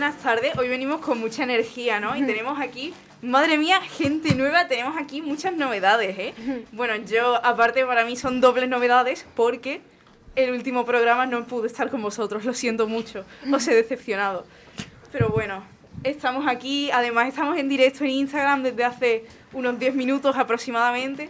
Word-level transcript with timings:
buenas 0.00 0.22
tardes. 0.22 0.56
Hoy 0.56 0.66
venimos 0.66 1.02
con 1.02 1.20
mucha 1.20 1.42
energía, 1.42 2.00
¿no? 2.00 2.16
Y 2.16 2.24
tenemos 2.24 2.58
aquí, 2.58 2.94
madre 3.20 3.58
mía, 3.58 3.82
gente 3.82 4.34
nueva, 4.34 4.66
tenemos 4.66 4.96
aquí 4.96 5.20
muchas 5.20 5.52
novedades, 5.52 6.18
¿eh? 6.18 6.64
Bueno, 6.72 6.96
yo, 7.04 7.36
aparte, 7.44 7.84
para 7.84 8.06
mí 8.06 8.16
son 8.16 8.40
dobles 8.40 8.66
novedades 8.66 9.26
porque 9.36 9.82
el 10.36 10.52
último 10.52 10.86
programa 10.86 11.26
no 11.26 11.46
pude 11.46 11.66
estar 11.66 11.90
con 11.90 12.00
vosotros, 12.00 12.46
lo 12.46 12.54
siento 12.54 12.88
mucho, 12.88 13.26
os 13.52 13.68
he 13.68 13.74
decepcionado. 13.74 14.46
Pero 15.12 15.28
bueno, 15.28 15.62
estamos 16.02 16.46
aquí, 16.48 16.90
además 16.90 17.28
estamos 17.28 17.58
en 17.58 17.68
directo 17.68 18.02
en 18.04 18.12
Instagram 18.12 18.62
desde 18.62 18.84
hace 18.84 19.26
unos 19.52 19.78
10 19.78 19.96
minutos 19.96 20.34
aproximadamente 20.34 21.28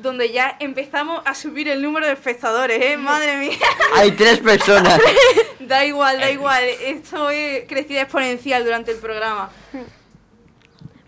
donde 0.00 0.30
ya 0.30 0.56
empezamos 0.60 1.22
a 1.24 1.34
subir 1.34 1.68
el 1.68 1.82
número 1.82 2.06
de 2.06 2.12
espectadores, 2.12 2.80
¿eh? 2.82 2.96
Madre 2.96 3.36
mía. 3.36 3.58
Hay 3.94 4.12
tres 4.12 4.38
personas. 4.38 5.00
da 5.60 5.84
igual, 5.84 6.18
da 6.20 6.30
igual. 6.30 6.64
Esto 6.64 7.30
es 7.30 7.66
crecida 7.68 8.02
exponencial 8.02 8.64
durante 8.64 8.92
el 8.92 8.98
programa. 8.98 9.50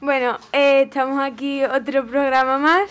Bueno, 0.01 0.39
eh, 0.53 0.83
estamos 0.83 1.23
aquí 1.23 1.65
otro 1.65 2.07
programa 2.07 2.59
más 2.59 2.91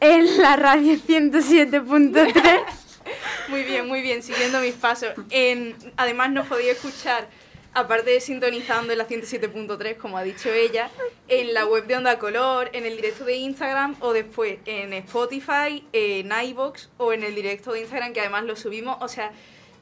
en 0.00 0.40
la 0.40 0.56
radio 0.56 0.94
107.3. 0.94 2.62
muy 3.48 3.62
bien, 3.64 3.86
muy 3.88 4.00
bien, 4.00 4.22
siguiendo 4.22 4.60
mis 4.60 4.74
pasos. 4.74 5.10
En, 5.30 5.76
además 5.96 6.30
nos 6.30 6.46
podía 6.46 6.72
escuchar 6.72 7.28
aparte 7.76 8.10
de 8.10 8.20
sintonizando 8.20 8.92
en 8.92 8.98
la 8.98 9.06
107.3, 9.06 9.98
como 9.98 10.16
ha 10.16 10.22
dicho 10.22 10.50
ella, 10.50 10.88
en 11.28 11.52
la 11.52 11.66
web 11.66 11.86
de 11.86 11.96
Onda 11.96 12.18
Color, 12.18 12.70
en 12.72 12.86
el 12.86 12.96
directo 12.96 13.24
de 13.26 13.36
Instagram 13.36 13.96
o 14.00 14.14
después 14.14 14.56
en 14.64 14.94
Spotify, 14.94 15.86
en 15.92 16.32
iBox 16.32 16.88
o 16.96 17.12
en 17.12 17.22
el 17.22 17.34
directo 17.34 17.72
de 17.72 17.80
Instagram, 17.80 18.14
que 18.14 18.20
además 18.20 18.44
lo 18.44 18.56
subimos. 18.56 18.96
O 19.00 19.08
sea, 19.08 19.30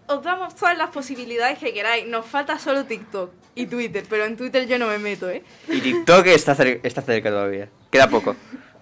os 0.09 0.25
damos 0.25 0.57
todas 0.57 0.77
las 0.77 0.91
posibilidades 0.91 1.59
que 1.59 1.73
queráis. 1.73 2.05
Nos 2.07 2.27
falta 2.27 2.59
solo 2.59 2.85
TikTok 2.85 3.31
y 3.55 3.67
Twitter, 3.67 4.05
pero 4.11 4.25
en 4.25 4.37
Twitter 4.37 4.67
yo 4.67 4.77
no 4.77 4.89
me 4.89 4.99
meto, 4.99 5.31
¿eh? 5.31 5.45
Y 5.69 5.81
TikTok 5.81 6.27
está, 6.27 6.57
está 6.83 7.01
cerca 7.01 7.31
todavía. 7.31 7.69
Queda 7.93 8.09
poco. 8.11 8.35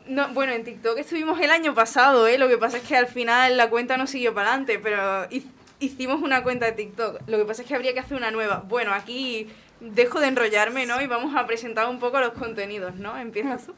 No, 0.06 0.28
bueno, 0.28 0.54
en 0.54 0.64
TikTok 0.64 0.96
estuvimos 0.98 1.38
el 1.38 1.50
año 1.50 1.74
pasado, 1.74 2.26
¿eh? 2.26 2.38
Lo 2.38 2.48
que 2.48 2.56
pasa 2.56 2.78
es 2.78 2.82
que 2.82 2.96
al 2.96 3.08
final 3.08 3.58
la 3.58 3.68
cuenta 3.68 3.98
no 3.98 4.06
siguió 4.06 4.32
para 4.32 4.48
adelante, 4.48 4.78
pero 4.78 5.28
hicimos 5.82 6.22
una 6.22 6.42
cuenta 6.42 6.66
de 6.66 6.72
TikTok. 6.72 7.22
Lo 7.26 7.38
que 7.38 7.44
pasa 7.44 7.62
es 7.62 7.68
que 7.68 7.74
habría 7.74 7.92
que 7.92 8.00
hacer 8.00 8.16
una 8.16 8.30
nueva. 8.30 8.64
Bueno, 8.66 8.92
aquí 8.92 9.48
dejo 9.80 10.20
de 10.20 10.28
enrollarme, 10.28 10.86
¿no? 10.86 11.00
Y 11.00 11.06
vamos 11.06 11.34
a 11.34 11.46
presentar 11.46 11.88
un 11.88 11.98
poco 11.98 12.20
los 12.20 12.32
contenidos, 12.32 12.94
¿no? 12.96 13.16
¿Empiezas 13.16 13.66
tú? 13.66 13.74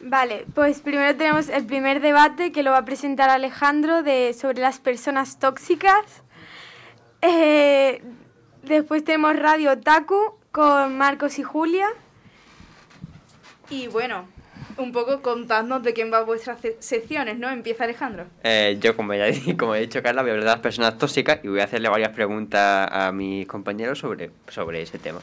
Vale, 0.00 0.46
pues 0.54 0.80
primero 0.80 1.14
tenemos 1.16 1.48
el 1.48 1.66
primer 1.66 2.00
debate 2.00 2.52
que 2.52 2.62
lo 2.62 2.70
va 2.70 2.78
a 2.78 2.84
presentar 2.84 3.28
Alejandro 3.28 4.02
de, 4.02 4.32
sobre 4.32 4.60
las 4.60 4.78
personas 4.78 5.38
tóxicas. 5.38 6.22
Eh, 7.20 8.02
después 8.62 9.04
tenemos 9.04 9.36
Radio 9.36 9.78
Taku 9.78 10.38
con 10.52 10.96
Marcos 10.96 11.38
y 11.38 11.42
Julia. 11.42 11.86
Y 13.68 13.88
bueno, 13.88 14.26
un 14.80 14.92
poco 14.92 15.22
contadnos 15.22 15.82
de 15.82 15.92
quién 15.92 16.12
va 16.12 16.22
vuestras 16.22 16.58
secciones, 16.78 17.38
¿no? 17.38 17.50
Empieza 17.50 17.84
Alejandro. 17.84 18.26
Eh, 18.42 18.78
yo, 18.80 18.96
como 18.96 19.14
ya 19.14 19.26
como 19.58 19.74
he 19.74 19.80
dicho 19.80 20.02
Carla, 20.02 20.22
voy 20.22 20.30
a 20.30 20.34
hablar 20.34 20.46
de 20.46 20.52
las 20.52 20.60
personas 20.60 20.98
tóxicas 20.98 21.40
y 21.42 21.48
voy 21.48 21.60
a 21.60 21.64
hacerle 21.64 21.88
varias 21.88 22.10
preguntas 22.10 22.88
a 22.90 23.12
mis 23.12 23.46
compañeros 23.46 23.98
sobre, 23.98 24.30
sobre 24.48 24.82
ese 24.82 24.98
tema. 24.98 25.20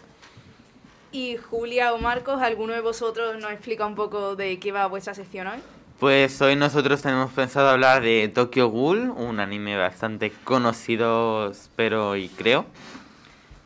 Y 1.12 1.38
Julia 1.38 1.94
o 1.94 1.98
Marcos, 1.98 2.42
¿alguno 2.42 2.74
de 2.74 2.82
vosotros 2.82 3.40
nos 3.42 3.52
explica 3.52 3.86
un 3.86 3.96
poco 3.96 4.36
de 4.36 4.60
qué 4.60 4.72
va 4.72 4.88
vuestra 4.88 5.14
sección 5.14 5.48
hoy? 5.48 5.60
Pues 6.00 6.40
hoy 6.42 6.56
nosotros 6.56 7.02
tenemos 7.02 7.32
pensado 7.32 7.70
hablar 7.70 8.04
de 8.04 8.28
Tokyo 8.28 8.68
Ghoul, 8.68 9.10
un 9.10 9.40
anime 9.40 9.78
bastante 9.78 10.32
conocido, 10.44 11.50
espero 11.50 12.16
y 12.16 12.30
creo. 12.30 12.66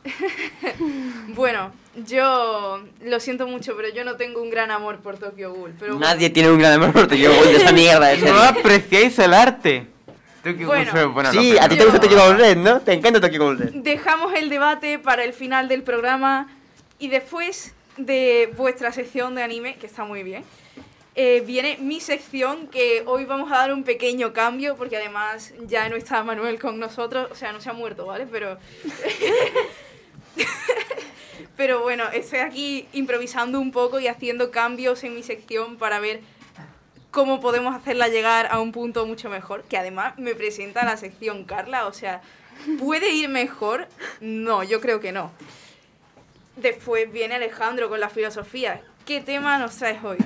bueno, 1.35 1.71
yo 1.95 2.83
lo 3.01 3.19
siento 3.19 3.47
mucho, 3.47 3.75
pero 3.75 3.89
yo 3.89 4.03
no 4.03 4.15
tengo 4.15 4.41
un 4.41 4.49
gran 4.49 4.71
amor 4.71 4.99
por 4.99 5.17
Tokyo 5.17 5.53
Ghoul. 5.53 5.73
Pero 5.79 5.99
Nadie 5.99 6.29
tiene 6.29 6.51
un 6.51 6.59
gran 6.59 6.73
amor 6.73 6.93
por 6.93 7.07
Tokyo 7.07 7.33
Ghoul 7.33 7.47
de 7.47 7.57
esa 7.57 7.71
mierda. 7.71 8.15
no 8.17 8.41
apreciáis 8.41 9.17
el 9.19 9.33
arte. 9.33 9.87
bueno, 10.43 11.31
sí, 11.31 11.57
a 11.57 11.67
ti 11.67 11.77
te 11.77 11.83
gusta 11.83 11.99
Tokyo 11.99 12.17
Ghoul 12.17 12.63
¿no? 12.63 12.81
Te 12.81 12.93
encanta 12.93 13.19
Tokyo 13.19 13.39
Ghoul 13.39 13.83
Dejamos 13.83 14.33
el 14.33 14.49
debate 14.49 14.99
para 14.99 15.23
el 15.23 15.33
final 15.33 15.67
del 15.67 15.83
programa 15.83 16.47
y 16.97 17.09
después 17.09 17.73
de 17.97 18.53
vuestra 18.55 18.91
sección 18.91 19.35
de 19.35 19.43
anime, 19.43 19.75
que 19.75 19.85
está 19.85 20.05
muy 20.05 20.23
bien, 20.23 20.43
eh, 21.15 21.43
viene 21.45 21.77
mi 21.81 21.99
sección 21.99 22.67
que 22.67 23.03
hoy 23.05 23.25
vamos 23.25 23.51
a 23.51 23.57
dar 23.57 23.73
un 23.73 23.83
pequeño 23.83 24.31
cambio 24.31 24.77
porque 24.77 24.95
además 24.95 25.53
ya 25.67 25.89
no 25.89 25.97
está 25.97 26.23
Manuel 26.23 26.57
con 26.57 26.79
nosotros, 26.79 27.27
o 27.31 27.35
sea, 27.35 27.51
no 27.51 27.59
se 27.59 27.69
ha 27.69 27.73
muerto, 27.73 28.05
¿vale? 28.05 28.27
Pero... 28.31 28.57
Pero 31.61 31.83
bueno, 31.83 32.05
estoy 32.11 32.39
aquí 32.39 32.87
improvisando 32.91 33.59
un 33.59 33.71
poco 33.71 33.99
y 33.99 34.07
haciendo 34.07 34.49
cambios 34.49 35.03
en 35.03 35.13
mi 35.13 35.21
sección 35.21 35.77
para 35.77 35.99
ver 35.99 36.21
cómo 37.11 37.39
podemos 37.39 37.75
hacerla 37.75 38.07
llegar 38.07 38.47
a 38.49 38.59
un 38.59 38.71
punto 38.71 39.05
mucho 39.05 39.29
mejor, 39.29 39.61
que 39.65 39.77
además 39.77 40.17
me 40.17 40.33
presenta 40.33 40.83
la 40.83 40.97
sección 40.97 41.43
Carla, 41.43 41.85
o 41.85 41.93
sea, 41.93 42.21
¿puede 42.79 43.11
ir 43.11 43.29
mejor? 43.29 43.87
No, 44.21 44.63
yo 44.63 44.81
creo 44.81 44.99
que 44.99 45.11
no. 45.11 45.29
Después 46.55 47.11
viene 47.11 47.35
Alejandro 47.35 47.89
con 47.89 47.99
la 47.99 48.09
filosofía. 48.09 48.81
¿Qué 49.05 49.21
tema 49.21 49.59
nos 49.59 49.77
traes 49.77 50.03
hoy? 50.03 50.17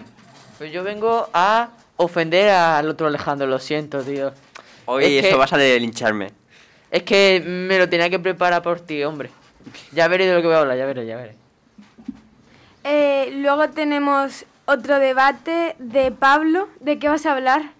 Pues 0.58 0.72
yo 0.72 0.86
vengo 0.86 1.30
a 1.34 1.68
ofender 1.98 2.50
al 2.50 2.88
otro 2.88 3.08
Alejandro, 3.08 3.46
lo 3.46 3.60
siento, 3.60 4.02
tío. 4.02 4.32
Hoy 4.86 5.18
eso 5.18 5.38
vas 5.38 5.52
a 5.52 5.58
lincharme. 5.58 6.32
Es 6.90 7.04
que 7.04 7.44
me 7.46 7.78
lo 7.78 7.90
tenía 7.90 8.10
que 8.10 8.20
preparar 8.20 8.62
por 8.62 8.80
ti, 8.80 9.04
hombre. 9.04 9.32
Ya 9.92 10.08
veré 10.08 10.26
de 10.28 10.34
lo 10.34 10.42
que 10.42 10.48
voy 10.48 10.56
a 10.56 10.60
hablar, 10.60 10.78
ya 10.78 10.86
veré, 10.86 11.06
ya 11.06 11.16
veré. 11.16 11.36
Eh, 12.84 13.32
luego 13.38 13.70
tenemos 13.70 14.46
otro 14.66 15.00
debate 15.00 15.76
de 15.80 16.12
Pablo. 16.12 16.70
¿De 16.80 17.00
qué 17.00 17.10
vas 17.10 17.26
a 17.26 17.34
hablar? 17.34 17.72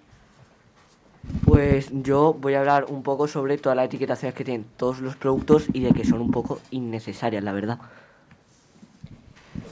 Pues 1.46 1.90
yo 1.92 2.34
voy 2.34 2.54
a 2.56 2.60
hablar 2.60 2.86
un 2.90 3.04
poco 3.04 3.28
sobre 3.28 3.58
todas 3.58 3.76
las 3.76 3.86
etiquetaciones 3.86 4.36
que 4.36 4.44
tienen 4.44 4.66
todos 4.78 5.00
los 5.00 5.16
productos 5.16 5.66
y 5.74 5.82
de 5.82 5.92
que 5.92 6.06
son 6.06 6.22
un 6.22 6.32
poco 6.32 6.60
innecesarias, 6.72 7.44
la 7.44 7.52
verdad. 7.52 7.80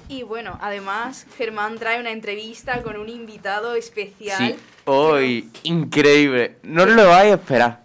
Y 0.07 0.23
bueno, 0.23 0.57
además 0.61 1.25
Germán 1.37 1.77
trae 1.79 1.99
una 1.99 2.11
entrevista 2.11 2.83
con 2.83 2.97
un 2.97 3.09
invitado 3.09 3.73
especial. 3.75 4.37
Sí, 4.37 4.55
hoy, 4.85 5.49
increíble. 5.63 6.57
No 6.63 6.85
lo 6.85 7.07
vais 7.07 7.31
a 7.31 7.35
esperar. 7.35 7.82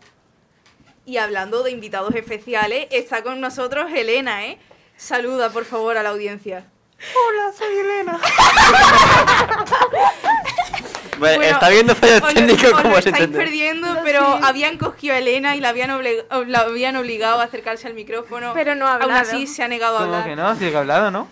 Y 1.08 1.16
hablando 1.16 1.62
de 1.62 1.70
invitados 1.70 2.14
especiales, 2.14 2.86
está 2.91 3.22
con 3.22 3.41
nosotros 3.41 3.91
Elena, 3.94 4.44
¿eh? 4.44 4.58
Saluda, 4.98 5.48
por 5.48 5.64
favor, 5.64 5.96
a 5.96 6.02
la 6.02 6.10
audiencia. 6.10 6.66
Hola, 6.98 7.50
soy 7.56 7.78
Elena. 7.78 8.20
bueno, 11.19 11.44
está 11.44 11.70
viendo 11.70 11.94
fallos 11.94 12.34
técnicos 12.34 12.82
como 12.82 13.00
se 13.00 13.08
estáis 13.08 13.28
perdiendo, 13.28 13.88
pero 14.04 14.38
habían 14.42 14.76
cogido 14.76 15.14
a 15.14 15.19
Elena 15.19 15.56
y 15.56 15.62
la 15.62 15.70
habían, 15.70 15.98
la 16.46 16.58
habían 16.58 16.96
obligado 16.96 17.40
a 17.40 17.44
acercarse 17.44 17.88
al 17.88 17.94
micrófono. 17.94 18.52
Pero 18.52 18.75
no 18.75 18.86
ha 18.86 18.96
hablado. 18.96 19.12
Aún 19.12 19.20
así 19.20 19.46
se 19.46 19.62
ha 19.62 19.69
negado 19.69 19.96
a 19.96 20.02
hablar. 20.02 20.25
¿Cómo 20.25 20.36
que 20.36 20.42
no? 20.42 20.54
Sí 20.56 20.70
que 20.70 20.76
ha 20.76 20.80
hablado, 20.80 21.10
¿no? 21.10 21.26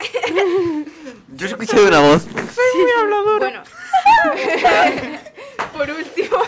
Yo 1.34 1.46
he 1.46 1.48
escuchado 1.48 1.88
una 1.88 2.00
voz. 2.00 2.24
Soy 2.24 2.82
muy 2.82 2.90
habladora. 3.00 3.38
Bueno. 3.38 3.62
por 5.72 5.90
último... 5.92 6.42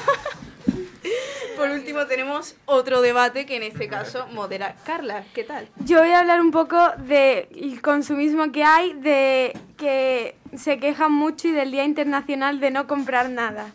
Por 1.57 1.71
último 1.71 2.07
tenemos 2.07 2.55
otro 2.65 3.03
debate 3.03 3.47
que 3.47 3.57
en 3.57 3.63
este 3.63 3.89
caso 3.89 4.27
modera 4.29 4.77
Carla. 4.85 5.25
¿Qué 5.35 5.45
tal? 5.45 5.69
Yo 5.85 5.99
voy 6.01 6.11
a 6.11 6.21
hablar 6.21 6.41
un 6.41 6.51
poco 6.51 6.79
del 6.99 7.81
consumismo 7.83 8.51
que 8.53 8.65
hay, 8.65 8.95
de 8.95 9.57
que 9.77 10.37
se 10.57 10.79
quejan 10.79 11.13
mucho 11.13 11.49
y 11.49 11.53
del 11.53 11.71
Día 11.71 11.85
Internacional 11.85 12.61
de 12.61 12.71
no 12.71 12.87
comprar 12.87 13.29
nada. 13.29 13.73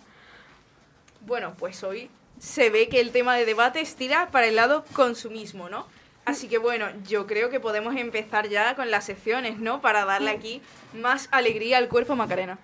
Bueno, 1.22 1.54
pues 1.58 1.84
hoy 1.84 2.10
se 2.40 2.70
ve 2.70 2.90
que 2.90 3.00
el 3.00 3.12
tema 3.12 3.36
de 3.36 3.46
debate 3.46 3.82
estira 3.82 4.30
para 4.32 4.48
el 4.48 4.56
lado 4.56 4.86
consumismo, 4.94 5.70
¿no? 5.70 5.88
Así 6.26 6.48
que 6.48 6.58
bueno, 6.58 6.88
yo 7.08 7.28
creo 7.28 7.50
que 7.50 7.60
podemos 7.60 7.96
empezar 7.96 8.50
ya 8.50 8.76
con 8.76 8.90
las 8.90 9.06
secciones, 9.06 9.60
¿no? 9.60 9.80
Para 9.80 10.06
darle 10.06 10.32
aquí 10.32 10.62
más 10.94 11.28
alegría 11.32 11.78
al 11.78 11.88
cuerpo 11.88 12.16
Macarena. 12.16 12.58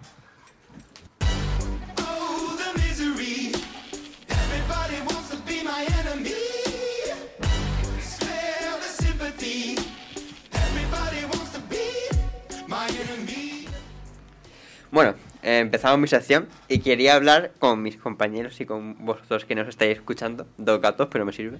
Bueno, 14.92 15.16
eh, 15.42 15.60
empezamos 15.60 15.98
mi 16.00 16.08
sección 16.10 16.50
y 16.68 16.80
quería 16.80 17.16
hablar 17.16 17.54
con 17.60 17.82
mis 17.82 17.96
compañeros 17.96 18.60
y 18.60 18.66
con 18.66 19.06
vosotros 19.06 19.46
que 19.46 19.56
nos 19.56 19.70
estáis 19.70 19.96
escuchando, 19.96 20.46
dos 20.58 20.82
gatos, 20.82 21.08
pero 21.10 21.26
me 21.26 21.32
sirve, 21.32 21.60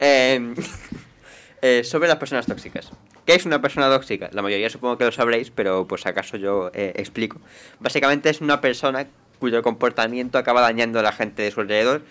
eh, 0.00 0.54
eh, 1.62 1.84
sobre 1.84 2.08
las 2.08 2.16
personas 2.16 2.46
tóxicas. 2.46 2.90
¿Qué 3.24 3.34
es 3.36 3.46
una 3.46 3.62
persona 3.62 3.88
tóxica? 3.88 4.28
La 4.32 4.42
mayoría 4.42 4.68
supongo 4.70 4.98
que 4.98 5.04
lo 5.04 5.12
sabréis, 5.12 5.52
pero 5.52 5.86
pues 5.86 6.04
acaso 6.04 6.36
yo 6.36 6.72
explico. 6.74 7.40
Básicamente 7.78 8.28
es 8.28 8.40
una 8.40 8.60
persona 8.60 9.06
cuyo 9.38 9.62
comportamiento 9.62 10.36
acaba 10.36 10.60
dañando 10.60 10.98
a 10.98 11.02
la 11.02 11.12
gente 11.12 11.42
de 11.42 11.52
su 11.52 11.60
alrededor. 11.60 12.02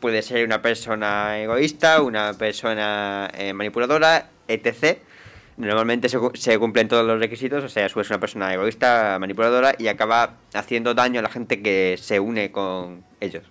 Puede 0.00 0.20
ser 0.20 0.44
una 0.44 0.60
persona 0.60 1.40
egoísta, 1.40 2.02
una 2.02 2.34
persona 2.34 3.32
manipuladora, 3.54 4.28
etc 4.48 4.98
Normalmente 5.56 6.08
se, 6.08 6.18
se 6.34 6.58
cumplen 6.58 6.88
todos 6.88 7.04
los 7.04 7.18
requisitos, 7.18 7.62
o 7.62 7.68
sea, 7.68 7.86
es 7.86 7.94
una 7.94 8.20
persona 8.20 8.52
egoísta, 8.54 9.18
manipuladora 9.20 9.74
y 9.78 9.88
acaba 9.88 10.34
haciendo 10.54 10.94
daño 10.94 11.20
a 11.20 11.22
la 11.22 11.28
gente 11.28 11.62
que 11.62 11.96
se 12.00 12.18
une 12.18 12.50
con 12.50 13.04
ellos. 13.20 13.44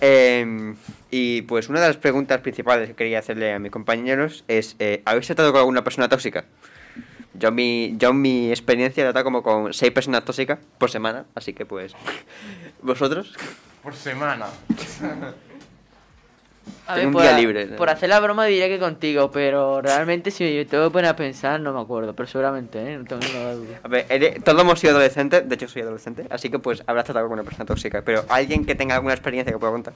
Eh, 0.00 0.74
y 1.10 1.42
pues 1.42 1.68
una 1.68 1.80
de 1.80 1.88
las 1.88 1.98
preguntas 1.98 2.40
principales 2.40 2.88
que 2.88 2.94
quería 2.94 3.18
hacerle 3.18 3.52
a 3.52 3.58
mis 3.58 3.70
compañeros 3.70 4.44
es, 4.48 4.76
eh, 4.78 5.02
¿habéis 5.04 5.26
tratado 5.26 5.52
con 5.52 5.60
alguna 5.60 5.84
persona 5.84 6.08
tóxica? 6.08 6.46
Yo 7.34 7.52
mi, 7.52 7.94
yo 7.96 8.10
en 8.10 8.20
mi 8.20 8.50
experiencia 8.50 9.02
he 9.02 9.04
tratado 9.04 9.24
como 9.24 9.42
con 9.42 9.72
seis 9.72 9.92
personas 9.92 10.24
tóxicas 10.24 10.58
por 10.78 10.90
semana, 10.90 11.26
así 11.34 11.52
que 11.52 11.66
pues... 11.66 11.94
¿Vosotros? 12.82 13.34
Por 13.82 13.94
semana. 13.94 14.46
A 16.86 16.96
un 17.00 17.12
por, 17.12 17.22
día 17.22 17.36
libre, 17.36 17.66
¿no? 17.66 17.76
por 17.76 17.88
hacer 17.90 18.08
la 18.08 18.20
broma 18.20 18.44
diría 18.46 18.68
que 18.68 18.78
contigo, 18.78 19.30
pero 19.30 19.80
realmente 19.82 20.30
si 20.30 20.44
me 20.44 20.64
tengo 20.64 20.84
que 20.84 20.90
poner 20.90 21.10
a 21.10 21.16
pensar 21.16 21.60
no 21.60 21.72
me 21.72 21.80
acuerdo, 21.80 22.14
pero 22.14 22.26
seguramente, 22.28 22.78
¿eh? 22.80 22.98
No 22.98 23.04
tengo 23.04 23.22
ninguna 23.22 23.52
duda. 23.52 23.80
A 23.82 23.88
ver, 23.88 24.06
eres- 24.08 24.42
todos 24.44 24.60
hemos 24.62 24.78
sido 24.80 24.92
adolescentes, 24.92 25.48
de 25.48 25.54
hecho 25.54 25.68
soy 25.68 25.82
adolescente, 25.82 26.26
así 26.30 26.50
que 26.50 26.58
pues 26.58 26.82
habrás 26.86 27.04
tratado 27.04 27.26
con 27.26 27.34
una 27.34 27.44
persona 27.44 27.64
tóxica, 27.64 28.02
pero 28.02 28.24
alguien 28.28 28.64
que 28.64 28.74
tenga 28.74 28.94
alguna 28.96 29.14
experiencia 29.14 29.52
que 29.52 29.58
pueda 29.58 29.72
contar. 29.72 29.94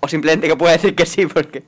O 0.00 0.08
simplemente 0.08 0.46
que 0.48 0.56
pueda 0.56 0.72
decir 0.72 0.94
que 0.94 1.06
sí, 1.06 1.26
porque 1.26 1.64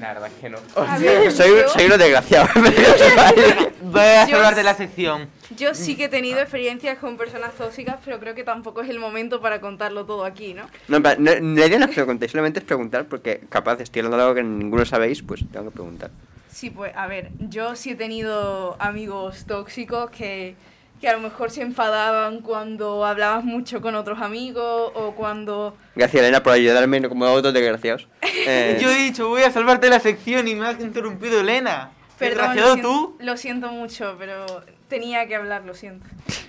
La 0.00 0.14
verdad 0.14 0.28
es 0.28 0.40
que 0.40 0.48
no. 0.50 0.58
Ver, 1.00 1.32
soy, 1.32 1.48
yo- 1.50 1.68
soy 1.68 1.86
uno 1.86 1.98
desgraciado. 1.98 2.48
Voy 3.82 4.00
a 4.00 4.26
Yo- 4.26 4.36
salvarte 4.36 4.62
la 4.62 4.74
sección. 4.74 5.28
Yo 5.56 5.74
sí 5.74 5.96
que 5.96 6.04
he 6.04 6.08
tenido 6.08 6.40
experiencias 6.40 6.98
con 6.98 7.16
personas 7.16 7.54
tóxicas, 7.54 7.96
pero 8.04 8.20
creo 8.20 8.34
que 8.34 8.44
tampoco 8.44 8.82
es 8.82 8.90
el 8.90 8.98
momento 8.98 9.40
para 9.40 9.60
contarlo 9.60 10.04
todo 10.04 10.24
aquí, 10.24 10.52
¿no? 10.54 10.64
no, 10.88 11.00
plan, 11.02 11.16
no, 11.22 11.30
la 11.32 11.66
idea 11.66 11.78
no 11.78 11.86
es 11.86 11.90
que 11.94 12.00
lo 12.00 12.06
contéis, 12.06 12.32
solamente 12.32 12.58
es 12.60 12.66
preguntar, 12.66 13.06
porque 13.06 13.40
capaz 13.48 13.80
estoy 13.80 14.00
hablando 14.00 14.18
de 14.18 14.22
algo 14.24 14.34
que 14.34 14.42
ninguno 14.42 14.84
sabéis, 14.84 15.22
pues 15.22 15.42
tengo 15.50 15.64
que 15.66 15.70
preguntar. 15.72 16.10
Sí, 16.50 16.68
pues 16.70 16.92
a 16.94 17.06
ver, 17.06 17.30
yo 17.38 17.74
sí 17.76 17.90
he 17.90 17.94
tenido 17.94 18.76
amigos 18.78 19.46
tóxicos 19.46 20.10
que, 20.10 20.54
que 21.00 21.08
a 21.08 21.12
lo 21.12 21.20
mejor 21.20 21.50
se 21.50 21.62
enfadaban 21.62 22.40
cuando 22.40 23.04
hablabas 23.04 23.44
mucho 23.44 23.80
con 23.80 23.94
otros 23.94 24.20
amigos 24.20 24.90
o 24.94 25.12
cuando... 25.14 25.76
Gracias 25.94 26.22
Elena 26.22 26.42
por 26.42 26.52
ayudarme 26.52 27.08
como 27.08 27.24
otros 27.26 27.54
desgraciados. 27.54 28.08
Eh, 28.50 28.78
Yo 28.80 28.90
he 28.90 28.94
dicho, 28.94 29.28
voy 29.28 29.42
a 29.42 29.50
salvarte 29.50 29.90
la 29.90 30.00
sección 30.00 30.48
y 30.48 30.54
me 30.54 30.66
has 30.66 30.80
interrumpido 30.80 31.40
Elena. 31.40 31.90
Perdón, 32.18 32.36
lo 32.38 32.42
Desgraciado 32.48 32.72
siento, 32.74 32.88
tú. 32.88 33.16
lo 33.20 33.36
siento 33.36 33.68
mucho, 33.72 34.16
pero 34.18 34.46
tenía 34.88 35.26
que 35.28 35.36
hablar, 35.36 35.64
lo 35.64 35.74
siento. 35.74 36.06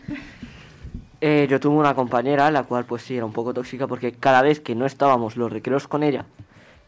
Eh, 1.21 1.47
yo 1.49 1.59
tuve 1.59 1.75
una 1.75 1.93
compañera, 1.95 2.49
la 2.49 2.63
cual 2.63 2.85
pues 2.85 3.01
sí 3.03 3.17
era 3.17 3.25
un 3.25 3.33
poco 3.33 3.53
tóxica 3.53 3.87
porque 3.87 4.13
cada 4.13 4.41
vez 4.41 4.61
que 4.61 4.73
no 4.73 4.85
estábamos 4.85 5.35
los 5.35 5.51
recreos 5.51 5.85
con 5.85 6.01
ella, 6.01 6.25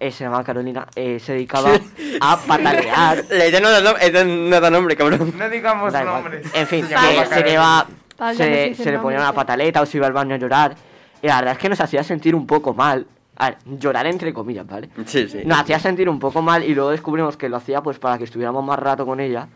eh, 0.01 0.11
se 0.11 0.23
llamaba 0.23 0.43
Carolina, 0.43 0.87
eh, 0.95 1.19
se 1.19 1.33
dedicaba 1.33 1.71
a 2.19 2.37
patalear. 2.37 3.23
Idea 3.31 3.59
no 3.59 3.69
da, 3.69 3.81
nom- 3.81 3.97
ella 4.01 4.23
no 4.23 4.59
da 4.59 4.69
nombre, 4.71 4.95
cabrón. 4.95 5.31
No 5.37 5.47
digamos 5.47 5.93
Da 5.93 6.01
igual. 6.01 6.23
nombres. 6.23 6.47
En 6.55 6.65
fin, 6.65 6.85
Se 6.87 6.95
que 7.29 7.43
le 7.43 7.57
va, 7.57 7.85
Pablo, 8.17 8.33
no 8.33 8.35
se, 8.75 8.91
le 8.91 8.99
ponía 8.99 9.19
una 9.19 9.29
eh. 9.29 9.33
pataleta 9.33 9.79
o 9.81 9.85
se 9.85 9.97
iba 9.97 10.07
al 10.07 10.13
baño 10.13 10.33
a 10.33 10.37
llorar. 10.39 10.75
Y 11.21 11.27
la 11.27 11.35
verdad 11.37 11.53
es 11.53 11.59
que 11.59 11.69
nos 11.69 11.79
hacía 11.79 12.03
sentir 12.03 12.33
un 12.33 12.47
poco 12.47 12.73
mal. 12.73 13.05
A 13.37 13.51
ver, 13.51 13.57
llorar 13.65 14.07
entre 14.07 14.33
comillas, 14.33 14.65
¿vale? 14.65 14.89
Sí, 15.05 15.27
sí. 15.29 15.41
Nos 15.45 15.59
hacía 15.59 15.79
sentir 15.79 16.09
un 16.09 16.19
poco 16.19 16.41
mal 16.41 16.63
y 16.63 16.73
luego 16.73 16.89
descubrimos 16.89 17.37
que 17.37 17.47
lo 17.47 17.57
hacía 17.57 17.81
pues 17.81 17.99
para 17.99 18.17
que 18.17 18.23
estuviéramos 18.23 18.63
más 18.65 18.79
rato 18.79 19.05
con 19.05 19.19
ella 19.19 19.47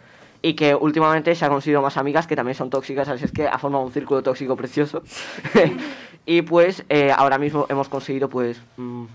y 0.42 0.54
que 0.54 0.76
últimamente 0.76 1.34
se 1.34 1.44
ha 1.44 1.50
conseguido 1.50 1.82
más 1.82 1.98
amigas 1.98 2.28
que 2.28 2.36
también 2.36 2.56
son 2.56 2.70
tóxicas, 2.70 3.10
así 3.10 3.26
es 3.26 3.32
que 3.32 3.48
ha 3.48 3.58
formado 3.58 3.84
un 3.84 3.92
círculo 3.92 4.22
tóxico 4.22 4.56
precioso. 4.56 5.02
y 6.26 6.42
pues 6.44 6.84
eh, 6.90 7.12
ahora 7.16 7.38
mismo 7.40 7.66
hemos 7.70 7.90
conseguido 7.90 8.30
pues 8.30 8.62
mm, 8.78 9.06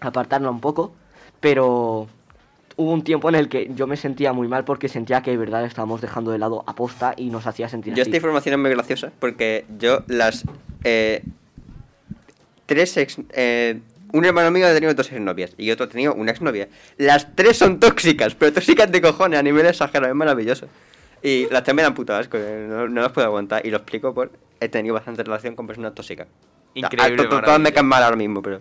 apartarla 0.00 0.50
un 0.50 0.60
poco, 0.60 0.92
pero 1.40 2.08
hubo 2.76 2.92
un 2.92 3.02
tiempo 3.02 3.28
en 3.28 3.34
el 3.34 3.48
que 3.48 3.70
yo 3.74 3.86
me 3.86 3.96
sentía 3.96 4.32
muy 4.32 4.46
mal 4.48 4.64
porque 4.64 4.88
sentía 4.88 5.22
que 5.22 5.32
de 5.32 5.36
verdad 5.36 5.64
estábamos 5.64 6.00
dejando 6.00 6.30
de 6.30 6.38
lado 6.38 6.62
aposta 6.66 7.14
y 7.16 7.30
nos 7.30 7.46
hacía 7.46 7.68
sentir 7.68 7.94
Yo 7.94 8.02
así. 8.02 8.10
esta 8.10 8.16
información 8.16 8.52
es 8.54 8.58
muy 8.60 8.70
graciosa 8.70 9.10
porque 9.18 9.64
yo 9.78 10.04
las 10.06 10.44
eh, 10.84 11.22
tres 12.66 12.96
ex... 12.96 13.18
Eh, 13.32 13.80
un 14.12 14.24
hermano 14.24 14.50
mío 14.50 14.66
ha 14.66 14.72
tenido 14.72 14.94
dos 14.94 15.12
exnovias 15.12 15.52
y 15.58 15.70
otro 15.70 15.84
ha 15.84 15.88
tenido 15.90 16.14
una 16.14 16.30
exnovia. 16.30 16.68
Las 16.96 17.34
tres 17.36 17.58
son 17.58 17.78
tóxicas, 17.78 18.34
pero 18.34 18.52
tóxicas 18.54 18.90
de 18.90 19.02
cojones 19.02 19.38
a 19.38 19.42
nivel 19.42 19.66
exagerado, 19.66 20.10
es 20.10 20.16
maravilloso. 20.16 20.66
Y 21.22 21.46
las 21.50 21.62
tres 21.62 21.74
me 21.74 21.82
dan 21.82 21.92
puto 21.94 22.14
asco, 22.14 22.38
eh, 22.40 22.66
no, 22.70 22.88
no 22.88 23.02
las 23.02 23.12
puedo 23.12 23.26
aguantar. 23.26 23.66
Y 23.66 23.70
lo 23.70 23.76
explico 23.78 24.14
por 24.14 24.30
he 24.60 24.68
tenido 24.70 24.94
bastante 24.94 25.22
relación 25.24 25.54
con 25.56 25.66
personas 25.66 25.94
tóxicas. 25.94 26.26
Increíble, 26.72 27.24
To- 27.24 27.28
to- 27.28 27.42
Todas 27.42 27.60
me 27.60 27.70
caen 27.72 27.84
mal 27.86 28.02
ahora 28.02 28.16
mismo, 28.16 28.40
pero 28.40 28.60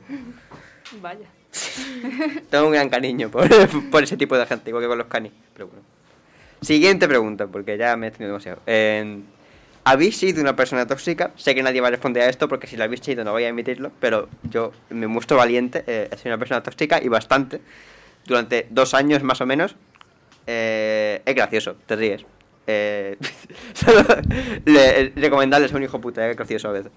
Vaya. 1.01 1.27
tengo 2.49 2.65
un 2.65 2.73
gran 2.73 2.89
cariño 2.89 3.29
por, 3.29 3.47
por 3.91 4.03
ese 4.03 4.17
tipo 4.17 4.37
de 4.37 4.45
gente, 4.45 4.69
igual 4.69 4.83
que 4.83 4.87
con 4.87 4.97
los 4.97 5.07
canis. 5.07 5.31
Pero 5.53 5.67
bueno. 5.67 5.83
Siguiente 6.61 7.07
pregunta, 7.07 7.47
porque 7.47 7.77
ya 7.77 7.95
me 7.95 8.07
he 8.07 8.11
tenido 8.11 8.31
demasiado. 8.31 8.61
Eh, 8.65 9.21
¿Habéis 9.89 10.17
sido 10.17 10.41
una 10.41 10.53
persona 10.53 10.85
tóxica? 10.85 11.31
Sé 11.37 11.55
que 11.55 11.63
nadie 11.63 11.79
va 11.79 11.87
a 11.87 11.91
responder 11.91 12.23
a 12.23 12.29
esto 12.29 12.49
porque 12.49 12.67
si 12.67 12.75
lo 12.75 12.83
habéis 12.83 12.99
sido 12.99 13.23
no 13.23 13.31
voy 13.31 13.45
a 13.45 13.47
emitirlo, 13.47 13.89
pero 14.01 14.27
yo 14.43 14.73
me 14.89 15.07
muestro 15.07 15.37
valiente. 15.37 15.85
eh, 15.87 16.09
he 16.11 16.17
sido 16.17 16.31
una 16.31 16.37
persona 16.37 16.61
tóxica 16.61 17.01
y 17.01 17.07
bastante. 17.07 17.61
Durante 18.25 18.67
dos 18.69 18.93
años 18.93 19.23
más 19.23 19.39
o 19.39 19.45
menos. 19.45 19.77
Eh, 20.45 21.21
es 21.25 21.35
gracioso, 21.35 21.77
te 21.85 21.95
ríes. 21.95 22.25
Eh, 22.67 23.17
solo 23.73 24.03
le, 24.65 25.13
recomendarles 25.15 25.71
a 25.71 25.77
un 25.77 25.83
hijo 25.83 26.01
puta, 26.01 26.29
es 26.29 26.35
gracioso 26.35 26.67
a 26.67 26.73
veces. 26.73 26.91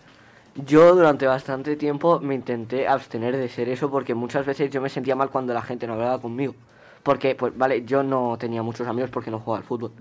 Yo 0.57 0.95
durante 0.95 1.27
bastante 1.27 1.77
tiempo 1.77 2.21
me 2.21 2.35
intenté 2.35 2.89
abstener 2.89 3.37
de 3.37 3.49
ser 3.49 3.69
eso 3.69 3.91
porque 3.91 4.15
muchas 4.15 4.45
veces 4.45 4.71
yo 4.71 4.81
me 4.81 4.89
sentía 4.89 5.15
mal 5.15 5.31
cuando 5.31 5.55
la 5.55 5.63
gente 5.63 5.87
no 5.87 5.95
hablaba 5.95 6.21
conmigo. 6.21 6.55
Porque, 7.03 7.35
pues, 7.35 7.57
vale, 7.57 7.83
yo 7.87 8.03
no 8.03 8.37
tenía 8.39 8.63
muchos 8.63 8.87
amigos 8.87 9.09
porque 9.09 9.31
no 9.31 9.39
jugaba 9.39 9.63
al 9.63 9.65
fútbol. 9.67 9.93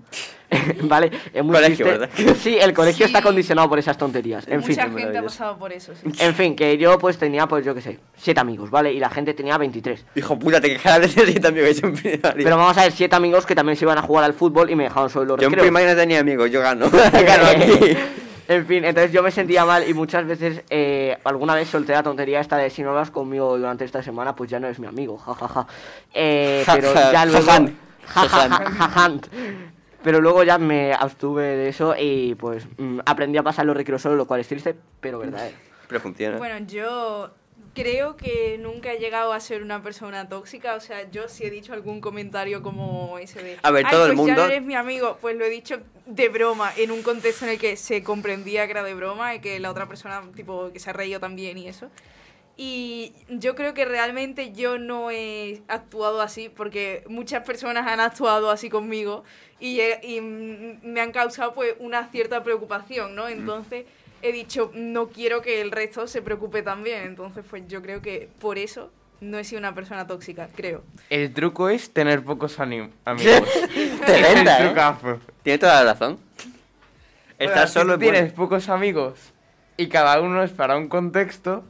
vale, 0.82 1.10
es 1.32 1.42
muy 1.42 1.54
Colegio. 1.54 1.86
¿verdad? 1.86 2.10
Sí, 2.36 2.58
el 2.60 2.74
colegio 2.74 3.06
está 3.06 3.20
Sí. 3.20 3.24
condicionado 3.24 3.70
por 3.70 3.78
esas 3.78 3.96
tonterías. 3.96 4.46
En 4.48 4.62
fin. 4.62 4.76
Mucha 4.76 4.90
gente 5.00 5.16
ha 5.16 5.22
pasado 5.22 5.56
por 5.56 5.72
eso, 5.72 5.94
sí. 5.94 6.10
En 6.18 6.34
fin, 6.34 6.54
que 6.54 6.76
yo 6.76 6.98
pues 6.98 7.16
tenía, 7.16 7.46
pues 7.46 7.64
yo 7.64 7.74
qué 7.74 7.80
sé, 7.80 8.00
siete 8.18 8.40
amigos, 8.40 8.70
¿vale? 8.70 8.92
Y 8.92 9.00
la 9.00 9.08
gente 9.08 9.32
tenía 9.32 9.56
23. 9.56 10.04
Hijo 10.14 10.38
puta, 10.38 10.60
te 10.60 10.68
quejarás 10.68 11.14
de 11.14 11.24
que 11.24 11.70
es 11.70 11.82
un 11.82 11.94
primario. 11.94 12.44
Pero 12.44 12.56
vamos 12.58 12.76
a 12.76 12.82
ver, 12.82 12.92
siete 12.92 13.16
amigos 13.16 13.46
que 13.46 13.54
también 13.54 13.76
se 13.76 13.86
iban 13.86 13.96
a 13.96 14.02
jugar 14.02 14.24
al 14.24 14.34
fútbol 14.34 14.68
y 14.68 14.76
me 14.76 14.84
dejaron 14.84 15.08
solo 15.08 15.24
los 15.24 15.40
yo 15.40 15.46
en 15.46 15.52
recreos. 15.52 15.68
primaria 15.68 15.94
no 15.94 15.98
tenía 15.98 16.20
amigos, 16.20 16.50
yo 16.50 16.60
gano. 16.60 16.90
gano 17.12 17.46
aquí. 17.46 17.96
En 18.50 18.66
fin, 18.66 18.84
entonces 18.84 19.12
yo 19.12 19.22
me 19.22 19.30
sentía 19.30 19.64
mal 19.64 19.88
y 19.88 19.94
muchas 19.94 20.26
veces, 20.26 20.64
eh, 20.70 21.16
alguna 21.22 21.54
vez 21.54 21.68
solté 21.68 21.92
la 21.92 22.02
tontería 22.02 22.40
esta 22.40 22.56
de 22.56 22.68
si 22.68 22.82
no 22.82 22.90
hablas 22.90 23.12
conmigo 23.12 23.56
durante 23.56 23.84
esta 23.84 24.02
semana, 24.02 24.34
pues 24.34 24.50
ya 24.50 24.58
no 24.58 24.66
eres 24.66 24.80
mi 24.80 24.88
amigo, 24.88 25.16
jajaja. 25.18 25.68
Eh, 26.12 26.64
Ja, 26.66 26.74
pero 26.74 26.92
ja, 26.92 27.12
ya 27.12 27.26
luego... 27.26 27.46
Ja, 27.46 28.28
ja, 28.28 28.48
ja, 28.48 28.70
jajant. 28.72 29.26
Pero 30.02 30.20
luego 30.20 30.42
ya 30.42 30.58
me 30.58 30.92
abstuve 30.92 31.44
de 31.44 31.68
eso 31.68 31.94
y 31.96 32.34
pues 32.34 32.66
mm, 32.76 32.98
aprendí 33.06 33.38
a 33.38 33.44
pasar 33.44 33.66
los 33.66 33.76
recreos 33.76 34.02
solo, 34.02 34.16
lo 34.16 34.26
cual 34.26 34.40
es 34.40 34.48
triste, 34.48 34.74
pero 35.00 35.20
verdadero. 35.20 35.56
Pero 35.86 36.00
funciona. 36.00 36.36
Bueno, 36.38 36.66
yo 36.66 37.30
creo 37.74 38.16
que 38.16 38.58
nunca 38.58 38.92
he 38.92 38.98
llegado 38.98 39.32
a 39.32 39.40
ser 39.40 39.62
una 39.62 39.82
persona 39.82 40.28
tóxica. 40.28 40.74
O 40.74 40.80
sea, 40.80 41.10
yo 41.10 41.28
sí 41.28 41.44
he 41.44 41.50
dicho 41.50 41.72
algún 41.72 42.00
comentario 42.00 42.62
como 42.62 43.18
ese 43.18 43.42
de. 43.42 43.58
A 43.62 43.70
ver, 43.70 43.86
"Ay, 43.86 43.92
todo 43.92 44.06
el 44.06 44.14
pues 44.14 44.26
ya 44.26 44.34
mundo- 44.34 44.42
no 44.46 44.52
eres 44.52 44.62
mi 44.64 44.74
amigo. 44.74 45.18
Pues 45.20 45.36
lo 45.36 45.44
he 45.44 45.50
dicho 45.50 45.80
de 46.06 46.28
broma, 46.28 46.72
en 46.76 46.90
un 46.90 47.02
contexto 47.02 47.44
en 47.44 47.52
el 47.52 47.58
que 47.58 47.76
se 47.76 48.02
comprendía 48.02 48.66
que 48.66 48.72
era 48.72 48.82
de 48.82 48.94
broma 48.94 49.34
y 49.34 49.40
que 49.40 49.60
la 49.60 49.70
otra 49.70 49.86
persona, 49.86 50.22
tipo, 50.34 50.70
que 50.72 50.78
se 50.80 50.90
ha 50.90 50.92
reído 50.92 51.20
también 51.20 51.56
y 51.58 51.68
eso. 51.68 51.90
Y 52.56 53.14
yo 53.30 53.54
creo 53.54 53.72
que 53.72 53.86
realmente 53.86 54.52
yo 54.52 54.76
no 54.78 55.10
he 55.10 55.62
actuado 55.68 56.20
así 56.20 56.50
porque 56.50 57.04
muchas 57.08 57.42
personas 57.46 57.86
han 57.86 58.00
actuado 58.00 58.50
así 58.50 58.68
conmigo 58.68 59.24
y, 59.58 59.80
he- 59.80 60.00
y 60.02 60.20
mm, 60.20 60.80
me 60.82 61.00
han 61.00 61.10
causado 61.12 61.54
pues 61.54 61.74
una 61.78 62.08
cierta 62.08 62.42
preocupación, 62.42 63.14
¿no? 63.14 63.28
Entonces 63.28 63.86
he 64.22 64.32
dicho, 64.32 64.70
no 64.74 65.08
quiero 65.08 65.42
que 65.42 65.60
el 65.60 65.70
resto 65.70 66.06
se 66.06 66.22
preocupe 66.22 66.62
también. 66.62 67.02
Entonces 67.04 67.44
pues 67.48 67.66
yo 67.68 67.82
creo 67.82 68.02
que 68.02 68.28
por 68.40 68.58
eso 68.58 68.90
no 69.20 69.38
he 69.38 69.44
sido 69.44 69.58
una 69.58 69.74
persona 69.74 70.06
tóxica, 70.06 70.48
creo. 70.54 70.82
El 71.10 71.32
truco 71.32 71.68
es 71.68 71.90
tener 71.90 72.22
pocos 72.22 72.58
amigos. 72.60 72.90
Te 73.04 73.22
Es 73.22 74.08
el 74.08 74.22
renta, 74.36 74.64
¿eh? 74.66 75.18
Tiene 75.42 75.58
toda 75.58 75.84
la 75.84 75.92
razón. 75.92 76.18
Bueno, 77.36 77.52
Estar 77.52 77.68
si 77.68 77.74
solo 77.74 77.96
bueno. 77.96 78.12
tienes 78.12 78.32
pocos 78.32 78.68
amigos 78.68 79.18
y 79.76 79.88
cada 79.88 80.20
uno 80.20 80.42
es 80.42 80.50
para 80.50 80.76
un 80.76 80.88
contexto, 80.88 81.64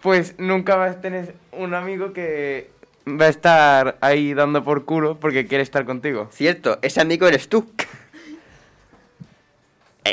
pues 0.00 0.34
nunca 0.38 0.76
vas 0.76 0.96
a 0.96 1.00
tener 1.00 1.34
un 1.52 1.74
amigo 1.74 2.12
que 2.12 2.70
va 3.06 3.26
a 3.26 3.28
estar 3.28 3.98
ahí 4.00 4.34
dando 4.34 4.64
por 4.64 4.84
culo 4.84 5.18
porque 5.18 5.46
quiere 5.46 5.62
estar 5.62 5.84
contigo. 5.84 6.28
Cierto, 6.32 6.78
ese 6.82 7.00
amigo 7.00 7.26
eres 7.26 7.48
tú. 7.48 7.70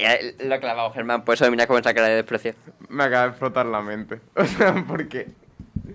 Eh, 0.04 0.36
lo 0.40 0.56
ha 0.56 0.60
clavado, 0.60 0.92
Germán, 0.92 1.24
por 1.24 1.36
eso 1.36 1.50
mira 1.52 1.68
con 1.68 1.80
esa 1.80 1.94
cara 1.94 2.08
de 2.08 2.16
desprecio. 2.16 2.54
Me 2.90 3.04
acaba 3.04 3.24
de 3.24 3.30
explotar 3.30 3.66
la 3.66 3.82
mente. 3.82 4.20
O 4.36 4.46
sea, 4.46 4.84
porque 4.88 5.22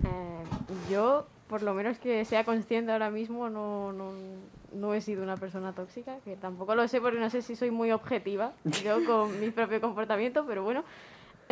Eh, 0.03 0.43
yo, 0.89 1.27
por 1.47 1.61
lo 1.61 1.73
menos 1.73 1.97
que 1.99 2.23
sea 2.25 2.43
consciente 2.43 2.91
ahora 2.91 3.09
mismo, 3.09 3.49
no, 3.49 3.91
no, 3.93 4.11
no 4.73 4.93
he 4.93 5.01
sido 5.01 5.23
una 5.23 5.37
persona 5.37 5.73
tóxica, 5.73 6.17
que 6.23 6.35
tampoco 6.35 6.75
lo 6.75 6.87
sé 6.87 7.01
porque 7.01 7.19
no 7.19 7.29
sé 7.29 7.41
si 7.41 7.55
soy 7.55 7.71
muy 7.71 7.91
objetiva 7.91 8.51
yo 8.83 9.03
con 9.05 9.39
mi 9.39 9.51
propio 9.51 9.81
comportamiento, 9.81 10.45
pero 10.47 10.63
bueno. 10.63 10.83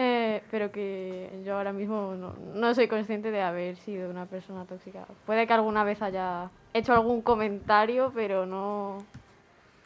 Eh, 0.01 0.41
pero 0.49 0.71
que 0.71 1.29
yo 1.45 1.57
ahora 1.57 1.73
mismo 1.73 2.15
no, 2.15 2.33
no 2.55 2.73
soy 2.73 2.87
consciente 2.87 3.31
de 3.31 3.41
haber 3.41 3.75
sido 3.75 4.09
una 4.09 4.25
persona 4.27 4.63
tóxica. 4.63 5.05
Puede 5.25 5.45
que 5.45 5.51
alguna 5.51 5.83
vez 5.83 6.01
haya 6.01 6.49
hecho 6.73 6.93
algún 6.93 7.21
comentario, 7.21 8.09
pero 8.15 8.45
no... 8.45 9.03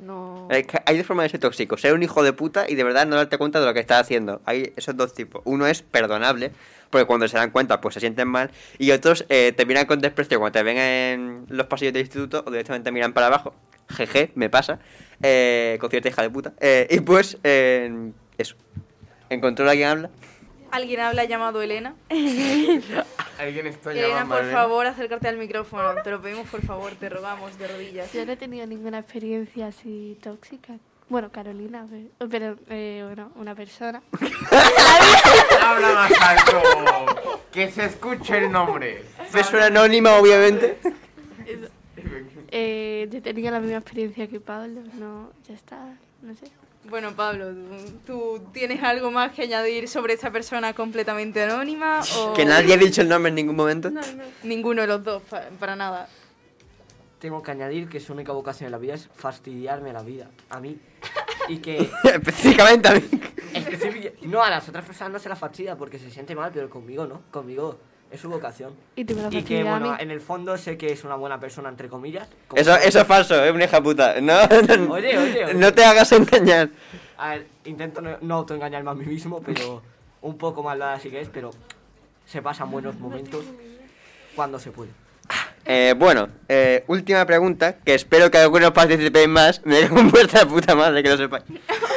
no... 0.03 0.47
Que 0.49 0.81
Hay 0.85 0.97
dos 0.97 1.07
formas 1.07 1.25
de 1.25 1.29
ser 1.29 1.39
tóxico. 1.39 1.77
Ser 1.77 1.93
un 1.93 2.03
hijo 2.03 2.23
de 2.23 2.33
puta 2.33 2.65
y 2.69 2.75
de 2.75 2.83
verdad 2.83 3.07
no 3.07 3.15
darte 3.15 3.37
cuenta 3.37 3.59
de 3.59 3.65
lo 3.65 3.73
que 3.73 3.79
estás 3.79 4.01
haciendo. 4.01 4.41
Hay 4.45 4.73
esos 4.75 4.95
dos 4.95 5.13
tipos. 5.13 5.41
Uno 5.45 5.65
es 5.67 5.81
perdonable, 5.81 6.51
porque 6.89 7.05
cuando 7.05 7.27
se 7.27 7.37
dan 7.37 7.51
cuenta 7.51 7.81
pues 7.81 7.95
se 7.95 7.99
sienten 7.99 8.27
mal. 8.27 8.51
Y 8.77 8.91
otros 8.91 9.25
eh, 9.29 9.53
te 9.55 9.65
miran 9.65 9.85
con 9.85 9.99
desprecio 9.99 10.39
cuando 10.39 10.59
te 10.59 10.63
ven 10.63 10.77
en 10.77 11.45
los 11.49 11.67
pasillos 11.67 11.93
del 11.93 12.03
instituto 12.03 12.43
o 12.45 12.51
directamente 12.51 12.91
miran 12.91 13.13
para 13.13 13.27
abajo. 13.27 13.55
Jeje, 13.89 14.31
me 14.35 14.49
pasa. 14.49 14.79
Eh, 15.21 15.77
con 15.79 15.89
cierta 15.89 16.09
hija 16.09 16.21
de 16.21 16.29
puta. 16.29 16.53
Eh, 16.59 16.87
y 16.89 16.99
pues, 16.99 17.37
eso. 17.43 18.55
¿Encontró 19.29 19.67
a 19.67 19.71
alguien 19.71 19.89
habla? 19.89 20.09
¿Alguien 20.73 21.01
habla 21.01 21.23
llamado 21.25 21.61
Elena? 21.61 21.93
Alguien 23.37 23.67
está 23.67 23.91
Elena, 23.91 24.25
por 24.27 24.39
Elena. 24.39 24.53
favor, 24.57 24.87
acércate 24.87 25.27
al 25.27 25.37
micrófono. 25.37 26.01
Te 26.03 26.09
lo 26.09 26.19
pedimos, 26.19 26.49
por 26.49 26.65
favor, 26.65 26.93
te 26.95 27.09
rogamos 27.09 27.59
de 27.59 27.67
rodillas. 27.67 28.11
Yo 28.11 28.25
no 28.25 28.31
he 28.31 28.37
tenido 28.37 28.65
ninguna 28.65 28.97
experiencia 28.97 29.67
así 29.67 30.17
tóxica. 30.23 30.73
Bueno, 31.09 31.29
Carolina, 31.31 31.85
pero, 32.17 32.27
pero, 32.27 32.57
eh, 32.71 33.03
bueno, 33.05 33.31
una 33.35 33.53
persona. 33.53 34.01
Habla 35.61 35.93
más 35.93 36.11
alto. 36.19 36.61
Que 37.51 37.69
se 37.69 37.85
escuche 37.85 38.39
el 38.39 38.51
nombre. 38.51 39.03
Persona 39.31 39.67
anónima, 39.67 40.15
obviamente. 40.15 40.79
Eh, 42.49 43.07
yo 43.11 43.21
tenía 43.21 43.51
la 43.51 43.59
misma 43.59 43.77
experiencia 43.77 44.27
que 44.27 44.39
Pablo, 44.39 44.81
no, 44.99 45.29
ya 45.47 45.53
está, 45.53 45.77
no 46.23 46.35
sé. 46.35 46.47
Bueno, 46.89 47.13
Pablo, 47.15 47.47
¿tú 48.05 48.41
tienes 48.51 48.83
algo 48.83 49.09
más 49.09 49.31
que 49.31 49.43
añadir 49.43 49.87
sobre 49.87 50.13
esta 50.13 50.31
persona 50.31 50.73
completamente 50.73 51.41
anónima? 51.41 52.01
O 52.17 52.33
Que 52.35 52.45
nadie 52.45 52.73
ha 52.73 52.77
dicho 52.77 53.01
el 53.01 53.09
nombre 53.09 53.29
en 53.29 53.35
ningún 53.35 53.55
momento. 53.55 53.89
Ninguno 54.43 54.81
de 54.81 54.87
los 54.87 55.03
dos, 55.03 55.21
pa- 55.23 55.45
para 55.59 55.75
nada. 55.75 56.09
Tengo 57.19 57.41
que 57.41 57.51
añadir 57.51 57.87
que 57.87 58.01
su 58.01 58.11
única 58.11 58.33
vocación 58.33 58.65
en 58.67 58.71
la 58.73 58.77
vida 58.77 58.95
es 58.95 59.07
fastidiarme 59.15 59.93
la 59.93 60.03
vida. 60.03 60.29
A 60.49 60.59
mí. 60.59 60.77
Y 61.47 61.59
que. 61.59 61.89
Específicamente 62.03 62.89
a 62.89 62.93
mí. 62.95 63.01
específic- 63.53 64.19
no, 64.23 64.43
a 64.43 64.49
las 64.49 64.67
otras 64.67 64.83
personas 64.83 65.13
no 65.13 65.19
se 65.19 65.29
la 65.29 65.37
fastidia 65.37 65.77
porque 65.77 65.97
se 65.99 66.11
siente 66.11 66.35
mal, 66.35 66.51
pero 66.53 66.69
conmigo 66.69 67.07
no. 67.07 67.21
Conmigo 67.31 67.79
es 68.13 68.21
su 68.21 68.29
vocación. 68.29 68.73
Y 68.95 69.03
que, 69.05 69.63
bueno, 69.63 69.91
mí. 69.91 69.97
en 69.99 70.11
el 70.11 70.21
fondo 70.21 70.55
sé 70.55 70.77
que 70.77 70.91
es 70.91 71.03
una 71.03 71.15
buena 71.15 71.39
persona, 71.39 71.69
entre 71.69 71.89
comillas. 71.89 72.27
Eso, 72.53 72.75
eso 72.75 73.01
es 73.01 73.07
falso, 73.07 73.43
es 73.43 73.51
una 73.51 73.63
hija 73.63 73.81
puta. 73.81 74.21
No, 74.21 74.47
no, 74.47 74.93
Oye, 74.93 75.17
oye, 75.17 75.45
oye. 75.45 75.53
no 75.55 75.73
te 75.73 75.83
hagas 75.83 76.11
engañar. 76.11 76.69
A 77.17 77.29
ver, 77.31 77.47
intento 77.65 78.01
no, 78.01 78.17
no 78.21 78.35
autoengañarme 78.35 78.91
a 78.91 78.93
mí 78.93 79.05
mismo, 79.05 79.41
pero 79.41 79.81
un 80.21 80.37
poco 80.37 80.61
malvada 80.61 80.99
sí 80.99 81.09
que 81.09 81.21
es, 81.21 81.29
pero 81.29 81.49
se 82.25 82.43
pasan 82.43 82.69
buenos 82.69 82.99
momentos 82.99 83.45
cuando 84.35 84.59
se 84.59 84.69
puede. 84.69 84.91
Eh, 85.65 85.93
bueno, 85.97 86.27
eh, 86.49 86.83
última 86.87 87.25
pregunta, 87.25 87.77
que 87.85 87.93
espero 87.93 88.29
que 88.29 88.37
algunos 88.37 88.71
participéis 88.71 89.27
más. 89.29 89.61
Me 89.65 89.81
cago 89.81 89.99
en 89.99 90.11
vuestra 90.11 90.45
puta 90.45 90.75
madre, 90.75 91.01
que 91.01 91.09
lo 91.09 91.17
sepáis. 91.17 91.43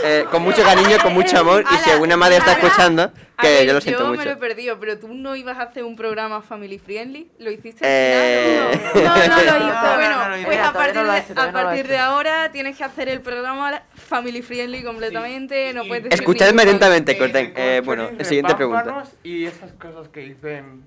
Eh, 0.04 0.24
con 0.30 0.42
mucho 0.42 0.62
cariño, 0.62 0.98
con 1.02 1.12
mucho 1.14 1.38
amor, 1.38 1.64
y 1.72 1.76
si 1.78 1.90
alguna 1.90 2.16
madre 2.16 2.36
está 2.36 2.52
escuchando, 2.52 3.10
A 3.36 3.42
que 3.42 3.48
ver, 3.48 3.66
yo 3.66 3.72
lo 3.72 3.80
siento 3.80 4.04
me 4.04 4.10
mucho. 4.10 4.24
lo 4.24 4.30
he 4.30 4.36
perdido, 4.36 4.78
pero 4.78 4.98
tú 5.00 5.08
no 5.12 5.34
ibas 5.34 5.58
a 5.58 5.62
hacer 5.62 5.82
un 5.82 5.96
programa 5.96 6.42
family 6.42 6.78
friendly. 6.78 7.28
¿Lo 7.40 7.50
hiciste 7.50 7.80
Eh, 7.82 8.60
al 8.72 8.78
final? 8.78 9.28
No, 9.28 9.36
no 9.36 9.42
lo 9.42 9.66
hizo. 9.66 9.82
no, 9.82 9.94
bueno, 9.96 10.28
no 10.28 10.36
hizo. 10.36 10.46
pues 10.46 10.58
a 10.60 10.66
no 10.66 10.72
partir, 10.72 11.02
de, 11.02 11.18
hecho, 11.18 11.40
a 11.40 11.46
no 11.46 11.52
partir 11.52 11.88
de 11.88 11.98
ahora 11.98 12.52
tienes 12.52 12.76
que 12.76 12.84
hacer 12.84 13.08
el 13.08 13.20
programa 13.20 13.82
family 13.94 14.42
friendly 14.42 14.84
completamente. 14.84 15.72
No 15.74 15.84
puedes 15.86 16.12
Escuchadme 16.12 16.62
atentamente, 16.62 17.18
Corten. 17.18 17.52
Eh, 17.56 17.82
bueno, 17.84 18.10
siguiente 18.22 18.54
pregunta. 18.54 19.02
Y 19.24 19.46
esas 19.46 19.72
cosas 19.72 20.08
que 20.08 20.20
dicen 20.20 20.84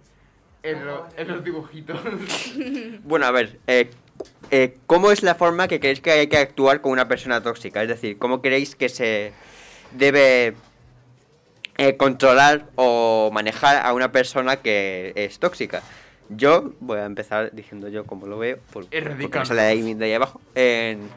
en, 0.63 0.85
lo- 0.85 1.07
en 1.17 1.27
los 1.27 1.43
dibujitos. 1.43 1.99
Bueno, 3.03 3.25
a 3.25 3.31
ver, 3.31 3.59
eh, 3.67 3.89
eh, 4.51 4.77
¿cómo 4.85 5.11
es 5.11 5.23
la 5.23 5.35
forma 5.35 5.67
que 5.67 5.79
creéis 5.79 6.01
que 6.01 6.11
hay 6.11 6.27
que 6.27 6.37
actuar 6.37 6.81
con 6.81 6.91
una 6.91 7.07
persona 7.07 7.41
tóxica? 7.41 7.81
Es 7.81 7.87
decir, 7.89 8.17
¿cómo 8.17 8.41
creéis 8.41 8.75
que 8.75 8.89
se 8.89 9.31
debe 9.91 10.53
eh, 11.77 11.97
controlar 11.97 12.65
o 12.75 13.29
manejar 13.33 13.85
a 13.85 13.93
una 13.93 14.11
persona 14.11 14.57
que 14.57 15.13
es 15.15 15.39
tóxica? 15.39 15.81
Yo 16.29 16.73
voy 16.79 16.99
a 16.99 17.05
empezar 17.05 17.51
diciendo 17.53 17.87
yo 17.87 18.05
cómo 18.05 18.27
lo 18.27 18.37
veo, 18.37 18.59
por- 18.71 18.85
porque 19.21 19.45
sale 19.45 19.61
de 19.63 19.67
ahí, 19.67 19.93
de 19.95 20.05
ahí 20.05 20.13
abajo. 20.13 20.39
En- 20.55 21.09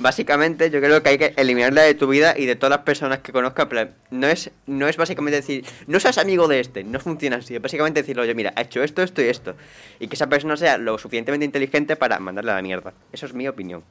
básicamente, 0.00 0.70
yo 0.70 0.80
creo 0.80 1.02
que 1.02 1.08
hay 1.10 1.18
que 1.18 1.34
eliminarla 1.36 1.82
de 1.82 1.94
tu 1.94 2.08
vida 2.08 2.34
y 2.36 2.46
de 2.46 2.56
todas 2.56 2.70
las 2.70 2.84
personas 2.84 3.18
que 3.20 3.32
conozcas. 3.32 3.66
plan, 3.66 3.94
No 4.10 4.26
es, 4.26 4.50
no 4.66 4.88
es 4.88 4.96
básicamente 4.96 5.36
decir, 5.36 5.64
no 5.86 6.00
seas 6.00 6.18
amigo 6.18 6.48
de 6.48 6.60
este, 6.60 6.82
no 6.82 6.98
funciona 6.98 7.36
así. 7.36 7.54
Es 7.54 7.62
básicamente 7.62 8.00
decirle, 8.00 8.22
oye, 8.22 8.34
mira, 8.34 8.52
ha 8.56 8.62
hecho 8.62 8.82
esto, 8.82 9.02
esto 9.02 9.22
y 9.22 9.26
esto. 9.26 9.54
Y 9.98 10.08
que 10.08 10.16
esa 10.16 10.28
persona 10.28 10.56
sea 10.56 10.78
lo 10.78 10.98
suficientemente 10.98 11.44
inteligente 11.44 11.96
para 11.96 12.18
mandarle 12.18 12.52
a 12.52 12.56
la 12.56 12.62
mierda. 12.62 12.92
Eso 13.12 13.26
es 13.26 13.34
mi 13.34 13.46
opinión. 13.46 13.84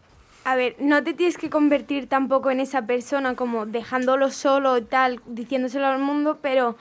A 0.45 0.55
ver, 0.55 0.75
no 0.79 1.03
te 1.03 1.13
tienes 1.13 1.37
que 1.37 1.49
convertir 1.49 2.07
tampoco 2.07 2.49
en 2.49 2.59
esa 2.59 2.85
persona 2.85 3.35
como 3.35 3.65
dejándolo 3.65 4.31
solo 4.31 4.77
y 4.77 4.81
tal, 4.81 5.21
diciéndoselo 5.27 5.85
al 5.85 5.99
mundo, 5.99 6.39
pero 6.41 6.77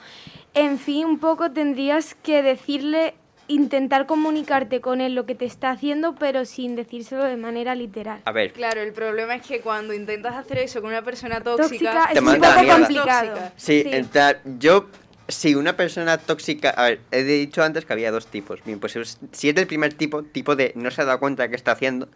en 0.55 0.79
fin, 0.79 1.05
un 1.07 1.19
poco 1.19 1.51
tendrías 1.51 2.15
que 2.15 2.43
decirle, 2.43 3.15
intentar 3.49 4.07
comunicarte 4.07 4.81
con 4.81 5.01
él 5.01 5.15
lo 5.15 5.27
que 5.27 5.35
te 5.35 5.45
está 5.47 5.71
haciendo, 5.71 6.15
pero 6.15 6.45
sin 6.45 6.77
decírselo 6.77 7.25
de 7.25 7.37
manera 7.37 7.75
literal. 7.75 8.21
A 8.25 8.33
ver, 8.33 8.53
Claro, 8.53 8.81
el 8.83 8.93
problema 8.93 9.35
es 9.35 9.47
que 9.47 9.61
cuando 9.61 9.95
intentas 9.95 10.35
hacer 10.37 10.59
eso 10.59 10.81
con 10.81 10.91
una 10.91 11.03
persona 11.03 11.41
tóxica, 11.41 11.67
Tóxica 11.93 12.07
Te 12.09 12.15
es 12.15 12.19
un 12.21 12.25
manda 12.27 12.49
a 12.49 12.51
la 12.51 12.55
poco 12.57 12.65
mierda. 12.67 12.87
complicado. 12.87 13.29
Tóxica. 13.31 13.53
Sí, 13.57 13.83
Sí. 13.83 13.91
entrar- 13.93 14.41
yo, 14.59 14.87
si 15.29 15.55
una 15.55 15.77
persona 15.77 16.19
tóxica, 16.19 16.71
a 16.71 16.85
ver, 16.85 17.01
he 17.11 17.23
dicho 17.23 17.63
antes 17.63 17.85
que 17.85 17.93
había 17.93 18.11
dos 18.11 18.27
tipos. 18.27 18.63
Bien, 18.65 18.79
pues 18.79 18.97
es- 18.97 19.19
si 19.33 19.49
es 19.49 19.55
del 19.55 19.67
primer 19.67 19.95
tipo, 19.95 20.23
tipo 20.23 20.55
de 20.55 20.73
no 20.77 20.91
se 20.91 21.03
ha 21.03 21.05
dado 21.07 21.19
cuenta 21.19 21.43
de 21.45 21.51
qué 21.51 21.57
está 21.57 21.73
haciendo, 21.73 22.09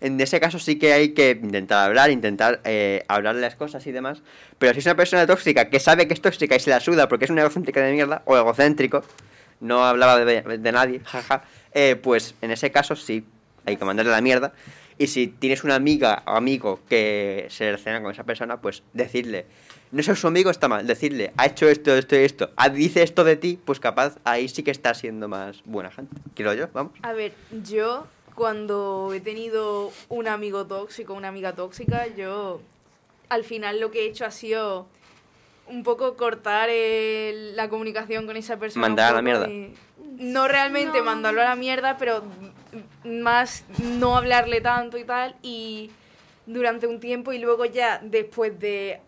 en 0.00 0.20
ese 0.20 0.40
caso 0.40 0.58
sí 0.58 0.80
que 0.80 0.92
hay 0.92 1.10
que 1.10 1.38
intentar 1.42 1.86
hablar, 1.86 2.10
intentar 2.10 2.60
eh, 2.64 3.04
hablar 3.06 3.36
las 3.36 3.54
cosas 3.54 3.86
y 3.86 3.92
demás. 3.92 4.20
Pero 4.58 4.72
si 4.74 4.80
es 4.80 4.86
una 4.86 4.96
persona 4.96 5.26
tóxica 5.28 5.70
que 5.70 5.78
sabe 5.78 6.08
que 6.08 6.14
es 6.14 6.20
tóxica 6.20 6.56
y 6.56 6.60
se 6.60 6.70
la 6.70 6.80
suda 6.80 7.06
porque 7.08 7.24
es 7.26 7.30
una 7.30 7.42
egocéntrica 7.42 7.80
de 7.80 7.92
mierda, 7.92 8.22
o 8.26 8.36
egocéntrico, 8.36 9.04
no 9.62 9.84
hablaba 9.84 10.22
de, 10.24 10.72
nadie, 10.72 11.00
jaja, 11.04 11.44
eh, 11.72 11.96
pues 11.96 12.34
en 12.42 12.50
ese 12.50 12.70
caso 12.70 12.96
sí, 12.96 13.24
hay 13.64 13.76
que 13.76 13.84
mandarle 13.84 14.12
la 14.12 14.20
mierda. 14.20 14.52
Y 14.98 15.06
si 15.06 15.26
tienes 15.26 15.64
una 15.64 15.74
amiga 15.74 16.22
o 16.26 16.32
amigo 16.32 16.80
que 16.88 17.46
se 17.48 17.64
relaciona 17.64 18.02
con 18.02 18.12
esa 18.12 18.24
persona, 18.24 18.60
pues 18.60 18.82
decirle, 18.92 19.46
no 19.90 20.02
ser 20.02 20.16
su 20.16 20.26
amigo 20.26 20.50
está 20.50 20.68
mal, 20.68 20.86
decirle, 20.86 21.32
ha 21.36 21.46
hecho 21.46 21.68
esto, 21.68 21.94
esto 21.94 22.16
y 22.16 22.20
esto, 22.20 22.50
ah, 22.56 22.68
dice 22.68 23.02
esto 23.02 23.24
de 23.24 23.36
ti, 23.36 23.58
pues 23.64 23.80
capaz 23.80 24.18
ahí 24.24 24.48
sí 24.48 24.62
que 24.62 24.70
está 24.70 24.94
siendo 24.94 25.28
más 25.28 25.62
buena 25.64 25.90
gente. 25.90 26.14
Quiero 26.34 26.52
yo, 26.54 26.68
vamos. 26.72 26.92
A 27.02 27.12
ver, 27.14 27.32
yo 27.62 28.06
cuando 28.34 29.12
he 29.14 29.20
tenido 29.20 29.92
un 30.08 30.28
amigo 30.28 30.66
tóxico, 30.66 31.14
una 31.14 31.28
amiga 31.28 31.54
tóxica, 31.54 32.06
yo 32.08 32.60
al 33.28 33.44
final 33.44 33.80
lo 33.80 33.90
que 33.90 34.00
he 34.02 34.06
hecho 34.06 34.26
ha 34.26 34.30
sido 34.30 34.86
un 35.72 35.82
poco 35.82 36.16
cortar 36.16 36.68
el- 36.68 37.56
la 37.56 37.68
comunicación 37.68 38.26
con 38.26 38.36
esa 38.36 38.58
persona. 38.58 38.86
Mandar 38.86 39.12
a 39.12 39.16
la 39.16 39.22
mierda. 39.22 39.48
y- 39.48 39.74
no 40.18 40.46
realmente 40.46 41.00
mandarlo 41.02 41.40
a 41.40 41.44
la 41.46 41.56
mierda, 41.56 41.96
pero 41.96 42.22
más 43.04 43.64
no 43.78 44.16
hablarle 44.16 44.60
tanto 44.60 44.98
y 44.98 45.04
tal. 45.04 45.34
Y 45.42 45.90
durante 46.46 46.86
un 46.86 47.00
tiempo 47.00 47.32
y 47.32 47.38
luego 47.38 47.64
ya 47.64 47.98
después 48.02 48.58
de 48.60 49.00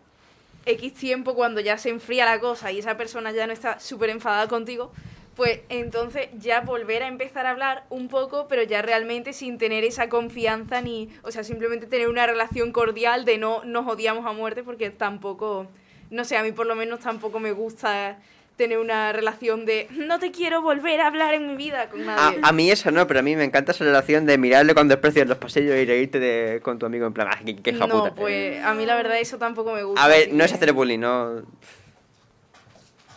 X 0.65 0.93
tiempo, 0.95 1.35
cuando 1.35 1.61
ya 1.61 1.77
se 1.77 1.89
enfría 1.89 2.25
la 2.25 2.39
cosa 2.39 2.71
y 2.71 2.79
esa 2.79 2.97
persona 2.97 3.31
ya 3.31 3.45
no 3.47 3.53
está 3.53 3.79
súper 3.79 4.09
enfadada 4.09 4.47
contigo, 4.47 4.91
pues 5.35 5.59
entonces 5.69 6.29
ya 6.39 6.61
volver 6.61 7.03
a 7.03 7.07
empezar 7.07 7.45
a 7.45 7.51
hablar 7.51 7.83
un 7.89 8.07
poco, 8.07 8.47
pero 8.47 8.63
ya 8.63 8.81
realmente 8.81 9.31
sin 9.33 9.57
tener 9.57 9.83
esa 9.83 10.09
confianza 10.09 10.81
ni, 10.81 11.09
o 11.23 11.31
sea, 11.31 11.43
simplemente 11.43 11.85
tener 11.87 12.09
una 12.09 12.25
relación 12.25 12.71
cordial 12.71 13.25
de 13.25 13.37
no 13.37 13.63
nos 13.63 13.85
odiamos 13.87 14.25
a 14.25 14.31
muerte, 14.31 14.63
porque 14.63 14.89
tampoco, 14.89 15.67
no 16.15 16.23
sé, 16.25 16.37
a 16.37 16.43
mí 16.43 16.51
por 16.51 16.65
lo 16.65 16.75
menos 16.75 16.99
tampoco 17.01 17.39
me 17.39 17.51
gusta 17.51 18.17
tener 18.55 18.77
una 18.77 19.11
relación 19.11 19.65
de 19.65 19.87
no 19.91 20.17
te 20.17 20.31
quiero 20.31 20.61
volver 20.61 21.01
a 21.01 21.07
hablar 21.07 21.33
en 21.33 21.45
mi 21.47 21.55
vida 21.57 21.89
con 21.89 22.01
A, 22.03 22.05
nadie. 22.15 22.39
a 22.41 22.51
mí 22.53 22.71
eso 22.71 22.89
no, 22.89 23.05
pero 23.05 23.19
a 23.19 23.23
mí 23.23 23.35
me 23.35 23.43
encanta 23.43 23.73
esa 23.73 23.83
relación 23.83 24.25
de 24.25 24.37
mirarle 24.37 24.73
con 24.73 24.87
desprecio 24.87 25.23
en 25.23 25.27
los 25.27 25.37
pasillos 25.37 25.75
y 25.75 25.85
reírte 25.85 26.19
de- 26.21 26.61
con 26.61 26.79
tu 26.79 26.85
amigo 26.85 27.05
en 27.05 27.11
plan, 27.13 27.27
ah, 27.29 27.39
qué, 27.61 27.71
no, 27.73 27.89
puta". 27.89 28.15
pues 28.15 28.63
a 28.63 28.73
mí 28.73 28.85
la 28.85 28.95
verdad 28.95 29.19
eso 29.19 29.37
tampoco 29.37 29.73
me 29.73 29.83
gusta. 29.83 30.01
A 30.01 30.07
ver, 30.07 30.31
no 30.31 30.43
es 30.45 30.53
hacer 30.53 30.71
bullying, 30.71 30.99
no... 30.99 31.41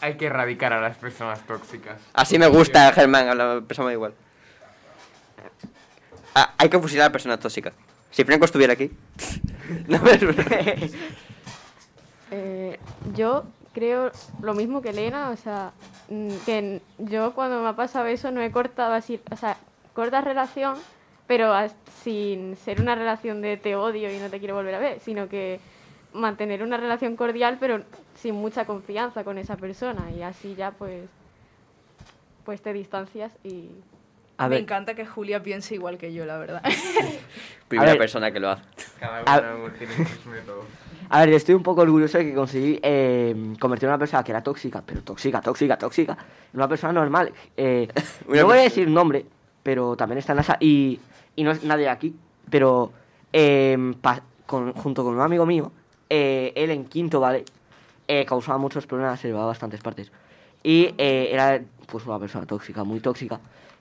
Hay 0.01 0.17
que 0.17 0.27
erradicar 0.27 0.73
a 0.73 0.81
las 0.81 0.97
personas 0.97 1.45
tóxicas. 1.47 2.01
Así 2.15 2.37
me 2.39 2.47
gusta, 2.49 2.93
Germán, 2.93 3.29
a 3.29 3.35
la 3.35 3.61
persona 3.61 3.93
igual. 3.93 4.15
Ah, 6.35 6.55
hay 6.59 6.69
que 6.69 6.79
fusilar 6.79 7.09
a 7.09 7.13
personas 7.13 7.39
tóxicas. 7.41 7.73
Si 8.11 8.25
Franco 8.25 8.45
estuviera 8.45 8.73
aquí... 8.73 8.91
no, 9.89 10.01
verdad. 10.01 10.77
Eh, 12.31 12.79
yo 13.15 13.45
creo 13.73 14.11
lo 14.43 14.55
mismo 14.55 14.83
que 14.83 14.91
Elena, 14.91 15.31
o 15.31 15.37
sea, 15.37 15.73
mm, 16.09 16.29
que 16.45 16.81
yo 16.99 17.33
cuando 17.35 17.61
me 17.63 17.69
ha 17.69 17.77
pasado 17.77 18.07
eso 18.07 18.31
no 18.31 18.41
he 18.41 18.51
cortado 18.51 18.93
así, 18.95 19.21
o 19.31 19.37
sea, 19.37 19.57
cortas 19.95 20.25
relación, 20.25 20.77
pero 21.27 21.53
as- 21.55 21.75
sin 22.03 22.57
ser 22.57 22.81
una 22.81 22.95
relación 22.95 23.41
de 23.43 23.57
te 23.57 23.77
odio 23.77 24.13
y 24.13 24.19
no 24.19 24.29
te 24.31 24.39
quiero 24.39 24.55
volver 24.55 24.75
a 24.75 24.79
ver, 24.79 25.01
sino 25.01 25.29
que 25.29 25.61
mantener 26.13 26.63
una 26.63 26.77
relación 26.77 27.17
cordial, 27.17 27.59
pero 27.61 27.83
sin 28.15 28.35
mucha 28.35 28.65
confianza 28.65 29.25
con 29.25 29.39
esa 29.39 29.57
persona. 29.57 30.11
Y 30.11 30.23
así 30.23 30.55
ya, 30.55 30.71
pues, 30.73 31.09
pues 32.45 32.63
te 32.63 32.73
distancias 32.73 33.33
y... 33.45 33.71
A 34.41 34.45
Me 34.45 34.51
ver, 34.51 34.61
encanta 34.63 34.95
que 34.95 35.05
Julia 35.05 35.43
piense 35.43 35.75
igual 35.75 35.99
que 35.99 36.13
yo, 36.15 36.25
la 36.25 36.39
verdad. 36.39 36.63
Primera 37.69 37.91
ver. 37.93 37.99
persona 37.99 38.31
que 38.31 38.39
lo 38.41 38.51
hace. 38.51 38.63
Cada 39.01 39.55
uno 39.57 39.71
tiene 39.73 39.95
sus 39.97 40.27
métodos. 40.27 40.65
A 41.11 41.21
ver, 41.21 41.31
estoy 41.35 41.55
un 41.55 41.63
poco 41.63 41.81
orgulloso 41.83 42.19
de 42.19 42.25
que 42.27 42.35
conseguí 42.35 42.79
eh, 42.83 43.55
convertir 43.61 43.89
a 43.89 43.93
una 43.93 43.99
persona 43.99 44.23
que 44.23 44.33
era 44.33 44.43
tóxica, 44.43 44.83
pero 44.85 45.03
tóxica, 45.03 45.41
tóxica, 45.41 45.79
tóxica, 45.79 46.13
en 46.53 46.59
una 46.59 46.69
persona 46.69 46.93
normal. 46.93 47.33
Eh, 47.57 47.89
Una 48.29 48.41
no 48.41 48.47
voy 48.47 48.59
a 48.59 48.63
decir 48.63 48.89
nombre, 48.89 49.25
pero 49.63 49.97
también 49.97 50.19
está 50.19 50.33
en 50.33 50.39
esa. 50.41 50.57
Y, 50.61 50.99
y 51.37 51.45
no 51.45 51.51
es 51.53 51.63
nadie 51.65 51.89
aquí, 51.89 52.15
pero 52.51 52.93
eh, 53.33 53.95
pa- 54.01 54.23
con- 54.47 54.73
junto 54.73 55.05
con 55.05 55.15
un 55.15 55.21
amigo 55.21 55.47
mío, 55.47 55.73
eh, 56.11 56.53
él 56.57 56.71
en 56.71 56.85
quinto, 56.87 57.21
¿vale? 57.21 57.45
Causaba 58.27 58.57
muchos 58.57 58.87
problemas, 58.87 59.21
se 59.21 59.29
llevaba 59.29 59.45
a 59.45 59.49
bastantes 59.49 59.81
partes. 59.83 60.11
Y 60.63 60.95
era 60.99 61.61
pues 61.87 62.07
una 62.07 62.19
persona 62.19 62.47
tóxica, 62.47 62.83
muy 62.83 63.01
tóxica. 63.01 63.39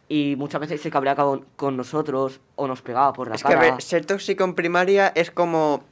Y 0.10 0.36
muchas 0.38 0.60
veces 0.62 0.81
se 0.81 0.89
cabreaba 0.91 1.24
con, 1.24 1.46
con 1.55 1.77
nosotros 1.77 2.39
o 2.57 2.67
nos 2.67 2.81
pegaba 2.81 3.13
por 3.13 3.29
la 3.29 3.36
Es 3.36 3.43
que, 3.43 3.53
a 3.53 3.55
cara. 3.57 3.72
ver, 3.72 3.81
ser 3.81 4.05
tóxico 4.05 4.43
en 4.43 4.53
primaria 4.53 5.07
es 5.15 5.31
como... 5.31 5.84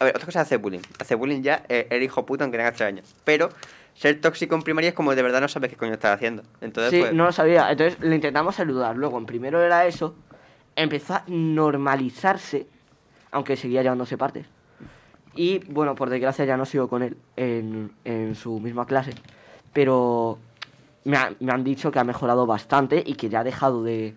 A 0.00 0.04
ver, 0.06 0.16
otra 0.16 0.24
cosa 0.26 0.40
es 0.40 0.46
hacer 0.46 0.58
bullying. 0.58 0.80
Hacer 0.98 1.16
bullying 1.18 1.42
ya 1.42 1.62
eh, 1.68 1.86
eres 1.90 2.06
hijo 2.06 2.24
puta 2.26 2.44
aunque 2.44 2.56
tengas 2.58 2.74
3 2.74 2.88
años. 2.88 3.14
Pero 3.24 3.50
ser 3.94 4.20
tóxico 4.20 4.54
en 4.54 4.62
primaria 4.62 4.88
es 4.88 4.94
como 4.94 5.14
de 5.14 5.22
verdad 5.22 5.40
no 5.42 5.48
sabes 5.48 5.70
qué 5.70 5.76
coño 5.76 5.92
estás 5.92 6.14
haciendo. 6.14 6.42
Entonces, 6.62 6.90
Sí, 6.90 7.00
pues... 7.00 7.12
no 7.12 7.24
lo 7.24 7.32
sabía. 7.32 7.70
Entonces 7.70 8.00
le 8.00 8.14
intentamos 8.14 8.54
saludar. 8.54 8.96
Luego, 8.96 9.18
en 9.18 9.26
primero 9.26 9.60
era 9.62 9.86
eso. 9.86 10.14
Empezó 10.74 11.14
a 11.14 11.24
normalizarse, 11.26 12.66
aunque 13.30 13.56
seguía 13.56 13.82
llevándose 13.82 14.16
partes. 14.16 14.46
Y 15.36 15.58
bueno, 15.70 15.94
por 15.94 16.08
desgracia 16.10 16.44
ya 16.46 16.56
no 16.56 16.64
sigo 16.64 16.88
con 16.88 17.02
él 17.02 17.16
en, 17.36 17.92
en 18.04 18.34
su 18.34 18.58
misma 18.58 18.86
clase. 18.86 19.12
Pero 19.74 20.38
me, 21.04 21.18
ha- 21.18 21.34
me 21.40 21.52
han 21.52 21.62
dicho 21.62 21.90
que 21.92 21.98
ha 21.98 22.04
mejorado 22.04 22.46
bastante 22.46 23.02
y 23.04 23.14
que 23.14 23.28
ya 23.28 23.40
ha 23.40 23.44
dejado 23.44 23.82
de, 23.84 24.14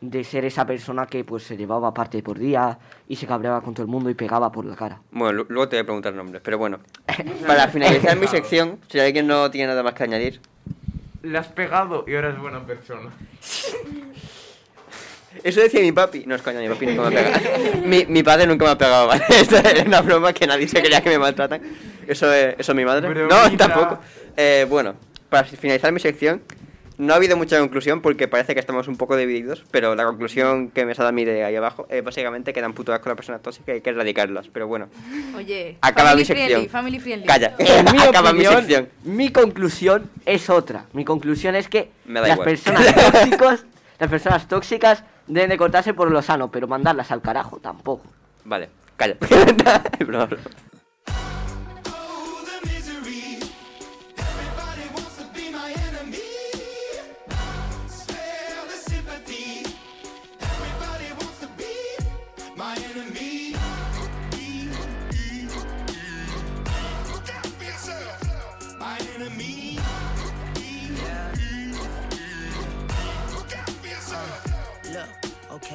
de 0.00 0.24
ser 0.24 0.44
esa 0.44 0.66
persona 0.66 1.06
que 1.06 1.24
pues 1.24 1.42
se 1.44 1.56
llevaba 1.56 1.92
parte 1.94 2.22
por 2.22 2.38
día 2.38 2.78
y 3.08 3.16
se 3.16 3.26
cabreaba 3.26 3.60
con 3.62 3.72
todo 3.74 3.82
el 3.84 3.90
mundo 3.90 4.10
y 4.10 4.14
pegaba 4.14 4.52
por 4.52 4.64
la 4.64 4.76
cara. 4.76 5.00
Bueno, 5.10 5.32
lu- 5.32 5.46
luego 5.48 5.68
te 5.68 5.76
voy 5.76 5.82
a 5.82 5.84
preguntar 5.84 6.12
nombres, 6.14 6.42
pero 6.44 6.58
bueno. 6.58 6.78
Para 7.46 7.68
finalizar 7.68 8.16
mi 8.18 8.26
sección, 8.26 8.78
si 8.88 9.00
alguien 9.00 9.26
no 9.26 9.50
tiene 9.50 9.68
nada 9.68 9.82
más 9.82 9.94
que 9.94 10.04
añadir, 10.04 10.40
Le 11.22 11.38
has 11.38 11.48
pegado 11.48 12.04
y 12.06 12.14
ahora 12.14 12.30
es 12.30 12.38
buena 12.38 12.64
persona. 12.66 13.10
Eso 15.44 15.60
decía 15.60 15.80
mi 15.80 15.92
papi. 15.92 16.24
No, 16.26 16.34
es 16.34 16.42
coño, 16.42 16.60
mi 16.60 16.68
papi 16.68 16.86
nunca 16.86 17.10
me 17.10 17.18
ha 17.20 17.22
pegado. 17.22 17.76
Mi, 17.84 18.06
mi 18.06 18.22
padre 18.22 18.46
nunca 18.46 18.64
me 18.64 18.70
ha 18.72 18.78
pegado, 18.78 19.06
¿vale? 19.08 19.22
Esta 19.28 19.60
es 19.60 19.84
una 19.86 20.00
broma 20.00 20.32
que 20.32 20.46
nadie 20.46 20.66
se 20.66 20.80
creía 20.80 21.00
que 21.02 21.10
me 21.10 21.18
maltratan. 21.18 21.60
Eso 22.06 22.32
es, 22.32 22.54
eso 22.58 22.72
es 22.72 22.76
mi 22.76 22.84
madre. 22.84 23.08
No, 23.08 23.14
Bromita. 23.26 23.68
tampoco. 23.68 23.98
Eh, 24.36 24.66
bueno, 24.68 24.94
para 25.28 25.44
finalizar 25.44 25.92
mi 25.92 26.00
sección, 26.00 26.42
no 26.98 27.12
ha 27.12 27.16
habido 27.16 27.36
mucha 27.36 27.58
conclusión 27.58 28.00
porque 28.00 28.26
parece 28.28 28.54
que 28.54 28.60
estamos 28.60 28.88
un 28.88 28.96
poco 28.96 29.16
divididos, 29.16 29.64
pero 29.70 29.94
la 29.94 30.04
conclusión 30.04 30.70
que 30.70 30.86
me 30.86 30.94
sale 30.94 31.10
a 31.10 31.12
mí 31.12 31.24
de 31.24 31.44
ahí 31.44 31.54
abajo 31.56 31.86
es 31.90 32.02
básicamente 32.02 32.52
que 32.52 32.60
dan 32.60 32.72
puto 32.72 32.92
asco 32.92 33.08
a 33.08 33.10
las 33.10 33.16
personas 33.16 33.42
tóxicas 33.42 33.68
y 33.68 33.70
hay 33.72 33.80
que 33.80 33.90
erradicarlas. 33.90 34.48
Pero 34.52 34.66
bueno, 34.66 34.88
Oye, 35.36 35.76
Acaba 35.80 36.10
family 36.10 36.22
mi 36.22 36.24
sección. 36.26 36.46
friendly, 36.48 36.68
family 36.68 36.98
friendly. 37.00 37.26
calla. 37.26 37.54
En 37.58 37.84
mi 37.92 37.98
Acaba 38.02 38.32
mi 38.32 38.44
sección. 38.44 38.88
mi 39.04 39.30
conclusión 39.30 40.10
es 40.24 40.48
otra. 40.50 40.86
Mi 40.92 41.04
conclusión 41.04 41.54
es 41.54 41.68
que 41.68 41.90
Me 42.06 42.20
da 42.20 42.28
las 42.28 42.36
igual. 42.36 42.48
personas 42.48 42.94
tóxicos, 43.12 43.64
las 43.98 44.10
personas 44.10 44.48
tóxicas 44.48 45.04
deben 45.26 45.50
de 45.50 45.56
cortarse 45.58 45.92
por 45.94 46.10
lo 46.10 46.22
sano, 46.22 46.50
pero 46.50 46.66
mandarlas 46.68 47.10
al 47.10 47.20
carajo 47.22 47.58
tampoco. 47.58 48.04
Vale, 48.44 48.68
calla. 48.96 49.16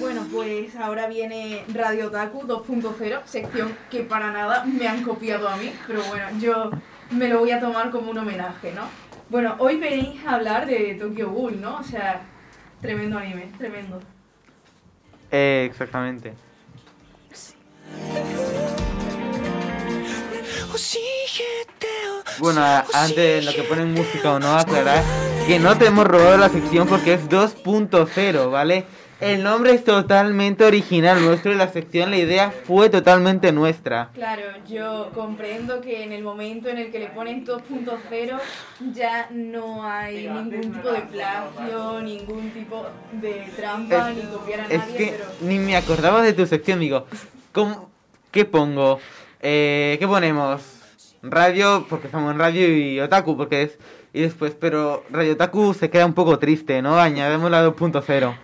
Bueno, 0.00 0.26
pues 0.32 0.74
ahora 0.76 1.08
viene 1.08 1.62
Radio 1.74 2.06
Otaku 2.06 2.46
2.0, 2.46 3.20
sección 3.26 3.76
que 3.90 4.00
para 4.00 4.32
nada 4.32 4.64
me 4.64 4.88
han 4.88 5.02
copiado 5.02 5.46
a 5.46 5.56
mí, 5.56 5.72
pero 5.86 6.02
bueno, 6.04 6.24
yo 6.40 6.70
me 7.10 7.28
lo 7.28 7.40
voy 7.40 7.50
a 7.50 7.60
tomar 7.60 7.90
como 7.90 8.10
un 8.10 8.18
homenaje, 8.18 8.72
¿no? 8.72 8.82
Bueno, 9.28 9.56
hoy 9.58 9.78
venís 9.78 10.24
a 10.26 10.36
hablar 10.36 10.66
de 10.66 10.94
Tokyo 10.94 11.30
Ghoul, 11.30 11.60
¿no? 11.60 11.76
O 11.76 11.82
sea, 11.82 12.22
tremendo 12.80 13.18
anime, 13.18 13.50
tremendo. 13.58 14.00
Eh, 15.30 15.68
exactamente. 15.70 16.32
Bueno, 22.38 22.60
antes 22.94 23.16
de 23.16 23.42
lo 23.42 23.52
que 23.52 23.62
ponen 23.64 23.92
música 23.92 24.32
o 24.32 24.38
no, 24.38 24.56
aclarar 24.56 25.02
que 25.46 25.58
no 25.58 25.76
te 25.76 25.86
hemos 25.86 26.06
robado 26.06 26.36
la 26.38 26.48
sección 26.48 26.86
porque 26.88 27.14
es 27.14 27.28
2.0, 27.28 28.50
¿vale? 28.50 28.84
El 29.20 29.42
nombre 29.42 29.72
es 29.74 29.84
totalmente 29.84 30.64
original 30.64 31.22
nuestro 31.22 31.52
y 31.52 31.54
la 31.54 31.68
sección, 31.70 32.10
la 32.10 32.16
idea 32.16 32.50
fue 32.66 32.88
totalmente 32.88 33.52
nuestra. 33.52 34.08
Claro, 34.14 34.42
yo 34.66 35.10
comprendo 35.14 35.82
que 35.82 36.04
en 36.04 36.12
el 36.12 36.22
momento 36.22 36.70
en 36.70 36.78
el 36.78 36.90
que 36.90 37.00
le 37.00 37.08
pones 37.08 37.44
2.0 37.46 38.38
ya 38.94 39.28
no 39.30 39.84
hay 39.86 40.26
ningún 40.26 40.72
tipo 40.72 40.90
de 40.90 41.00
plagio, 41.02 42.00
ningún 42.00 42.50
tipo 42.52 42.86
de 43.12 43.46
trampa, 43.56 44.10
Es- 44.10 44.16
ni 44.16 44.22
copiar 44.22 44.60
a 44.60 44.66
Es 44.68 44.78
nadie, 44.78 44.96
que 44.96 45.06
pero... 45.18 45.24
ni 45.42 45.58
me 45.58 45.76
acordaba 45.76 46.22
de 46.22 46.32
tu 46.32 46.46
sección, 46.46 46.80
digo, 46.80 47.04
¿cómo- 47.52 47.90
¿qué 48.30 48.46
pongo? 48.46 49.00
Eh, 49.42 49.96
¿Qué 49.98 50.06
ponemos? 50.06 50.62
Radio, 51.22 51.86
porque 51.88 52.06
estamos 52.06 52.32
en 52.32 52.38
radio 52.38 52.76
y 52.76 53.00
otaku, 53.00 53.36
porque 53.36 53.62
es... 53.62 53.78
Y 54.12 54.22
después, 54.22 54.56
pero 54.58 55.04
Radio 55.10 55.34
Otaku 55.34 55.72
se 55.72 55.88
queda 55.88 56.04
un 56.04 56.14
poco 56.14 56.38
triste, 56.40 56.82
¿no? 56.82 56.98
Añadimos 56.98 57.48
la 57.50 57.64
2.0. 57.64 58.34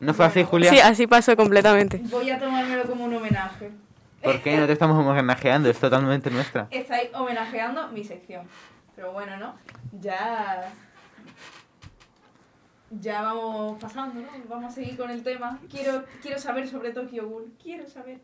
¿No 0.00 0.12
fue 0.12 0.26
así, 0.26 0.44
Julia? 0.44 0.70
Sí, 0.70 0.78
así 0.78 1.06
pasó 1.06 1.34
completamente. 1.36 2.02
Voy 2.10 2.28
a 2.30 2.38
tomármelo 2.38 2.84
como 2.84 3.06
un 3.06 3.14
homenaje. 3.14 3.70
¿Por 4.22 4.42
qué 4.42 4.56
no 4.58 4.66
te 4.66 4.72
estamos 4.72 4.98
homenajeando? 4.98 5.70
Es 5.70 5.78
totalmente 5.78 6.30
nuestra. 6.30 6.66
Estáis 6.70 7.08
homenajeando 7.14 7.88
mi 7.88 8.04
sección. 8.04 8.46
Pero 8.96 9.12
bueno, 9.12 9.36
¿no? 9.38 9.54
Ya. 10.00 10.70
Ya 13.00 13.22
vamos 13.22 13.80
pasando, 13.80 14.20
¿no? 14.20 14.28
Vamos 14.48 14.72
a 14.72 14.74
seguir 14.74 14.96
con 14.96 15.10
el 15.10 15.22
tema. 15.22 15.58
Quiero, 15.70 16.04
quiero 16.22 16.38
saber 16.38 16.68
sobre 16.68 16.90
Tokyo 16.90 17.28
Ghoul. 17.28 17.52
Quiero 17.62 17.88
saber. 17.88 18.18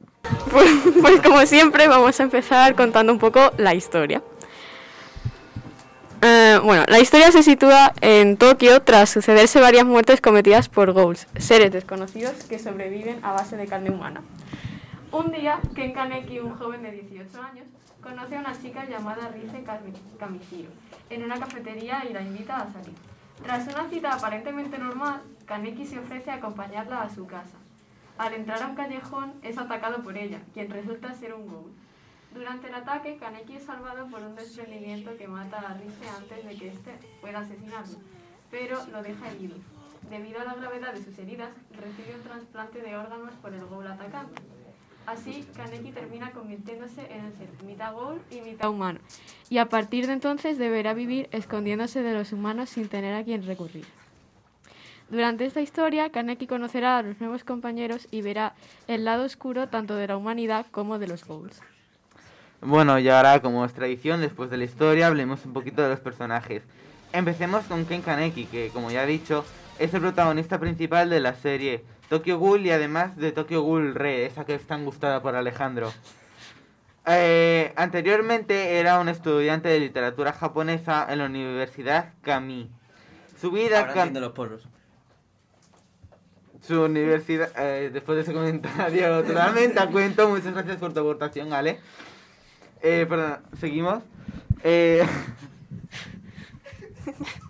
Pues, 0.51 0.71
pues 1.01 1.21
como 1.23 1.45
siempre 1.47 1.89
vamos 1.89 2.19
a 2.21 2.23
empezar 2.23 2.75
contando 2.75 3.13
un 3.13 3.19
poco 3.19 3.53
la 3.57 3.75
historia. 3.75 4.23
Eh, 6.23 6.61
bueno, 6.63 6.85
la 6.89 7.01
historia 7.01 7.33
se 7.33 7.43
sitúa 7.43 7.95
en 8.03 8.37
Tokio 8.37 8.83
tras 8.83 9.09
sucederse 9.09 9.59
varias 9.61 9.87
muertes 9.87 10.21
cometidas 10.21 10.69
por 10.69 10.93
ghouls, 10.93 11.27
seres 11.39 11.73
desconocidos 11.73 12.33
que 12.45 12.59
sobreviven 12.59 13.25
a 13.25 13.33
base 13.33 13.57
de 13.57 13.67
carne 13.67 13.91
humana. 13.91 14.21
Un 15.13 15.33
día, 15.33 15.59
Ken 15.75 15.93
Kaneki, 15.93 16.41
un 16.41 16.57
joven 16.57 16.83
de 16.83 16.93
18 16.93 17.43
años, 17.43 17.67
conoce 18.03 18.37
a 18.37 18.41
una 18.41 18.53
chica 18.61 18.85
llamada 18.87 19.31
Kami- 19.65 19.93
Kamishiro 20.19 20.69
en 21.09 21.25
una 21.25 21.39
cafetería 21.41 22.05
y 22.09 22.13
la 22.13 22.21
invita 22.21 22.57
a 22.57 22.71
salir. 22.73 22.95
Tras 23.43 23.67
una 23.67 23.89
cita 23.89 24.13
aparentemente 24.13 24.79
normal, 24.79 25.23
Kaneki 25.47 25.87
se 25.87 25.99
ofrece 25.99 26.31
a 26.31 26.35
acompañarla 26.35 27.03
a 27.03 27.11
su 27.11 27.27
casa. 27.27 27.57
Al 28.19 28.35
entrar 28.35 28.63
a 28.63 28.67
un 28.67 28.75
callejón, 28.75 29.33
es 29.43 29.57
atacado 29.59 30.03
por 30.03 30.17
ella, 30.17 30.41
quien 30.53 30.71
resulta 30.71 31.15
ser 31.15 31.33
un 31.35 31.49
ghoul. 31.49 31.73
Durante 32.35 32.69
el 32.69 32.75
ataque, 32.75 33.17
Kaneki 33.17 33.57
es 33.57 33.65
salvado 33.65 34.07
por 34.09 34.21
un 34.23 34.37
desprendimiento 34.37 35.17
que 35.17 35.27
mata 35.27 35.59
a 35.59 35.75
Rise 35.75 36.09
antes 36.17 36.45
de 36.47 36.57
que 36.57 36.69
éste 36.69 36.93
pueda 37.21 37.41
asesinarlo. 37.41 37.99
pero 38.51 38.85
lo 38.87 39.03
deja 39.03 39.31
herido. 39.31 39.57
Debido 40.11 40.41
a 40.41 40.45
la 40.45 40.55
gravedad 40.55 40.93
de 40.93 41.05
sus 41.05 41.17
heridas, 41.19 41.51
recibe 41.71 42.17
un 42.17 42.23
trasplante 42.23 42.81
de 42.83 42.97
órganos 42.97 43.33
por 43.35 43.55
el 43.55 43.65
Ghoul 43.65 43.87
atacante. 43.87 44.43
Así, 45.07 45.45
Kaneki 45.57 45.93
termina 45.93 46.31
convirtiéndose 46.31 47.01
en 47.11 47.25
el 47.25 47.33
ser 47.33 47.49
mitad 47.67 47.93
Ghoul 47.93 48.21
y 48.31 48.41
mitad 48.43 48.71
humano, 48.71 49.01
y 49.49 49.59
a 49.59 49.69
partir 49.69 50.07
de 50.07 50.13
entonces 50.13 50.59
deberá 50.59 50.95
vivir 50.95 51.29
escondiéndose 51.33 52.03
de 52.03 52.15
los 52.15 52.33
humanos 52.33 52.71
sin 52.71 52.89
tener 52.89 53.15
a 53.15 53.25
quien 53.25 53.45
recurrir. 53.45 53.85
Durante 55.09 55.45
esta 55.45 55.61
historia, 55.61 56.11
Kaneki 56.11 56.47
conocerá 56.47 56.99
a 56.99 57.03
los 57.03 57.21
nuevos 57.21 57.43
compañeros 57.43 58.07
y 58.13 58.23
verá 58.23 58.55
el 58.87 59.05
lado 59.05 59.25
oscuro 59.25 59.69
tanto 59.69 59.97
de 59.97 60.07
la 60.07 60.17
humanidad 60.17 60.67
como 60.71 61.01
de 61.01 61.09
los 61.09 61.27
Ghouls. 61.27 61.61
Bueno, 62.61 62.99
y 62.99 63.09
ahora, 63.09 63.41
como 63.41 63.65
es 63.65 63.73
tradición, 63.73 64.21
después 64.21 64.51
de 64.51 64.59
la 64.59 64.65
historia, 64.65 65.09
hablemos 65.09 65.45
un 65.45 65.53
poquito 65.53 65.83
de 65.83 65.89
los 65.89 65.99
personajes. 65.99 66.63
Empecemos 67.13 67.65
con 67.65 67.87
Ken 67.87 68.03
Kaneki, 68.03 68.45
que, 68.45 68.69
como 68.69 68.93
ya 68.93 69.03
he 69.03 69.07
dicho, 69.07 69.45
es 69.81 69.93
el 69.95 70.01
protagonista 70.01 70.61
principal 70.61 71.11
de 71.11 71.19
la 71.19 71.35
serie 71.35 71.83
Tokyo 72.11 72.39
Ghoul 72.41 72.67
y 72.67 72.73
además 72.73 73.17
de 73.17 73.31
Tokyo 73.31 73.63
Ghoul 73.63 73.95
Re, 73.95 74.27
esa 74.27 74.45
que 74.45 74.57
es 74.57 74.67
tan 74.67 74.85
gustada 74.85 75.23
por 75.23 75.37
Alejandro. 75.37 75.93
Eh, 77.07 77.73
anteriormente 77.77 78.81
era 78.81 78.99
un 78.99 79.09
estudiante 79.09 79.69
de 79.69 79.79
literatura 79.79 80.33
japonesa 80.33 81.07
en 81.09 81.21
la 81.21 81.27
Universidad 81.27 82.13
Kami. 82.23 82.69
Su 83.41 83.53
vida 83.53 83.79
Ahora 83.79 83.93
entiendo 83.93 84.19
los 84.19 84.33
porros. 84.33 84.67
su 86.61 86.83
universidad, 86.83 87.53
eh, 87.57 87.91
después 87.93 88.17
de 88.17 88.23
ese 88.23 88.33
comentario 88.33 89.23
totalmente 89.27 89.79
a 89.79 89.87
cuento, 89.87 90.29
muchas 90.29 90.53
gracias 90.53 90.79
por 90.79 90.93
tu 90.93 90.99
aportación, 90.99 91.53
Ale. 91.53 91.79
Eh, 92.83 93.07
perdón, 93.09 93.39
seguimos. 93.61 94.03
Eh, 94.65 95.07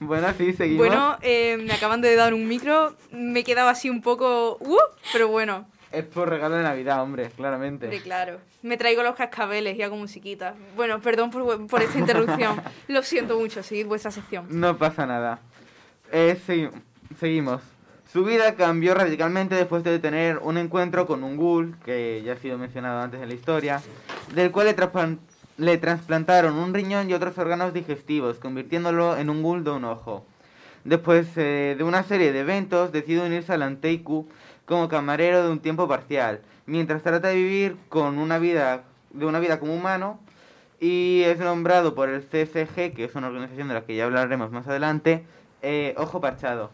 bueno, 0.00 0.28
sí, 0.36 0.52
seguimos. 0.52 0.86
Bueno, 0.86 1.16
eh, 1.22 1.56
me 1.58 1.72
acaban 1.72 2.00
de 2.00 2.14
dar 2.14 2.34
un 2.34 2.46
micro, 2.48 2.94
me 3.12 3.44
quedaba 3.44 3.70
así 3.70 3.88
un 3.90 4.02
poco... 4.02 4.56
Uh, 4.60 4.76
pero 5.12 5.28
bueno, 5.28 5.66
Es 5.92 6.04
por 6.04 6.28
regalo 6.28 6.56
de 6.56 6.62
Navidad, 6.62 7.02
hombre, 7.02 7.30
claramente. 7.36 7.86
hombre, 7.86 8.02
claro. 8.02 8.38
Me 8.62 8.76
traigo 8.76 9.02
los 9.02 9.14
cascabeles 9.14 9.76
y 9.78 9.82
hago 9.82 9.96
musiquita. 9.96 10.54
Bueno, 10.74 11.00
perdón 11.00 11.30
por, 11.30 11.66
por 11.68 11.82
esta 11.82 11.98
interrupción. 11.98 12.60
Lo 12.88 13.02
siento 13.02 13.38
mucho, 13.38 13.62
seguid 13.62 13.86
vuestra 13.86 14.10
sección. 14.10 14.46
No 14.50 14.76
pasa 14.76 15.06
nada. 15.06 15.38
Eh, 16.12 16.36
segui- 16.46 16.70
seguimos. 17.18 17.62
Su 18.12 18.24
vida 18.24 18.54
cambió 18.54 18.94
radicalmente 18.94 19.54
después 19.54 19.84
de 19.84 19.98
tener 19.98 20.38
un 20.38 20.56
encuentro 20.58 21.06
con 21.06 21.22
un 21.22 21.36
ghoul, 21.36 21.76
que 21.84 22.22
ya 22.24 22.32
ha 22.32 22.36
sido 22.36 22.56
mencionado 22.58 23.00
antes 23.00 23.20
en 23.20 23.28
la 23.28 23.34
historia, 23.34 23.82
del 24.34 24.50
cual 24.50 24.66
le, 24.66 24.74
le 25.58 25.78
trasplantaron 25.78 26.54
un 26.54 26.74
riñón 26.74 27.08
y 27.08 27.14
otros 27.14 27.36
órganos 27.38 27.72
digestivos, 27.72 28.38
convirtiéndolo 28.38 29.16
en 29.16 29.30
un 29.30 29.42
ghoul 29.42 29.64
de 29.64 29.70
un 29.70 29.84
ojo. 29.84 30.24
Después 30.84 31.26
eh, 31.36 31.74
de 31.76 31.84
una 31.84 32.02
serie 32.02 32.32
de 32.32 32.40
eventos, 32.40 32.92
decide 32.92 33.26
unirse 33.26 33.52
al 33.52 33.62
Anteiku 33.62 34.28
como 34.66 34.88
camarero 34.88 35.42
de 35.42 35.50
un 35.50 35.60
tiempo 35.60 35.88
parcial, 35.88 36.40
mientras 36.66 37.02
trata 37.02 37.28
de 37.28 37.36
vivir 37.36 37.76
con 37.88 38.18
una 38.18 38.38
vida, 38.38 38.84
de 39.10 39.26
una 39.26 39.40
vida 39.40 39.58
como 39.58 39.74
humano, 39.74 40.20
y 40.78 41.22
es 41.24 41.38
nombrado 41.38 41.94
por 41.94 42.10
el 42.10 42.22
CSG, 42.22 42.94
que 42.94 43.04
es 43.04 43.14
una 43.14 43.28
organización 43.28 43.68
de 43.68 43.74
la 43.74 43.84
que 43.84 43.96
ya 43.96 44.04
hablaremos 44.04 44.50
más 44.50 44.68
adelante, 44.68 45.24
eh, 45.62 45.94
Ojo 45.96 46.20
Parchado. 46.20 46.70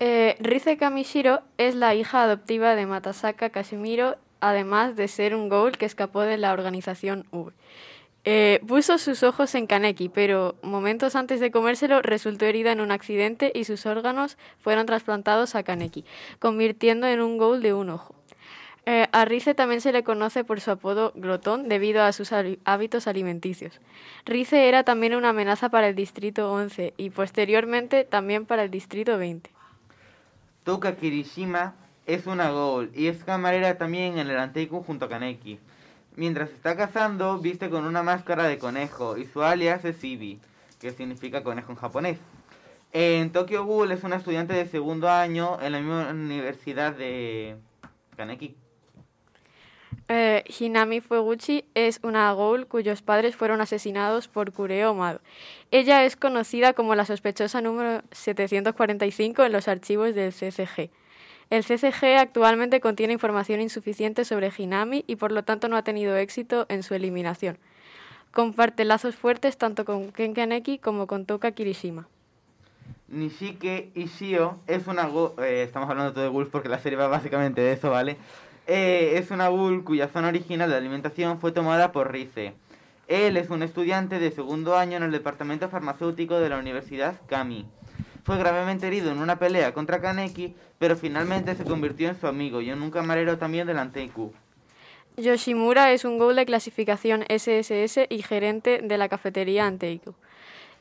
Eh, 0.00 0.36
Kamishiro 0.78 1.42
es 1.58 1.74
la 1.74 1.94
hija 1.94 2.22
adoptiva 2.22 2.74
de 2.74 2.86
Matasaka 2.86 3.50
Kashimiro, 3.50 4.16
además 4.40 4.96
de 4.96 5.08
ser 5.08 5.34
un 5.34 5.48
ghoul 5.48 5.76
que 5.76 5.86
escapó 5.86 6.20
de 6.20 6.38
la 6.38 6.52
organización 6.52 7.26
V. 7.30 7.52
Eh, 8.24 8.60
puso 8.66 8.98
sus 8.98 9.22
ojos 9.22 9.54
en 9.54 9.66
Kaneki, 9.66 10.08
pero 10.08 10.56
momentos 10.62 11.16
antes 11.16 11.40
de 11.40 11.50
comérselo 11.50 12.02
resultó 12.02 12.44
herida 12.44 12.72
en 12.72 12.80
un 12.80 12.90
accidente 12.90 13.52
y 13.54 13.64
sus 13.64 13.86
órganos 13.86 14.36
fueron 14.60 14.86
trasplantados 14.86 15.54
a 15.54 15.62
Kaneki, 15.62 16.04
convirtiendo 16.38 17.06
en 17.06 17.20
un 17.20 17.38
ghoul 17.38 17.62
de 17.62 17.72
un 17.72 17.90
ojo. 17.90 18.14
Eh, 18.90 19.06
a 19.12 19.24
Rize 19.24 19.54
también 19.54 19.80
se 19.80 19.92
le 19.92 20.02
conoce 20.02 20.44
por 20.44 20.60
su 20.60 20.70
apodo 20.70 21.12
glotón 21.14 21.68
debido 21.68 22.02
a 22.02 22.12
sus 22.12 22.32
hábitos 22.64 23.06
alimenticios. 23.06 23.80
Rize 24.24 24.68
era 24.68 24.82
también 24.82 25.14
una 25.14 25.28
amenaza 25.28 25.68
para 25.68 25.88
el 25.88 25.94
Distrito 25.94 26.52
11 26.52 26.94
y 26.96 27.10
posteriormente 27.10 28.04
también 28.04 28.46
para 28.46 28.62
el 28.62 28.70
Distrito 28.70 29.18
20. 29.18 29.50
Touka 30.64 30.96
Kirishima 30.96 31.74
es 32.08 32.26
una 32.26 32.50
ghoul 32.50 32.90
y 32.94 33.06
es 33.08 33.22
camarera 33.22 33.76
también 33.76 34.18
en 34.18 34.30
el 34.30 34.38
Anteiku 34.38 34.82
junto 34.82 35.04
a 35.04 35.08
Kaneki. 35.10 35.60
Mientras 36.16 36.50
está 36.50 36.74
cazando, 36.74 37.38
viste 37.38 37.68
con 37.68 37.84
una 37.84 38.02
máscara 38.02 38.44
de 38.44 38.58
conejo 38.58 39.18
y 39.18 39.26
su 39.26 39.42
alias 39.42 39.84
es 39.84 40.02
Ibi, 40.02 40.40
que 40.80 40.90
significa 40.90 41.44
conejo 41.44 41.70
en 41.70 41.76
japonés. 41.76 42.18
En 42.94 43.30
Tokyo 43.30 43.64
Ghoul 43.66 43.92
es 43.92 44.04
una 44.04 44.16
estudiante 44.16 44.54
de 44.54 44.66
segundo 44.66 45.10
año 45.10 45.58
en 45.60 45.72
la 45.72 45.80
misma 45.80 46.08
universidad 46.10 46.94
de 46.94 47.56
Kaneki. 48.16 48.56
Eh, 50.08 50.42
Hinami 50.58 51.02
Fueguchi 51.02 51.66
es 51.74 52.00
una 52.02 52.32
ghoul 52.32 52.66
cuyos 52.66 53.02
padres 53.02 53.36
fueron 53.36 53.60
asesinados 53.60 54.28
por 54.28 54.52
Kureo 54.52 54.94
Mado. 54.94 55.20
Ella 55.70 56.04
es 56.04 56.16
conocida 56.16 56.72
como 56.72 56.94
la 56.94 57.04
sospechosa 57.04 57.60
número 57.60 58.00
745 58.12 59.44
en 59.44 59.52
los 59.52 59.68
archivos 59.68 60.14
del 60.14 60.32
CCG. 60.32 60.90
El 61.50 61.64
CCG 61.64 62.18
actualmente 62.18 62.80
contiene 62.80 63.14
información 63.14 63.60
insuficiente 63.60 64.26
sobre 64.26 64.52
Hinami 64.56 65.04
y 65.06 65.16
por 65.16 65.32
lo 65.32 65.44
tanto 65.44 65.68
no 65.68 65.76
ha 65.76 65.82
tenido 65.82 66.16
éxito 66.16 66.66
en 66.68 66.82
su 66.82 66.94
eliminación. 66.94 67.58
Comparte 68.32 68.84
lazos 68.84 69.16
fuertes 69.16 69.56
tanto 69.56 69.86
con 69.86 70.12
Ken 70.12 70.34
Kaneki 70.34 70.78
como 70.78 71.06
con 71.06 71.24
Toka 71.24 71.52
Kirishima. 71.52 72.06
Nishike 73.08 73.90
Ishio 73.94 74.58
es 74.66 74.86
una 74.86 75.08
eh, 75.42 75.62
estamos 75.62 75.88
hablando 75.88 76.12
todo 76.12 76.24
de 76.24 76.30
ghouls 76.30 76.50
porque 76.50 76.68
la 76.68 76.78
serie 76.78 76.98
va 76.98 77.08
básicamente 77.08 77.62
de 77.62 77.72
eso, 77.72 77.90
¿vale? 77.90 78.18
Eh, 78.66 79.14
es 79.16 79.30
una 79.30 79.48
ghoul 79.48 79.82
cuya 79.82 80.08
zona 80.08 80.28
original 80.28 80.68
de 80.68 80.76
alimentación 80.76 81.40
fue 81.40 81.52
tomada 81.52 81.90
por 81.90 82.12
Rize. 82.12 82.52
Él 83.06 83.38
es 83.38 83.48
un 83.48 83.62
estudiante 83.62 84.18
de 84.18 84.30
segundo 84.30 84.76
año 84.76 84.98
en 84.98 85.04
el 85.04 85.12
departamento 85.12 85.70
farmacéutico 85.70 86.38
de 86.38 86.50
la 86.50 86.58
Universidad 86.58 87.18
Kami. 87.26 87.66
Fue 88.28 88.36
gravemente 88.36 88.86
herido 88.86 89.10
en 89.10 89.20
una 89.20 89.38
pelea 89.38 89.72
contra 89.72 90.02
Kaneki, 90.02 90.54
pero 90.78 90.96
finalmente 90.98 91.54
se 91.54 91.64
convirtió 91.64 92.10
en 92.10 92.20
su 92.20 92.26
amigo 92.26 92.60
y 92.60 92.68
en 92.68 92.82
un 92.82 92.90
camarero 92.90 93.38
también 93.38 93.66
del 93.66 93.78
Anteiku. 93.78 94.34
Yoshimura 95.16 95.92
es 95.92 96.04
un 96.04 96.18
ghoul 96.18 96.36
de 96.36 96.44
clasificación 96.44 97.24
SSS 97.30 98.00
y 98.10 98.20
gerente 98.20 98.82
de 98.82 98.98
la 98.98 99.08
cafetería 99.08 99.66
Anteiku. 99.66 100.12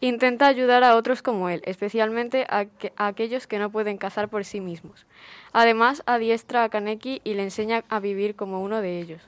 Intenta 0.02 0.48
ayudar 0.48 0.84
a 0.84 0.98
otros 0.98 1.22
como 1.22 1.48
él, 1.48 1.62
especialmente 1.64 2.46
a, 2.50 2.66
que- 2.66 2.92
a 2.98 3.08
aquellos 3.08 3.48
que 3.48 3.60
no 3.60 3.70
pueden 3.72 3.98
cazar 3.98 4.28
por 4.28 4.44
sí 4.44 4.60
mismos. 4.60 5.06
Además, 5.54 6.04
adiestra 6.06 6.66
a 6.66 6.70
Kaneki 6.70 7.22
y 7.24 7.36
le 7.36 7.44
enseña 7.44 7.86
a 7.88 8.02
vivir 8.02 8.36
como 8.36 8.62
uno 8.62 8.82
de 8.82 9.00
ellos. 9.00 9.22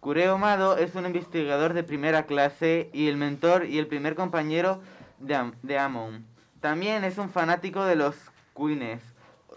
Kureo 0.00 0.38
Mado 0.38 0.76
es 0.76 0.96
un 0.96 1.06
investigador 1.06 1.72
de 1.72 1.84
primera 1.84 2.24
clase 2.26 2.90
y 2.92 3.06
el 3.06 3.16
mentor 3.16 3.64
y 3.66 3.78
el 3.78 3.86
primer 3.86 4.16
compañero 4.16 4.80
de, 5.20 5.36
Am- 5.36 5.54
de 5.62 5.78
Amon. 5.78 6.31
También 6.62 7.02
es 7.02 7.18
un 7.18 7.28
fanático 7.28 7.84
de 7.84 7.96
los 7.96 8.14
queens, 8.56 9.02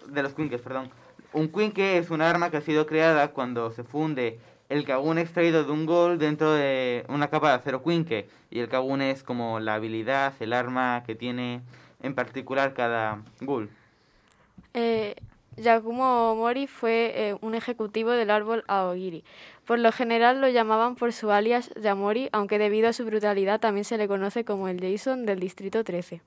de 0.07 0.23
los 0.23 0.33
quinkes, 0.33 0.59
perdón. 0.59 0.89
Un 1.33 1.49
quinque 1.49 1.99
es 1.99 2.09
un 2.09 2.19
arma 2.19 2.49
que 2.49 2.57
ha 2.57 2.61
sido 2.61 2.87
creada 2.87 3.27
cuando 3.27 3.69
se 3.69 3.83
funde 3.83 4.39
el 4.69 4.85
kagun 4.85 5.19
extraído 5.19 5.63
de 5.63 5.71
un 5.71 5.85
gol 5.85 6.17
dentro 6.17 6.51
de 6.51 7.05
una 7.07 7.29
capa 7.29 7.49
de 7.49 7.55
acero 7.57 7.83
quinque. 7.83 8.27
Y 8.49 8.57
el 8.57 8.69
kagun 8.69 9.03
es 9.03 9.21
como 9.21 9.59
la 9.59 9.75
habilidad, 9.75 10.33
el 10.39 10.51
arma 10.51 11.03
que 11.05 11.13
tiene 11.13 11.61
en 12.01 12.15
particular 12.15 12.73
cada 12.73 13.21
ghoul. 13.39 13.69
Eh, 14.73 15.13
Yakumo 15.57 16.35
Mori 16.35 16.65
fue 16.65 17.13
eh, 17.15 17.37
un 17.39 17.53
ejecutivo 17.53 18.09
del 18.09 18.31
árbol 18.31 18.63
Aogiri. 18.67 19.23
Por 19.67 19.77
lo 19.77 19.91
general 19.91 20.41
lo 20.41 20.49
llamaban 20.49 20.95
por 20.95 21.13
su 21.13 21.29
alias 21.29 21.69
Yamori, 21.79 22.29
aunque 22.31 22.57
debido 22.57 22.89
a 22.89 22.93
su 22.93 23.05
brutalidad 23.05 23.59
también 23.59 23.85
se 23.85 23.99
le 23.99 24.07
conoce 24.07 24.43
como 24.43 24.69
el 24.69 24.81
Jason 24.81 25.27
del 25.27 25.39
Distrito 25.39 25.83
13. 25.83 26.23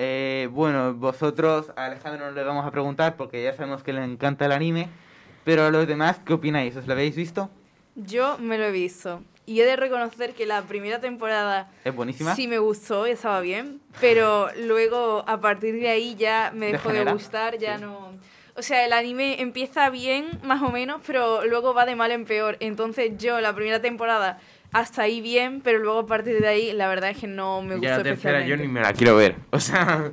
Eh, 0.00 0.48
bueno, 0.52 0.94
vosotros 0.94 1.72
a 1.74 1.86
Alejandro 1.86 2.26
no 2.26 2.30
le 2.30 2.44
vamos 2.44 2.64
a 2.64 2.70
preguntar 2.70 3.16
porque 3.16 3.42
ya 3.42 3.52
sabemos 3.52 3.82
que 3.82 3.92
le 3.92 4.04
encanta 4.04 4.46
el 4.46 4.52
anime. 4.52 4.88
Pero 5.44 5.64
a 5.64 5.70
los 5.70 5.88
demás, 5.88 6.20
¿qué 6.24 6.34
opináis? 6.34 6.76
¿Os 6.76 6.86
lo 6.86 6.92
habéis 6.92 7.16
visto? 7.16 7.50
Yo 7.96 8.38
me 8.38 8.58
lo 8.58 8.66
he 8.66 8.70
visto. 8.70 9.22
Y 9.44 9.60
he 9.60 9.64
de 9.64 9.74
reconocer 9.74 10.34
que 10.34 10.46
la 10.46 10.62
primera 10.62 11.00
temporada 11.00 11.70
¿Es 11.84 11.92
buenísima? 11.92 12.36
sí 12.36 12.46
me 12.46 12.58
gustó, 12.58 13.06
estaba 13.06 13.40
bien. 13.40 13.80
Pero 14.00 14.50
luego, 14.56 15.24
a 15.26 15.40
partir 15.40 15.74
de 15.74 15.88
ahí, 15.88 16.14
ya 16.14 16.52
me 16.54 16.72
dejó 16.72 16.90
de 16.92 17.04
gustar, 17.04 17.58
ya 17.58 17.78
no... 17.78 18.12
O 18.54 18.62
sea, 18.62 18.84
el 18.84 18.92
anime 18.92 19.40
empieza 19.40 19.88
bien, 19.90 20.38
más 20.42 20.62
o 20.62 20.70
menos, 20.70 21.00
pero 21.06 21.44
luego 21.44 21.74
va 21.74 21.86
de 21.86 21.96
mal 21.96 22.10
en 22.12 22.24
peor. 22.24 22.56
Entonces 22.60 23.12
yo, 23.16 23.40
la 23.40 23.52
primera 23.54 23.80
temporada, 23.80 24.38
hasta 24.72 25.02
ahí 25.02 25.20
bien, 25.20 25.60
pero 25.62 25.78
luego 25.78 26.00
a 26.00 26.06
partir 26.06 26.40
de 26.40 26.48
ahí, 26.48 26.72
la 26.72 26.88
verdad 26.88 27.10
es 27.10 27.18
que 27.18 27.26
no 27.26 27.62
me 27.62 27.74
gustó 27.76 27.88
Ya 27.88 27.96
la 27.98 28.02
tercera 28.02 28.46
yo 28.46 28.56
ni 28.56 28.68
me 28.68 28.80
la 28.80 28.92
quiero 28.92 29.16
ver. 29.16 29.36
O 29.50 29.60
sea, 29.60 30.10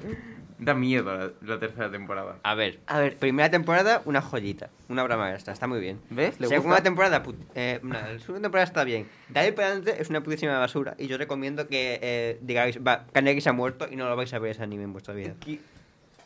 Da 0.57 0.73
miedo 0.73 1.13
la, 1.13 1.31
la 1.41 1.59
tercera 1.59 1.91
temporada. 1.91 2.37
A 2.41 2.55
ver, 2.55 2.79
A 2.87 2.99
ver, 2.99 3.17
primera 3.17 3.51
temporada, 3.51 4.01
una 4.05 4.21
joyita. 4.21 4.69
Una 4.87 5.03
obra 5.03 5.17
maestra, 5.17 5.51
está 5.51 5.67
muy 5.67 5.81
bien. 5.81 5.99
¿Ves? 6.09 6.39
¿Le 6.39 6.47
Segunda 6.47 6.75
gusta? 6.75 6.83
temporada, 6.83 7.21
put- 7.23 7.35
eh, 7.55 7.81
no, 7.83 7.93
la 7.93 8.17
segunda 8.19 8.43
temporada 8.43 8.63
está 8.63 8.85
bien. 8.85 9.05
De 9.27 9.39
ahí 9.41 9.51
para 9.51 9.67
adelante 9.67 10.01
es 10.01 10.09
una 10.09 10.21
putísima 10.23 10.57
basura. 10.57 10.95
Y 10.97 11.07
yo 11.07 11.17
recomiendo 11.17 11.67
que 11.67 11.99
eh, 12.01 12.39
digáis, 12.41 12.79
va, 12.79 13.05
Kaneki 13.11 13.41
se 13.41 13.49
ha 13.49 13.53
muerto 13.53 13.87
y 13.91 13.97
no 13.97 14.07
lo 14.07 14.15
vais 14.15 14.33
a 14.33 14.39
ver 14.39 14.51
ese 14.51 14.63
anime 14.63 14.83
en 14.83 14.93
vuestra 14.93 15.13
vida. 15.13 15.33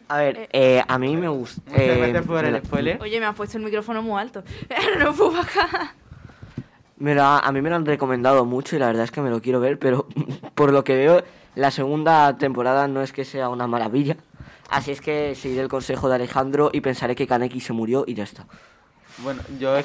a 0.07 0.17
ver, 0.19 0.47
eh, 0.53 0.83
a 0.87 0.99
mí 0.99 1.17
me 1.17 1.27
gusta. 1.27 1.63
Muchas 1.65 1.81
eh, 1.81 1.97
gracias 1.97 2.25
por 2.27 2.45
el 2.45 2.63
spoiler. 2.63 3.01
Oye, 3.01 3.19
me 3.19 3.25
has 3.25 3.35
puesto 3.35 3.57
el 3.57 3.63
micrófono 3.63 4.03
muy 4.03 4.21
alto. 4.21 4.43
no 4.99 5.11
puedo 5.15 5.31
bajar. 5.31 5.95
Me 6.99 7.15
la- 7.15 7.39
a 7.39 7.51
mí 7.51 7.61
me 7.61 7.69
lo 7.69 7.75
han 7.75 7.85
recomendado 7.85 8.45
mucho 8.45 8.75
y 8.75 8.79
la 8.79 8.87
verdad 8.87 9.03
es 9.03 9.11
que 9.11 9.21
me 9.21 9.29
lo 9.29 9.41
quiero 9.41 9.59
ver, 9.59 9.79
pero 9.79 10.07
por 10.55 10.71
lo 10.71 10.83
que 10.83 10.95
veo, 10.95 11.23
la 11.55 11.71
segunda 11.71 12.37
temporada 12.37 12.87
no 12.87 13.01
es 13.01 13.11
que 13.13 13.25
sea 13.25 13.49
una 13.49 13.67
maravilla. 13.67 14.17
Así 14.69 14.91
es 14.91 15.01
que 15.01 15.33
seguiré 15.35 15.61
el 15.61 15.67
consejo 15.67 16.09
de 16.09 16.15
Alejandro 16.15 16.69
y 16.71 16.81
pensaré 16.81 17.15
que 17.15 17.25
Kaneki 17.25 17.59
se 17.59 17.73
murió 17.73 18.03
y 18.05 18.13
ya 18.13 18.23
está. 18.23 18.45
Bueno, 19.17 19.41
yo 19.59 19.75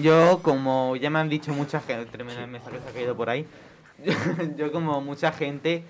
yo 0.00 0.40
como 0.42 0.96
ya 0.96 1.10
me 1.10 1.18
han 1.18 1.28
dicho 1.28 1.52
mucha 1.52 1.80
gente, 1.80 2.06
tremenda 2.06 2.46
mesa 2.46 2.70
que 2.70 2.80
se 2.80 2.88
ha 2.88 2.92
caído 2.92 3.14
por 3.14 3.30
ahí. 3.30 3.46
Yo, 4.56 4.72
como 4.72 5.00
mucha 5.00 5.30
gente 5.30 5.84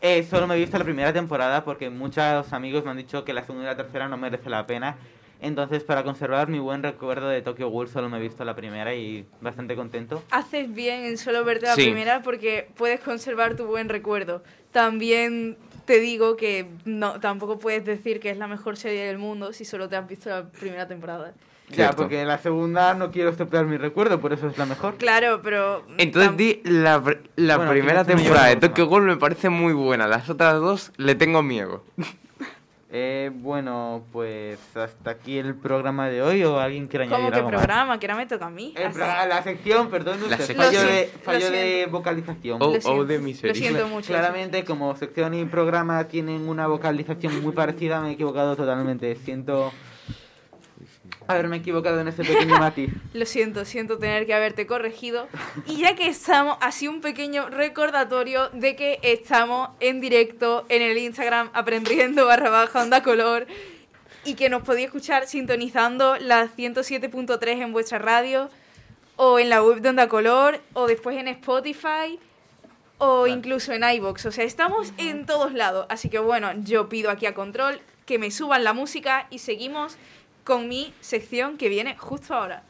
eh, 0.00 0.26
solo 0.28 0.48
me 0.48 0.56
he 0.56 0.58
visto 0.58 0.76
la 0.78 0.84
primera 0.84 1.12
temporada 1.12 1.64
porque 1.64 1.90
muchos 1.90 2.52
amigos 2.52 2.84
me 2.84 2.90
han 2.90 2.96
dicho 2.96 3.24
que 3.24 3.32
la 3.32 3.44
segunda 3.44 3.66
y 3.66 3.66
la 3.68 3.76
tercera 3.76 4.08
no 4.08 4.16
merece 4.16 4.50
la 4.50 4.66
pena. 4.66 4.96
Entonces, 5.42 5.82
para 5.84 6.04
conservar 6.04 6.48
mi 6.48 6.58
buen 6.58 6.82
recuerdo 6.82 7.28
de 7.28 7.40
Tokyo 7.42 7.68
Ghoul 7.70 7.88
solo 7.88 8.08
me 8.08 8.18
he 8.18 8.20
visto 8.20 8.44
la 8.44 8.54
primera 8.54 8.94
y 8.94 9.24
bastante 9.40 9.74
contento. 9.74 10.22
Haces 10.30 10.72
bien 10.74 11.04
en 11.04 11.16
solo 11.16 11.44
verte 11.44 11.66
la 11.66 11.74
Sí. 11.74 11.84
primera 11.84 12.22
porque 12.22 12.68
puedes 12.76 13.00
conservar 13.00 13.56
tu 13.56 13.64
buen 13.66 13.88
recuerdo. 13.88 14.42
También 14.70 15.56
te 15.86 15.98
digo 15.98 16.36
que 16.36 16.66
no, 16.84 17.20
tampoco 17.20 17.58
puedes 17.58 17.84
decir 17.84 18.20
que 18.20 18.30
es 18.30 18.36
la 18.36 18.46
mejor 18.48 18.76
serie 18.76 19.04
del 19.06 19.18
mundo 19.18 19.52
si 19.52 19.64
solo 19.64 19.88
te 19.88 19.96
has 19.96 20.06
visto 20.06 20.28
la 20.28 20.48
primera 20.50 20.86
temporada. 20.86 21.32
Ya, 21.70 21.92
porque 21.92 22.24
la 22.24 22.36
segunda 22.38 22.94
no 22.94 23.12
quiero 23.12 23.30
estropear 23.30 23.64
mi 23.64 23.76
recuerdo, 23.76 24.20
por 24.20 24.32
eso 24.32 24.48
es 24.48 24.58
la 24.58 24.66
mejor. 24.66 24.96
Claro, 24.96 25.40
pero... 25.40 25.84
Entonces 25.98 26.36
di 26.36 26.60
la, 26.64 27.00
pr- 27.00 27.20
la 27.36 27.56
Bueno, 27.58 27.70
primera 27.70 28.04
temporada 28.04 28.48
de 28.48 28.56
Tokyo 28.56 28.86
Ghoul 28.88 29.04
me 29.04 29.16
parece 29.16 29.50
muy 29.50 29.72
buena. 29.72 30.08
Las 30.08 30.28
otras 30.28 30.54
dos 30.60 30.92
le 30.96 31.14
tengo 31.14 31.42
miedo. 31.42 31.84
Eh, 32.92 33.30
bueno, 33.32 34.02
pues 34.12 34.58
hasta 34.76 35.12
aquí 35.12 35.38
el 35.38 35.54
programa 35.54 36.08
de 36.08 36.22
hoy 36.22 36.42
o 36.42 36.58
alguien 36.58 36.88
quiere 36.88 37.04
añadir 37.04 37.18
¿Cómo 37.26 37.30
que 37.30 37.36
algo 37.36 37.50
más? 37.52 37.58
programa? 37.60 38.00
Que 38.00 38.06
ahora 38.06 38.16
me 38.16 38.26
toca 38.26 38.46
a 38.46 38.50
mí. 38.50 38.74
El 38.76 38.86
Así- 38.86 38.98
pro- 38.98 39.06
la 39.06 39.42
sección, 39.44 39.90
perdón, 39.90 40.18
La 40.18 40.24
usted, 40.26 40.44
sección. 40.46 40.66
fallo, 40.66 40.82
Lo 40.82 40.88
de, 40.90 41.10
lo 41.14 41.20
fallo 41.22 41.50
de 41.52 41.86
vocalización. 41.88 42.58
Oh, 42.60 42.72
Lo 42.72 42.90
oh, 42.92 43.04
de 43.04 43.18
lo 43.18 43.22
miseria. 43.22 43.54
siento 43.54 43.86
mucho. 43.86 44.08
Claramente, 44.08 44.64
como 44.64 44.96
sección 44.96 45.34
y 45.34 45.44
programa 45.44 46.02
tienen 46.08 46.48
una 46.48 46.66
vocalización 46.66 47.40
muy 47.42 47.52
parecida, 47.52 48.00
me 48.00 48.08
he 48.08 48.12
equivocado 48.14 48.56
totalmente. 48.56 49.14
Siento 49.14 49.72
haberme 51.26 51.58
equivocado 51.58 52.00
en 52.00 52.08
ese 52.08 52.24
pequeño 52.24 52.56
matiz. 52.58 52.90
Lo 53.12 53.26
siento, 53.26 53.64
siento 53.64 53.98
tener 53.98 54.26
que 54.26 54.34
haberte 54.34 54.66
corregido. 54.66 55.28
Y 55.66 55.78
ya 55.78 55.94
que 55.94 56.08
estamos, 56.08 56.56
así 56.60 56.88
un 56.88 57.00
pequeño 57.00 57.48
recordatorio 57.48 58.48
de 58.50 58.76
que 58.76 58.98
estamos 59.02 59.70
en 59.80 60.00
directo 60.00 60.64
en 60.68 60.82
el 60.82 60.98
Instagram 60.98 61.50
aprendiendo 61.52 62.26
barra 62.26 62.50
baja 62.50 62.82
onda 62.82 63.02
color 63.02 63.46
y 64.24 64.34
que 64.34 64.48
nos 64.48 64.62
podéis 64.62 64.86
escuchar 64.86 65.26
sintonizando 65.26 66.16
la 66.16 66.48
107.3 66.48 67.62
en 67.62 67.72
vuestra 67.72 67.98
radio 67.98 68.50
o 69.16 69.38
en 69.38 69.48
la 69.48 69.62
web 69.62 69.80
de 69.80 69.90
onda 69.90 70.08
color 70.08 70.60
o 70.72 70.86
después 70.86 71.16
en 71.16 71.28
Spotify 71.28 72.18
o 72.98 73.26
incluso 73.26 73.72
en 73.72 73.82
iBox. 73.82 74.26
O 74.26 74.32
sea, 74.32 74.44
estamos 74.44 74.92
en 74.98 75.26
todos 75.26 75.52
lados. 75.54 75.86
Así 75.88 76.08
que 76.08 76.18
bueno, 76.18 76.52
yo 76.62 76.88
pido 76.88 77.10
aquí 77.10 77.26
a 77.26 77.34
Control 77.34 77.80
que 78.04 78.18
me 78.18 78.30
suban 78.30 78.64
la 78.64 78.72
música 78.72 79.26
y 79.30 79.38
seguimos 79.38 79.96
con 80.44 80.68
mi 80.68 80.92
sección 81.00 81.56
que 81.56 81.68
viene 81.68 81.96
justo 81.96 82.34
ahora. 82.34 82.62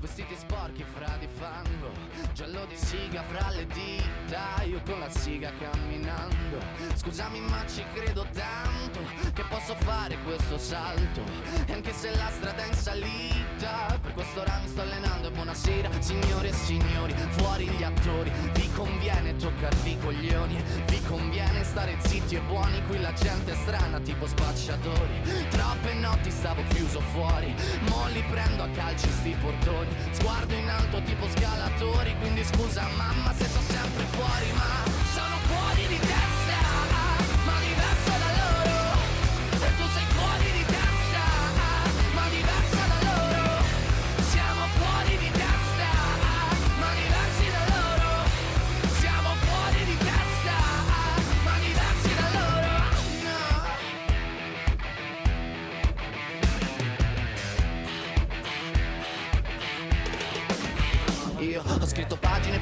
Vestiti 0.00 0.34
sporchi 0.36 0.84
fra 0.94 1.16
di 1.18 1.26
fango 1.26 1.90
Giallo 2.34 2.66
di 2.66 2.76
siga 2.76 3.22
fra 3.22 3.48
le 3.50 3.66
dita 3.66 4.62
Io 4.64 4.80
con 4.84 4.98
la 4.98 5.08
siga 5.08 5.50
camminando. 5.58 6.58
Scusami 6.94 7.40
ma 7.40 7.64
ci 7.66 7.82
credo 7.94 8.26
tanto 8.32 9.00
Che 9.32 9.42
posso 9.48 9.74
fare 9.76 10.18
questo 10.24 10.58
salto. 10.58 11.22
E 11.66 11.72
anche 11.72 11.92
se 11.92 12.10
la 12.16 12.28
strada 12.30 12.64
è 12.64 12.66
in 12.66 12.74
salita 12.74 13.98
Per 14.02 14.12
questo 14.12 14.40
ora 14.40 14.60
mi 14.62 14.68
sto 14.68 14.82
allenando. 14.82 15.28
E 15.28 15.30
buonasera 15.30 15.88
signore 16.00 16.48
e 16.48 16.52
signori 16.52 17.14
Fuori 17.30 17.68
gli 17.68 17.82
attori 17.82 18.32
Vi 18.52 18.70
conviene 18.72 19.36
toccarvi 19.36 19.90
i 19.90 19.98
coglioni 20.00 20.62
conviene 21.08 21.64
stare 21.64 21.96
zitti 22.04 22.36
e 22.36 22.40
buoni 22.40 22.82
Qui 22.86 23.00
la 23.00 23.12
gente 23.12 23.52
è 23.52 23.54
strana 23.54 24.00
tipo 24.00 24.26
spacciatori. 24.26 25.20
Troppe 25.50 25.94
notti 25.94 26.30
stavo 26.30 26.62
chiuso 26.68 27.00
fuori 27.12 27.54
Mo 27.88 28.06
li 28.12 28.22
prendo 28.30 28.62
a 28.62 28.68
calci 28.68 29.08
sti 29.10 29.36
portoni. 29.40 29.88
Sguardo 30.10 30.54
in 30.54 30.68
alto 30.68 31.02
tipo 31.02 31.28
scalatori 31.28 32.14
Quindi 32.18 32.44
scusa 32.44 32.86
mamma 32.96 33.32
se 33.34 33.46
sono 33.46 33.66
sempre 33.66 34.04
fuori 34.10 34.52
Ma 34.52 34.90
sono 35.12 35.36
fuori 35.46 35.86
di 35.86 35.98
testa 35.98 36.33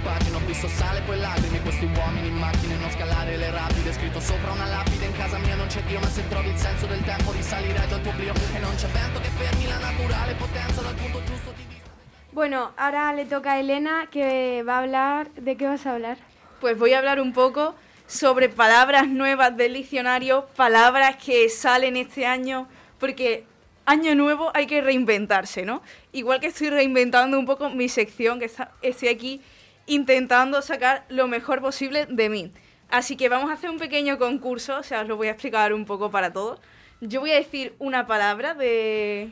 pagine 0.03 0.37
ho 0.37 0.41
visto 0.47 0.69
sale 0.69 1.01
poi 1.03 1.19
lacrime 1.19 1.61
Questi 1.63 1.85
uomini 1.85 2.29
in 2.29 2.37
macchine, 2.37 2.77
non 2.77 2.91
scalare 2.91 3.37
le 3.37 3.51
rapide 3.51 3.93
Scritto 3.93 4.21
sopra 4.21 4.53
una 4.53 4.67
lapide, 4.67 5.07
in 5.07 5.17
casa 5.17 5.39
mia 5.39 5.55
non 5.55 5.67
c'è 5.67 5.83
Dio 5.83 6.01
Ma 6.01 6.09
se 6.09 6.29
trovi 6.29 6.49
il 6.49 6.57
senso 6.57 6.87
del 6.87 7.03
tempo 7.05 7.33
risalirai 7.33 7.89
dal 7.89 8.01
tuo 8.01 8.11
oblio 8.11 8.33
E 8.55 8.59
non 8.59 8.75
c'è 8.75 8.89
vento 8.89 9.21
che 9.21 9.29
fermi 9.29 9.67
la 9.67 9.79
naturale 9.79 10.35
potenza 10.35 10.81
dal 10.83 10.95
punto 10.95 11.23
giusto 11.25 11.53
di 11.57 11.65
vista 11.69 11.91
Bueno, 12.33 12.73
ahora 12.77 13.13
le 13.13 13.27
toca 13.27 13.53
a 13.53 13.59
Elena 13.59 14.09
que 14.11 14.63
va 14.63 14.77
a 14.77 14.79
hablar. 14.79 15.31
¿De 15.33 15.57
qué 15.57 15.67
vas 15.67 15.85
a 15.85 15.93
hablar? 15.93 16.17
Pues 16.61 16.79
voy 16.79 16.95
a 16.95 16.99
hablar 16.99 17.21
un 17.21 17.33
poco 17.33 17.75
sobre 18.07 18.49
palabras 18.49 19.07
nuevas 19.07 19.55
del 19.57 19.75
diccionario, 19.75 20.47
palabras 20.57 21.17
que 21.17 21.49
salen 21.49 21.97
este 21.97 22.25
año, 22.25 22.69
porque 22.99 23.45
año 23.85 24.15
nuevo 24.15 24.51
hay 24.55 24.67
que 24.67 24.81
reinventarse, 24.81 25.65
¿no? 25.65 25.83
Igual 26.13 26.41
que 26.41 26.47
estoy 26.47 26.71
reinventando 26.71 27.39
un 27.39 27.45
poco 27.45 27.69
mi 27.69 27.89
sección, 27.89 28.39
que 28.39 28.47
está, 28.47 28.73
estoy 28.81 29.09
aquí 29.09 29.43
intentando 29.87 30.63
sacar 30.63 31.05
lo 31.09 31.27
mejor 31.29 31.61
posible 31.61 32.07
de 32.07 32.29
mí. 32.29 32.53
Así 32.91 33.17
que 33.17 33.29
vamos 33.29 33.51
a 33.51 33.55
hacer 33.55 33.71
un 33.71 33.79
pequeño 33.79 34.19
concurso, 34.19 34.79
o 34.79 34.83
sea, 34.83 35.03
os 35.03 35.09
lo 35.09 35.17
voy 35.17 35.29
a 35.29 35.33
explicar 35.33 35.73
un 35.73 35.85
poco 35.85 36.11
para 36.11 36.33
todos. 36.33 36.61
Yo 37.01 37.21
voy 37.21 37.33
a 37.33 37.37
decir 37.37 37.75
una 37.79 38.07
palabra 38.07 38.55
de, 38.55 39.31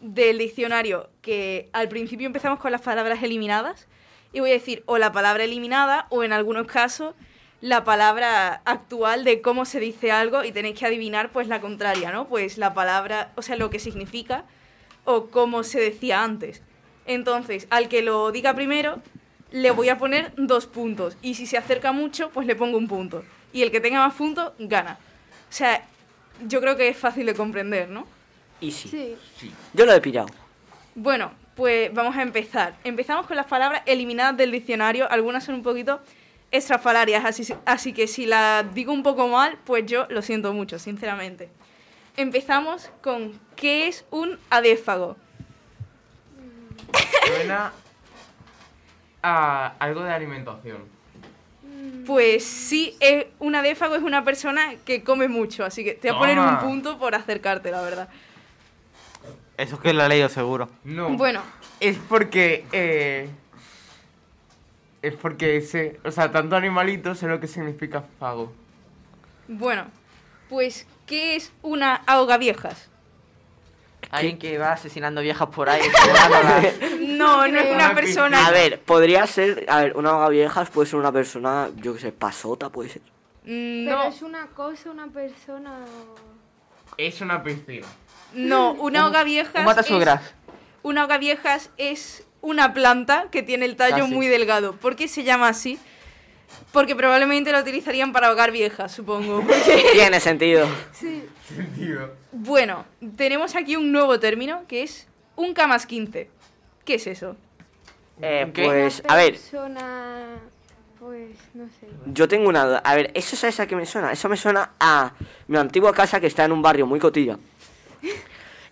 del 0.00 0.38
diccionario 0.38 1.08
que 1.22 1.68
al 1.72 1.88
principio 1.88 2.26
empezamos 2.26 2.58
con 2.58 2.72
las 2.72 2.82
palabras 2.82 3.22
eliminadas 3.22 3.88
y 4.32 4.40
voy 4.40 4.50
a 4.50 4.54
decir 4.54 4.82
o 4.86 4.98
la 4.98 5.12
palabra 5.12 5.44
eliminada 5.44 6.06
o 6.10 6.22
en 6.22 6.32
algunos 6.32 6.66
casos 6.66 7.14
la 7.60 7.84
palabra 7.84 8.60
actual 8.64 9.24
de 9.24 9.40
cómo 9.40 9.64
se 9.64 9.80
dice 9.80 10.12
algo 10.12 10.44
y 10.44 10.52
tenéis 10.52 10.78
que 10.78 10.86
adivinar 10.86 11.30
pues 11.30 11.48
la 11.48 11.60
contraria, 11.60 12.12
¿no? 12.12 12.28
Pues 12.28 12.58
la 12.58 12.74
palabra, 12.74 13.32
o 13.36 13.42
sea, 13.42 13.56
lo 13.56 13.70
que 13.70 13.78
significa 13.78 14.44
o 15.04 15.28
cómo 15.28 15.62
se 15.62 15.80
decía 15.80 16.22
antes. 16.22 16.62
Entonces, 17.06 17.66
al 17.70 17.88
que 17.88 18.02
lo 18.02 18.30
diga 18.30 18.54
primero, 18.54 19.00
le 19.50 19.70
voy 19.70 19.88
a 19.88 19.98
poner 19.98 20.32
dos 20.36 20.66
puntos 20.66 21.16
y 21.22 21.34
si 21.34 21.46
se 21.46 21.56
acerca 21.56 21.92
mucho, 21.92 22.30
pues 22.30 22.46
le 22.46 22.56
pongo 22.56 22.78
un 22.78 22.88
punto. 22.88 23.24
Y 23.52 23.62
el 23.62 23.70
que 23.70 23.80
tenga 23.80 24.06
más 24.06 24.14
puntos, 24.14 24.52
gana. 24.58 24.98
O 25.48 25.52
sea, 25.52 25.82
yo 26.46 26.60
creo 26.60 26.76
que 26.76 26.88
es 26.88 26.96
fácil 26.96 27.26
de 27.26 27.34
comprender, 27.34 27.88
¿no? 27.88 28.06
Y 28.60 28.70
sí. 28.72 29.16
Sí. 29.38 29.52
Yo 29.72 29.86
lo 29.86 29.92
he 29.92 30.00
pillado. 30.00 30.28
Bueno, 30.94 31.32
pues 31.54 31.92
vamos 31.92 32.16
a 32.16 32.22
empezar. 32.22 32.74
Empezamos 32.84 33.26
con 33.26 33.36
las 33.36 33.46
palabras 33.46 33.82
eliminadas 33.86 34.36
del 34.36 34.52
diccionario. 34.52 35.10
Algunas 35.10 35.44
son 35.44 35.56
un 35.56 35.62
poquito 35.62 36.00
estrafalarias, 36.50 37.24
así, 37.24 37.54
así 37.64 37.92
que 37.92 38.06
si 38.06 38.26
las 38.26 38.72
digo 38.74 38.92
un 38.92 39.02
poco 39.02 39.28
mal, 39.28 39.58
pues 39.64 39.86
yo 39.86 40.06
lo 40.10 40.22
siento 40.22 40.52
mucho, 40.52 40.78
sinceramente. 40.78 41.48
Empezamos 42.16 42.90
con 43.02 43.38
¿qué 43.56 43.88
es 43.88 44.04
un 44.10 44.38
adéfago? 44.50 45.16
Suena 47.26 47.72
a 49.26 49.74
algo 49.78 50.02
de 50.02 50.12
alimentación. 50.12 50.78
Pues 52.06 52.44
sí, 52.44 52.96
es, 53.00 53.26
un 53.38 53.54
adéfago 53.54 53.96
es 53.96 54.02
una 54.02 54.24
persona 54.24 54.74
que 54.84 55.02
come 55.02 55.28
mucho, 55.28 55.64
así 55.64 55.84
que 55.84 55.94
te 55.94 56.10
voy 56.10 56.16
a 56.16 56.20
poner 56.20 56.38
un 56.38 56.58
punto 56.58 56.98
por 56.98 57.14
acercarte, 57.14 57.70
la 57.70 57.82
verdad. 57.82 58.08
Eso 59.56 59.76
es 59.76 59.80
que 59.80 59.92
lo 59.92 60.04
he 60.04 60.08
leído 60.08 60.28
seguro. 60.28 60.68
No. 60.84 61.10
Bueno, 61.10 61.42
Es 61.80 61.96
porque. 62.08 62.64
eh, 62.72 63.28
es 65.02 65.14
porque 65.14 65.56
ese. 65.56 65.98
O 66.04 66.10
sea, 66.10 66.30
tanto 66.30 66.56
animalito 66.56 67.14
sé 67.14 67.26
lo 67.26 67.40
que 67.40 67.46
significa 67.46 68.04
fago. 68.18 68.52
bueno, 69.48 69.86
pues 70.48 70.86
¿Qué 71.06 71.36
es 71.36 71.52
una 71.62 72.02
ahogaviejas? 72.06 72.88
Alguien 74.10 74.38
que 74.38 74.58
va 74.58 74.72
asesinando 74.72 75.20
viejas 75.20 75.48
por 75.48 75.68
ahí. 75.68 75.82
No, 77.18 77.46
no 77.48 77.60
es 77.60 77.74
una 77.74 77.94
persona. 77.94 78.46
A 78.46 78.50
ver, 78.50 78.80
podría 78.80 79.26
ser. 79.26 79.64
A 79.68 79.82
ver, 79.82 79.96
una 79.96 80.28
viejas 80.28 80.70
puede 80.70 80.88
ser 80.88 80.98
una 80.98 81.12
persona, 81.12 81.68
yo 81.76 81.94
qué 81.94 82.00
sé, 82.00 82.12
pasota, 82.12 82.70
puede 82.70 82.90
ser. 82.90 83.02
Mm, 83.44 83.84
Pero 83.86 83.96
No, 83.98 84.04
es 84.04 84.22
una 84.22 84.46
cosa, 84.48 84.90
una 84.90 85.06
persona. 85.08 85.78
Es 86.98 87.20
una 87.20 87.42
piscina. 87.42 87.86
no, 88.34 88.72
una 88.72 89.02
ahogaviejas. 89.02 89.54
Un 89.60 89.64
matasuegras. 89.64 90.22
es- 90.24 90.34
Una 90.82 91.02
ahogaviejas 91.02 91.70
es 91.78 92.24
una 92.40 92.72
planta 92.72 93.26
que 93.30 93.42
tiene 93.42 93.64
el 93.66 93.76
tallo 93.76 94.04
Casi. 94.04 94.14
muy 94.14 94.26
delgado. 94.28 94.72
¿Por 94.76 94.94
qué 94.96 95.08
se 95.08 95.24
llama 95.24 95.48
así? 95.48 95.78
Porque 96.72 96.94
probablemente 96.94 97.50
la 97.52 97.60
utilizarían 97.60 98.12
para 98.12 98.28
ahogar 98.28 98.50
viejas, 98.52 98.92
supongo. 98.92 99.40
porque- 99.46 99.84
Tiene 99.92 100.20
sentido. 100.20 100.66
Sí. 100.92 101.24
Sentido. 101.48 102.14
Bueno, 102.32 102.84
tenemos 103.16 103.54
aquí 103.56 103.76
un 103.76 103.92
nuevo 103.92 104.18
término 104.20 104.64
que 104.68 104.82
es 104.82 105.06
un 105.36 105.54
K 105.54 105.66
más 105.66 105.86
15. 105.86 106.30
¿Qué 106.86 106.94
es 106.94 107.06
eso? 107.08 107.36
Eh, 108.22 108.50
¿Qué? 108.54 108.64
pues, 108.64 109.02
a 109.06 109.16
ver, 109.16 109.32
persona. 109.32 110.38
Pues 110.98 111.36
no 111.52 111.66
sé. 111.66 111.86
yo 112.06 112.26
tengo 112.26 112.48
una 112.48 112.64
duda. 112.64 112.78
A 112.78 112.94
ver, 112.94 113.10
¿eso 113.12 113.36
sabes 113.36 113.60
a 113.60 113.66
qué 113.66 113.76
me 113.76 113.84
suena? 113.84 114.12
Eso 114.12 114.28
me 114.28 114.36
suena 114.36 114.70
a 114.80 115.12
mi 115.48 115.58
antigua 115.58 115.92
casa 115.92 116.20
que 116.20 116.28
está 116.28 116.44
en 116.44 116.52
un 116.52 116.62
barrio 116.62 116.86
muy 116.86 116.98
cotilla. 116.98 117.36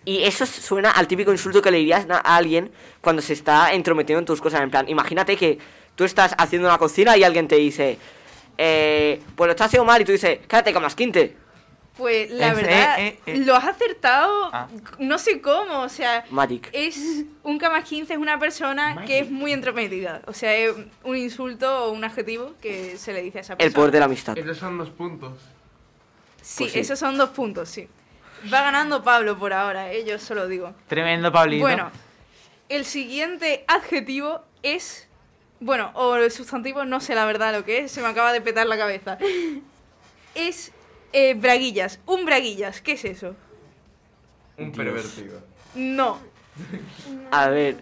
Y 0.07 0.21
eso 0.21 0.45
suena 0.45 0.91
al 0.91 1.07
típico 1.07 1.31
insulto 1.31 1.63
que 1.63 1.71
le 1.71 1.79
dirías 1.79 2.05
a 2.07 2.35
alguien 2.35 2.69
cuando 3.01 3.23
se 3.23 3.33
está 3.33 3.73
entrometiendo 3.73 4.19
en 4.19 4.25
tus 4.25 4.39
cosas. 4.39 4.61
En 4.61 4.69
plan, 4.69 4.87
imagínate 4.87 5.35
que 5.35 5.57
tú 5.95 6.03
estás 6.03 6.35
haciendo 6.37 6.67
una 6.67 6.77
cocina 6.77 7.17
y 7.17 7.23
alguien 7.23 7.47
te 7.47 7.55
dice, 7.55 7.97
eh, 8.55 9.19
pues 9.35 9.47
lo 9.47 9.53
estás 9.53 9.65
haciendo 9.65 9.83
mal 9.85 9.99
y 9.99 10.05
tú 10.05 10.11
dices, 10.11 10.41
cállate, 10.45 10.73
camas 10.73 10.93
quinte. 10.93 11.35
Pues 11.97 12.29
la 12.29 12.49
Es- 12.49 12.55
verdad, 12.57 12.99
eh, 12.99 13.07
eh, 13.07 13.19
eh. 13.25 13.37
lo 13.45 13.55
has 13.55 13.63
acertado, 13.65 14.49
Ah. 14.51 14.67
no 14.99 15.17
sé 15.17 15.39
cómo, 15.39 15.79
o 15.81 15.87
sea, 15.89 16.25
Magic. 16.29 16.69
es 16.73 17.23
un 17.41 17.57
K 17.57 17.69
más 17.69 17.85
15 17.85 18.13
es 18.13 18.19
una 18.19 18.37
persona 18.37 19.05
que 19.05 19.19
es 19.19 19.31
muy 19.31 19.53
entrometida, 19.53 20.21
o 20.27 20.33
sea, 20.33 20.53
es 20.53 20.73
un 21.03 21.15
insulto 21.15 21.85
o 21.85 21.91
un 21.91 22.03
adjetivo 22.03 22.53
que 22.61 22.97
se 22.97 23.13
le 23.13 23.21
dice 23.21 23.37
a 23.37 23.41
esa 23.41 23.55
persona. 23.55 23.67
El 23.67 23.73
poder 23.73 23.91
de 23.91 23.99
la 23.99 24.05
amistad. 24.05 24.37
Esos 24.37 24.57
son 24.57 24.77
los 24.77 24.89
puntos. 24.89 25.39
Sí, 26.41 26.63
Pues 26.65 26.73
sí. 26.73 26.79
esos 26.79 26.99
son 26.99 27.17
dos 27.17 27.29
puntos, 27.29 27.69
sí. 27.69 27.87
Va 28.53 28.61
ganando 28.61 29.01
Pablo 29.01 29.37
por 29.39 29.53
ahora, 29.53 29.91
eh, 29.93 30.03
yo 30.05 30.19
solo 30.19 30.47
digo. 30.49 30.73
Tremendo, 30.87 31.31
Pablito. 31.31 31.61
Bueno, 31.63 31.91
el 32.67 32.83
siguiente 32.83 33.63
adjetivo 33.69 34.41
es, 34.63 35.07
bueno, 35.61 35.91
o 35.95 36.17
el 36.17 36.29
sustantivo, 36.29 36.83
no 36.83 36.99
sé 36.99 37.15
la 37.15 37.25
verdad 37.25 37.53
lo 37.53 37.63
que 37.63 37.79
es, 37.85 37.91
se 37.93 38.01
me 38.01 38.07
acaba 38.07 38.33
de 38.33 38.41
petar 38.41 38.67
la 38.67 38.77
cabeza. 38.77 39.17
Es 40.35 40.71
eh, 41.17 41.33
braguillas, 41.33 41.99
un 42.05 42.25
braguillas, 42.25 42.81
¿qué 42.81 42.91
es 42.93 43.05
eso? 43.05 43.35
Un 44.57 44.71
pervertido. 44.71 45.39
No, 45.75 46.19
A 47.31 47.47
ver, 47.49 47.77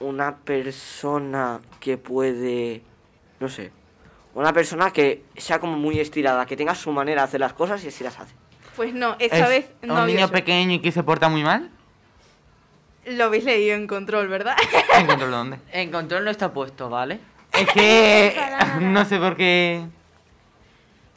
una 0.00 0.36
persona 0.36 1.60
que 1.80 1.96
puede, 1.98 2.82
no 3.40 3.48
sé, 3.48 3.70
una 4.34 4.52
persona 4.52 4.90
que 4.92 5.22
sea 5.36 5.58
como 5.60 5.76
muy 5.76 5.98
estirada, 6.00 6.44
que 6.46 6.56
tenga 6.56 6.74
su 6.74 6.90
manera 6.92 7.22
de 7.22 7.24
hacer 7.28 7.40
las 7.40 7.52
cosas 7.54 7.82
y 7.84 7.88
así 7.88 8.02
las 8.04 8.18
hace. 8.18 8.34
pues 8.74 8.92
no, 8.94 9.16
esta 9.18 9.38
¿Es 9.44 9.48
vez 9.48 9.70
no 9.82 9.94
un 9.94 10.00
había 10.00 10.14
niño 10.14 10.24
eso. 10.26 10.32
pequeño 10.34 10.72
y 10.74 10.78
que 10.80 10.92
se 10.92 11.02
porta 11.02 11.28
muy 11.28 11.42
mal? 11.42 11.70
Lo 13.06 13.24
habéis 13.24 13.44
leído 13.44 13.76
en 13.76 13.86
control, 13.86 14.28
¿verdad? 14.28 14.56
¿Encontró 14.98 15.28
dónde? 15.30 15.58
En 15.72 15.90
control 15.90 16.24
no 16.24 16.30
está 16.30 16.52
puesto, 16.52 16.90
¿vale? 16.90 17.20
Es 17.52 17.68
que 17.72 18.34
no 18.80 19.04
sé 19.04 19.18
por 19.18 19.36
qué. 19.36 19.86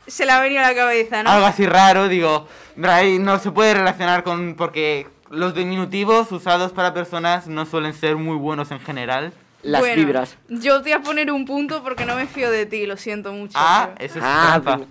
Se 0.10 0.26
le 0.26 0.32
ha 0.32 0.40
venido 0.42 0.62
a 0.62 0.68
la 0.70 0.76
cabeza, 0.76 1.24
¿no? 1.24 1.30
Algo 1.30 1.46
así 1.46 1.66
raro, 1.66 2.08
digo. 2.08 2.48
No 2.76 3.40
se 3.40 3.52
puede 3.52 3.74
relacionar 3.74 4.24
con. 4.24 4.56
Porque 4.56 5.08
los 5.30 5.54
diminutivos 5.54 6.32
usados 6.32 6.72
para 6.72 6.94
personas 6.94 7.48
no 7.48 7.66
suelen 7.66 7.94
ser 7.94 8.16
muy 8.16 8.36
buenos 8.38 8.72
en 8.72 8.80
general. 8.80 9.32
Las 9.62 9.82
Bueno, 9.82 9.96
vibras. 9.98 10.38
Yo 10.48 10.78
te 10.82 10.84
voy 10.84 10.92
a 10.94 11.02
poner 11.02 11.32
un 11.32 11.46
punto 11.46 11.84
porque 11.84 12.06
no 12.06 12.16
me 12.16 12.28
fío 12.28 12.50
de 12.50 12.66
ti, 12.66 12.86
lo 12.86 12.96
siento 12.96 13.34
mucho. 13.34 13.58
Ah, 13.60 13.90
pero- 13.98 14.06
eso 14.06 14.20
es 14.20 14.26
Ah, 14.26 14.60
trampa. 14.64 14.86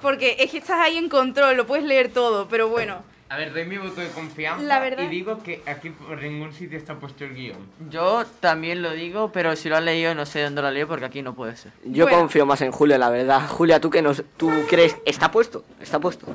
Porque 0.00 0.36
es 0.38 0.50
que 0.52 0.58
estás 0.58 0.78
ahí 0.80 0.96
en 0.96 1.08
control, 1.08 1.56
lo 1.56 1.66
puedes 1.66 1.84
leer 1.84 2.10
todo, 2.12 2.48
pero 2.48 2.68
bueno. 2.68 3.02
A 3.30 3.36
ver, 3.36 3.54
doy 3.54 3.64
mi 3.64 3.78
voto 3.78 4.00
de 4.00 4.08
confianza 4.08 4.64
La 4.64 4.80
verdad- 4.80 5.04
y 5.04 5.06
digo 5.06 5.40
que 5.40 5.62
aquí 5.64 5.90
por 5.90 6.20
ningún 6.20 6.52
sitio 6.52 6.76
está 6.76 6.96
puesto 6.98 7.24
el 7.24 7.32
guion. 7.34 7.58
Yo 7.88 8.24
también 8.40 8.82
lo 8.82 8.90
digo, 8.90 9.30
pero 9.30 9.54
si 9.54 9.68
lo 9.68 9.76
has 9.76 9.84
leído 9.84 10.16
no 10.16 10.26
sé 10.26 10.42
dónde 10.42 10.60
lo 10.60 10.66
has 10.66 10.72
leído 10.74 10.88
porque 10.88 11.04
aquí 11.04 11.22
no 11.22 11.32
puede 11.36 11.54
ser. 11.56 11.70
Yo 11.84 12.06
Bueno. 12.06 12.18
confío 12.18 12.44
más 12.44 12.60
en 12.60 12.72
Julia, 12.72 12.98
la 12.98 13.08
verdad. 13.08 13.46
Julia, 13.48 13.80
¿tú 13.80 13.88
qué 13.88 14.02
nos, 14.02 14.24
tú 14.36 14.50
crees? 14.68 14.96
¿Está 15.06 15.30
puesto? 15.30 15.64
¿Está 15.80 16.00
puesto? 16.00 16.26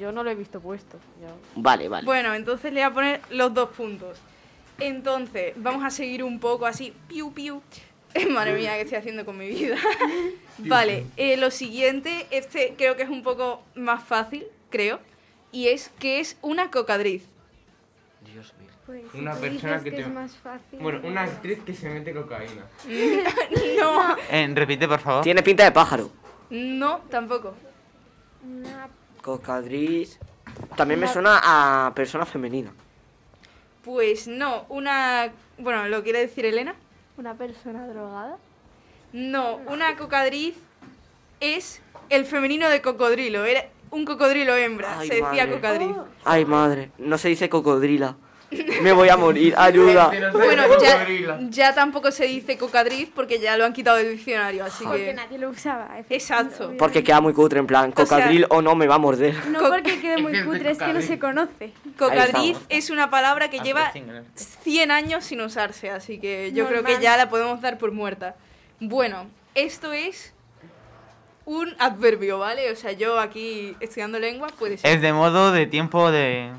Yo 0.00 0.10
no 0.10 0.24
lo 0.24 0.30
he 0.30 0.34
visto 0.34 0.60
puesto. 0.60 0.98
yo- 1.22 1.28
Vale, 1.62 1.88
vale. 1.88 2.04
Bueno, 2.04 2.34
entonces 2.34 2.72
le 2.72 2.80
voy 2.80 2.90
a 2.90 2.92
poner 2.92 3.20
los 3.30 3.54
dos 3.54 3.68
puntos. 3.70 4.18
Entonces, 4.80 5.52
vamos 5.54 5.84
a 5.84 5.90
seguir 5.90 6.24
un 6.24 6.40
poco 6.40 6.66
así. 6.66 6.92
Piu, 7.06 7.32
piu. 7.32 7.62
Madre 8.30 8.52
mía, 8.54 8.74
¿qué 8.74 8.80
estoy 8.80 8.98
haciendo 8.98 9.24
con 9.24 9.38
mi 9.38 9.46
vida? 9.46 9.76
vale, 10.58 11.06
eh, 11.16 11.36
lo 11.36 11.52
siguiente, 11.52 12.26
este 12.32 12.74
creo 12.76 12.96
que 12.96 13.04
es 13.04 13.10
un 13.10 13.22
poco 13.22 13.62
más 13.76 14.02
fácil, 14.02 14.44
creo. 14.70 14.98
Y 15.56 15.68
es 15.68 15.90
que 15.98 16.20
es 16.20 16.36
una 16.42 16.70
cocadriz. 16.70 17.24
Dios 18.30 18.52
mío. 18.60 18.68
Pues, 18.84 19.02
Una 19.14 19.34
persona 19.34 19.78
que 19.78 19.84
que 19.90 19.96
te- 19.96 20.02
es 20.02 20.08
más 20.08 20.36
fácil. 20.36 20.78
Bueno, 20.80 21.00
una 21.02 21.22
actriz 21.22 21.60
que 21.64 21.72
se 21.72 21.88
mete 21.88 22.12
cocaína. 22.12 22.66
no, 23.80 24.16
Eh, 24.30 24.52
repite, 24.54 24.86
por 24.86 25.00
favor. 25.00 25.22
Tiene 25.24 25.42
pinta 25.42 25.64
de 25.64 25.72
pájaro. 25.72 26.10
no, 26.50 26.98
tampoco. 27.10 27.54
Una 28.44 28.88
Cocadriz. 29.22 30.18
También 30.76 31.00
me 31.00 31.08
suena 31.08 31.40
a 31.42 31.92
persona 31.94 32.26
femenina. 32.26 32.70
Pues 33.82 34.28
no, 34.28 34.66
una... 34.68 35.32
Bueno, 35.56 35.88
¿lo 35.88 36.02
quiere 36.02 36.18
decir 36.20 36.44
Elena? 36.44 36.74
Una 37.16 37.32
persona 37.34 37.86
drogada. 37.88 38.36
No, 39.14 39.56
una 39.68 39.96
cocadriz 39.96 40.54
es 41.40 41.80
el 42.10 42.26
femenino 42.26 42.68
de 42.68 42.82
cocodrilo. 42.82 43.44
Era 43.46 43.64
un 43.90 44.04
cocodrilo 44.04 44.54
hembra. 44.56 44.98
Ay, 44.98 45.08
se 45.08 45.14
decía 45.14 45.28
madre. 45.46 45.50
cocadriz. 45.52 45.96
Ay, 46.24 46.44
madre. 46.44 46.90
No 46.98 47.18
se 47.18 47.28
dice 47.28 47.48
cocodrila. 47.48 48.16
Me 48.80 48.92
voy 48.92 49.08
a 49.08 49.16
morir. 49.16 49.54
Ayuda. 49.58 50.12
Bueno, 50.32 50.62
ya, 50.80 51.40
ya 51.50 51.74
tampoco 51.74 52.12
se 52.12 52.26
dice 52.26 52.56
cocadriz 52.56 53.10
porque 53.12 53.40
ya 53.40 53.56
lo 53.56 53.64
han 53.64 53.72
quitado 53.72 53.96
del 53.96 54.12
diccionario, 54.12 54.64
así 54.64 54.84
Porque 54.84 55.06
que... 55.06 55.14
nadie 55.14 55.38
lo 55.38 55.50
usaba. 55.50 55.98
Exacto. 56.08 56.72
Porque 56.78 57.02
queda 57.02 57.20
muy 57.20 57.32
cutre, 57.32 57.58
en 57.58 57.66
plan, 57.66 57.92
sea- 57.94 58.04
cocodril 58.06 58.46
o 58.50 58.62
no 58.62 58.76
me 58.76 58.86
va 58.86 58.94
a 58.94 58.98
morder. 58.98 59.34
No 59.48 59.58
porque 59.68 60.00
quede 60.00 60.18
muy 60.22 60.32
cutre, 60.44 60.70
es 60.70 60.78
que 60.78 60.84
no 60.84 60.92
cocadril. 60.92 61.02
se 61.08 61.18
conoce. 61.18 61.72
Cocadriz 61.98 62.56
es 62.68 62.90
una 62.90 63.10
palabra 63.10 63.50
que 63.50 63.58
lleva 63.58 63.92
100 64.36 64.90
años 64.92 65.24
sin 65.24 65.40
usarse, 65.40 65.90
así 65.90 66.18
que 66.20 66.52
yo 66.52 66.68
creo 66.68 66.84
que 66.84 67.00
ya 67.00 67.16
la 67.16 67.28
podemos 67.28 67.60
dar 67.60 67.78
por 67.78 67.90
muerta. 67.90 68.36
Bueno, 68.78 69.26
esto 69.56 69.92
es 69.92 70.34
un 71.46 71.74
adverbio, 71.78 72.38
¿vale? 72.38 72.70
O 72.70 72.76
sea, 72.76 72.92
yo 72.92 73.18
aquí 73.18 73.74
estudiando 73.80 74.18
lengua 74.18 74.48
puede 74.58 74.76
ser 74.76 74.90
Es 74.94 75.00
de 75.00 75.12
modo, 75.12 75.52
de 75.52 75.66
tiempo, 75.66 76.10
de. 76.10 76.50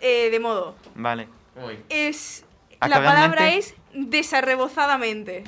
eh, 0.00 0.28
de 0.30 0.40
modo. 0.40 0.74
Vale. 0.96 1.28
Uy. 1.64 1.78
Es 1.88 2.44
¿Acá 2.80 2.88
la 3.00 3.04
palabra 3.04 3.54
es 3.54 3.74
desarrebozadamente. 3.94 5.44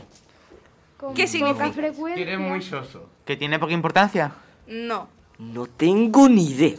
Con 0.98 1.14
¿Qué 1.14 1.26
significa? 1.26 1.72
Frecuencia. 1.72 2.38
Muy 2.38 2.62
soso. 2.62 3.08
¿Que 3.24 3.36
tiene 3.36 3.58
poca 3.58 3.72
importancia? 3.72 4.32
No. 4.66 5.08
No 5.38 5.66
tengo 5.66 6.28
ni 6.28 6.50
idea. 6.50 6.76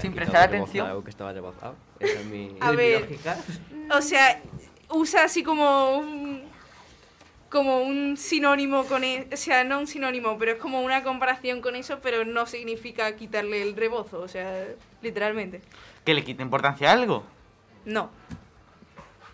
Sin 0.00 0.14
prestar 0.14 0.48
atención. 0.48 0.86
Algo 0.86 1.02
que 1.04 1.10
estaba 1.10 1.32
rebozado. 1.32 1.74
Esa 1.98 2.20
es 2.20 2.26
mi, 2.26 2.56
A 2.60 2.70
ver. 2.70 3.02
lógica. 3.02 3.36
O 3.90 4.00
sea, 4.00 4.40
usa 4.90 5.24
así 5.24 5.42
como 5.42 5.98
un 5.98 6.27
como 7.48 7.82
un 7.82 8.16
sinónimo 8.16 8.84
con 8.84 9.04
e- 9.04 9.26
o 9.32 9.36
sea, 9.36 9.64
no 9.64 9.78
un 9.78 9.86
sinónimo, 9.86 10.36
pero 10.38 10.52
es 10.52 10.58
como 10.58 10.82
una 10.82 11.02
comparación 11.02 11.60
con 11.60 11.76
eso, 11.76 11.98
pero 12.02 12.24
no 12.24 12.46
significa 12.46 13.14
quitarle 13.16 13.62
el 13.62 13.74
rebozo, 13.76 14.20
o 14.20 14.28
sea, 14.28 14.64
literalmente. 15.02 15.60
¿Que 16.04 16.14
le 16.14 16.24
quita 16.24 16.42
importancia 16.42 16.90
a 16.90 16.92
algo? 16.92 17.24
No. 17.84 18.10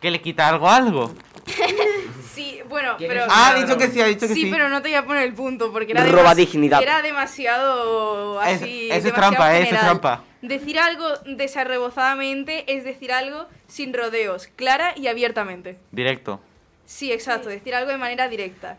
¿Que 0.00 0.10
le 0.10 0.20
quita 0.20 0.48
algo 0.48 0.68
a 0.68 0.76
algo? 0.76 1.14
Sí, 2.34 2.58
bueno, 2.68 2.96
¿Quieres 2.96 3.16
pero 3.16 3.32
Ah, 3.32 3.50
ha 3.50 3.54
dicho 3.54 3.78
que 3.78 3.86
sí, 3.86 4.00
ha 4.00 4.06
dicho 4.06 4.26
que 4.26 4.34
sí. 4.34 4.42
Sí, 4.42 4.48
pero 4.50 4.68
no 4.68 4.82
te 4.82 4.88
voy 4.88 4.96
a 4.96 5.04
poner 5.06 5.22
el 5.22 5.34
punto 5.34 5.70
porque 5.70 5.92
era 5.92 6.04
Roba 6.04 6.34
dignidad. 6.34 6.82
Era 6.82 7.00
demasiado 7.00 8.42
Es- 8.42 8.60
así, 8.60 8.86
eso 8.90 8.96
es 8.96 9.04
demasiado 9.04 9.34
trampa, 9.36 9.56
eh, 9.56 9.62
eso 9.62 9.74
es 9.76 9.80
trampa. 9.80 10.24
Decir 10.42 10.80
algo 10.80 11.06
desarrebozadamente 11.26 12.64
es 12.74 12.82
decir 12.82 13.12
algo 13.12 13.46
sin 13.68 13.94
rodeos, 13.94 14.48
clara 14.56 14.94
y 14.96 15.06
abiertamente. 15.06 15.78
Directo. 15.92 16.40
Sí, 16.86 17.12
exacto, 17.12 17.48
decir 17.48 17.74
algo 17.74 17.90
de 17.90 17.98
manera 17.98 18.28
directa. 18.28 18.76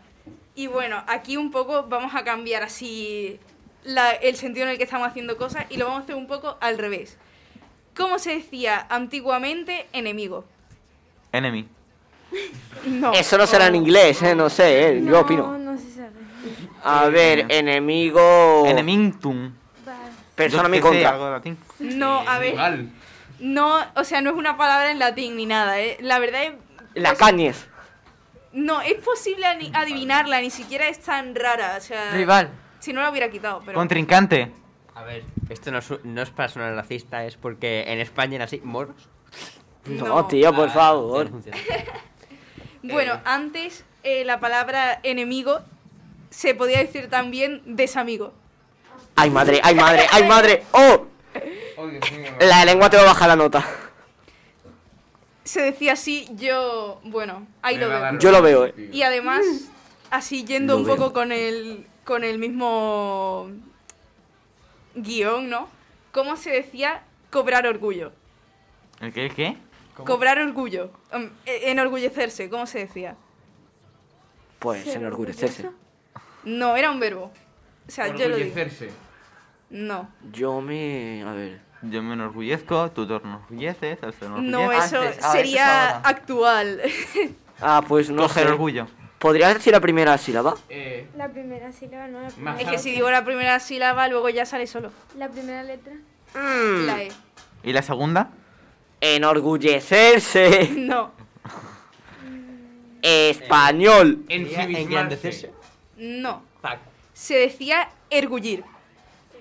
Y 0.54 0.68
bueno, 0.68 1.02
aquí 1.06 1.36
un 1.36 1.50
poco 1.50 1.84
vamos 1.88 2.14
a 2.14 2.24
cambiar 2.24 2.62
así 2.62 3.38
la- 3.84 4.10
el 4.12 4.36
sentido 4.36 4.64
en 4.66 4.72
el 4.72 4.78
que 4.78 4.84
estamos 4.84 5.06
haciendo 5.08 5.36
cosas 5.36 5.66
y 5.68 5.76
lo 5.76 5.86
vamos 5.86 6.00
a 6.00 6.02
hacer 6.04 6.14
un 6.14 6.26
poco 6.26 6.56
al 6.60 6.78
revés. 6.78 7.18
¿Cómo 7.96 8.18
se 8.18 8.32
decía 8.36 8.86
antiguamente 8.90 9.86
enemigo? 9.92 10.44
Enemy. 11.32 11.66
No. 12.86 13.12
Eso 13.12 13.36
no 13.38 13.46
será 13.46 13.66
en 13.68 13.74
inglés, 13.76 14.22
¿eh? 14.22 14.34
No 14.34 14.48
sé, 14.50 14.88
¿eh? 14.90 15.00
Yo 15.02 15.10
No, 15.10 15.20
opino. 15.20 15.58
no 15.58 15.76
se 15.78 15.90
sabe. 15.92 16.10
A 16.84 17.06
ver, 17.08 17.46
enemigo... 17.48 18.64
Enemintum. 18.66 19.52
Va. 19.88 19.96
Persona 20.34 20.68
mi 20.68 20.78
contra. 20.80 21.10
algo 21.10 21.24
de 21.26 21.30
latín. 21.32 21.58
No, 21.80 22.20
a 22.28 22.38
ver. 22.38 22.52
Igual. 22.52 22.90
No, 23.40 23.78
o 23.96 24.04
sea, 24.04 24.20
no 24.20 24.30
es 24.30 24.36
una 24.36 24.56
palabra 24.56 24.90
en 24.90 24.98
latín 24.98 25.36
ni 25.36 25.46
nada, 25.46 25.80
¿eh? 25.80 25.96
La 26.00 26.18
verdad 26.18 26.44
es... 26.44 26.52
La 26.94 27.14
cañes. 27.14 27.66
No, 28.56 28.80
es 28.80 28.94
posible 28.94 29.46
ani- 29.46 29.70
adivinarla, 29.74 30.40
ni 30.40 30.50
siquiera 30.50 30.88
es 30.88 30.98
tan 31.00 31.34
rara, 31.34 31.76
o 31.76 31.80
sea... 31.80 32.10
Rival. 32.12 32.48
Si 32.78 32.92
no 32.92 33.02
la 33.02 33.10
hubiera 33.10 33.30
quitado, 33.30 33.62
pero... 33.64 33.78
Contrincante. 33.78 34.50
A 34.94 35.02
ver, 35.04 35.24
esto 35.50 35.70
no 35.70 35.78
es, 35.78 35.92
no 36.04 36.22
es 36.22 36.30
para 36.30 36.48
sonar 36.48 36.74
racista, 36.74 37.24
es 37.26 37.36
porque 37.36 37.84
en 37.86 38.00
España 38.00 38.36
eran 38.36 38.46
así, 38.46 38.60
moros. 38.64 38.96
No, 39.84 40.06
No. 40.06 40.26
tío, 40.26 40.52
por 40.54 40.70
favor. 40.70 41.30
Bueno, 42.82 43.20
antes 43.24 43.84
eh, 44.04 44.24
la 44.24 44.38
palabra 44.38 45.00
enemigo 45.02 45.58
se 46.30 46.54
podía 46.54 46.78
decir 46.78 47.10
también 47.10 47.60
desamigo. 47.66 48.32
Ay, 49.16 49.28
madre, 49.30 49.60
ay, 49.64 49.74
madre, 49.74 50.06
ay, 50.12 50.24
madre. 50.28 50.62
¡Oh! 50.72 51.06
La 52.40 52.64
lengua 52.64 52.88
te 52.88 52.96
va 52.96 53.02
a 53.02 53.06
bajar 53.06 53.28
la 53.28 53.36
nota. 53.36 53.64
Se 55.46 55.62
decía 55.62 55.92
así, 55.92 56.28
yo... 56.34 57.00
Bueno, 57.04 57.46
ahí 57.62 57.76
Me 57.76 57.82
lo 57.82 57.88
veo. 57.88 58.18
Yo 58.18 58.30
lo 58.32 58.42
veo, 58.42 58.66
eh. 58.66 58.90
Y 58.92 59.02
además, 59.02 59.44
así 60.10 60.44
yendo 60.44 60.74
Lo 60.74 60.80
un 60.80 60.86
veo. 60.86 60.96
poco 60.96 61.12
con 61.12 61.30
el, 61.30 61.86
con 62.04 62.24
el 62.24 62.38
mismo 62.38 63.48
guion, 64.96 65.48
¿no? 65.48 65.68
¿Cómo 66.10 66.36
se 66.36 66.50
decía 66.50 67.04
cobrar 67.30 67.64
orgullo? 67.66 68.12
¿El 69.00 69.12
qué? 69.12 69.26
¿El 69.26 69.34
qué? 69.34 69.56
Cobrar 70.04 70.40
orgullo. 70.40 70.90
Um, 71.14 71.30
e- 71.46 71.70
enorgullecerse, 71.70 72.50
¿cómo 72.50 72.66
se 72.66 72.80
decía? 72.80 73.16
Pues 74.58 74.84
enorgullecerse. 74.96 75.70
No, 76.42 76.76
era 76.76 76.90
un 76.90 76.98
verbo. 76.98 77.30
O 77.86 77.90
sea, 77.90 78.08
yo 78.16 78.28
lo 78.28 78.36
digo. 78.36 78.52
No. 79.70 80.10
Yo 80.32 80.60
me. 80.60 81.22
A 81.22 81.32
ver. 81.32 81.60
Yo 81.82 82.02
me 82.02 82.14
enorgullezco, 82.14 82.90
tú 82.90 83.06
te 83.06 83.14
enorgulleces, 83.16 83.98
él 84.02 84.14
se 84.18 84.24
enorgullece. 84.24 84.50
No, 84.52 84.72
eso 84.72 84.96
Antes, 85.00 85.18
eso 85.18 85.26
es 85.26 85.32
sería 85.32 85.96
ahora. 85.96 86.08
actual. 86.08 86.82
Ah, 87.60 87.82
pues 87.86 88.10
no 88.10 88.22
Coger 88.22 88.46
sé. 88.46 88.52
orgullo. 88.52 88.86
¿Podrías 89.18 89.54
decir 89.54 89.72
la 89.72 89.80
primera 89.80 90.16
sílaba? 90.18 90.54
Eh, 90.68 91.08
La 91.16 91.28
primera 91.28 91.72
sílaba, 91.72 92.06
no 92.08 92.20
la 92.20 92.28
primera, 92.28 92.60
es 92.60 92.68
que 92.68 92.78
si 92.78 92.90
digo 92.92 93.10
la 93.10 93.24
primera 93.24 93.58
sílaba, 93.60 94.08
luego 94.08 94.28
ya 94.28 94.44
sale 94.46 94.66
solo. 94.66 94.90
la 95.16 95.28
primera 95.28 95.62
letra. 95.62 95.94
Mm. 96.34 96.86
La 96.86 97.02
E. 97.02 97.08
¿Y 97.62 97.72
la 97.72 97.82
segunda? 97.82 98.30
Enorgullecerse. 99.00 100.70
No, 100.76 101.12
Español. 103.02 104.24
Engrandecerse. 104.28 105.52
no. 105.96 106.42
Se 107.14 107.34
decía 107.38 107.88
ergullir. 108.10 108.64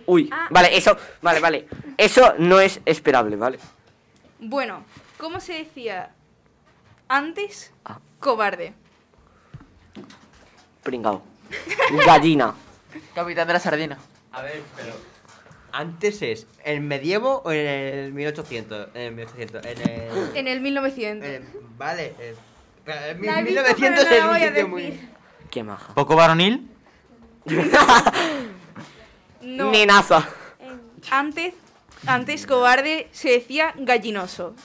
Uy, 0.06 0.30
Ah. 0.32 0.48
vale, 0.52 0.76
eso, 0.78 0.98
vale, 1.22 1.40
vale. 1.40 1.68
Eso 1.98 2.34
no 2.38 2.60
es 2.60 2.80
esperable, 2.86 3.36
¿vale? 3.36 3.60
Bueno, 4.40 4.84
¿cómo 5.18 5.40
se 5.40 5.54
decía 5.54 6.12
antes? 7.08 7.72
Ah. 7.86 8.00
Cobarde. 8.20 8.74
Pringao. 10.84 11.22
Gallina. 12.06 12.54
Capitán 13.16 13.48
de 13.48 13.54
la 13.54 13.60
sardina. 13.60 13.98
A 14.32 14.42
ver, 14.42 14.62
pero. 14.76 14.94
¿Antes 15.72 16.22
es 16.22 16.48
el 16.64 16.80
medievo 16.82 17.42
o 17.44 17.52
en 17.52 17.68
el 17.68 18.14
1800? 18.14 18.90
En 18.94 19.02
el 19.02 19.12
1800. 19.16 19.66
En 19.66 19.82
el. 19.82 20.38
En 20.38 20.48
el 20.48 20.62
1900. 20.62 21.28
en- 21.30 21.50
vale. 21.78 22.14
eh, 22.20 22.36
pero 22.86 22.98
en 23.06 23.26
La 23.26 23.40
he 23.40 23.44
visto, 23.44 23.62
1900 23.62 24.06
pero 24.06 24.06
no 24.06 24.12
es 24.12 24.20
la 24.20 24.26
un 24.26 24.32
voy 24.32 24.42
a 24.44 24.48
sitio 24.48 24.68
muy. 24.68 25.10
Qué 25.52 25.64
maja. 25.64 25.94
¿Poco 25.94 26.16
varonil? 26.16 26.70
No, 29.46 29.72
antes, 31.12 31.54
antes 32.08 32.48
cobarde 32.48 33.08
se 33.12 33.30
decía 33.30 33.74
gallinoso. 33.78 34.56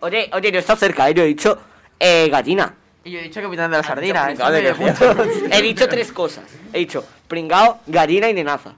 Oye, 0.00 0.30
oye, 0.32 0.50
no 0.50 0.58
está 0.58 0.74
cerca, 0.74 1.08
¿eh? 1.08 1.14
Yo 1.14 1.22
he 1.22 1.26
dicho 1.26 1.58
eh, 2.00 2.28
gallina. 2.30 2.74
Y 3.04 3.10
yo 3.12 3.18
he 3.18 3.22
dicho 3.22 3.42
capitán 3.42 3.70
de 3.70 3.76
la 3.76 3.82
sardina. 3.82 4.22
¿eh? 4.30 4.34
Pringao 4.34 4.52
de 4.52 4.62
qué. 4.62 5.56
He 5.58 5.62
dicho 5.62 5.88
tres 5.88 6.12
cosas. 6.12 6.44
He 6.72 6.78
dicho 6.78 7.04
pringao, 7.28 7.80
gallina 7.86 8.28
y 8.30 8.34
nenaza. 8.34 8.74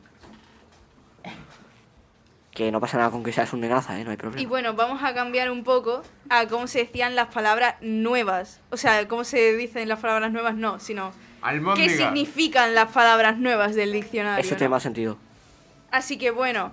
Que 2.52 2.70
no 2.70 2.80
pasa 2.80 2.98
nada 2.98 3.10
con 3.10 3.24
que 3.24 3.32
seas 3.32 3.52
un 3.52 3.60
nenaza, 3.60 3.98
¿eh? 3.98 4.04
No 4.04 4.10
hay 4.10 4.14
Y 4.14 4.18
problema. 4.18 4.48
bueno, 4.48 4.74
vamos 4.74 5.02
a 5.02 5.12
cambiar 5.12 5.50
un 5.50 5.64
poco 5.64 6.02
a 6.28 6.46
cómo 6.46 6.68
se 6.68 6.80
decían 6.80 7.16
las 7.16 7.28
palabras 7.28 7.74
nuevas. 7.80 8.60
O 8.70 8.76
sea, 8.76 9.08
cómo 9.08 9.24
se 9.24 9.56
dicen 9.56 9.88
las 9.88 9.98
palabras 9.98 10.30
nuevas, 10.30 10.54
no, 10.54 10.78
sino 10.78 11.10
qué 11.10 11.16
Almóndiga. 11.42 11.96
significan 11.96 12.74
las 12.76 12.92
palabras 12.92 13.38
nuevas 13.38 13.74
del 13.74 13.92
diccionario. 13.92 14.40
Eso 14.44 14.54
¿no? 14.54 14.58
tiene 14.58 14.68
más 14.68 14.82
sentido. 14.84 15.18
Así 15.94 16.18
que 16.18 16.32
bueno, 16.32 16.72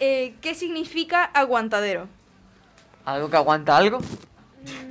eh, 0.00 0.34
¿qué 0.40 0.54
significa 0.54 1.22
aguantadero? 1.22 2.08
¿Algo 3.04 3.28
que 3.28 3.36
aguanta 3.36 3.76
algo? 3.76 3.98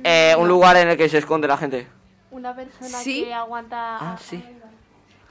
Eh, 0.04 0.36
un 0.38 0.46
lugar 0.46 0.76
en 0.76 0.90
el 0.90 0.96
que 0.96 1.08
se 1.08 1.18
esconde 1.18 1.48
la 1.48 1.56
gente. 1.58 1.88
Una 2.30 2.54
persona 2.54 2.98
Sí. 3.00 3.24
que 3.24 3.34
aguanta. 3.34 3.96
Ah, 4.00 4.16
sí. 4.22 4.44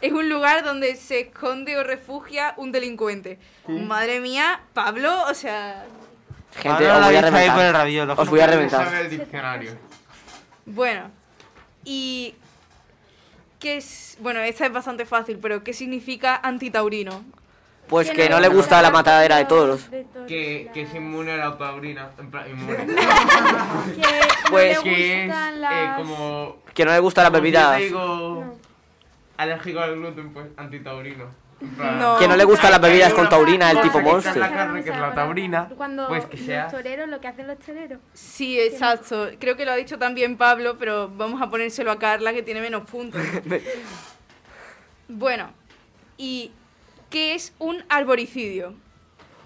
Es 0.02 0.12
un 0.12 0.28
lugar 0.28 0.66
donde 0.66 0.98
se 0.98 1.22
esconde 1.22 1.78
o 1.78 1.86
refugia 1.86 2.54
un 2.58 2.74
delincuente. 2.74 3.40
Madre 3.66 4.20
mía, 4.20 4.60
Pablo, 4.74 5.24
o 5.30 5.34
sea... 5.34 5.86
Gente, 6.58 6.86
os 6.92 7.06
voy 7.06 7.16
a 7.16 7.22
por 7.22 7.28
el 7.30 7.34
reventar. 7.34 7.74
rabiolo. 7.74 8.14
Os 8.18 8.30
voy 8.30 8.40
a 8.42 8.46
¿Qué 8.46 8.52
reventar. 8.52 8.94
el 8.94 9.10
diccionario? 9.10 9.72
Bueno, 10.66 11.12
y... 11.86 12.36
¿Qué 13.60 13.78
es? 13.78 14.18
Bueno, 14.20 14.42
esta 14.42 14.66
es 14.66 14.74
bastante 14.74 15.06
fácil, 15.06 15.40
pero 15.42 15.64
¿qué 15.64 15.72
significa 15.72 16.36
antitaurino? 16.44 17.24
Pues 17.88 18.12
que 18.12 18.30
no 18.30 18.40
le 18.40 18.48
gusta 18.50 18.82
la 18.82 18.92
matadera 18.92 19.38
de 19.38 19.46
todos 19.46 19.88
Que, 20.28 20.70
que 20.74 20.82
es 20.82 20.94
inmune 20.94 21.32
a 21.32 21.38
la 21.38 21.58
taurina. 21.58 22.10
En 22.20 22.30
plan, 22.30 22.50
inmune. 22.50 22.86
Que 22.86 24.04
Pues 24.50 24.78
no 24.78 24.84
le 24.84 24.90
que 24.96 25.24
es 25.26 25.30
eh, 25.32 25.58
las... 25.58 25.98
como. 25.98 26.58
Que 26.74 26.86
no 26.86 26.92
le 26.92 27.00
gusta 27.00 27.24
la 27.24 27.30
como 27.30 27.38
si 27.38 27.42
bebida. 27.44 27.72
yo 27.74 27.78
te 27.78 27.84
digo 27.86 28.00
No. 28.46 28.56
alérgico 29.38 29.80
al 29.80 29.96
gluten, 29.96 30.34
pues 30.34 30.48
antitaurino. 30.58 31.26
No. 31.60 32.20
Que 32.20 32.28
no 32.28 32.36
le 32.36 32.44
gustan 32.44 32.70
las 32.70 32.80
bebidas 32.82 33.14
con 33.16 33.28
taurina, 33.30 33.72
el 33.72 33.82
tipo 33.82 34.00
monster. 34.00 34.38
la 34.38 34.52
carne, 34.52 34.84
que 34.84 34.92
es 34.92 34.98
la 35.00 35.16
taurina. 35.16 35.70
Cuando 35.76 36.08
Pues 36.08 36.26
que 36.28 36.38
sea. 36.38 36.64
los 36.66 36.72
toreros, 36.74 37.10
lo 37.10 37.20
que 37.20 37.28
hacen 37.30 37.48
los 37.48 37.58
toreros. 37.58 38.00
Sí, 38.14 38.60
exacto. 38.60 39.30
Creo 39.40 39.58
que 39.58 39.66
lo 39.66 39.72
ha 39.72 39.76
dicho 39.76 39.98
también 39.98 40.38
Pablo, 40.38 40.78
pero 40.78 41.10
vamos 41.10 41.42
a 41.42 41.50
ponérselo 41.50 41.92
a 41.92 41.98
Carla, 41.98 42.32
que 42.34 42.44
tiene 42.44 42.62
menos 42.62 42.84
puntos. 42.90 43.22
Bueno, 45.10 45.50
¿y 46.18 46.52
qué 47.10 47.36
es 47.36 47.54
un 47.60 47.84
arboricidio? 47.90 48.74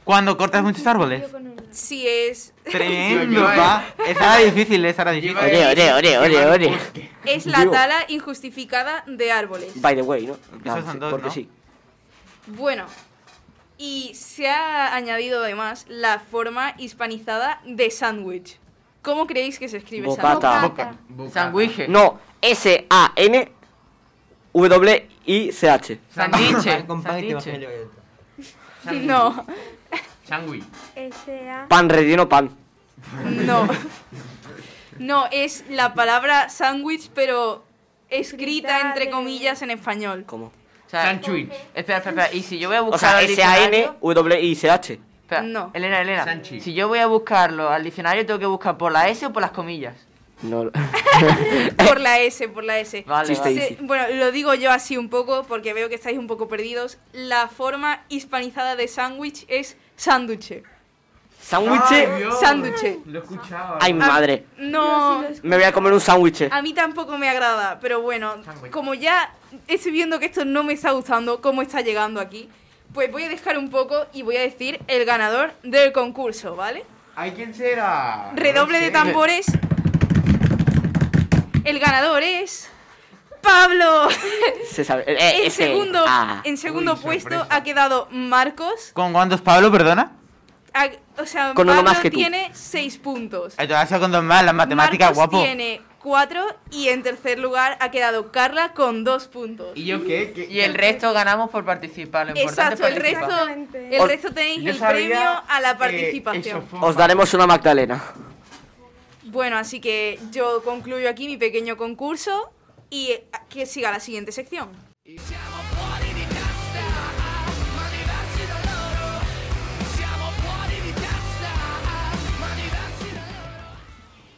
Cuando 0.04 0.36
cortas 0.36 0.64
muchos 0.64 0.86
árboles. 0.88 1.24
Si 1.72 2.08
es, 2.08 2.54
Tremendo, 2.64 3.44
pa. 3.44 3.86
Esa 4.08 4.40
era 4.40 4.52
difícil, 4.52 4.84
esa 4.84 5.04
era 5.04 5.12
difícil. 5.12 5.38
Oye, 5.38 5.66
oye, 5.68 5.94
oye, 5.94 6.18
oye, 6.18 6.46
oye. 6.46 6.80
es 7.26 7.46
la 7.46 7.70
tala 7.70 8.06
injustificada 8.08 9.04
de 9.08 9.32
árboles. 9.32 9.72
By 9.76 9.96
the 9.96 10.02
way, 10.02 10.28
¿no? 10.28 10.38
Esos 10.66 10.84
son 10.84 10.94
sí, 10.94 11.00
dos, 11.00 11.12
porque 11.12 11.28
¿no? 11.28 11.34
sí. 11.34 11.50
Bueno, 12.48 12.86
y 13.78 14.12
se 14.16 14.50
ha 14.50 14.96
añadido 14.96 15.44
además 15.44 15.86
la 15.88 16.20
forma 16.20 16.74
hispanizada 16.78 17.62
de 17.66 17.90
sándwich. 17.92 18.58
¿Cómo 19.02 19.28
creéis 19.28 19.58
que 19.60 19.68
se 19.68 19.78
escribe 19.78 20.08
Bocata. 20.08 20.62
Bocata. 20.62 20.96
Sandwich. 21.32 21.88
No, 21.88 22.20
S-A-N-W-I-C-H. 24.54 26.00
Sandiche. 26.14 26.86
Sandiche. 27.04 27.60
No, 29.06 29.46
Sándwich. 30.28 30.64
S.A. 30.96 31.66
Pan 31.68 31.90
relleno 31.90 32.28
pan. 32.28 32.50
no. 33.24 33.68
No, 35.00 35.26
es 35.32 35.64
la 35.70 35.94
palabra 35.94 36.50
sándwich, 36.50 37.10
pero 37.14 37.64
escrita 38.10 38.82
entre 38.82 39.06
de- 39.06 39.12
comillas 39.12 39.62
en 39.62 39.72
español. 39.72 40.24
¿Cómo? 40.26 40.46
O 40.48 40.90
sea, 40.92 41.12
espera, 41.14 41.38
espera, 41.74 41.98
espera. 41.98 42.34
Y 42.34 42.44
si 42.44 42.60
yo 42.60 42.68
voy 42.70 42.78
a 42.78 42.82
O 42.82 42.86
buscar 42.86 43.00
sea, 43.12 43.18
al 43.20 43.28
diccionario... 43.28 43.80
S-A-N-W-I-C-H. 44.02 45.00
Espera, 45.22 45.42
No. 45.42 45.72
Elena, 45.74 46.02
Elena. 46.02 46.24
Sanchi. 46.26 46.60
Si 46.60 46.74
yo 46.74 46.88
voy 46.90 47.00
a 47.00 47.08
buscarlo 47.08 47.70
al 47.70 47.84
diccionario, 47.84 48.26
tengo 48.26 48.40
que 48.40 48.46
buscar 48.46 48.78
por 48.78 48.92
la 48.92 49.08
S 49.08 49.26
o 49.26 49.32
por 49.34 49.42
las 49.42 49.52
comillas. 49.52 49.96
No. 50.44 50.72
Por 51.88 52.00
la 52.00 52.20
S, 52.20 52.48
por 52.50 52.64
la 52.64 52.80
S. 52.80 53.04
Vale, 53.08 53.28
Chiste 53.28 53.54
vale. 53.54 53.78
bueno, 53.82 54.06
lo 54.16 54.32
digo 54.32 54.54
yo 54.56 54.72
así 54.72 54.98
un 54.98 55.10
poco 55.10 55.44
porque 55.44 55.74
veo 55.74 55.88
que 55.88 55.96
estáis 55.96 56.18
un 56.18 56.26
poco 56.28 56.48
perdidos. 56.48 56.98
La 57.14 57.48
forma 57.48 58.02
hispanizada 58.10 58.76
de 58.76 58.88
sándwich 58.88 59.46
es 59.48 59.78
sánduche. 59.96 60.64
¿Sándwich? 61.40 61.82
Sándwich. 62.40 63.00
Lo. 63.08 63.24
Ay, 63.80 63.94
madre. 63.94 64.46
No, 64.58 65.24
Me 65.44 65.58
voy 65.58 65.66
a 65.66 65.72
comer 65.72 65.92
un 65.94 66.00
sándwich. 66.00 66.48
a 66.52 66.62
mí 66.62 66.74
tampoco 66.74 67.18
me 67.18 67.28
agrada, 67.30 67.80
pero 67.80 68.02
bueno, 68.02 68.36
como 68.72 68.94
ya 68.94 69.34
estoy 69.68 69.92
viendo 69.92 70.20
que 70.20 70.26
esto 70.28 70.46
no 70.46 70.64
me 70.64 70.74
está 70.74 70.92
gustando, 70.92 71.42
cómo 71.42 71.62
está 71.62 71.82
llegando 71.82 72.20
aquí, 72.22 72.50
pues 72.94 73.12
voy 73.12 73.24
a 73.24 73.30
dejar 73.30 73.58
un 73.58 73.70
poco 73.70 74.06
y 74.14 74.22
voy 74.22 74.38
a 74.38 74.42
decir 74.42 74.80
el 74.88 75.04
ganador 75.06 75.52
del 75.64 75.92
concurso, 75.92 76.56
¿vale? 76.56 76.86
¿Ay, 77.16 77.32
quién 77.32 77.54
será? 77.54 78.32
Redoble 78.36 78.80
No 78.80 78.86
de 78.86 78.92
tambores. 78.92 79.46
El 81.64 81.80
ganador 81.80 82.24
es. 82.24 82.70
¡Pablo! 83.42 84.08
Se 84.70 84.84
sabe. 84.86 85.04
Eh, 85.08 85.42
En 85.42 85.48
ese. 85.48 85.68
segundo, 85.68 86.04
Ah. 86.08 86.42
en 86.44 86.58
segundo 86.58 86.94
Uy, 86.94 87.00
puesto 87.02 87.30
sorpresa. 87.40 87.56
ha 87.56 87.64
quedado 87.64 88.08
Marcos. 88.12 88.92
¿Con 88.94 89.14
cuántos, 89.14 89.42
Pablo, 89.42 89.72
perdona? 89.72 90.12
Ha- 90.74 90.90
o 91.22 91.26
sea, 91.26 91.54
Con 91.54 91.68
uno 91.68 91.78
Pablo 91.78 91.90
más 91.92 92.00
que 92.00 92.12
tú. 92.12 92.18
tiene 92.18 92.52
6 92.54 92.98
puntos. 93.00 93.56
Te 93.56 93.68
vas 93.68 93.92
a 93.92 94.00
con 94.00 94.12
dos 94.12 94.24
más, 94.24 94.44
las 94.46 94.54
matemáticas, 94.54 95.08
Marcos 95.10 95.16
guapo. 95.18 95.44
tiene 95.44 95.82
4 96.04 96.46
y 96.72 96.90
en 96.90 97.02
tercer 97.04 97.40
lugar 97.40 97.78
ha 97.82 97.90
quedado 97.92 98.32
Carla 98.32 98.74
con 98.74 99.04
2 99.04 99.28
puntos. 99.28 99.72
¿Y 99.76 99.86
yo 99.86 100.06
qué? 100.06 100.32
¿Qué- 100.34 100.48
Y 100.50 100.60
el 100.62 100.74
resto 100.76 101.12
ganamos 101.12 101.50
por 101.50 101.66
participar. 101.66 102.28
Lo 102.28 102.36
Exacto, 102.38 102.86
el 102.88 102.96
resto, 102.96 103.28
el 103.74 104.08
resto 104.08 104.34
tenéis 104.34 104.62
Yo 104.64 104.72
el 104.72 104.78
premio 104.80 105.20
a 105.48 105.60
la 105.62 105.78
participación. 105.78 106.64
Os 106.80 106.96
daremos 106.96 107.34
una 107.34 107.48
Magdalena. 107.48 108.02
Bueno, 109.32 109.58
así 109.58 109.80
que 109.80 110.20
yo 110.34 110.62
concluyo 110.62 111.10
aquí 111.10 111.26
mi 111.26 111.38
pequeño 111.38 111.78
concurso 111.78 112.52
y 112.90 113.12
eh, 113.12 113.28
que 113.48 113.66
siga 113.66 113.90
la 113.90 114.02
siguiente 114.02 114.34
sección. 114.34 114.68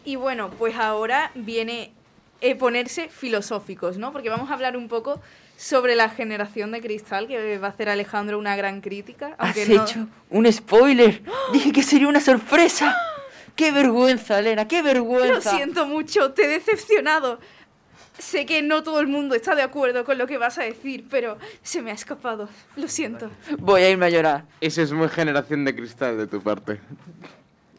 Y 0.06 0.16
bueno, 0.16 0.52
pues 0.52 0.76
ahora 0.76 1.32
viene 1.34 1.92
eh, 2.42 2.54
ponerse 2.54 3.10
filosóficos, 3.10 3.98
¿no? 3.98 4.12
Porque 4.12 4.30
vamos 4.30 4.52
a 4.52 4.54
hablar 4.54 4.78
un 4.78 4.90
poco 4.90 5.20
sobre 5.58 5.96
la 5.96 6.10
generación 6.10 6.72
de 6.72 6.82
cristal, 6.82 7.28
que 7.28 7.58
va 7.58 7.68
a 7.68 7.70
hacer 7.72 7.90
Alejandro 7.90 8.38
una 8.38 8.56
gran 8.56 8.82
crítica. 8.82 9.34
Has 9.40 9.58
no... 9.68 9.84
hecho 9.84 10.08
un 10.30 10.52
spoiler. 10.54 11.24
Dije 11.52 11.72
que 11.72 11.82
sería 11.82 12.08
una 12.08 12.20
sorpresa. 12.20 12.96
Qué 13.56 13.72
vergüenza, 13.72 14.40
Elena, 14.40 14.68
qué 14.68 14.78
Lo 14.80 14.86
vergüenza. 14.86 15.52
siento 15.52 15.86
mucho, 15.86 16.32
te 16.34 16.46
he 16.46 16.48
decepcionado. 16.48 17.40
Sé 18.18 18.46
que 18.46 18.62
no 18.62 18.84
todo 18.84 19.00
el 19.00 19.08
mundo 19.08 19.36
está 19.36 19.56
de 19.56 19.64
acuerdo 19.64 20.06
con 20.06 20.18
lo 20.18 20.28
que 20.28 20.38
vas 20.38 20.58
a 20.60 20.64
decir, 20.64 21.06
pero 21.10 21.38
se 21.64 21.82
me 21.82 21.92
ha 21.92 21.94
escapado. 21.94 22.48
Lo 22.76 22.88
siento. 22.88 23.30
Voy 23.58 23.82
a 23.82 23.90
irme 23.90 24.06
a 24.06 24.10
llorar. 24.10 24.46
Eso 24.62 24.82
es 24.82 24.92
muy 24.92 25.10
generación 25.10 25.66
de 25.66 25.76
cristal 25.76 26.18
de 26.18 26.28
tu 26.28 26.42
parte. 26.42 26.80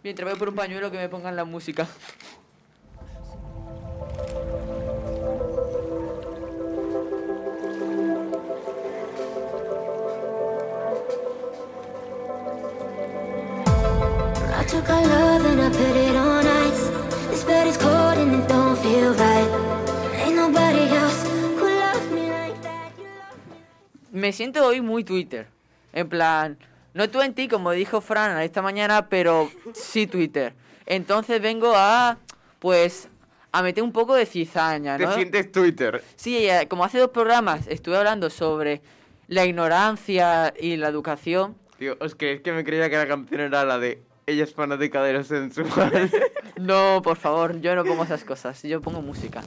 Mientras 0.02 0.28
voy 0.28 0.38
por 0.38 0.48
un 0.48 0.54
pañuelo 0.54 0.90
que 0.90 0.98
me 0.98 1.08
pongan 1.08 1.36
la 1.36 1.44
música. 1.44 1.86
I 14.56 14.64
took 14.66 14.88
our 14.88 15.02
love 15.02 15.23
me. 24.24 24.32
Siento 24.32 24.66
hoy 24.66 24.80
muy 24.80 25.04
Twitter. 25.04 25.46
En 25.92 26.08
plan, 26.08 26.56
no 26.94 27.06
20 27.06 27.48
como 27.48 27.72
dijo 27.72 28.00
Fran 28.00 28.40
esta 28.40 28.62
mañana, 28.62 29.08
pero 29.08 29.50
sí 29.74 30.06
Twitter. 30.06 30.54
Entonces 30.86 31.42
vengo 31.42 31.72
a, 31.76 32.16
pues, 32.58 33.08
a 33.52 33.62
meter 33.62 33.84
un 33.84 33.92
poco 33.92 34.14
de 34.14 34.24
cizaña, 34.24 34.96
Te 34.96 35.04
¿no? 35.04 35.14
sientes 35.14 35.52
Twitter. 35.52 36.02
Sí, 36.16 36.48
eh, 36.48 36.66
como 36.68 36.84
hace 36.84 36.98
dos 36.98 37.10
programas 37.10 37.66
estuve 37.68 37.96
hablando 37.98 38.30
sobre 38.30 38.80
la 39.28 39.44
ignorancia 39.44 40.54
y 40.58 40.76
la 40.76 40.88
educación. 40.88 41.54
Tío, 41.78 41.98
es 42.00 42.14
que, 42.14 42.32
es 42.32 42.40
que 42.40 42.52
me 42.52 42.64
creía 42.64 42.88
que 42.88 42.96
la 42.96 43.06
canción 43.06 43.40
era 43.42 43.64
la 43.64 43.78
de 43.78 44.02
Ella 44.26 44.44
es 44.44 44.54
fanática 44.54 45.02
de 45.02 45.12
lo 45.12 45.24
sensual. 45.24 46.10
No, 46.56 47.02
por 47.02 47.16
favor, 47.16 47.60
yo 47.60 47.74
no 47.74 47.84
pongo 47.84 48.04
esas 48.04 48.22
cosas, 48.22 48.62
yo 48.62 48.80
pongo 48.80 49.02
música. 49.02 49.42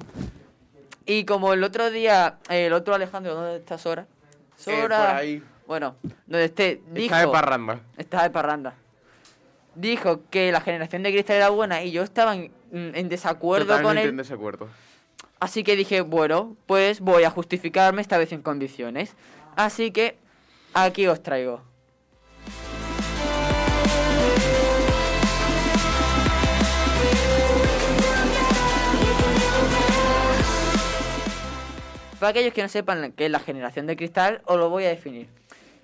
Y 1.06 1.24
como 1.24 1.54
el 1.54 1.64
otro 1.64 1.90
día, 1.90 2.38
el 2.50 2.74
otro 2.74 2.94
Alejandro, 2.94 3.34
¿dónde 3.34 3.56
está 3.56 3.78
Sora? 4.58 5.24
Eh. 5.24 5.42
Bueno, 5.66 5.96
donde 6.26 6.46
esté, 6.46 6.82
dijo. 6.92 7.16
Está 7.16 7.20
de 7.20 7.28
parranda. 7.28 7.80
Está 7.98 8.24
de 8.24 8.30
parranda. 8.30 8.76
Dijo 9.76 10.22
que 10.30 10.52
la 10.52 10.62
generación 10.62 11.04
de 11.04 11.12
cristal 11.12 11.38
era 11.38 11.50
buena 11.50 11.84
y 11.84 11.92
yo 11.92 12.04
estaba 12.04 12.36
en, 12.36 12.52
en 12.72 13.10
desacuerdo 13.10 13.82
con 13.82 13.98
él. 13.98 14.10
en 14.10 14.18
desacuerdo. 14.18 14.68
Así 15.40 15.64
que 15.64 15.76
dije, 15.76 16.02
bueno, 16.02 16.56
pues 16.66 17.00
voy 17.00 17.24
a 17.24 17.30
justificarme 17.30 18.02
esta 18.02 18.18
vez 18.18 18.32
en 18.32 18.42
condiciones. 18.42 19.16
Así 19.56 19.92
que 19.92 20.18
aquí 20.74 21.06
os 21.08 21.22
traigo. 21.22 21.62
Para 32.20 32.32
aquellos 32.32 32.54
que 32.54 32.64
no 32.64 32.70
sepan 32.70 33.12
qué 33.12 33.26
es 33.26 33.32
la 33.32 33.40
generación 33.40 33.86
de 33.86 33.96
cristal, 33.96 34.42
os 34.46 34.58
lo 34.58 34.72
voy 34.72 34.86
a 34.86 34.90
definir. 34.90 35.28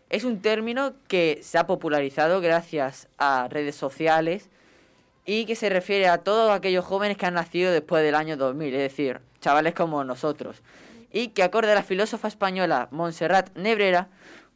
Es 0.09 0.23
un 0.23 0.41
término 0.41 0.93
que 1.07 1.39
se 1.43 1.59
ha 1.59 1.67
popularizado 1.67 2.41
gracias 2.41 3.07
a 3.19 3.47
redes 3.49 3.75
sociales 3.75 4.49
y 5.27 5.45
que 5.45 5.55
se 5.55 5.69
refiere 5.69 6.07
a 6.07 6.17
todos 6.17 6.49
aquellos 6.49 6.85
jóvenes 6.85 7.17
que 7.17 7.27
han 7.27 7.35
nacido 7.35 7.71
después 7.71 8.03
del 8.03 8.15
año 8.15 8.35
2000, 8.35 8.73
es 8.73 8.81
decir, 8.81 9.19
chavales 9.41 9.75
como 9.75 10.03
nosotros, 10.03 10.63
y 11.11 11.29
que 11.29 11.43
acorde 11.43 11.71
a 11.71 11.75
la 11.75 11.83
filósofa 11.83 12.27
española 12.29 12.87
Montserrat 12.89 13.55
Nebrera, 13.55 14.07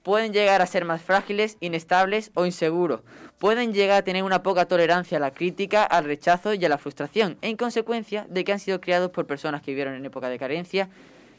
pueden 0.01 0.33
llegar 0.33 0.63
a 0.63 0.65
ser 0.65 0.83
más 0.83 1.03
frágiles, 1.03 1.57
inestables 1.59 2.31
o 2.33 2.47
inseguros, 2.47 3.01
pueden 3.37 3.73
llegar 3.73 3.97
a 3.97 4.03
tener 4.03 4.23
una 4.23 4.41
poca 4.41 4.65
tolerancia 4.65 5.17
a 5.17 5.21
la 5.21 5.31
crítica, 5.31 5.83
al 5.83 6.05
rechazo 6.05 6.55
y 6.55 6.65
a 6.65 6.69
la 6.69 6.79
frustración, 6.79 7.37
en 7.41 7.55
consecuencia 7.55 8.25
de 8.29 8.43
que 8.43 8.53
han 8.53 8.59
sido 8.59 8.81
criados 8.81 9.11
por 9.11 9.27
personas 9.27 9.61
que 9.61 9.71
vivieron 9.71 9.93
en 9.93 10.05
época 10.05 10.29
de 10.29 10.39
carencia 10.39 10.89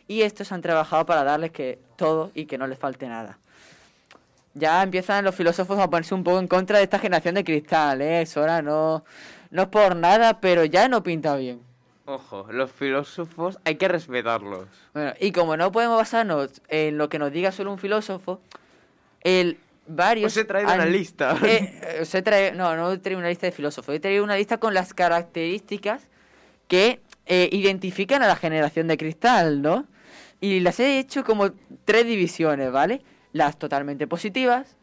y 0.09 0.22
estos 0.22 0.50
han 0.52 0.62
trabajado 0.62 1.06
para 1.06 1.22
darles 1.22 1.52
que 1.52 1.78
todo 1.96 2.32
y 2.34 2.46
que 2.46 2.59
no 2.59 2.66
les 2.66 2.78
falte 2.78 3.06
nada. 3.06 3.38
Ya 4.54 4.82
empiezan 4.82 5.24
los 5.24 5.34
filósofos 5.34 5.78
a 5.78 5.88
ponerse 5.88 6.14
un 6.14 6.24
poco 6.24 6.38
en 6.40 6.48
contra 6.48 6.78
de 6.78 6.84
esta 6.84 6.98
generación 6.98 7.34
de 7.36 7.44
cristal, 7.44 8.00
¿eh? 8.02 8.22
Eso 8.22 8.40
ahora 8.40 8.62
no, 8.62 9.04
no 9.50 9.62
es 9.62 9.68
por 9.68 9.94
nada, 9.94 10.40
pero 10.40 10.64
ya 10.64 10.88
no 10.88 11.02
pinta 11.02 11.36
bien. 11.36 11.61
Ojo, 12.06 12.46
los 12.50 12.72
filósofos 12.72 13.59
hay 13.64 13.76
que 13.76 13.86
respetarlos. 13.86 14.66
Bueno, 14.94 15.12
y 15.20 15.30
como 15.30 15.56
no 15.56 15.70
podemos 15.70 15.98
basarnos 15.98 16.50
en 16.68 16.96
lo 16.98 17.09
que 17.11 17.18
nos 17.18 17.30
diga 17.30 17.52
solo 17.52 17.70
un 17.70 17.78
filósofo, 17.78 18.40
el 19.20 19.59
varios... 19.86 20.32
Os 20.32 20.36
he 20.38 20.44
traído 20.44 20.72
una 20.72 20.86
lista. 20.86 21.36
Eh, 21.44 21.98
os 22.00 22.14
he 22.14 22.22
traído- 22.22 22.54
no, 22.56 22.74
no 22.76 22.90
he 22.92 22.98
traído 22.98 23.18
una 23.20 23.28
lista 23.28 23.46
de 23.46 23.52
filósofos, 23.52 23.94
he 23.94 24.00
traído 24.00 24.24
una 24.24 24.36
lista 24.36 24.56
con 24.59 24.72
las 24.72 24.94
características 24.94 26.02
que 26.66 27.00
eh, 27.26 27.48
identifican 27.52 28.22
a 28.22 28.26
la 28.26 28.36
generación 28.36 28.88
de 28.88 28.96
cristal, 28.96 29.61
¿no? 29.62 29.84
Y 30.41 30.61
las 30.61 30.78
he 30.80 30.99
hecho 30.99 31.24
como 31.24 31.51
tres 31.84 32.07
divisiones, 32.07 32.70
¿vale? 32.70 33.03
Las 33.32 33.59
totalmente 33.59 34.07
positivas, 34.07 34.76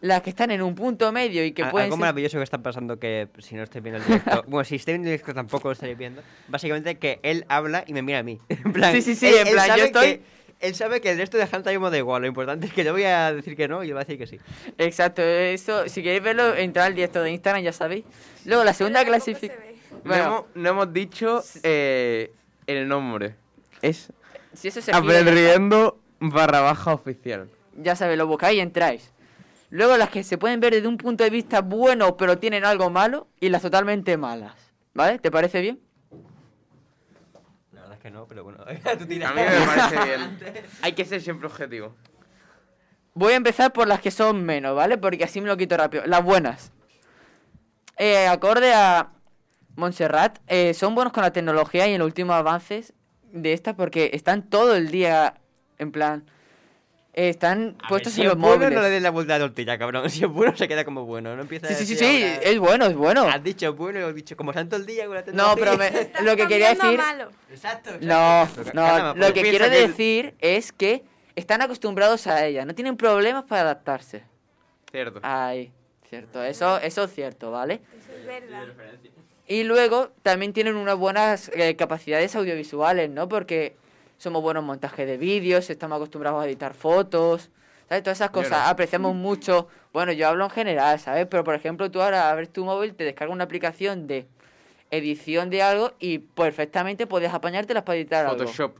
las 0.00 0.22
que 0.22 0.30
están 0.30 0.50
en 0.50 0.62
un 0.62 0.74
punto 0.74 1.12
medio 1.12 1.44
y 1.44 1.52
que 1.52 1.62
Al- 1.64 1.70
pueden 1.70 1.84
Algo 1.86 1.96
ser... 1.96 2.00
maravilloso 2.00 2.38
que 2.38 2.44
está 2.44 2.58
pasando 2.58 2.98
que 2.98 3.28
si 3.38 3.54
no 3.54 3.62
estoy 3.62 3.82
viendo 3.82 3.98
el 4.00 4.06
directo, 4.06 4.44
bueno, 4.48 4.64
si 4.64 4.76
estoy 4.76 4.94
viendo 4.94 5.08
el 5.08 5.12
directo 5.18 5.34
tampoco 5.34 5.68
lo 5.68 5.72
estaréis 5.72 5.98
viendo, 5.98 6.22
básicamente 6.48 6.96
que 6.96 7.20
él 7.22 7.44
habla 7.48 7.84
y 7.86 7.92
me 7.92 8.00
mira 8.02 8.20
a 8.20 8.22
mí. 8.22 8.38
En 8.48 8.72
plan, 8.72 8.94
Sí, 8.94 9.02
sí, 9.02 9.14
sí, 9.14 9.26
él- 9.26 9.48
en 9.48 9.52
plan, 9.52 9.76
yo 9.78 9.84
estoy- 9.84 10.06
que- 10.18 10.40
él 10.60 10.74
sabe 10.74 11.00
que 11.00 11.10
el 11.10 11.16
resto 11.18 11.38
de 11.38 11.46
gente 11.46 11.78
me 11.78 11.90
da 11.90 11.96
igual, 11.98 12.20
lo 12.22 12.28
importante 12.28 12.66
es 12.66 12.72
que 12.74 12.84
yo 12.84 12.92
voy 12.92 13.04
a 13.04 13.32
decir 13.32 13.56
que 13.56 13.66
no 13.68 13.82
y 13.84 13.88
él 13.88 13.96
va 13.96 14.00
a 14.00 14.04
decir 14.04 14.18
que 14.18 14.26
sí. 14.26 14.38
Exacto, 14.78 15.22
eso, 15.22 15.88
si 15.88 16.02
queréis 16.02 16.22
verlo, 16.22 16.54
entrar 16.54 16.86
al 16.86 16.94
directo 16.94 17.22
de 17.22 17.30
Instagram, 17.32 17.62
ya 17.62 17.72
sabéis. 17.72 18.04
Luego, 18.44 18.64
la 18.64 18.74
segunda 18.74 19.02
clasificación... 19.04 19.70
No, 20.04 20.14
hemos, 20.14 20.44
no 20.54 20.68
hemos 20.70 20.92
dicho 20.92 21.42
eh, 21.62 22.30
el 22.66 22.86
nombre. 22.88 23.34
Es 23.82 24.12
si 24.54 24.68
eso 24.68 24.80
se 24.80 24.92
pide, 24.92 25.92
barra 26.20 26.60
baja 26.60 26.94
oficial. 26.94 27.48
ya 27.76 27.96
sabéis, 27.96 28.18
lo 28.18 28.26
buscáis 28.26 28.58
y 28.58 28.60
entráis. 28.60 29.12
Luego 29.70 29.96
las 29.96 30.10
que 30.10 30.24
se 30.24 30.36
pueden 30.36 30.60
ver 30.60 30.74
desde 30.74 30.88
un 30.88 30.96
punto 30.96 31.24
de 31.24 31.30
vista 31.30 31.62
bueno, 31.62 32.16
pero 32.16 32.38
tienen 32.38 32.64
algo 32.64 32.90
malo, 32.90 33.28
y 33.38 33.48
las 33.48 33.62
totalmente 33.62 34.16
malas. 34.16 34.54
¿Vale? 34.94 35.18
¿Te 35.20 35.30
parece 35.30 35.60
bien? 35.60 35.80
La 37.72 37.82
verdad 37.82 37.96
es 37.96 38.02
que 38.02 38.10
no, 38.10 38.26
pero 38.26 38.42
bueno, 38.42 38.58
tú 38.64 39.04
A 39.04 39.06
mí 39.06 39.06
me 39.06 39.66
parece 39.66 40.04
bien. 40.04 40.38
Hay 40.82 40.92
que 40.92 41.04
ser 41.04 41.22
siempre 41.22 41.46
objetivo. 41.46 41.94
Voy 43.14 43.32
a 43.32 43.36
empezar 43.36 43.72
por 43.72 43.86
las 43.86 44.00
que 44.00 44.10
son 44.10 44.44
menos, 44.44 44.74
¿vale? 44.74 44.98
Porque 44.98 45.24
así 45.24 45.40
me 45.40 45.46
lo 45.46 45.56
quito 45.56 45.76
rápido. 45.76 46.04
Las 46.06 46.24
buenas. 46.24 46.72
Eh, 47.96 48.26
acorde 48.26 48.72
a 48.74 49.12
Montserrat, 49.76 50.38
eh, 50.48 50.74
son 50.74 50.94
buenos 50.94 51.12
con 51.12 51.22
la 51.22 51.32
tecnología 51.32 51.86
y 51.86 51.92
en 51.92 51.98
los 52.00 52.06
últimos 52.06 52.34
avances 52.34 52.92
de 53.32 53.52
esta 53.52 53.74
porque 53.76 54.10
están 54.12 54.42
todo 54.48 54.74
el 54.76 54.90
día, 54.90 55.34
en 55.78 55.92
plan... 55.92 56.24
eh, 57.12 57.28
están 57.28 57.58
A 57.78 57.82
ver, 57.82 57.88
puestos 57.88 58.12
si 58.12 58.20
en 58.22 58.26
es 58.28 58.32
los 58.34 58.40
bueno, 58.40 58.56
móviles. 58.56 58.74
no 58.76 58.82
le 58.82 58.90
des 58.90 59.02
la 59.02 59.10
vuelta 59.10 59.34
a 59.34 59.38
la 59.38 59.44
tortilla, 59.46 59.78
cabrón. 59.78 60.08
Si 60.10 60.24
es 60.24 60.30
bueno, 60.30 60.56
se 60.56 60.68
queda 60.68 60.84
como 60.84 61.04
bueno. 61.04 61.34
No 61.36 61.42
empieza 61.42 61.66
Sí, 61.68 61.74
a 61.74 61.76
sí, 61.76 61.86
sí, 61.86 61.96
sí, 61.96 62.04
ahora, 62.24 62.36
es 62.42 62.58
bueno, 62.58 62.86
es 62.86 62.94
bueno. 62.96 63.22
Has 63.28 63.42
dicho 63.42 63.74
bueno 63.74 64.00
y 64.00 64.02
has 64.02 64.14
dicho 64.14 64.36
como 64.36 64.52
santo 64.52 64.76
el 64.76 64.86
día 64.86 65.06
con 65.06 65.14
la 65.16 65.24
No, 65.32 65.54
pero 65.56 65.76
me- 65.76 65.90
lo 66.22 66.36
que 66.36 66.46
quería 66.46 66.70
decir... 66.74 66.96
malo. 66.96 67.30
Exacto, 67.50 67.90
exacto. 67.90 68.06
No, 68.72 69.14
no, 69.14 69.14
lo 69.14 69.32
que 69.32 69.42
quiero 69.42 69.64
que 69.70 69.86
decir 69.88 70.34
es 70.40 70.72
que 70.72 71.04
están 71.36 71.62
acostumbrados 71.62 72.26
a 72.26 72.44
ella, 72.46 72.64
no 72.64 72.74
tienen 72.74 72.96
problemas 72.96 73.44
para 73.44 73.62
adaptarse. 73.62 74.22
Cierto. 74.90 75.20
Ay, 75.22 75.72
cierto, 76.08 76.42
eso, 76.42 76.78
eso 76.78 77.04
es 77.04 77.12
cierto, 77.14 77.50
¿vale? 77.52 77.80
Eso 77.96 78.12
es 78.18 78.26
verdad. 78.26 78.66
Y 79.50 79.64
luego 79.64 80.12
también 80.22 80.52
tienen 80.52 80.76
unas 80.76 80.96
buenas 80.96 81.50
eh, 81.56 81.74
capacidades 81.74 82.36
audiovisuales, 82.36 83.10
¿no? 83.10 83.28
Porque 83.28 83.74
somos 84.16 84.42
buenos 84.42 84.60
en 84.60 84.68
montaje 84.68 85.06
de 85.06 85.16
vídeos, 85.16 85.70
estamos 85.70 85.96
acostumbrados 85.96 86.40
a 86.40 86.46
editar 86.46 86.72
fotos, 86.72 87.50
¿sabes? 87.88 88.04
Todas 88.04 88.18
esas 88.18 88.30
cosas, 88.30 88.68
apreciamos 88.68 89.16
mucho. 89.16 89.66
Bueno, 89.92 90.12
yo 90.12 90.28
hablo 90.28 90.44
en 90.44 90.50
general, 90.50 91.00
¿sabes? 91.00 91.26
Pero 91.28 91.42
por 91.42 91.56
ejemplo, 91.56 91.90
tú 91.90 92.00
ahora 92.00 92.30
abres 92.30 92.52
tu 92.52 92.64
móvil, 92.64 92.94
te 92.94 93.02
descargas 93.02 93.34
una 93.34 93.42
aplicación 93.42 94.06
de 94.06 94.28
edición 94.92 95.50
de 95.50 95.62
algo 95.62 95.94
y 95.98 96.18
perfectamente 96.18 97.08
puedes 97.08 97.34
apañártelas 97.34 97.82
para 97.82 97.96
editar 97.98 98.26
algo. 98.26 98.38
Photoshop. 98.38 98.76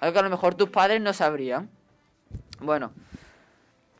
Algo 0.00 0.12
que 0.12 0.18
a 0.18 0.22
lo 0.22 0.28
mejor 0.28 0.54
tus 0.54 0.68
padres 0.68 1.00
no 1.00 1.14
sabrían. 1.14 1.70
Bueno, 2.60 2.92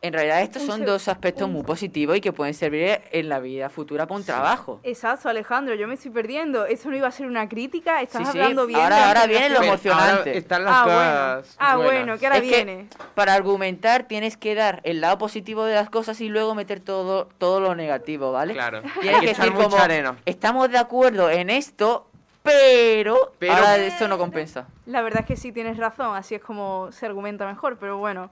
en 0.07 0.13
realidad 0.13 0.43
estos 0.43 0.63
Un 0.65 0.69
son 0.69 0.85
dos 0.85 1.09
aspectos 1.09 1.49
muy 1.49 1.63
positivos 1.63 2.15
y 2.19 2.21
que 2.21 2.31
pueden 2.31 2.53
servir 2.53 3.01
en 3.11 3.29
la 3.31 3.39
vida 3.41 3.71
futura 3.71 4.07
para 4.07 4.19
un 4.21 4.25
trabajo. 4.27 4.81
Exacto, 4.83 5.31
Alejandro, 5.31 5.75
yo 5.75 5.89
me 5.89 5.95
estoy 5.95 6.11
perdiendo. 6.11 6.67
Eso 6.67 6.91
no 6.91 6.97
iba 6.97 7.09
a 7.09 7.11
ser 7.11 7.27
una 7.27 7.49
crítica, 7.49 8.03
estás 8.03 8.27
Sí, 8.27 8.33
sí, 8.33 8.39
hablando 8.39 8.67
bien. 8.67 8.81
ahora- 8.81 9.27
viene 9.27 9.49
lo 9.49 9.63
emocionante. 9.63 10.37
están 10.37 10.65
las 10.65 10.75
Ah, 10.77 10.85
bueno. 10.85 11.41
cosas 11.41 11.57
Ah, 11.59 11.77
bueno, 11.77 12.19
que 12.19 12.27
ahora 12.27 12.37
Es 12.39 12.43
que 12.43 12.65
viene. 12.65 12.89
para 13.15 13.33
argumentar 13.33 14.07
tienes 14.07 14.37
que 14.37 14.55
dar 14.55 14.81
el 14.85 15.01
lado 15.01 15.17
positivo 15.17 15.65
de 15.65 15.75
las 15.75 15.89
cosas 15.89 16.21
y 16.21 16.29
luego 16.29 16.55
meter 16.55 16.81
todo, 16.81 17.29
todo 17.39 17.61
lo 17.61 17.75
negativo, 17.75 18.31
¿vale? 18.31 18.53
Claro. 18.53 18.83
Tienes 19.01 19.15
Hay 19.15 19.21
que 19.21 19.27
que 19.27 19.31
echar 19.33 19.45
decir 19.47 19.53
como, 19.55 19.69
mucha 19.71 19.85
arena. 19.85 20.17
estamos 20.27 20.71
de 20.71 20.77
acuerdo 20.77 21.31
en 21.31 21.49
esto, 21.49 22.11
pero, 22.43 23.33
Pero- 23.39 23.55
ahora 23.55 23.77
esto 23.79 24.07
no 24.07 24.19
compensa. 24.19 24.67
La 24.85 25.01
verdad 25.01 25.21
es 25.23 25.27
que 25.27 25.37
sí 25.37 25.51
tienes 25.51 25.79
razón, 25.79 26.15
así 26.15 26.35
es 26.35 26.43
como 26.43 26.93
se 26.93 27.07
argumenta 27.07 27.47
mejor, 27.47 27.79
pero 27.79 27.97
bueno. 27.97 28.31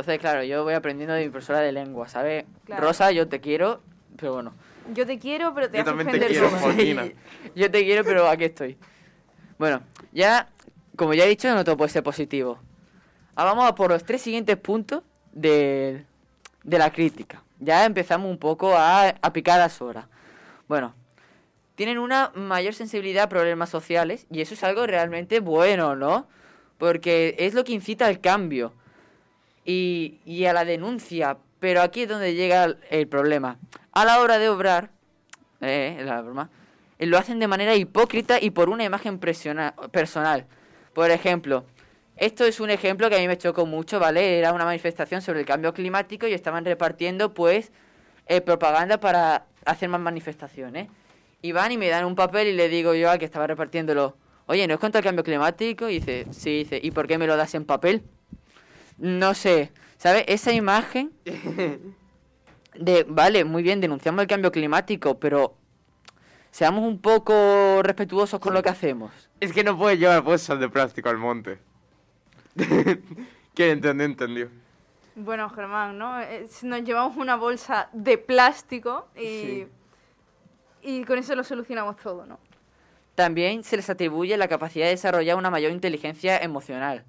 Entonces, 0.00 0.18
claro, 0.18 0.42
yo 0.42 0.64
voy 0.64 0.72
aprendiendo 0.72 1.12
de 1.12 1.24
mi 1.24 1.28
profesora 1.28 1.60
de 1.60 1.72
lengua, 1.72 2.08
¿sabes? 2.08 2.46
Claro. 2.64 2.86
Rosa, 2.86 3.12
yo 3.12 3.28
te 3.28 3.38
quiero, 3.38 3.82
pero 4.16 4.32
bueno. 4.32 4.54
Yo 4.94 5.06
te 5.06 5.18
quiero, 5.18 5.52
pero 5.52 5.68
te 5.68 5.76
Yo 5.76 5.84
también 5.84 6.08
te 6.08 6.16
ofender 6.16 6.30
quiero. 6.30 7.12
Yo 7.54 7.70
te 7.70 7.84
quiero, 7.84 8.02
pero 8.02 8.26
aquí 8.26 8.44
estoy. 8.44 8.78
Bueno, 9.58 9.82
ya, 10.10 10.48
como 10.96 11.12
ya 11.12 11.24
he 11.24 11.28
dicho, 11.28 11.54
no 11.54 11.64
todo 11.64 11.76
puede 11.76 11.90
ser 11.90 12.02
positivo. 12.02 12.58
Ahora 13.34 13.50
vamos 13.50 13.68
a 13.68 13.74
por 13.74 13.90
los 13.90 14.02
tres 14.02 14.22
siguientes 14.22 14.56
puntos 14.56 15.02
de, 15.32 16.06
de 16.64 16.78
la 16.78 16.90
crítica. 16.90 17.42
Ya 17.58 17.84
empezamos 17.84 18.30
un 18.30 18.38
poco 18.38 18.74
a, 18.74 19.08
a 19.08 19.32
picar 19.34 19.58
las 19.58 19.82
horas. 19.82 20.06
Bueno, 20.66 20.94
tienen 21.74 21.98
una 21.98 22.32
mayor 22.34 22.72
sensibilidad 22.72 23.24
a 23.24 23.28
problemas 23.28 23.68
sociales 23.68 24.26
y 24.30 24.40
eso 24.40 24.54
es 24.54 24.64
algo 24.64 24.86
realmente 24.86 25.40
bueno, 25.40 25.94
¿no? 25.94 26.26
Porque 26.78 27.36
es 27.38 27.52
lo 27.52 27.64
que 27.64 27.72
incita 27.72 28.06
al 28.06 28.22
cambio 28.22 28.72
y, 29.70 30.20
y 30.24 30.44
a 30.46 30.52
la 30.52 30.64
denuncia. 30.64 31.38
Pero 31.60 31.82
aquí 31.82 32.02
es 32.02 32.08
donde 32.08 32.34
llega 32.34 32.76
el, 32.90 33.06
problema. 33.06 33.58
A 33.92 34.04
la 34.04 34.20
hora 34.20 34.38
de 34.38 34.48
obrar, 34.48 34.90
eh, 35.60 36.00
la 36.04 36.22
broma, 36.22 36.50
eh, 36.98 37.06
lo 37.06 37.18
hacen 37.18 37.38
de 37.38 37.46
manera 37.46 37.74
hipócrita 37.74 38.38
y 38.40 38.50
por 38.50 38.70
una 38.70 38.84
imagen 38.84 39.18
personal. 39.18 40.46
Por 40.94 41.10
ejemplo, 41.10 41.64
esto 42.16 42.44
es 42.44 42.60
un 42.60 42.70
ejemplo 42.70 43.08
que 43.10 43.16
a 43.16 43.18
mí 43.18 43.28
me 43.28 43.38
chocó 43.38 43.66
mucho, 43.66 44.00
¿vale? 44.00 44.38
Era 44.38 44.52
una 44.52 44.64
manifestación 44.64 45.22
sobre 45.22 45.40
el 45.40 45.46
cambio 45.46 45.72
climático 45.72 46.26
y 46.26 46.32
estaban 46.32 46.64
repartiendo, 46.64 47.34
pues, 47.34 47.72
eh, 48.26 48.40
propaganda 48.40 48.98
para 48.98 49.46
hacer 49.66 49.88
más 49.88 50.00
manifestaciones. 50.00 50.88
Y 51.42 51.52
van 51.52 51.72
y 51.72 51.78
me 51.78 51.88
dan 51.88 52.06
un 52.06 52.14
papel 52.14 52.48
y 52.48 52.52
le 52.54 52.68
digo 52.68 52.94
yo 52.94 53.10
al 53.10 53.18
que 53.18 53.24
estaba 53.26 53.46
repartiéndolo, 53.46 54.16
oye, 54.46 54.66
¿no 54.66 54.74
es 54.74 54.80
contra 54.80 54.98
el 54.98 55.04
cambio 55.04 55.24
climático? 55.24 55.88
Y 55.88 56.00
dice, 56.00 56.26
sí, 56.30 56.58
dice, 56.58 56.80
¿y 56.82 56.90
por 56.90 57.06
qué 57.06 57.18
me 57.18 57.26
lo 57.26 57.36
das 57.36 57.54
en 57.54 57.64
papel? 57.64 58.02
No 59.00 59.34
sé, 59.34 59.72
¿sabes? 59.96 60.24
Esa 60.28 60.52
imagen 60.52 61.10
de, 62.74 63.04
vale, 63.08 63.44
muy 63.44 63.62
bien, 63.62 63.80
denunciamos 63.80 64.20
el 64.22 64.28
cambio 64.28 64.52
climático, 64.52 65.18
pero 65.18 65.54
seamos 66.50 66.84
un 66.84 67.00
poco 67.00 67.82
respetuosos 67.82 68.38
con 68.40 68.54
lo 68.54 68.62
que 68.62 68.68
hacemos. 68.68 69.10
Es 69.40 69.52
que 69.52 69.64
no 69.64 69.76
puedes 69.76 69.98
llevar 69.98 70.22
bolsas 70.22 70.60
de 70.60 70.68
plástico 70.68 71.08
al 71.08 71.16
monte. 71.18 71.58
Quien 73.54 73.70
entendió, 73.70 74.04
entendió. 74.04 74.48
Bueno, 75.14 75.48
Germán, 75.50 75.98
¿no? 75.98 76.18
Nos 76.62 76.82
llevamos 76.84 77.16
una 77.16 77.36
bolsa 77.36 77.88
de 77.92 78.18
plástico 78.18 79.08
y, 79.16 79.20
Sí. 79.20 79.66
y 80.82 81.04
con 81.04 81.18
eso 81.18 81.34
lo 81.34 81.42
solucionamos 81.44 81.96
todo, 81.96 82.26
¿no? 82.26 82.38
También 83.14 83.64
se 83.64 83.76
les 83.76 83.90
atribuye 83.90 84.36
la 84.36 84.48
capacidad 84.48 84.84
de 84.86 84.92
desarrollar 84.92 85.36
una 85.36 85.50
mayor 85.50 85.72
inteligencia 85.72 86.38
emocional. 86.38 87.04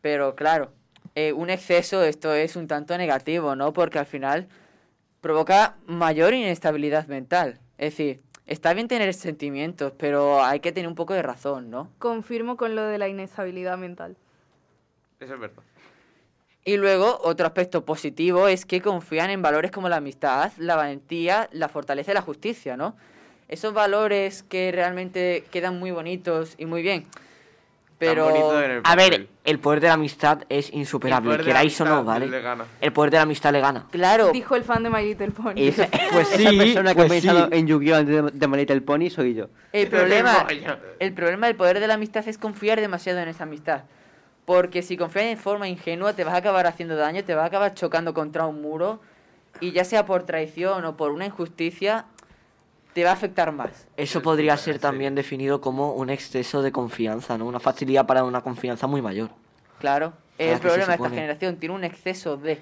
Pero 0.00 0.34
claro, 0.34 0.72
eh, 1.14 1.32
un 1.32 1.50
exceso 1.50 2.02
esto 2.02 2.32
es 2.34 2.56
un 2.56 2.66
tanto 2.66 2.96
negativo, 2.96 3.54
¿no? 3.56 3.72
Porque 3.72 3.98
al 3.98 4.06
final 4.06 4.48
provoca 5.20 5.76
mayor 5.86 6.34
inestabilidad 6.34 7.06
mental. 7.06 7.60
Es 7.78 7.92
decir, 7.92 8.22
está 8.46 8.74
bien 8.74 8.88
tener 8.88 9.12
sentimientos, 9.14 9.92
pero 9.98 10.42
hay 10.44 10.60
que 10.60 10.72
tener 10.72 10.88
un 10.88 10.94
poco 10.94 11.14
de 11.14 11.22
razón, 11.22 11.70
¿no? 11.70 11.90
Confirmo 11.98 12.56
con 12.56 12.74
lo 12.74 12.82
de 12.82 12.98
la 12.98 13.08
inestabilidad 13.08 13.78
mental. 13.78 14.16
Eso 15.20 15.34
es 15.34 15.40
verdad. 15.40 15.62
Y 16.64 16.76
luego, 16.76 17.18
otro 17.22 17.46
aspecto 17.46 17.84
positivo 17.84 18.46
es 18.46 18.64
que 18.64 18.80
confían 18.80 19.30
en 19.30 19.42
valores 19.42 19.72
como 19.72 19.88
la 19.88 19.96
amistad, 19.96 20.52
la 20.58 20.76
valentía, 20.76 21.48
la 21.52 21.68
fortaleza 21.68 22.12
y 22.12 22.14
la 22.14 22.22
justicia, 22.22 22.76
¿no? 22.76 22.96
Esos 23.48 23.74
valores 23.74 24.44
que 24.44 24.70
realmente 24.70 25.44
quedan 25.50 25.78
muy 25.78 25.90
bonitos 25.90 26.54
y 26.58 26.66
muy 26.66 26.82
bien. 26.82 27.06
Pero... 28.02 28.80
A 28.82 28.96
ver, 28.96 29.28
el 29.44 29.60
poder 29.60 29.78
de 29.80 29.86
la 29.86 29.94
amistad 29.94 30.40
es 30.48 30.72
insuperable, 30.72 31.30
El 31.30 31.36
poder 31.36 31.46
de 31.46 31.52
la 31.52 31.60
queráis 31.60 31.80
o 31.80 31.84
no, 31.84 31.90
amistad 31.98 32.12
¿vale? 32.12 32.28
le 32.28 32.40
gana. 32.40 32.64
El 32.80 32.92
poder 32.92 33.10
de 33.12 33.16
la 33.18 33.22
amistad 33.22 33.52
le 33.52 33.60
gana. 33.60 33.86
Claro. 33.92 34.32
Dijo 34.32 34.56
el 34.56 34.64
fan 34.64 34.82
de 34.82 34.90
My 34.90 35.04
Little 35.04 35.30
Pony. 35.30 35.52
Esa- 35.56 35.86
pues 36.12 36.32
Esa 36.32 36.50
sí, 36.50 36.58
persona 36.58 36.90
que 36.90 36.96
pues 36.96 37.06
ha 37.06 37.14
pensado 37.14 37.44
sí. 37.46 37.58
en 37.58 37.66
Yu-Gi-Oh! 37.68 37.96
antes 37.96 38.40
de, 38.40 38.48
My 38.48 38.56
Little 38.56 38.80
Pony 38.80 39.08
soy 39.08 39.34
yo. 39.34 39.46
El 39.72 39.86
problema, 39.90 40.46
el 40.98 41.12
problema 41.12 41.46
del 41.46 41.54
poder 41.54 41.78
de 41.78 41.86
la 41.86 41.94
amistad 41.94 42.26
es 42.26 42.38
confiar 42.38 42.80
demasiado 42.80 43.20
en 43.20 43.28
esa 43.28 43.44
amistad. 43.44 43.82
Porque 44.46 44.82
si 44.82 44.96
confías 44.96 45.26
de 45.26 45.36
forma 45.36 45.68
ingenua 45.68 46.14
te 46.14 46.24
vas 46.24 46.34
a 46.34 46.38
acabar 46.38 46.66
haciendo 46.66 46.96
daño, 46.96 47.22
te 47.22 47.36
vas 47.36 47.44
a 47.44 47.46
acabar 47.46 47.74
chocando 47.74 48.14
contra 48.14 48.46
un 48.46 48.60
muro 48.62 49.00
y 49.60 49.70
ya 49.70 49.84
sea 49.84 50.06
por 50.06 50.24
traición 50.24 50.84
o 50.86 50.96
por 50.96 51.12
una 51.12 51.26
injusticia, 51.26 52.06
te 52.94 53.04
va 53.04 53.10
a 53.10 53.12
afectar 53.14 53.52
más. 53.52 53.86
Eso 53.96 54.22
podría 54.22 54.56
ser 54.56 54.78
también 54.78 55.14
definido 55.14 55.60
como 55.60 55.92
un 55.92 56.10
exceso 56.10 56.62
de 56.62 56.72
confianza, 56.72 57.38
¿no? 57.38 57.46
Una 57.46 57.60
facilidad 57.60 58.06
para 58.06 58.24
una 58.24 58.40
confianza 58.42 58.86
muy 58.86 59.00
mayor. 59.02 59.30
Claro. 59.78 60.12
El 60.38 60.58
problema 60.58 60.88
de 60.88 60.94
esta 60.94 61.10
generación 61.10 61.56
tiene 61.56 61.74
un 61.74 61.84
exceso 61.84 62.36
de... 62.36 62.60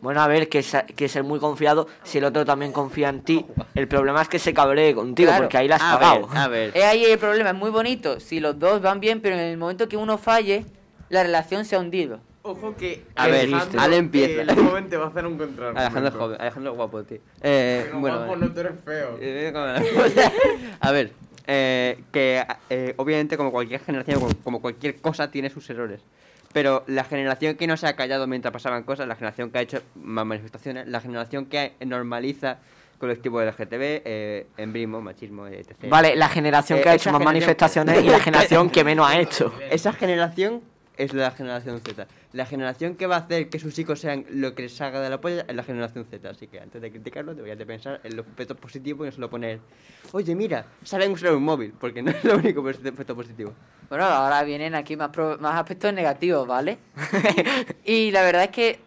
Bueno, 0.00 0.20
a 0.20 0.28
ver, 0.28 0.48
que, 0.48 0.62
sa- 0.62 0.84
que 0.86 1.08
ser 1.08 1.24
muy 1.24 1.40
confiado, 1.40 1.88
si 2.04 2.18
el 2.18 2.24
otro 2.24 2.44
también 2.44 2.70
confía 2.72 3.08
en 3.08 3.22
ti, 3.22 3.44
el 3.74 3.88
problema 3.88 4.22
es 4.22 4.28
que 4.28 4.38
se 4.38 4.54
cabree 4.54 4.94
contigo, 4.94 5.28
Claro. 5.28 5.44
porque 5.44 5.58
ahí 5.58 5.66
la 5.66 5.74
has 5.76 5.82
A 5.82 5.98
pagado. 5.98 6.28
ver, 6.28 6.38
a 6.38 6.48
ver. 6.48 6.70
Es 6.76 6.84
ahí 6.84 7.04
el 7.04 7.18
problema, 7.18 7.50
es 7.50 7.56
muy 7.56 7.70
bonito 7.70 8.20
si 8.20 8.38
los 8.38 8.58
dos 8.58 8.80
van 8.80 9.00
bien, 9.00 9.20
pero 9.20 9.34
en 9.34 9.40
el 9.42 9.56
momento 9.58 9.88
que 9.88 9.96
uno 9.96 10.16
falle, 10.16 10.66
la 11.08 11.24
relación 11.24 11.64
se 11.64 11.74
ha 11.74 11.80
hundido. 11.80 12.20
Ojo 12.48 12.74
que 12.76 13.04
A 13.14 13.26
ver, 13.26 13.42
Alejandro, 13.46 13.80
Ale 13.80 13.96
empieza. 13.98 14.40
eh, 14.40 14.46
el 14.48 14.56
joven 14.56 14.88
te 14.88 14.96
va 14.96 15.04
a 15.04 15.08
hacer 15.08 15.26
un 15.26 15.36
contrato. 15.36 15.78
Alejandro 15.78 16.08
es 16.08 16.14
joven, 16.14 16.40
Alejandro 16.40 16.74
guapo, 16.74 17.04
tío. 17.04 17.18
Eh, 17.42 17.82
Pero 17.84 18.00
bueno, 18.00 18.16
guapo, 18.16 18.32
vale. 18.32 18.46
no 18.46 18.52
tú 18.52 18.60
eres 18.60 18.72
feo. 18.84 19.18
Eh, 19.20 19.52
A 20.80 20.90
ver, 20.90 21.12
eh, 21.46 21.98
que 22.10 22.42
eh, 22.70 22.94
obviamente 22.96 23.36
como 23.36 23.50
cualquier 23.52 23.80
generación, 23.80 24.20
como, 24.42 24.62
cualquier 24.62 24.96
cosa, 24.96 25.30
tiene 25.30 25.50
sus 25.50 25.68
errores. 25.68 26.00
Pero 26.54 26.84
la 26.86 27.04
generación 27.04 27.56
que 27.56 27.66
no 27.66 27.76
se 27.76 27.86
ha 27.86 27.94
callado 27.96 28.26
mientras 28.26 28.50
pasaban 28.52 28.82
cosas, 28.84 29.06
la 29.06 29.16
generación 29.16 29.50
que 29.50 29.58
ha 29.58 29.62
hecho 29.62 29.82
más 29.94 30.24
manifestaciones, 30.24 30.88
la 30.88 31.00
generación 31.00 31.44
que 31.44 31.74
normaliza 31.84 32.58
colectivo 32.98 33.42
LGTB, 33.42 33.80
eh, 34.04 34.46
embrismo, 34.56 35.02
machismo, 35.02 35.46
etc. 35.46 35.72
Vale, 35.88 36.16
la 36.16 36.28
generación 36.28 36.78
Eh, 36.78 36.82
que 36.82 36.88
ha 36.88 36.94
esa 36.94 37.10
hecho 37.10 37.18
más 37.18 37.24
manifestaciones 37.24 38.02
y 38.02 38.08
la 38.08 38.20
generación 38.20 38.70
que 38.70 38.84
menos 38.84 39.06
ha 39.06 39.20
hecho. 39.20 39.52
Esa 39.70 39.92
generación 39.92 40.62
es 40.98 41.14
la 41.14 41.30
generación 41.30 41.80
Z. 41.80 42.06
La 42.32 42.44
generación 42.44 42.96
que 42.96 43.06
va 43.06 43.16
a 43.16 43.20
hacer 43.20 43.48
que 43.48 43.58
sus 43.58 43.78
hijos 43.78 44.00
sean 44.00 44.26
lo 44.30 44.54
que 44.54 44.62
les 44.62 44.76
salga 44.76 45.00
de 45.00 45.08
la 45.08 45.20
polla 45.20 45.44
es 45.48 45.54
la 45.56 45.62
generación 45.62 46.04
Z. 46.04 46.28
Así 46.28 46.46
que 46.48 46.60
antes 46.60 46.82
de 46.82 46.90
criticarlo, 46.90 47.34
deberías 47.34 47.56
de 47.58 47.64
pensar 47.66 48.00
en 48.04 48.16
los 48.16 48.26
aspectos 48.26 48.56
positivos 48.58 49.06
y 49.06 49.08
no 49.10 49.12
solo 49.14 49.30
poner, 49.30 49.60
oye, 50.12 50.34
mira, 50.34 50.66
saben 50.82 51.12
usar 51.12 51.34
un 51.34 51.44
móvil, 51.44 51.72
porque 51.80 52.02
no 52.02 52.10
es 52.10 52.22
lo 52.24 52.36
único 52.36 52.62
aspecto 52.68 53.14
positivo. 53.14 53.54
Bueno, 53.88 54.04
ahora 54.04 54.42
vienen 54.42 54.74
aquí 54.74 54.96
más, 54.96 55.08
pro- 55.10 55.38
más 55.38 55.54
aspectos 55.54 55.92
negativos, 55.94 56.46
¿vale? 56.46 56.78
y 57.84 58.10
la 58.10 58.22
verdad 58.22 58.44
es 58.44 58.50
que 58.50 58.80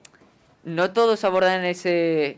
no 0.63 0.91
todos 0.91 1.23
abordan 1.23 1.65
ese 1.65 2.37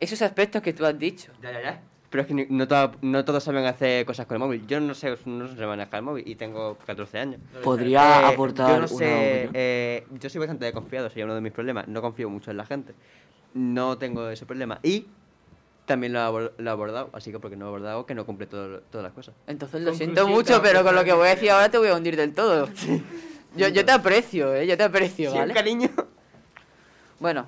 esos 0.00 0.22
aspectos 0.22 0.62
que 0.62 0.72
tú 0.72 0.86
has 0.86 0.98
dicho. 0.98 1.32
Ya, 1.42 1.52
ya, 1.52 1.60
ya. 1.62 1.82
Pero 2.10 2.22
es 2.22 2.26
que 2.28 2.46
no, 2.48 2.66
to- 2.66 2.92
no 3.02 3.24
todos 3.24 3.44
saben 3.44 3.66
hacer 3.66 4.06
cosas 4.06 4.26
con 4.26 4.36
el 4.36 4.38
móvil. 4.40 4.66
Yo 4.66 4.80
no 4.80 4.94
sé, 4.94 5.14
no 5.26 5.46
sé 5.54 5.66
manejar 5.66 5.98
el 5.98 6.02
móvil 6.04 6.24
y 6.26 6.36
tengo 6.36 6.76
14 6.86 7.18
años. 7.18 7.40
¿Podría 7.62 8.22
Eh, 8.22 8.24
aportar 8.32 8.68
yo 8.68 8.72
no 8.74 8.78
una 8.78 8.88
sé, 8.88 9.50
eh, 9.52 10.06
yo 10.18 10.30
soy 10.30 10.38
bastante 10.38 10.64
desconfiado, 10.64 11.08
sería 11.10 11.26
uno 11.26 11.34
de 11.34 11.42
mis 11.42 11.52
problemas. 11.52 11.86
No 11.86 12.00
confío 12.00 12.30
mucho 12.30 12.50
en 12.50 12.56
la 12.56 12.64
gente. 12.64 12.94
No 13.52 13.98
tengo 13.98 14.28
ese 14.30 14.46
problema. 14.46 14.78
Y 14.82 15.06
también 15.84 16.14
lo 16.14 16.18
he, 16.20 16.22
abor- 16.22 16.52
lo 16.56 16.70
he 16.70 16.72
abordado, 16.72 17.10
así 17.12 17.30
que 17.30 17.38
porque 17.40 17.56
no 17.56 17.66
he 17.66 17.68
abordado 17.68 18.06
que 18.06 18.14
no 18.14 18.24
cumple 18.24 18.46
todo- 18.46 18.80
todas 18.90 19.04
las 19.04 19.12
cosas. 19.12 19.34
Entonces 19.46 19.82
lo 19.82 19.92
siento 19.92 20.26
mucho, 20.28 20.62
pero 20.62 20.82
con 20.82 20.94
lo 20.94 21.04
que 21.04 21.12
voy 21.12 21.26
a 21.28 21.34
decir 21.34 21.50
ahora 21.50 21.70
te 21.70 21.76
voy 21.76 21.88
a 21.88 21.94
hundir 21.94 22.16
del 22.16 22.32
todo. 22.34 22.68
Yo, 23.56 23.66
yo 23.68 23.84
te 23.84 23.92
aprecio, 23.92 24.54
¿eh? 24.54 24.66
Yo 24.66 24.76
te 24.76 24.82
aprecio, 24.84 25.32
Sí, 25.32 25.38
cariño. 25.54 25.88
Bueno, 27.18 27.46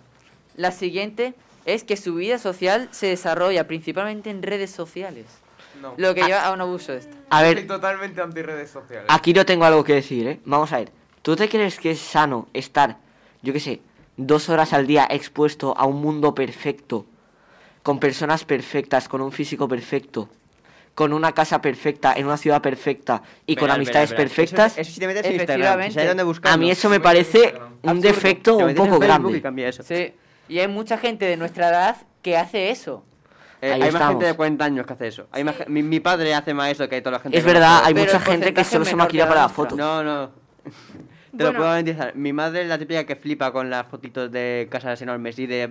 la 0.57 0.71
siguiente 0.73 1.35
es 1.65 1.85
que 1.85 1.97
su 1.97 2.15
vida 2.15 2.39
social 2.39 2.89
se 2.91 3.07
desarrolla 3.07 3.67
principalmente 3.67 4.31
en 4.31 4.43
redes 4.43 4.71
sociales. 4.71 5.27
No. 5.81 5.95
lo 5.97 6.15
que 6.15 6.23
lleva 6.25 6.45
a 6.45 6.53
un 6.53 6.61
abuso 6.61 6.93
de 6.93 6.99
esto. 6.99 7.17
A 7.31 7.41
ver, 7.43 7.57
Soy 7.59 7.67
totalmente 7.67 8.21
anti 8.21 8.43
redes 8.43 8.69
sociales. 8.71 9.07
Aquí 9.09 9.33
no 9.33 9.47
tengo 9.47 9.65
algo 9.65 9.83
que 9.83 9.95
decir, 9.95 10.27
¿eh? 10.27 10.41
Vamos 10.45 10.73
a 10.75 10.79
ver. 10.79 10.93
¿Tú 11.23 11.37
te 11.37 11.49
crees 11.49 11.79
que 11.79 11.93
es 11.93 12.01
sano 12.01 12.49
estar, 12.53 12.99
yo 13.41 13.55
qué 13.55 13.61
sé, 13.61 13.81
dos 14.19 14.51
horas 14.51 14.75
al 14.75 14.87
día 14.87 15.07
expuesto 15.09 15.75
a 15.79 15.87
un 15.87 16.03
mundo 16.03 16.35
perfecto, 16.35 17.07
con 17.83 17.99
personas 17.99 18.45
perfectas, 18.45 19.09
con 19.09 19.23
un 19.23 19.33
físico 19.33 19.69
perfecto, 19.69 20.29
con 20.95 21.15
una 21.15 21.33
casa 21.33 21.63
perfecta, 21.63 22.13
en 22.15 22.27
una 22.27 22.37
ciudad 22.37 22.61
perfecta 22.61 23.23
y 23.47 23.57
con 23.57 23.71
amistades 23.71 24.13
perfectas? 24.13 24.73
Eso, 24.73 24.83
eso 24.83 24.93
sí 24.93 25.01
te 25.01 25.07
metes 25.07 25.25
en 25.25 25.35
Instagram. 25.37 25.83
Si 25.85 25.93
sabes 25.93 26.09
dónde 26.09 26.25
buscarlo. 26.25 26.55
A 26.55 26.59
mí 26.59 26.71
eso 26.71 26.91
me 26.91 27.01
parece 27.01 27.55
un 27.83 28.01
defecto 28.03 28.59
un 28.59 28.75
poco 28.75 28.99
grande. 28.99 29.39
y 29.39 29.41
cambia 29.41 29.69
eso. 29.69 29.83
Sí. 29.83 30.13
Y 30.51 30.59
hay 30.59 30.67
mucha 30.67 30.99
gente 30.99 31.27
de 31.27 31.37
nuestra 31.37 31.69
edad 31.69 31.97
que 32.23 32.37
hace 32.37 32.71
eso. 32.71 33.05
Eh, 33.63 33.73
hay 33.73 33.93
más 33.93 34.09
gente 34.09 34.25
de 34.25 34.35
40 34.35 34.65
años 34.65 34.85
que 34.85 34.93
hace 34.95 35.07
eso. 35.07 35.29
Hay 35.31 35.45
más 35.45 35.55
mi, 35.69 35.83
mi 35.83 36.01
padre 36.01 36.35
hace 36.35 36.55
más 36.55 36.73
eso 36.73 36.89
que 36.89 37.01
toda 37.01 37.13
la 37.13 37.21
gente. 37.21 37.39
Es 37.39 37.45
que 37.45 37.53
verdad, 37.53 37.83
hay 37.85 37.95
mucha 37.95 38.19
gente 38.19 38.53
que 38.53 38.65
solo 38.65 38.85
se 38.85 38.97
maquilla 38.97 39.29
para 39.29 39.43
la 39.43 39.49
foto. 39.49 39.77
No, 39.77 40.03
no. 40.03 40.31
Te 41.37 41.45
lo 41.45 41.53
puedo 41.53 41.69
garantizar. 41.69 42.17
Mi 42.17 42.33
madre 42.33 42.63
es 42.63 42.69
la 42.69 42.79
típica 42.79 43.05
que 43.05 43.15
flipa 43.15 43.53
con 43.53 43.71
las 43.71 43.87
fotitos 43.87 44.33
de 44.33 44.67
casas 44.69 45.01
enormes 45.03 45.39
y 45.39 45.47
de 45.47 45.71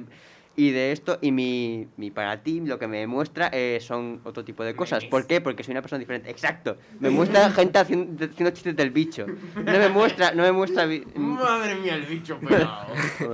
y 0.60 0.72
de 0.72 0.92
esto 0.92 1.18
y 1.22 1.32
mi, 1.32 1.88
mi 1.96 2.12
para 2.12 2.44
ti 2.44 2.60
lo 2.60 2.78
que 2.78 2.86
me 2.88 3.08
muestra 3.08 3.50
eh, 3.54 3.78
son 3.82 4.20
otro 4.26 4.44
tipo 4.44 4.66
de 4.66 4.76
cosas. 4.76 5.06
¿Por 5.06 5.26
qué? 5.26 5.40
Porque 5.40 5.64
soy 5.64 5.72
una 5.72 5.82
persona 5.82 6.00
diferente. 6.00 6.30
Exacto. 6.30 6.76
Me 7.00 7.10
muestra 7.10 7.50
gente 7.52 7.80
haciendo, 7.80 8.26
haciendo 8.26 8.52
chistes 8.52 8.76
del 8.76 8.92
bicho. 8.92 9.26
No 9.56 9.64
me 9.72 9.88
muestra, 9.88 10.34
no 10.34 10.44
me 10.44 10.52
muestra 10.52 10.86
Madre 11.16 11.76
mía, 11.76 11.96
el 11.96 12.04
bicho 12.06 12.38
pelado. 12.46 12.88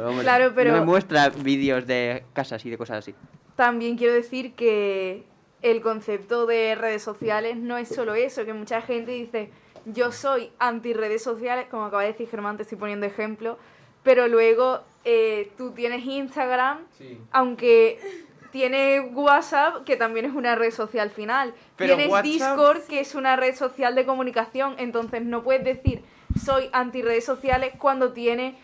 Hombre, 0.07 0.21
Claro, 0.23 0.51
pero- 0.53 0.71
no 0.71 0.79
me 0.81 0.85
muestra 0.85 1.29
vídeos 1.29 1.87
de 1.87 2.23
casas 2.33 2.63
y 2.63 2.69
de 2.69 2.77
cosas 2.77 2.97
así. 2.99 3.15
También 3.55 3.97
quiero 3.97 4.13
decir 4.13 4.53
que 4.53 5.23
el 5.63 5.81
concepto 5.81 6.45
de 6.45 6.75
redes 6.75 7.01
sociales 7.01 7.57
no 7.57 7.75
es 7.77 7.87
solo 7.89 8.13
eso, 8.13 8.45
que 8.45 8.53
mucha 8.53 8.81
gente 8.83 9.13
dice, 9.13 9.49
yo 9.85 10.11
soy 10.11 10.51
anti 10.59 10.93
redes 10.93 11.23
sociales, 11.23 11.65
como 11.71 11.85
acaba 11.85 12.03
de 12.03 12.09
decir 12.09 12.27
Germán, 12.29 12.57
te 12.57 12.63
estoy 12.63 12.77
poniendo 12.77 13.07
ejemplo, 13.07 13.57
pero 14.03 14.27
luego 14.27 14.83
eh, 15.05 15.51
tú 15.57 15.71
tienes 15.71 16.03
Instagram, 16.05 16.79
Sí. 16.97 17.17
aunque 17.31 17.99
tienes 18.51 19.03
WhatsApp, 19.13 19.83
que 19.85 19.95
también 19.97 20.25
es 20.25 20.33
una 20.33 20.55
red 20.55 20.71
social 20.71 21.09
final. 21.11 21.53
Pero 21.75 21.95
tienes 21.95 22.11
WhatsApp- 22.11 22.23
Discord, 22.25 22.81
que 22.87 22.99
es 23.01 23.13
una 23.15 23.35
red 23.35 23.55
social 23.55 23.95
de 23.95 24.05
comunicación, 24.05 24.75
entonces 24.77 25.23
no 25.23 25.43
puedes 25.43 25.63
decir 25.63 26.01
soy 26.43 26.69
anti 26.73 27.01
redes 27.01 27.23
sociales 27.23 27.73
cuando 27.77 28.11
tienes 28.11 28.55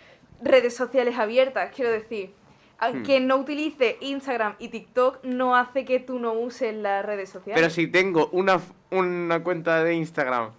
redes 0.41 0.75
sociales 0.75 1.17
abiertas, 1.17 1.71
quiero 1.75 1.91
decir. 1.91 2.33
Hmm. 2.81 3.03
Que 3.03 3.19
no 3.19 3.35
utilice 3.37 3.97
Instagram 4.01 4.55
y 4.57 4.69
TikTok 4.69 5.23
no 5.23 5.55
hace 5.55 5.85
que 5.85 5.99
tú 5.99 6.17
no 6.17 6.33
uses 6.33 6.73
las 6.75 7.05
redes 7.05 7.29
sociales. 7.29 7.61
Pero 7.61 7.69
si 7.69 7.85
tengo 7.85 8.27
una, 8.31 8.59
una 8.89 9.43
cuenta 9.43 9.83
de 9.83 9.93
Instagram, 9.93 10.49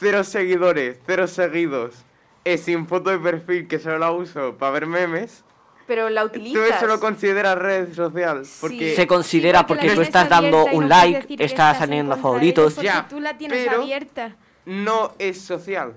cero 0.00 0.24
seguidores, 0.24 0.98
cero 1.06 1.28
seguidos, 1.28 2.04
eh, 2.44 2.58
sin 2.58 2.86
foto 2.86 3.10
de 3.10 3.18
perfil 3.18 3.68
que 3.68 3.78
solo 3.78 3.98
la 3.98 4.10
uso 4.10 4.56
para 4.56 4.72
ver 4.72 4.86
memes, 4.86 5.44
Pero 5.86 6.08
la 6.10 6.22
¿tú 6.22 6.26
utilizas. 6.28 6.76
eso 6.76 6.86
lo 6.86 7.00
consideras 7.00 7.56
red 7.58 7.92
social? 7.94 8.42
Porque 8.60 8.94
Se 8.94 9.06
considera 9.06 9.60
Sí, 9.60 9.64
porque 9.68 9.82
porque 9.86 9.94
tú 9.96 10.02
estás 10.02 10.28
dando 10.28 10.64
un 10.66 10.82
no 10.82 10.88
like, 10.88 11.18
estás 11.34 11.40
estás 11.40 11.76
en 11.78 11.82
añadiendo 11.84 12.10
contra 12.12 12.16
de 12.16 12.22
favoritos. 12.22 12.76
Ya, 12.76 13.06
tú 13.08 13.20
la 13.20 13.36
tienes 13.38 13.66
pero- 13.66 13.82
abierta. 13.82 14.36
no 14.66 15.12
es 15.18 15.40
social. 15.40 15.94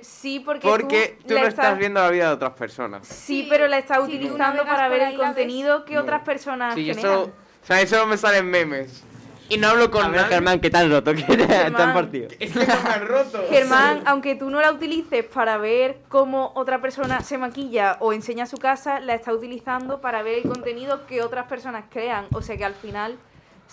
Sí, 0.00 0.40
porque, 0.40 0.66
Porque 0.66 1.18
tú 1.28 1.34
no 1.34 1.46
estás 1.46 1.76
viendo 1.78 2.00
la 2.00 2.08
vida 2.08 2.28
de 2.28 2.32
otras 2.34 2.52
personas. 2.54 3.06
Sí, 3.06 3.46
pero 3.50 3.68
la 3.68 3.76
estás 3.76 3.98
tú 3.98 4.04
utilizando 4.04 4.64
para 4.64 4.88
ver 4.88 5.02
el 5.02 5.16
contenido 5.18 5.84
que 5.84 5.94
No. 5.96 6.00
otras 6.00 6.22
personas 6.22 6.74
Sí, 6.74 6.86
generan. 6.86 7.12
eso, 7.12 7.22
o 7.24 7.66
sea, 7.66 7.82
eso 7.82 8.06
me 8.06 8.16
salen 8.16 8.46
memes. 8.46 9.04
Y 9.48 9.58
no 9.58 9.68
hablo 9.68 9.90
con. 9.90 10.12
Germán, 10.14 10.58
¿qué 10.60 10.70
tan 10.70 10.90
roto 10.90 11.12
que 11.14 11.22
te 11.22 11.42
han 11.42 11.48
Germán. 11.74 11.92
partido? 11.94 12.28
Es 12.40 12.52
que 12.52 12.62
han 12.70 13.06
roto. 13.06 13.44
Germán, 13.50 14.02
aunque 14.06 14.34
tú 14.36 14.48
no 14.50 14.60
la 14.60 14.72
utilices 14.72 15.24
para 15.26 15.58
ver 15.58 15.98
cómo 16.08 16.52
otra 16.54 16.80
persona 16.80 17.20
se 17.20 17.36
maquilla 17.36 17.98
o 18.00 18.12
enseña 18.12 18.46
su 18.46 18.56
casa, 18.56 19.00
la 19.00 19.14
está 19.14 19.32
utilizando 19.32 20.00
para 20.00 20.22
ver 20.22 20.38
el 20.38 20.44
contenido 20.50 21.06
que 21.06 21.22
otras 21.22 21.46
personas 21.46 21.84
crean. 21.90 22.26
O 22.32 22.40
sea 22.42 22.56
que 22.56 22.64
al 22.64 22.74
final. 22.74 23.16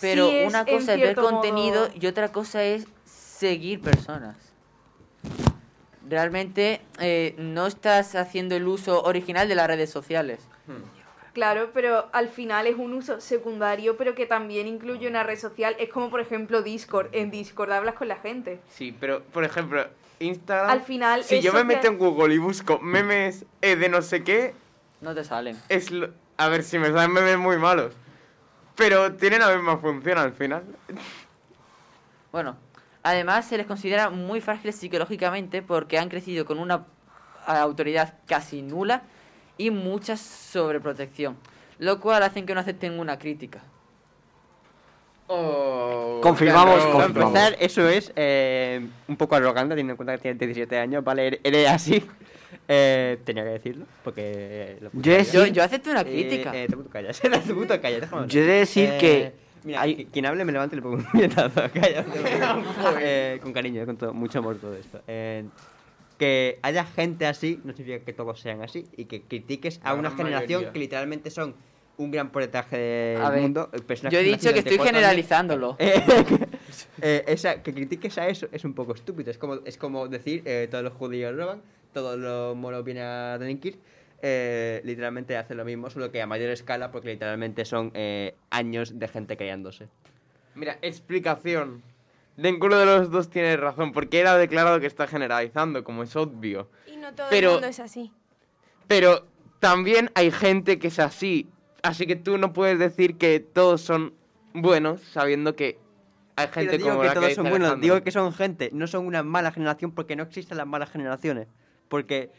Pero 0.02 0.28
sí 0.30 0.36
es, 0.38 0.50
una 0.50 0.66
cosa 0.66 0.94
es 0.94 1.00
ver 1.02 1.16
modo- 1.18 1.30
contenido 1.30 1.90
y 2.00 2.06
otra 2.08 2.32
cosa 2.32 2.64
es 2.64 2.86
seguir 3.06 3.82
personas. 3.82 4.36
Realmente 6.10 6.82
eh, 7.00 7.36
no 7.38 7.68
estás 7.68 8.16
haciendo 8.16 8.56
el 8.56 8.68
uso 8.68 9.04
original 9.04 9.48
de 9.48 9.56
las 9.56 9.68
redes 9.68 9.90
sociales. 9.90 10.40
Claro, 11.34 11.72
pero 11.74 12.10
al 12.12 12.28
final 12.28 12.68
es 12.68 12.76
un 12.76 12.94
uso 12.94 13.22
secundario, 13.22 13.96
pero 13.96 14.16
que 14.16 14.26
también 14.26 14.68
incluye 14.68 15.08
una 15.08 15.24
red 15.24 15.38
social. 15.40 15.76
Es 15.80 15.90
como, 15.90 16.10
por 16.10 16.20
ejemplo, 16.20 16.62
Discord. 16.62 17.08
En 17.14 17.32
Discord 17.32 17.72
hablas 17.72 17.96
con 17.96 18.08
la 18.10 18.18
gente. 18.18 18.60
Sí, 18.70 18.96
pero 19.00 19.24
por 19.24 19.46
ejemplo, 19.46 19.86
Instagram. 20.20 20.70
Al 20.70 20.82
final, 20.82 21.24
Si 21.24 21.40
yo 21.42 21.54
me 21.54 21.64
meto 21.64 21.88
en 21.88 21.98
Google 21.98 22.34
y 22.34 22.38
busco 22.38 22.80
memes 22.80 23.46
eh, 23.62 23.78
de 23.78 23.88
no 23.88 24.02
sé 24.02 24.24
qué, 24.24 24.54
No 25.00 25.16
te 25.16 25.24
salen. 25.24 25.58
es 25.70 25.90
lo- 25.92 26.10
a 26.38 26.48
ver 26.50 26.64
si 26.64 26.78
me 26.80 26.88
salen 26.92 27.14
memes 27.14 27.38
muy 27.38 27.58
malos. 27.58 27.94
Pero 28.76 29.14
tienen 29.14 29.40
la 29.40 29.56
misma 29.56 29.78
función 29.78 30.18
al 30.18 30.34
final. 30.34 30.64
Bueno, 32.32 32.58
además 33.04 33.48
se 33.48 33.58
les 33.58 33.68
considera 33.68 34.10
muy 34.10 34.42
frágiles 34.42 34.76
psicológicamente 34.76 35.62
porque 35.62 35.98
han 35.98 36.10
crecido 36.10 36.46
con 36.46 36.60
una 36.60 36.86
autoridad 37.46 38.16
casi 38.28 38.62
nula 38.62 39.04
y 39.66 39.72
mucha 39.72 40.18
sobreprotección, 40.18 41.36
lo 41.80 41.99
cual 41.99 42.24
hacen 42.24 42.45
que 42.45 42.53
no 42.53 42.59
acepten 42.62 42.99
una 42.99 43.18
crítica. 43.20 43.62
Confirmamos, 45.28 46.80
Para 46.82 46.91
confirmamos. 46.91 47.36
empezar, 47.38 47.55
eso 47.59 47.88
es 47.88 48.12
eh, 48.16 48.86
un 49.07 49.16
poco 49.16 49.36
arrogante 49.36 49.72
teniendo 49.76 49.93
en 49.93 49.97
cuenta 49.97 50.18
que 50.18 50.22
tienes 50.36 50.39
17 50.39 50.78
años, 50.78 51.03
¿vale? 51.03 51.39
Eres- 51.43 51.68
así. 51.70 52.03
Eh, 52.68 53.18
tenía 53.26 53.43
que 53.43 53.49
decirlo, 53.49 53.86
porque... 54.03 54.78
Lo 54.82 54.89
Yo 54.93 55.12
he 55.14 55.16
ahí. 55.16 55.26
de 55.26 55.32
Yo, 55.32 55.41
decir- 55.41 55.53
yo 55.53 55.64
acepto 55.64 55.89
una 55.89 56.01
Eh, 56.01 56.05
crítica. 56.05 56.51
Eh, 56.55 56.68
te 56.70 56.76
puto 56.78 56.89
callas, 56.89 57.20
te 57.47 57.53
puto 57.53 57.82
callas. 57.82 58.09
Yo 58.28 58.41
he 58.41 58.43
de 58.43 58.53
decir 58.53 58.89
Eh, 58.91 58.97
que 58.99 59.34
Mira, 59.64 59.82
hay- 59.82 59.95
qui- 59.95 60.07
quien 60.12 60.26
hable 60.26 60.43
me 60.45 60.51
levanto 60.51 60.76
y 60.76 60.78
le 60.78 60.82
pongo 60.82 60.97
un 60.97 61.03
puñetazo. 61.05 61.62
Calla. 61.74 62.05
Eh, 62.99 63.39
con 63.41 63.51
cariño, 63.53 63.86
con 63.86 63.95
todo, 63.97 64.14
mucho 64.14 64.39
amor 64.39 64.57
todo 64.57 64.76
esto. 64.76 65.01
Eh, 65.07 65.45
que 66.22 66.60
haya 66.62 66.86
gente 66.86 67.26
así 67.26 67.60
no 67.64 67.74
significa 67.74 68.06
que 68.06 68.14
todos 68.14 68.40
sean 68.40 68.62
así 68.62 68.86
y 68.96 69.06
que 69.06 69.24
critiques 69.24 69.80
a 69.82 69.94
La 69.94 70.00
una 70.00 70.12
generación 70.12 70.60
mayoría. 70.60 70.72
que 70.72 70.78
literalmente 70.78 71.32
son 71.32 71.56
un 71.98 72.12
gran 72.12 72.32
porcentaje 72.32 72.78
del 72.78 73.42
mundo. 73.42 73.72
Yo 74.12 74.20
he 74.20 74.24
dicho 74.24 74.54
que 74.54 74.60
estoy 74.60 74.78
generalizándolo. 74.78 75.78
Eh, 77.04 77.24
eh, 77.24 77.24
esa, 77.28 77.62
que 77.64 77.74
critiques 77.74 78.18
a 78.18 78.28
eso 78.30 78.48
es 78.52 78.64
un 78.64 78.74
poco 78.74 78.94
estúpido. 78.94 79.32
Es 79.32 79.38
como, 79.38 79.56
es 79.66 79.78
como 79.78 80.08
decir 80.08 80.44
eh, 80.46 80.68
todos 80.70 80.84
los 80.84 80.94
judíos 80.94 81.36
roban, 81.36 81.62
todos 81.92 82.18
los 82.18 82.56
moros 82.56 82.86
vienen 82.86 83.04
a 83.04 83.38
delinquir. 83.40 83.80
Eh, 84.22 84.82
literalmente 84.86 85.36
hacen 85.36 85.58
lo 85.58 85.66
mismo, 85.66 85.90
solo 85.90 86.12
que 86.12 86.22
a 86.22 86.28
mayor 86.28 86.52
escala, 86.52 86.92
porque 86.92 87.10
literalmente 87.10 87.66
son 87.66 87.92
eh, 87.96 88.36
años 88.52 89.00
de 89.00 89.08
gente 89.08 89.36
criándose. 89.36 89.88
Mira, 90.54 90.78
explicación. 90.82 91.82
Ninguno 92.42 92.78
de 92.78 92.86
los 92.86 93.12
dos 93.12 93.30
tiene 93.30 93.56
razón, 93.58 93.92
porque 93.92 94.22
él 94.22 94.28
ha 94.28 94.38
declarado 94.38 94.80
que 94.80 94.88
está 94.88 95.08
generalizando, 95.08 95.84
como 95.84 96.04
es 96.04 96.16
obvio. 96.16 96.70
Y 96.92 96.98
no 96.98 97.14
todo 97.14 97.28
Pero- 97.30 97.50
el 97.50 97.54
mundo 97.56 97.68
es 97.68 97.80
así. 97.80 98.12
Pero 98.88 99.26
también 99.60 100.10
hay 100.16 100.32
gente 100.32 100.80
que 100.80 100.88
es 100.88 101.00
así. 101.00 101.48
Así 101.84 102.06
que 102.08 102.16
tú 102.16 102.38
no 102.38 102.52
puedes 102.54 102.80
decir 102.80 103.18
que 103.18 103.39
todos 103.39 103.82
son 103.82 104.14
buenos, 104.54 105.02
sabiendo 105.02 105.56
que 105.56 105.78
hay 106.36 106.48
gente 106.48 106.72
Pero 106.72 106.78
digo 106.78 106.89
como 106.89 107.02
que 107.02 107.08
la 107.08 107.14
todos 107.14 107.28
dice 107.28 107.36
son 107.36 107.44
buenos, 107.50 107.68
Alejandro. 107.68 107.84
digo 107.96 108.04
que 108.04 108.12
son 108.12 108.34
gente, 108.34 108.70
no 108.74 108.88
son 108.88 109.06
una 109.06 109.24
mala 109.24 109.52
generación 109.52 109.92
porque 109.92 110.16
no 110.16 110.24
existen 110.24 110.58
las 110.58 110.68
malas 110.68 110.89
generaciones. 110.89 111.48
Porque 111.89 112.32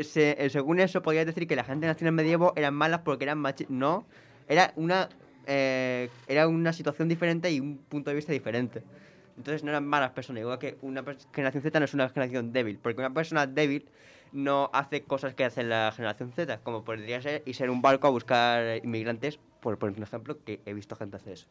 se- 0.00 0.36
eh, 0.44 0.48
según 0.50 0.80
eso 0.80 1.02
podrías 1.02 1.26
decir 1.26 1.46
que 1.46 1.56
la 1.56 1.64
gente 1.64 1.86
nació 1.86 2.04
en 2.04 2.08
el 2.08 2.14
medievo 2.14 2.52
eran 2.56 2.74
malas 2.74 3.00
porque 3.04 3.24
eran 3.24 3.38
machistas. 3.38 3.74
No, 3.74 4.06
era 4.48 4.72
una, 4.76 5.08
eh, 5.46 6.08
era 6.26 6.48
una 6.48 6.72
situación 6.72 7.08
diferente 7.08 7.50
y 7.50 7.60
un 7.60 7.78
punto 7.78 8.10
de 8.10 8.16
vista 8.16 8.32
diferente. 8.32 8.82
Entonces 9.36 9.64
no 9.64 9.70
eran 9.70 9.86
malas 9.86 10.10
personas, 10.10 10.42
igual 10.42 10.58
que 10.58 10.76
una 10.82 11.02
generación 11.32 11.62
Z 11.62 11.78
no 11.78 11.84
es 11.84 11.94
una 11.94 12.08
generación 12.08 12.52
débil, 12.52 12.78
porque 12.78 13.00
una 13.00 13.12
persona 13.12 13.46
débil 13.46 13.88
no 14.32 14.70
hace 14.72 15.02
cosas 15.02 15.34
que 15.34 15.44
hace 15.44 15.62
la 15.62 15.92
generación 15.94 16.32
Z, 16.32 16.58
como 16.58 16.84
podría 16.84 17.20
ser 17.22 17.42
y 17.46 17.54
ser 17.54 17.70
un 17.70 17.82
barco 17.82 18.06
a 18.06 18.10
buscar 18.10 18.78
inmigrantes, 18.84 19.38
por 19.60 19.82
un 19.82 20.02
ejemplo, 20.02 20.38
que 20.44 20.60
he 20.66 20.74
visto 20.74 20.96
gente 20.96 21.16
hacer 21.16 21.34
eso. 21.34 21.46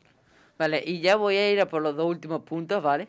Vale, 0.58 0.84
y 0.86 1.00
ya 1.02 1.16
voy 1.16 1.38
a 1.38 1.52
ir 1.52 1.62
a 1.62 1.68
por 1.68 1.82
los 1.82 1.96
dos 1.96 2.06
últimos 2.06 2.42
puntos, 2.44 2.84
¿vale? 2.84 3.08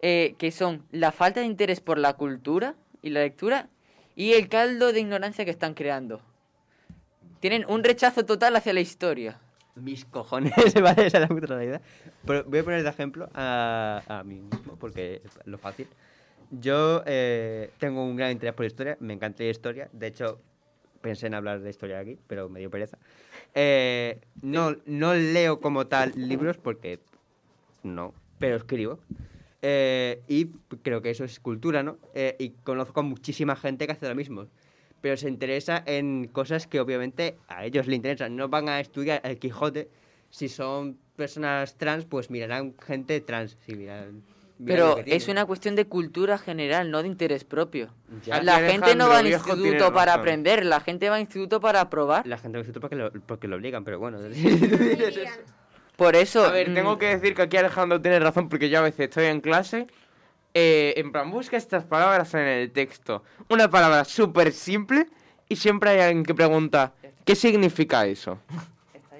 Eh, 0.00 0.36
que 0.38 0.52
son 0.52 0.84
la 0.92 1.10
falta 1.10 1.40
de 1.40 1.46
interés 1.46 1.80
por 1.80 1.98
la 1.98 2.12
cultura 2.14 2.76
y 3.02 3.10
la 3.10 3.20
lectura 3.20 3.68
y 4.14 4.34
el 4.34 4.48
caldo 4.48 4.92
de 4.92 5.00
ignorancia 5.00 5.44
que 5.44 5.50
están 5.50 5.74
creando. 5.74 6.20
Tienen 7.40 7.64
un 7.68 7.82
rechazo 7.82 8.24
total 8.24 8.54
hacia 8.56 8.72
la 8.72 8.80
historia. 8.80 9.40
Mis 9.80 10.04
cojones, 10.04 10.52
¿vale? 10.82 11.06
Esa 11.06 11.22
es 11.22 11.30
la 11.30 11.36
realidad. 11.40 11.80
Pero 12.26 12.44
voy 12.44 12.58
a 12.58 12.64
poner 12.64 12.82
de 12.82 12.88
ejemplo 12.88 13.28
a, 13.34 14.02
a 14.08 14.24
mí 14.24 14.40
mismo, 14.40 14.76
porque 14.76 15.22
es 15.24 15.38
lo 15.46 15.58
fácil. 15.58 15.86
Yo 16.50 17.02
eh, 17.06 17.70
tengo 17.78 18.04
un 18.04 18.16
gran 18.16 18.32
interés 18.32 18.54
por 18.54 18.64
la 18.64 18.68
historia, 18.68 18.96
me 19.00 19.12
encanta 19.14 19.42
la 19.42 19.50
historia. 19.50 19.88
De 19.92 20.06
hecho, 20.06 20.40
pensé 21.00 21.26
en 21.26 21.34
hablar 21.34 21.60
de 21.60 21.70
historia 21.70 21.98
aquí, 21.98 22.18
pero 22.26 22.48
me 22.48 22.60
dio 22.60 22.70
pereza. 22.70 22.98
Eh, 23.54 24.20
no, 24.42 24.76
no 24.86 25.14
leo 25.14 25.60
como 25.60 25.86
tal 25.86 26.12
libros 26.16 26.56
porque 26.56 27.00
no, 27.82 28.14
pero 28.38 28.56
escribo. 28.56 28.98
Eh, 29.60 30.22
y 30.28 30.46
creo 30.82 31.02
que 31.02 31.10
eso 31.10 31.24
es 31.24 31.40
cultura, 31.40 31.82
¿no? 31.82 31.98
Eh, 32.14 32.36
y 32.38 32.50
conozco 32.50 33.00
a 33.00 33.02
muchísima 33.02 33.56
gente 33.56 33.86
que 33.86 33.92
hace 33.92 34.08
lo 34.08 34.14
mismo. 34.14 34.46
Pero 35.00 35.16
se 35.16 35.28
interesa 35.28 35.82
en 35.86 36.28
cosas 36.28 36.66
que 36.66 36.80
obviamente 36.80 37.38
a 37.48 37.64
ellos 37.64 37.86
les 37.86 37.96
interesan. 37.96 38.36
No 38.36 38.48
van 38.48 38.68
a 38.68 38.80
estudiar 38.80 39.20
el 39.24 39.38
Quijote. 39.38 39.88
Si 40.30 40.48
son 40.48 40.98
personas 41.16 41.76
trans, 41.76 42.04
pues 42.04 42.30
mirarán 42.30 42.74
gente 42.84 43.20
trans. 43.20 43.56
Si 43.64 43.74
miran, 43.74 44.22
Pero 44.64 44.98
es 45.06 45.28
una 45.28 45.46
cuestión 45.46 45.76
de 45.76 45.86
cultura 45.86 46.36
general, 46.36 46.90
no 46.90 47.02
de 47.02 47.08
interés 47.08 47.44
propio. 47.44 47.94
Ya. 48.24 48.42
La 48.42 48.58
gente 48.58 48.94
no 48.96 49.08
va 49.08 49.18
al 49.18 49.26
instituto 49.26 49.92
para 49.92 50.12
razón. 50.12 50.20
aprender, 50.20 50.66
la 50.66 50.80
gente 50.80 51.08
va 51.08 51.16
al 51.16 51.22
instituto 51.22 51.60
para 51.60 51.80
aprobar. 51.80 52.26
La 52.26 52.38
gente 52.38 52.58
va 52.58 52.60
al 52.60 52.66
instituto 52.66 52.80
porque 52.80 52.96
lo, 52.96 53.12
porque 53.12 53.48
lo 53.48 53.56
obligan, 53.56 53.84
pero 53.84 53.98
bueno. 53.98 54.18
Por 55.96 56.14
eso... 56.14 56.44
A 56.44 56.52
ver, 56.52 56.70
mm, 56.70 56.74
tengo 56.74 56.98
que 56.98 57.06
decir 57.06 57.34
que 57.34 57.42
aquí 57.42 57.56
Alejandro 57.56 58.00
tiene 58.00 58.20
razón 58.20 58.48
porque 58.48 58.70
yo 58.70 58.78
a 58.78 58.82
veces 58.82 59.08
estoy 59.08 59.26
en 59.26 59.40
clase. 59.40 59.88
Eh, 60.60 60.94
en 60.96 61.12
plan, 61.12 61.30
busca 61.30 61.56
estas 61.56 61.84
palabras 61.84 62.34
en 62.34 62.40
el 62.40 62.72
texto. 62.72 63.22
Una 63.48 63.70
palabra 63.70 64.04
súper 64.04 64.52
simple 64.52 65.06
y 65.48 65.54
siempre 65.54 65.90
hay 65.90 66.00
alguien 66.00 66.24
que 66.24 66.34
pregunta, 66.34 66.94
¿qué 67.24 67.36
significa 67.36 68.04
eso? 68.06 68.38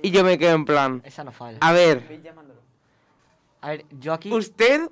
Y 0.03 0.11
yo 0.11 0.25
me 0.25 0.37
quedo 0.37 0.55
en 0.57 0.65
plan, 0.65 1.01
Esa 1.05 1.23
no 1.23 1.31
falla. 1.31 1.59
a 1.61 1.73
ver, 1.73 2.03
A 3.61 3.69
ver, 3.71 3.85
yo 4.01 4.13
aquí... 4.13 4.33
usted, 4.33 4.89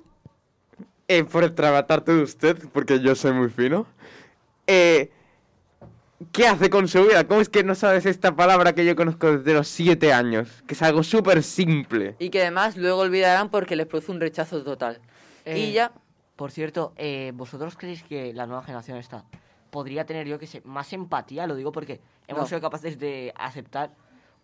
eh, 1.09 1.23
por 1.25 1.49
trabatarte 1.49 2.13
de 2.13 2.23
usted, 2.23 2.57
porque 2.71 3.01
yo 3.01 3.13
soy 3.15 3.33
muy 3.33 3.49
fino, 3.49 3.85
eh, 4.67 5.11
¿qué 6.31 6.47
hace 6.47 6.69
con 6.69 6.87
su 6.87 7.03
vida? 7.03 7.27
¿Cómo 7.27 7.41
es 7.41 7.49
que 7.49 7.63
no 7.63 7.75
sabes 7.75 8.05
esta 8.05 8.35
palabra 8.35 8.73
que 8.73 8.85
yo 8.85 8.95
conozco 8.95 9.37
desde 9.37 9.53
los 9.53 9.67
siete 9.67 10.13
años? 10.13 10.63
Que 10.65 10.75
es 10.75 10.81
algo 10.81 11.03
súper 11.03 11.43
simple. 11.43 12.15
Y 12.19 12.29
que 12.29 12.41
además 12.41 12.77
luego 12.77 12.99
olvidarán 13.01 13.49
porque 13.49 13.75
les 13.75 13.85
produce 13.85 14.11
un 14.13 14.21
rechazo 14.21 14.63
total. 14.63 15.01
Eh, 15.43 15.59
Y 15.59 15.71
ya... 15.73 15.91
Por 16.37 16.51
cierto, 16.51 16.93
eh, 16.95 17.33
¿vosotros 17.35 17.75
creéis 17.75 18.03
que 18.03 18.31
la 18.33 18.45
nueva 18.45 18.63
generación 18.63 18.97
esta 18.97 19.25
podría 19.71 20.05
tener, 20.05 20.27
yo 20.27 20.39
que 20.39 20.47
sé, 20.47 20.61
más 20.63 20.93
empatía? 20.93 21.47
Lo 21.47 21.55
digo 21.55 21.71
porque 21.73 21.99
hemos 22.27 22.43
No. 22.43 22.47
sido 22.47 22.61
capaces 22.61 22.97
de 22.99 23.33
aceptar 23.35 23.93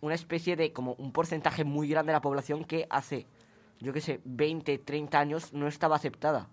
una 0.00 0.14
especie 0.14 0.56
de, 0.56 0.72
como 0.72 0.94
un 0.94 1.12
porcentaje 1.12 1.64
muy 1.64 1.88
grande 1.88 2.10
de 2.10 2.14
la 2.14 2.20
población 2.20 2.64
que 2.64 2.86
hace, 2.90 3.26
yo 3.80 3.92
que 3.92 4.00
sé, 4.02 4.20
20, 4.24 4.76
30 4.78 5.18
años 5.18 5.52
no 5.54 5.66
estaba 5.68 5.96
aceptada. 5.96 6.48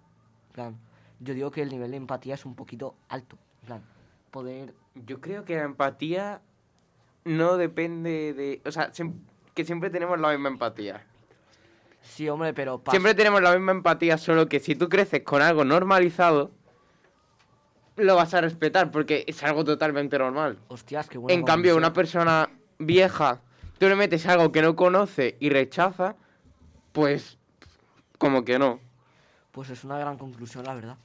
Plan, 0.53 0.77
yo 1.19 1.33
digo 1.33 1.49
que 1.51 1.61
el 1.63 1.69
nivel 1.69 1.91
de 1.91 1.97
empatía 1.97 2.35
es 2.35 2.45
un 2.45 2.55
poquito 2.55 2.95
alto. 3.09 3.37
Plan, 3.65 3.81
poder... 4.29 4.73
Yo 4.93 5.21
creo 5.21 5.43
que 5.43 5.55
la 5.55 5.63
empatía 5.63 6.41
no 7.25 7.57
depende 7.57 8.33
de... 8.33 8.61
O 8.65 8.71
sea, 8.71 8.91
que 9.55 9.65
siempre 9.65 9.89
tenemos 9.89 10.19
la 10.19 10.29
misma 10.29 10.49
empatía. 10.49 11.05
Sí, 12.01 12.27
hombre, 12.29 12.53
pero... 12.53 12.81
Siempre 12.89 13.15
tenemos 13.15 13.41
la 13.41 13.51
misma 13.53 13.71
empatía, 13.71 14.17
solo 14.17 14.47
que 14.47 14.59
si 14.59 14.75
tú 14.75 14.89
creces 14.89 15.23
con 15.23 15.41
algo 15.41 15.63
normalizado, 15.63 16.51
lo 17.95 18.15
vas 18.15 18.33
a 18.33 18.41
respetar 18.41 18.91
porque 18.91 19.23
es 19.27 19.43
algo 19.43 19.63
totalmente 19.63 20.17
normal. 20.17 20.57
Hostias, 20.67 21.07
qué 21.07 21.17
buena 21.17 21.33
En 21.33 21.45
cambio, 21.45 21.75
una 21.75 21.93
persona 21.93 22.49
vieja, 22.79 23.41
tú 23.77 23.87
le 23.87 23.95
metes 23.95 24.25
algo 24.25 24.51
que 24.51 24.61
no 24.61 24.75
conoce 24.75 25.37
y 25.39 25.49
rechaza, 25.49 26.15
pues 26.91 27.37
como 28.17 28.43
que 28.43 28.59
no. 28.59 28.79
Pues 29.51 29.69
es 29.69 29.83
una 29.83 29.97
gran 29.97 30.17
conclusión, 30.17 30.65
la 30.65 30.73
verdad. 30.73 30.97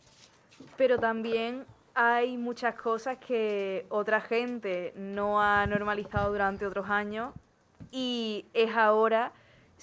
Pero 0.77 0.99
también 0.99 1.65
hay 1.95 2.37
muchas 2.37 2.75
cosas 2.75 3.19
que 3.19 3.87
otra 3.89 4.21
gente 4.21 4.93
no 4.97 5.43
ha 5.43 5.67
normalizado 5.67 6.31
durante 6.31 6.67
otros 6.67 6.89
años 6.89 7.33
y 7.91 8.47
es 8.55 8.75
ahora 8.75 9.33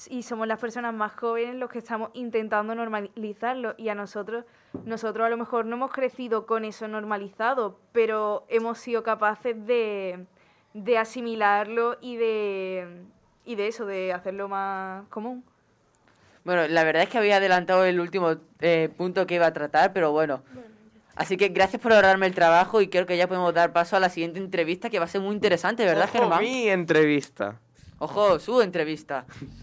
y 0.10 0.24
somos 0.24 0.48
las 0.48 0.60
personas 0.60 0.94
más 0.94 1.14
jóvenes 1.14 1.56
los 1.56 1.70
que 1.70 1.78
estamos 1.80 2.10
intentando 2.14 2.74
normalizarlo 2.74 3.76
y 3.78 3.89
a 3.89 3.96
nosotros 3.96 4.44
nosotros 4.86 5.26
a 5.26 5.30
lo 5.30 5.38
mejor 5.38 5.66
no 5.66 5.76
hemos 5.76 5.91
crecido 5.91 6.48
con 6.48 6.66
eso 6.66 6.88
normalizado, 6.88 7.80
pero 7.91 8.46
hemos 8.50 8.80
sido 8.80 9.04
capaces 9.04 9.68
de, 9.68 10.26
de 10.74 10.98
asimilarlo 10.98 11.98
y 12.02 12.18
de 12.18 13.04
y 13.46 13.56
de 13.56 13.68
eso, 13.68 13.86
de 13.86 14.14
hacerlo 14.14 14.48
más 14.48 15.06
común. 15.10 15.44
Bueno, 16.44 16.68
la 16.68 16.84
verdad 16.84 17.04
es 17.04 17.10
que 17.10 17.18
había 17.18 17.38
adelantado 17.38 17.86
el 17.86 18.00
último 18.00 18.36
eh, 18.62 18.89
punto 18.98 19.28
que 19.28 19.36
iba 19.36 19.46
a 19.46 19.54
tratar, 19.54 19.94
pero 19.94 20.12
bueno. 20.12 20.44
Así 21.16 21.38
que 21.38 21.50
gracias 21.50 21.82
por 21.82 21.94
ahorrarme 21.94 22.26
el 22.26 22.34
trabajo 22.34 22.82
y 22.82 22.88
creo 22.88 23.06
que 23.06 23.16
ya 23.18 23.28
podemos 23.28 23.54
dar 23.54 23.72
paso 23.72 23.96
a 23.96 24.00
la 24.00 24.10
siguiente 24.10 24.39
entrevista 24.39 24.89
que 24.89 24.98
va 24.98 25.06
a 25.06 25.08
ser 25.08 25.22
muy 25.22 25.36
interesante, 25.36 25.86
¿verdad, 25.86 26.10
Ojo, 26.10 26.18
Germán? 26.18 26.41
mi 26.41 26.68
entrevista. 26.70 27.60
Ojo, 28.00 28.39
su 28.39 28.62
entrevista. 28.62 29.26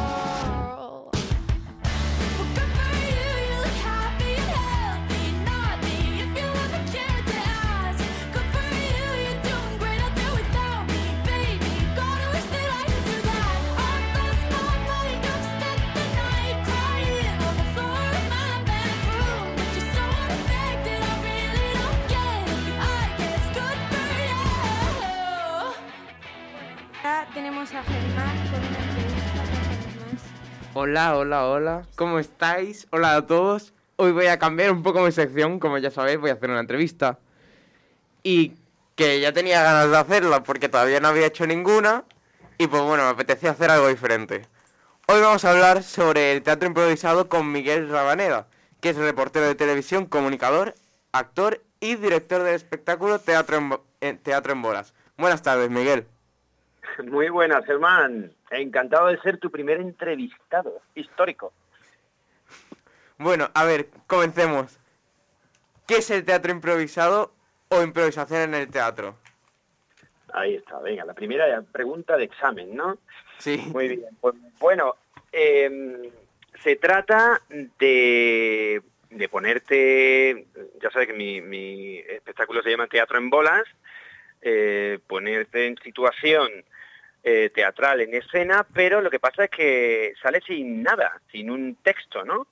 Tenemos 27.33 27.73
a 27.73 27.83
Germán 27.83 28.37
con 28.49 28.59
una 28.59 28.79
entrevista. 28.79 29.43
Hola, 30.73 31.17
hola, 31.17 31.47
hola. 31.47 31.81
¿Cómo 31.95 32.19
estáis? 32.19 32.87
Hola 32.91 33.15
a 33.15 33.25
todos. 33.25 33.73
Hoy 33.95 34.11
voy 34.11 34.27
a 34.27 34.39
cambiar 34.39 34.71
un 34.71 34.83
poco 34.83 35.01
mi 35.01 35.11
sección, 35.11 35.59
como 35.59 35.77
ya 35.77 35.91
sabéis, 35.91 36.19
voy 36.19 36.29
a 36.29 36.33
hacer 36.33 36.49
una 36.49 36.59
entrevista. 36.59 37.19
Y 38.23 38.53
que 38.95 39.19
ya 39.21 39.31
tenía 39.31 39.63
ganas 39.63 39.89
de 39.89 39.97
hacerla 39.97 40.43
porque 40.43 40.69
todavía 40.69 40.99
no 40.99 41.07
había 41.07 41.27
hecho 41.27 41.47
ninguna. 41.47 42.03
Y 42.57 42.67
pues 42.67 42.81
bueno, 42.83 43.03
me 43.03 43.09
apetecía 43.11 43.51
hacer 43.51 43.71
algo 43.71 43.87
diferente. 43.87 44.47
Hoy 45.07 45.21
vamos 45.21 45.45
a 45.45 45.51
hablar 45.51 45.83
sobre 45.83 46.33
el 46.33 46.43
teatro 46.43 46.67
improvisado 46.67 47.29
con 47.29 47.51
Miguel 47.51 47.89
Rabaneda, 47.89 48.47
que 48.81 48.89
es 48.89 48.97
reportero 48.97 49.45
de 49.45 49.55
televisión, 49.55 50.05
comunicador, 50.05 50.75
actor 51.11 51.63
y 51.79 51.95
director 51.95 52.43
del 52.43 52.55
espectáculo 52.55 53.19
Teatro 53.19 53.57
en, 53.57 53.73
eh, 54.01 54.17
Teatro 54.21 54.53
en 54.53 54.61
Bolas. 54.61 54.93
Buenas 55.17 55.41
tardes, 55.41 55.69
Miguel. 55.69 56.07
Muy 57.03 57.29
buenas, 57.29 57.65
Germán. 57.65 58.31
Encantado 58.49 59.07
de 59.07 59.19
ser 59.21 59.37
tu 59.37 59.49
primer 59.49 59.79
entrevistado. 59.79 60.81
Histórico. 60.95 61.53
Bueno, 63.17 63.49
a 63.53 63.65
ver, 63.65 63.87
comencemos. 64.07 64.79
¿Qué 65.87 65.97
es 65.97 66.09
el 66.09 66.25
teatro 66.25 66.51
improvisado 66.51 67.33
o 67.69 67.83
improvisación 67.83 68.41
en 68.41 68.53
el 68.55 68.69
teatro? 68.69 69.15
Ahí 70.33 70.55
está, 70.55 70.79
venga, 70.79 71.05
la 71.05 71.13
primera 71.13 71.61
pregunta 71.71 72.17
de 72.17 72.23
examen, 72.23 72.75
¿no? 72.75 72.97
Sí. 73.37 73.57
Muy 73.73 73.89
bien. 73.89 74.17
Pues, 74.19 74.35
bueno, 74.59 74.95
em, 75.31 76.09
se 76.63 76.77
trata 76.77 77.41
de, 77.49 78.81
de 79.09 79.29
ponerte, 79.29 80.47
ya 80.81 80.89
sabes 80.91 81.07
que 81.07 81.13
mi, 81.13 81.41
mi 81.41 81.97
espectáculo 81.97 82.61
se 82.63 82.71
llama 82.71 82.87
Teatro 82.87 83.17
en 83.17 83.29
Bolas, 83.29 83.63
eh, 84.41 84.99
ponerte 85.07 85.67
en 85.67 85.77
situación 85.77 86.49
eh, 87.23 87.51
teatral 87.53 88.01
en 88.01 88.15
escena, 88.15 88.65
pero 88.73 89.01
lo 89.01 89.09
que 89.09 89.19
pasa 89.19 89.45
es 89.45 89.49
que 89.51 90.13
sale 90.21 90.41
sin 90.41 90.81
nada, 90.81 91.21
sin 91.31 91.51
un 91.51 91.75
texto, 91.83 92.23
¿no? 92.25 92.47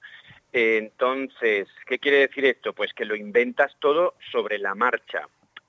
Entonces, 0.51 1.67
¿qué 1.85 1.99
quiere 1.99 2.27
decir 2.27 2.45
esto? 2.45 2.73
Pues 2.73 2.93
que 2.93 3.05
lo 3.05 3.15
inventas 3.15 3.75
todo 3.79 4.15
sobre 4.31 4.57
la 4.57 4.75
marcha. 4.75 5.27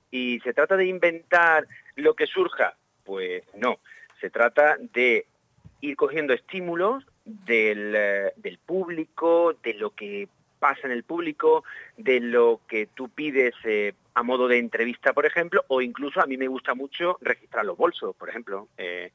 ¿Y 0.09 0.39
se 0.41 0.53
trata 0.53 0.75
de 0.75 0.85
inventar 0.85 1.67
lo 1.95 2.15
que 2.15 2.27
surja? 2.27 2.75
Pues 3.03 3.43
no, 3.55 3.79
se 4.19 4.29
trata 4.29 4.77
de 4.79 5.25
ir 5.81 5.95
cogiendo 5.95 6.33
estímulos 6.33 7.03
del, 7.25 7.93
eh, 7.95 8.33
del 8.35 8.57
público, 8.57 9.55
de 9.63 9.73
lo 9.75 9.91
que 9.91 10.27
pasa 10.59 10.81
en 10.83 10.91
el 10.91 11.03
público, 11.03 11.63
de 11.97 12.19
lo 12.19 12.61
que 12.67 12.87
tú 12.87 13.09
pides 13.09 13.55
eh, 13.63 13.93
a 14.13 14.23
modo 14.23 14.47
de 14.47 14.59
entrevista, 14.59 15.13
por 15.13 15.25
ejemplo, 15.25 15.63
o 15.67 15.81
incluso 15.81 16.21
a 16.21 16.25
mí 16.25 16.37
me 16.37 16.47
gusta 16.47 16.73
mucho 16.73 17.17
registrar 17.21 17.65
los 17.65 17.77
bolsos, 17.77 18.15
por 18.15 18.29
ejemplo, 18.29 18.67
eh, 18.77 19.11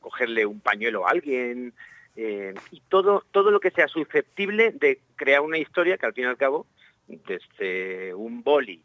cogerle 0.00 0.46
un 0.46 0.60
pañuelo 0.60 1.06
a 1.06 1.10
alguien, 1.10 1.72
eh, 2.16 2.54
y 2.70 2.80
todo, 2.88 3.24
todo 3.30 3.50
lo 3.50 3.60
que 3.60 3.70
sea 3.70 3.88
susceptible 3.88 4.72
de 4.72 5.00
crear 5.16 5.40
una 5.40 5.58
historia 5.58 5.96
que 5.96 6.06
al 6.06 6.14
fin 6.14 6.24
y 6.24 6.26
al 6.26 6.36
cabo, 6.36 6.66
desde 7.06 8.14
un 8.14 8.42
boli 8.42 8.82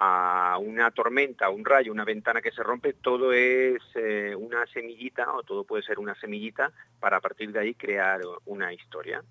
a 0.00 0.58
una 0.60 0.90
tormenta, 0.92 1.50
un 1.50 1.64
rayo, 1.64 1.90
una 1.90 2.04
ventana 2.04 2.40
que 2.40 2.52
se 2.52 2.62
rompe, 2.62 2.92
todo 2.92 3.32
es 3.32 3.82
eh, 3.96 4.34
una 4.36 4.64
semillita 4.66 5.32
o 5.32 5.42
todo 5.42 5.64
puede 5.64 5.82
ser 5.82 5.98
una 5.98 6.14
semillita 6.14 6.70
para 7.00 7.16
a 7.16 7.20
partir 7.20 7.50
de 7.50 7.58
ahí 7.58 7.74
crear 7.74 8.20
una 8.46 8.72
historia. 8.72 9.22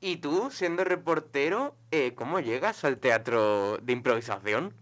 Y 0.00 0.16
tú, 0.16 0.50
siendo 0.50 0.82
reportero, 0.84 1.74
eh, 1.90 2.14
¿cómo 2.14 2.40
llegas 2.40 2.84
al 2.84 2.98
teatro 2.98 3.76
de 3.78 3.92
improvisación? 3.92 4.72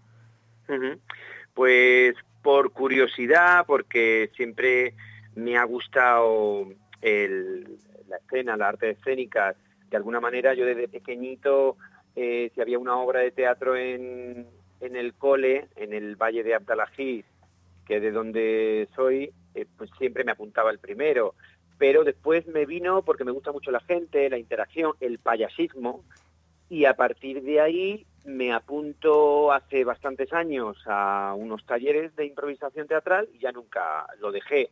Pues 1.55 2.15
por 2.43 2.73
curiosidad, 2.73 3.67
porque 3.67 4.31
siempre 4.37 4.95
me 5.35 5.57
ha 5.57 5.65
gustado 5.65 6.69
la 7.03 8.17
escena, 8.17 8.57
la 8.57 8.69
arte 8.69 8.91
escénica. 8.91 9.57
De 9.91 9.97
alguna 9.97 10.21
manera 10.21 10.55
yo 10.55 10.65
desde 10.65 10.87
pequeñito, 10.87 11.77
eh, 12.15 12.51
si 12.55 12.61
había 12.61 12.79
una 12.79 12.97
obra 12.97 13.21
de 13.21 13.33
teatro 13.33 13.77
en, 13.77 14.47
en 14.81 14.97
el 14.97 15.15
cole, 15.15 15.69
en 15.77 15.95
el 15.95 16.17
Valle 16.17 16.45
de 16.45 16.55
Abdalaziz, 16.55 17.25
que 17.87 18.01
de 18.01 18.13
donde 18.13 18.89
soy, 18.95 19.33
eh, 19.55 19.67
pues 19.77 19.91
siempre 19.99 20.23
me 20.23 20.33
apuntaba 20.33 20.71
el 20.71 20.79
primero. 20.79 21.35
Pero 21.79 22.05
después 22.05 22.47
me 22.47 22.67
vino 22.67 23.03
porque 23.03 23.25
me 23.25 23.31
gusta 23.31 23.53
mucho 23.53 23.71
la 23.71 23.81
gente, 23.81 24.29
la 24.29 24.39
interacción, 24.39 24.93
el 25.01 25.19
payasismo, 25.19 26.05
y 26.69 26.85
a 26.85 26.95
partir 26.95 27.43
de 27.43 27.61
ahí 27.61 28.07
me 28.25 28.53
apunto 28.53 29.53
hace 29.53 29.85
bastantes 29.85 30.33
años 30.33 30.77
a 30.87 31.35
unos 31.37 31.65
talleres 31.65 32.15
de 32.15 32.27
improvisación 32.27 32.87
teatral 32.87 33.29
y 33.33 33.39
ya 33.39 33.53
nunca 33.53 34.07
lo 34.21 34.31
dejé. 34.33 34.71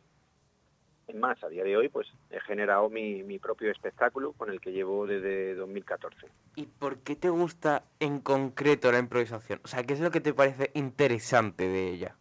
Es 1.07 1.15
más, 1.15 1.41
a 1.43 1.47
día 1.47 1.63
de 1.63 1.75
hoy 1.75 1.89
pues 1.89 2.07
he 2.29 2.39
generado 2.41 2.89
mi, 2.89 3.23
mi 3.23 3.39
propio 3.39 3.71
espectáculo 3.71 4.33
con 4.33 4.51
el 4.51 4.59
que 4.59 4.73
llevo 4.73 5.07
desde 5.07 5.55
2014. 5.55 6.27
¿Y 6.55 6.65
por 6.65 6.99
qué 6.99 7.15
te 7.15 7.29
gusta 7.29 7.83
en 7.99 8.19
concreto 8.19 8.91
la 8.91 8.99
improvisación? 8.99 9.61
O 9.63 9.67
sea, 9.67 9.83
¿qué 9.83 9.93
es 9.93 10.01
lo 10.01 10.11
que 10.11 10.21
te 10.21 10.33
parece 10.33 10.69
interesante 10.73 11.67
de 11.67 11.89
ella? 11.89 12.15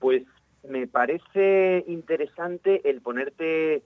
Pues 0.00 0.24
me 0.68 0.86
parece 0.86 1.84
interesante 1.86 2.88
el 2.88 3.00
ponerte 3.00 3.82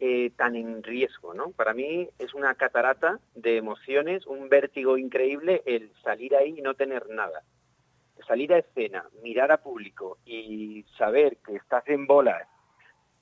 eh, 0.00 0.30
tan 0.36 0.56
en 0.56 0.82
riesgo, 0.82 1.34
¿no? 1.34 1.50
Para 1.50 1.72
mí 1.72 2.08
es 2.18 2.34
una 2.34 2.54
catarata 2.54 3.20
de 3.34 3.56
emociones, 3.56 4.26
un 4.26 4.48
vértigo 4.48 4.98
increíble 4.98 5.62
el 5.66 5.90
salir 6.02 6.34
ahí 6.34 6.54
y 6.58 6.62
no 6.62 6.74
tener 6.74 7.08
nada. 7.08 7.42
Salir 8.26 8.52
a 8.52 8.58
escena, 8.58 9.04
mirar 9.22 9.52
a 9.52 9.58
público 9.58 10.18
y 10.24 10.84
saber 10.98 11.36
que 11.46 11.56
estás 11.56 11.88
en 11.88 12.06
bolas, 12.06 12.46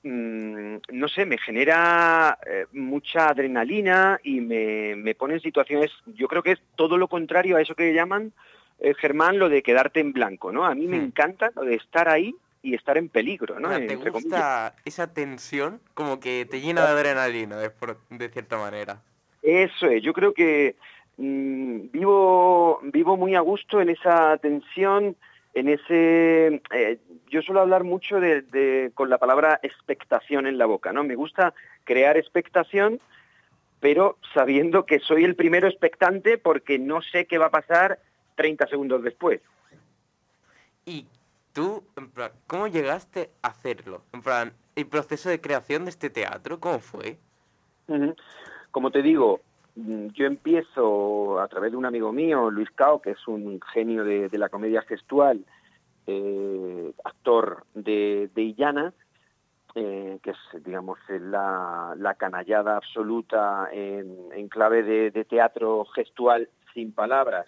mm, 0.03 0.77
no 0.93 1.09
sé, 1.09 1.27
me 1.27 1.39
genera 1.39 2.39
eh, 2.47 2.67
mucha 2.73 3.29
adrenalina 3.29 4.19
y 4.23 4.41
me, 4.41 4.97
me 4.97 5.15
pone 5.15 5.35
en 5.35 5.41
situaciones, 5.41 5.91
yo 6.07 6.29
creo 6.29 6.43
que 6.43 6.53
es 6.53 6.63
todo 6.77 6.97
lo 6.97 7.09
contrario 7.09 7.57
a 7.57 7.61
eso 7.61 7.75
que 7.75 7.93
llaman, 7.93 8.33
eh, 8.81 8.95
Germán, 8.95 9.39
lo 9.39 9.49
de 9.49 9.63
quedarte 9.63 10.01
en 10.01 10.13
blanco, 10.13 10.51
¿no? 10.53 10.65
A 10.65 10.75
mí 10.75 10.87
me 10.89 10.97
encanta 10.97 11.53
lo 11.55 11.63
de 11.63 11.77
estar 11.77 12.09
ahí 12.09 12.35
y 12.63 12.75
estar 12.75 12.97
en 12.97 13.09
peligro, 13.09 13.59
¿no? 13.59 13.69
O 13.69 13.71
sea, 13.71 13.79
¿Te 13.79 13.93
Entre 13.93 14.11
comillas. 14.11 14.23
gusta 14.23 14.75
esa 14.85 15.13
tensión 15.13 15.81
como 15.95 16.21
que 16.21 16.47
te 16.47 16.61
llena 16.61 16.83
de 16.83 16.89
adrenalina, 16.93 17.57
de, 17.59 17.71
de 18.11 18.29
cierta 18.29 18.57
manera? 18.57 19.03
Eso 19.43 19.87
es, 19.89 20.03
yo 20.03 20.13
creo 20.13 20.33
que 20.33 20.77
mm, 21.17 21.91
vivo, 21.91 22.79
vivo 22.85 23.17
muy 23.17 23.35
a 23.35 23.41
gusto 23.41 23.81
en 23.81 23.89
esa 23.91 24.37
tensión, 24.39 25.17
en 25.55 25.69
ese... 25.69 26.63
eh, 26.73 26.99
yo 27.29 27.43
suelo 27.43 27.61
hablar 27.61 27.83
mucho 27.83 28.21
de, 28.21 28.43
de- 28.43 28.93
con 28.95 29.11
la 29.11 29.19
palabra 29.19 29.59
expectación 29.63 30.47
en 30.47 30.57
la 30.59 30.67
boca, 30.67 30.93
¿no? 30.93 31.03
Me 31.03 31.17
gusta 31.17 31.55
crear 31.85 32.17
expectación, 32.17 33.01
pero 33.81 34.17
sabiendo 34.33 34.87
que 34.87 35.01
soy 35.01 35.25
el 35.25 35.35
primero 35.35 35.67
expectante 35.67 36.39
porque 36.39 36.79
no 36.79 37.03
sé 37.03 37.27
qué 37.27 37.39
va 37.39 37.47
a 37.47 37.51
pasar 37.51 37.99
30 38.37 38.69
segundos 38.69 39.03
después. 39.03 39.41
Y 40.87 41.07
tú, 41.53 41.85
en 41.97 42.11
plan, 42.11 42.33
¿cómo 42.47 42.67
llegaste 42.67 43.31
a 43.43 43.49
hacerlo? 43.49 44.03
En 44.13 44.23
plan, 44.23 44.53
el 44.77 44.87
proceso 44.87 45.29
de 45.29 45.41
creación 45.41 45.85
de 45.85 45.91
este 45.91 46.11
teatro, 46.11 46.61
¿cómo 46.61 46.79
fue? 46.79 47.19
Como 48.71 48.91
te 48.91 49.03
digo, 49.03 49.41
mm, 49.77 50.09
yo 50.09 50.27
empiezo 50.27 51.41
a 51.41 51.49
través 51.49 51.73
de 51.73 51.77
un 51.77 51.85
amigo 51.85 52.13
mío, 52.13 52.51
Luis 52.51 52.71
Cao, 52.71 53.01
que 53.01 53.11
es 53.11 53.29
un 53.29 53.61
genio 53.73 54.05
de, 54.05 54.31
la 54.39 54.49
comedia 54.49 54.83
gestual, 54.83 55.45
eh, 56.07 56.93
actor 57.05 57.65
de, 57.75 58.31
de 58.35 58.43
Illana, 58.43 58.95
eh, 59.75 60.19
que 60.23 60.31
es, 60.31 60.65
digamos, 60.65 60.99
la, 61.09 61.95
la 61.97 62.15
canallada 62.15 62.77
absoluta 62.77 63.69
en, 63.73 64.49
clave 64.49 64.83
de 64.83 65.25
teatro 65.25 65.85
gestual 65.95 66.49
sin 66.75 66.93
palabras, 66.93 67.47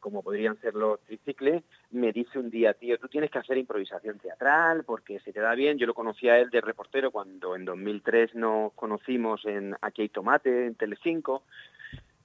como 0.00 0.22
podrían 0.22 0.60
ser 0.60 0.74
los 0.74 1.00
tricicles, 1.02 1.62
me 1.90 2.12
dice 2.12 2.38
un 2.38 2.50
día, 2.50 2.74
tío, 2.74 2.98
tú 2.98 3.08
tienes 3.08 3.30
que 3.30 3.38
hacer 3.38 3.58
improvisación 3.58 4.18
teatral 4.18 4.84
porque 4.84 5.20
se 5.20 5.32
te 5.32 5.40
da 5.40 5.54
bien. 5.54 5.78
Yo 5.78 5.86
lo 5.86 5.94
conocí 5.94 6.28
a 6.28 6.38
él 6.38 6.50
de 6.50 6.60
reportero 6.60 7.10
cuando 7.10 7.54
en 7.54 7.64
2003 7.64 8.34
nos 8.34 8.72
conocimos 8.72 9.44
en 9.44 9.76
Aquí 9.80 10.02
hay 10.02 10.08
tomate, 10.08 10.66
en 10.66 10.74
Telecinco. 10.74 11.44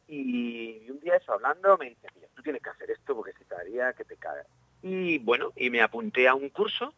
Y 0.08 0.90
un 0.90 1.00
día 1.00 1.16
eso 1.16 1.34
hablando 1.34 1.78
me 1.78 1.90
dice, 1.90 2.08
tío, 2.14 2.28
tú 2.36 2.42
tienes 2.42 2.62
que 2.62 2.70
hacer 2.70 2.92
esto 2.92 3.16
porque 3.16 3.34
se 3.34 3.46
te 3.46 3.56
haría 3.56 3.94
que 3.94 4.06
te 4.06 4.16
cagas. 4.18 4.48
Y 4.82 5.18
bueno, 5.20 5.52
y 5.56 5.70
me 5.70 5.82
apunté 5.82 6.28
a 6.28 6.36
un 6.36 6.50
curso 6.50 6.94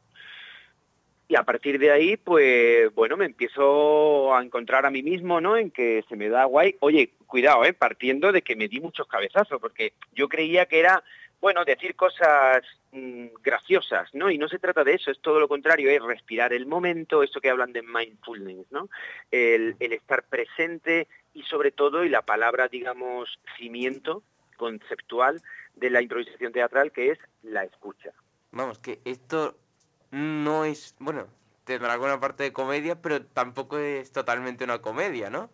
y 1.28 1.36
a 1.36 1.44
partir 1.44 1.78
de 1.78 1.92
ahí, 1.92 2.16
pues 2.16 2.94
bueno, 2.96 3.18
me 3.18 3.26
empiezo 3.26 4.34
a 4.34 4.42
encontrar 4.42 4.86
a 4.86 4.92
mí 4.92 5.04
mismo, 5.04 5.42
¿no? 5.42 5.58
En 5.58 5.72
que 5.72 6.06
se 6.08 6.16
me 6.16 6.30
da 6.30 6.46
guay. 6.46 6.78
Oye, 6.80 7.12
cuidado, 7.26 7.66
¿eh? 7.66 7.74
Partiendo 7.74 8.32
de 8.32 8.42
que 8.42 8.56
me 8.56 8.70
di 8.70 8.80
muchos 8.80 9.08
cabezazos, 9.08 9.60
porque 9.60 9.94
yo 10.14 10.30
creía 10.30 10.68
que 10.68 10.80
era, 10.80 11.04
bueno, 11.42 11.66
decir 11.66 11.96
cosas 11.96 12.64
mm, 12.94 13.28
graciosas, 13.44 14.14
¿no? 14.14 14.32
Y 14.32 14.38
no 14.38 14.48
se 14.48 14.60
trata 14.60 14.86
de 14.86 14.94
eso, 14.94 15.12
es 15.12 15.20
todo 15.20 15.42
lo 15.42 15.50
contrario, 15.50 15.90
es 15.90 16.02
respirar 16.02 16.54
el 16.54 16.66
momento, 16.66 17.24
eso 17.24 17.42
que 17.42 17.50
hablan 17.50 17.74
de 17.74 17.82
mindfulness, 17.82 18.72
¿no? 18.72 18.88
El, 19.30 19.76
el 19.82 19.94
estar 19.94 20.24
presente 20.24 21.10
y 21.34 21.44
sobre 21.44 21.72
todo, 21.72 22.06
y 22.06 22.10
la 22.10 22.22
palabra, 22.22 22.70
digamos, 22.70 23.38
cimiento 23.58 24.24
conceptual 24.56 25.42
de 25.76 25.90
la 25.90 26.02
improvisación 26.02 26.54
teatral, 26.54 26.94
que 26.94 27.12
es 27.12 27.20
la 27.44 27.66
escucha. 27.66 28.14
Vamos, 28.52 28.80
que 28.80 29.00
esto 29.04 29.56
no 30.12 30.66
es, 30.66 30.96
bueno, 31.00 31.28
tendrá 31.64 31.94
alguna 31.94 32.20
parte 32.20 32.44
de 32.44 32.54
comedia, 32.54 33.02
pero 33.02 33.26
tampoco 33.26 33.78
es 33.78 34.12
totalmente 34.12 34.64
una 34.64 34.80
comedia, 34.80 35.30
¿no? 35.30 35.50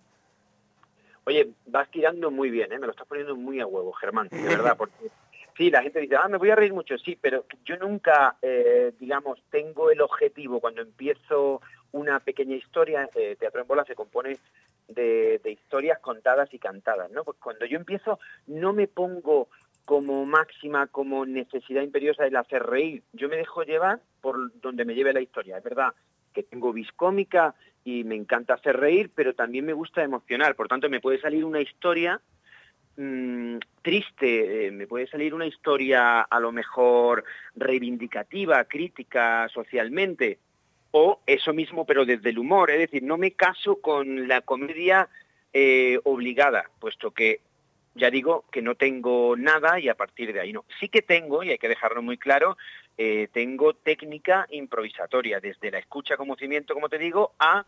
Oye, 1.25 1.49
vas 1.65 1.89
tirando 1.89 2.31
muy 2.31 2.49
bien, 2.49 2.71
¿eh? 2.71 2.79
me 2.79 2.85
lo 2.85 2.91
estás 2.91 3.07
poniendo 3.07 3.35
muy 3.35 3.59
a 3.59 3.65
huevo, 3.65 3.93
Germán, 3.93 4.27
de 4.29 4.41
verdad, 4.43 4.75
porque 4.77 5.09
sí, 5.57 5.69
la 5.69 5.81
gente 5.81 5.99
dice, 5.99 6.15
ah, 6.15 6.27
me 6.27 6.37
voy 6.37 6.49
a 6.49 6.55
reír 6.55 6.73
mucho, 6.73 6.97
sí, 6.97 7.17
pero 7.19 7.45
yo 7.65 7.77
nunca, 7.77 8.37
eh, 8.41 8.93
digamos, 8.99 9.41
tengo 9.49 9.89
el 9.89 10.01
objetivo 10.01 10.59
cuando 10.59 10.81
empiezo 10.81 11.61
una 11.91 12.19
pequeña 12.19 12.55
historia, 12.55 13.09
eh, 13.15 13.35
Teatro 13.39 13.61
en 13.61 13.67
Bola 13.67 13.85
se 13.85 13.95
compone 13.95 14.37
de, 14.87 15.39
de 15.43 15.51
historias 15.51 15.99
contadas 15.99 16.53
y 16.53 16.59
cantadas, 16.59 17.09
¿no? 17.11 17.23
Pues 17.23 17.37
cuando 17.41 17.65
yo 17.65 17.77
empiezo 17.77 18.19
no 18.47 18.73
me 18.73 18.87
pongo 18.87 19.47
como 19.85 20.25
máxima, 20.25 20.87
como 20.87 21.25
necesidad 21.25 21.81
imperiosa 21.81 22.25
el 22.25 22.35
hacer 22.35 22.63
reír, 22.63 23.03
yo 23.11 23.29
me 23.29 23.35
dejo 23.35 23.63
llevar 23.63 23.99
por 24.21 24.51
donde 24.61 24.85
me 24.85 24.95
lleve 24.95 25.13
la 25.13 25.21
historia, 25.21 25.57
es 25.57 25.63
verdad 25.63 25.93
que 26.33 26.43
tengo 26.43 26.73
vis 26.73 26.91
cómica 26.93 27.55
y 27.85 28.03
me 28.03 28.15
encanta 28.15 28.55
hacer 28.55 28.77
reír, 28.77 29.11
pero 29.13 29.33
también 29.33 29.65
me 29.65 29.73
gusta 29.73 30.03
emocionar. 30.03 30.55
Por 30.55 30.67
tanto, 30.67 30.89
me 30.89 30.99
puede 30.99 31.21
salir 31.21 31.45
una 31.45 31.61
historia 31.61 32.19
mm, 32.97 33.57
triste, 33.81 34.67
eh, 34.67 34.71
me 34.71 34.87
puede 34.87 35.07
salir 35.07 35.33
una 35.33 35.45
historia 35.45 36.21
a 36.21 36.39
lo 36.39 36.51
mejor 36.51 37.23
reivindicativa, 37.55 38.63
crítica 38.65 39.47
socialmente, 39.49 40.39
o 40.91 41.21
eso 41.25 41.53
mismo, 41.53 41.85
pero 41.85 42.05
desde 42.05 42.29
el 42.29 42.39
humor. 42.39 42.71
Es 42.71 42.79
decir, 42.79 43.03
no 43.03 43.17
me 43.17 43.31
caso 43.31 43.77
con 43.77 44.27
la 44.27 44.41
comedia 44.41 45.09
eh, 45.51 45.99
obligada, 46.03 46.69
puesto 46.79 47.11
que 47.11 47.41
ya 47.95 48.09
digo 48.09 48.45
que 48.51 48.61
no 48.61 48.75
tengo 48.75 49.35
nada 49.35 49.79
y 49.79 49.89
a 49.89 49.95
partir 49.95 50.33
de 50.33 50.39
ahí 50.39 50.53
no. 50.53 50.65
Sí 50.79 50.89
que 50.89 51.01
tengo, 51.01 51.43
y 51.43 51.51
hay 51.51 51.57
que 51.57 51.69
dejarlo 51.69 52.01
muy 52.01 52.17
claro, 52.17 52.57
eh, 52.97 53.27
tengo 53.31 53.73
técnica 53.73 54.47
improvisatoria, 54.49 55.39
desde 55.39 55.71
la 55.71 55.79
escucha 55.79 56.17
como 56.17 56.35
cimiento, 56.35 56.73
como 56.73 56.89
te 56.89 56.97
digo, 56.97 57.33
a 57.39 57.65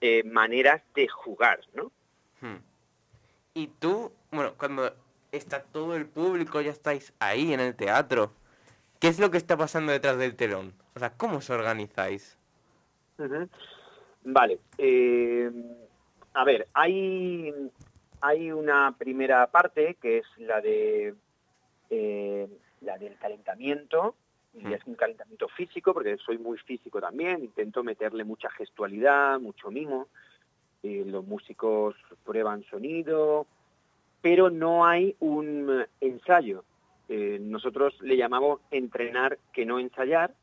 eh, 0.00 0.22
maneras 0.24 0.82
de 0.94 1.08
jugar, 1.08 1.60
¿no? 1.74 1.92
Hmm. 2.40 2.58
Y 3.54 3.68
tú, 3.78 4.12
bueno, 4.30 4.54
cuando 4.56 4.94
está 5.32 5.62
todo 5.62 5.96
el 5.96 6.06
público, 6.06 6.60
ya 6.60 6.70
estáis 6.70 7.12
ahí 7.18 7.52
en 7.52 7.60
el 7.60 7.74
teatro, 7.74 8.32
¿qué 9.00 9.08
es 9.08 9.18
lo 9.18 9.30
que 9.30 9.38
está 9.38 9.56
pasando 9.56 9.92
detrás 9.92 10.16
del 10.18 10.36
telón? 10.36 10.72
O 10.94 10.98
sea, 10.98 11.10
¿cómo 11.10 11.38
os 11.38 11.50
organizáis? 11.50 12.38
Vale. 14.24 14.58
eh, 14.78 15.50
a 16.34 16.44
ver, 16.44 16.68
hay, 16.72 17.52
hay 18.20 18.50
una 18.52 18.94
primera 18.96 19.46
parte 19.48 19.96
que 20.00 20.18
es 20.18 20.26
la 20.38 20.60
de 20.60 21.14
eh, 21.90 22.48
la 22.80 22.98
del 22.98 23.16
calentamiento 23.18 24.14
y 24.54 24.72
es 24.72 24.84
un 24.86 24.94
calentamiento 24.94 25.48
físico 25.48 25.92
porque 25.94 26.16
soy 26.18 26.38
muy 26.38 26.58
físico 26.58 27.00
también 27.00 27.44
intento 27.44 27.82
meterle 27.84 28.24
mucha 28.24 28.50
gestualidad 28.50 29.38
mucho 29.40 29.70
mimo. 29.70 30.08
Eh, 30.82 31.04
los 31.06 31.24
músicos 31.26 31.96
prueban 32.24 32.64
sonido 32.64 33.46
pero 34.20 34.50
no 34.50 34.84
hay 34.84 35.14
un 35.20 35.84
ensayo. 36.00 36.64
Eh, 37.08 37.38
nosotros 37.40 37.94
le 38.02 38.16
llamamos 38.16 38.60
entrenar 38.70 39.38
que 39.52 39.64
no 39.64 39.78
ensayar 39.78 40.34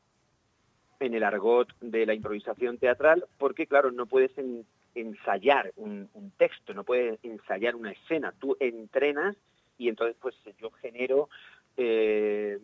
en 1.00 1.14
el 1.14 1.24
argot 1.24 1.68
de 1.82 2.06
la 2.06 2.14
improvisación 2.14 2.78
teatral, 2.78 3.26
porque 3.38 3.68
claro, 3.68 3.92
no 3.92 4.06
puedes 4.06 4.36
en- 4.38 4.66
ensayar 4.96 5.72
un, 5.76 6.10
texto, 6.38 6.74
no 6.74 6.84
puedes 6.84 7.20
ensayar 7.24 7.76
una 7.76 7.92
escena, 7.92 8.34
tú 8.40 8.58
entrenas 8.60 9.36
y 9.78 9.90
entonces 9.90 10.16
pues 10.20 10.36
yo 10.60 10.72
genero 10.72 11.30
eh, 11.78 12.60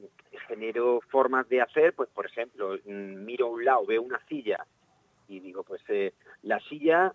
genero 0.48 1.02
formas 1.10 1.48
de 1.50 1.62
hacer, 1.62 1.94
pues 1.94 2.10
por 2.10 2.26
ejemplo, 2.26 2.78
mm, 2.86 3.26
miro 3.26 3.48
a 3.48 3.50
un 3.50 3.66
lado, 3.66 3.86
veo 3.86 4.02
una 4.02 4.20
silla 4.28 4.66
y 5.28 5.40
digo, 5.40 5.64
pues 5.64 5.82
eh, 5.90 6.14
la 6.44 6.60
silla 6.62 7.14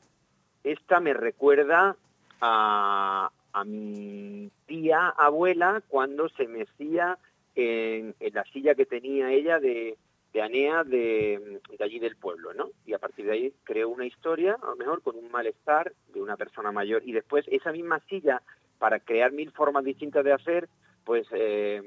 esta 0.63 1.01
me 1.01 1.15
recuerda 1.15 1.97
a, 2.41 3.31
a 3.53 3.65
mi 3.65 4.51
tía 4.67 5.09
abuela 5.09 5.83
cuando 5.89 6.29
se 6.31 6.47
mecía 6.47 7.19
en 7.55 8.15
la 8.35 8.45
silla 8.53 8.75
que 8.75 8.85
tenía 8.85 9.33
ella 9.33 9.59
de, 9.59 9.97
de 10.37 10.43
Anea 10.43 10.85
de, 10.85 11.63
de 11.79 11.83
allí 11.85 11.99
del 11.99 12.15
pueblo, 12.15 12.53
¿no? 12.53 12.69
Y 12.85 12.93
a 12.93 12.99
partir 12.99 13.25
de 13.25 13.33
ahí 13.33 13.53
creo 13.65 13.89
una 13.89 14.05
historia, 14.05 14.59
a 14.63 14.67
lo 14.67 14.77
mejor 14.77 15.01
con 15.01 15.17
un 15.17 15.31
malestar 15.31 15.95
de 16.13 16.21
una 16.21 16.37
persona 16.37 16.71
mayor. 16.71 17.01
Y 17.07 17.13
después 17.13 17.47
esa 17.49 17.73
misma 17.73 18.01
silla, 18.01 18.43
para 18.79 19.01
crear 19.01 19.33
mil 19.33 19.51
formas 19.51 19.83
distintas 19.83 20.23
de 20.27 20.35
hacer, 20.35 20.69
pues 21.07 21.27
eh, 21.31 21.81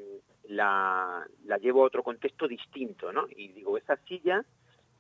la, 0.47 1.27
la 1.45 1.57
llevo 1.59 1.83
a 1.83 1.85
otro 1.85 2.01
contexto 2.01 2.47
distinto, 2.47 3.13
¿no? 3.13 3.27
Y 3.29 3.49
digo, 3.49 3.77
esa 3.77 3.97
silla, 4.07 4.43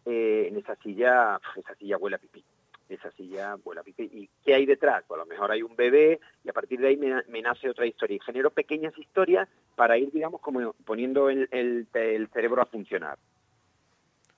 eh, 0.05 0.45
en 0.47 0.57
esa 0.57 0.75
silla, 0.75 1.41
esa 1.55 1.73
silla 1.73 1.97
huele 1.97 2.17
a 2.17 2.19
pipí 2.19 2.43
esa 2.89 3.11
silla 3.11 3.55
pipí. 3.83 4.09
¿Y 4.11 4.29
qué 4.43 4.55
hay 4.55 4.65
detrás? 4.65 5.03
Pues 5.07 5.19
a 5.19 5.23
lo 5.23 5.27
mejor 5.27 5.51
hay 5.51 5.61
un 5.61 5.75
bebé 5.75 6.19
y 6.43 6.49
a 6.49 6.53
partir 6.53 6.79
de 6.79 6.87
ahí 6.87 6.97
me, 6.97 7.41
nace 7.41 7.69
otra 7.69 7.85
historia. 7.85 8.17
Y 8.17 8.19
genero 8.19 8.49
pequeñas 8.49 8.97
historias 8.97 9.47
para 9.75 9.97
ir, 9.97 10.11
digamos, 10.11 10.41
como 10.41 10.73
poniendo 10.85 11.29
el- 11.29 11.47
el 11.51 12.27
cerebro 12.33 12.61
a 12.61 12.65
funcionar. 12.65 13.17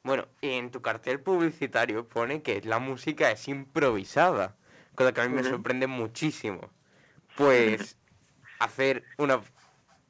Bueno, 0.03 0.27
en 0.41 0.71
tu 0.71 0.81
cartel 0.81 1.19
publicitario 1.19 2.07
pone 2.07 2.41
que 2.41 2.61
la 2.61 2.79
música 2.79 3.29
es 3.31 3.47
improvisada, 3.47 4.55
cosa 4.95 5.13
que 5.13 5.21
a 5.21 5.27
mí 5.27 5.35
me 5.35 5.43
sorprende 5.43 5.87
muchísimo. 5.87 6.71
Pues 7.35 7.97
hacer 8.59 9.03
una 9.17 9.41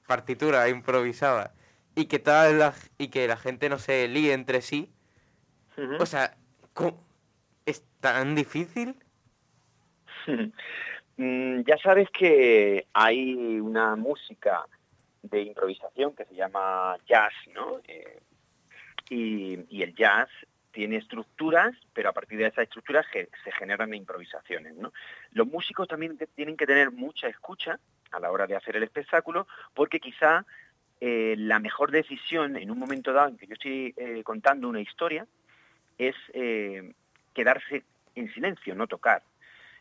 partitura 0.07 0.67
improvisada 0.69 1.53
y 1.95 2.05
que 2.05 2.19
toda 2.19 2.51
la, 2.51 2.73
y 2.97 3.09
que 3.09 3.27
la 3.27 3.37
gente 3.37 3.69
no 3.69 3.79
se 3.79 4.07
líe 4.07 4.33
entre 4.33 4.61
sí, 4.61 4.89
o 5.99 6.05
sea, 6.05 6.37
¿cómo- 6.73 7.03
¿es 7.65 7.83
tan 7.99 8.35
difícil? 8.35 8.95
Mm, 11.17 11.63
ya 11.67 11.77
sabes 11.77 12.07
que 12.09 12.87
hay 12.93 13.59
una 13.59 13.95
música 13.95 14.65
de 15.21 15.41
improvisación 15.43 16.15
que 16.15 16.25
se 16.25 16.33
llama 16.33 16.97
jazz, 17.05 17.33
¿no? 17.53 17.79
Eh, 17.87 18.19
y, 19.11 19.83
el 19.83 19.93
jazz 19.93 20.29
tiene 20.71 20.95
estructuras, 20.95 21.75
pero 21.93 22.09
a 22.09 22.13
partir 22.13 22.39
de 22.39 22.47
esas 22.47 22.63
estructuras 22.63 23.05
se 23.11 23.51
generan 23.51 23.93
improvisaciones. 23.93 24.73
Los 25.33 25.47
músicos 25.47 25.87
también 25.87 26.17
tienen 26.33 26.55
que 26.55 26.65
tener 26.65 26.91
mucha 26.91 27.27
escucha 27.27 27.77
a 28.11 28.19
la 28.21 28.31
hora 28.31 28.47
de 28.47 28.55
hacer 28.55 28.77
el 28.77 28.83
espectáculo, 28.83 29.47
porque 29.73 29.99
quizá 29.99 30.45
eh, 31.01 31.35
la 31.37 31.59
mejor 31.59 31.91
decisión 31.91 32.55
en 32.55 32.71
un 32.71 32.79
momento 32.79 33.11
dado 33.11 33.29
en 33.29 33.37
que 33.37 33.47
yo 33.47 33.53
estoy 33.53 33.93
eh, 33.97 34.21
contando 34.23 34.69
una 34.69 34.79
historia 34.79 35.27
es 35.97 36.15
eh, 36.33 36.93
quedarse 37.33 37.83
en 38.15 38.33
silencio, 38.33 38.75
no 38.75 38.87
tocar 38.87 39.23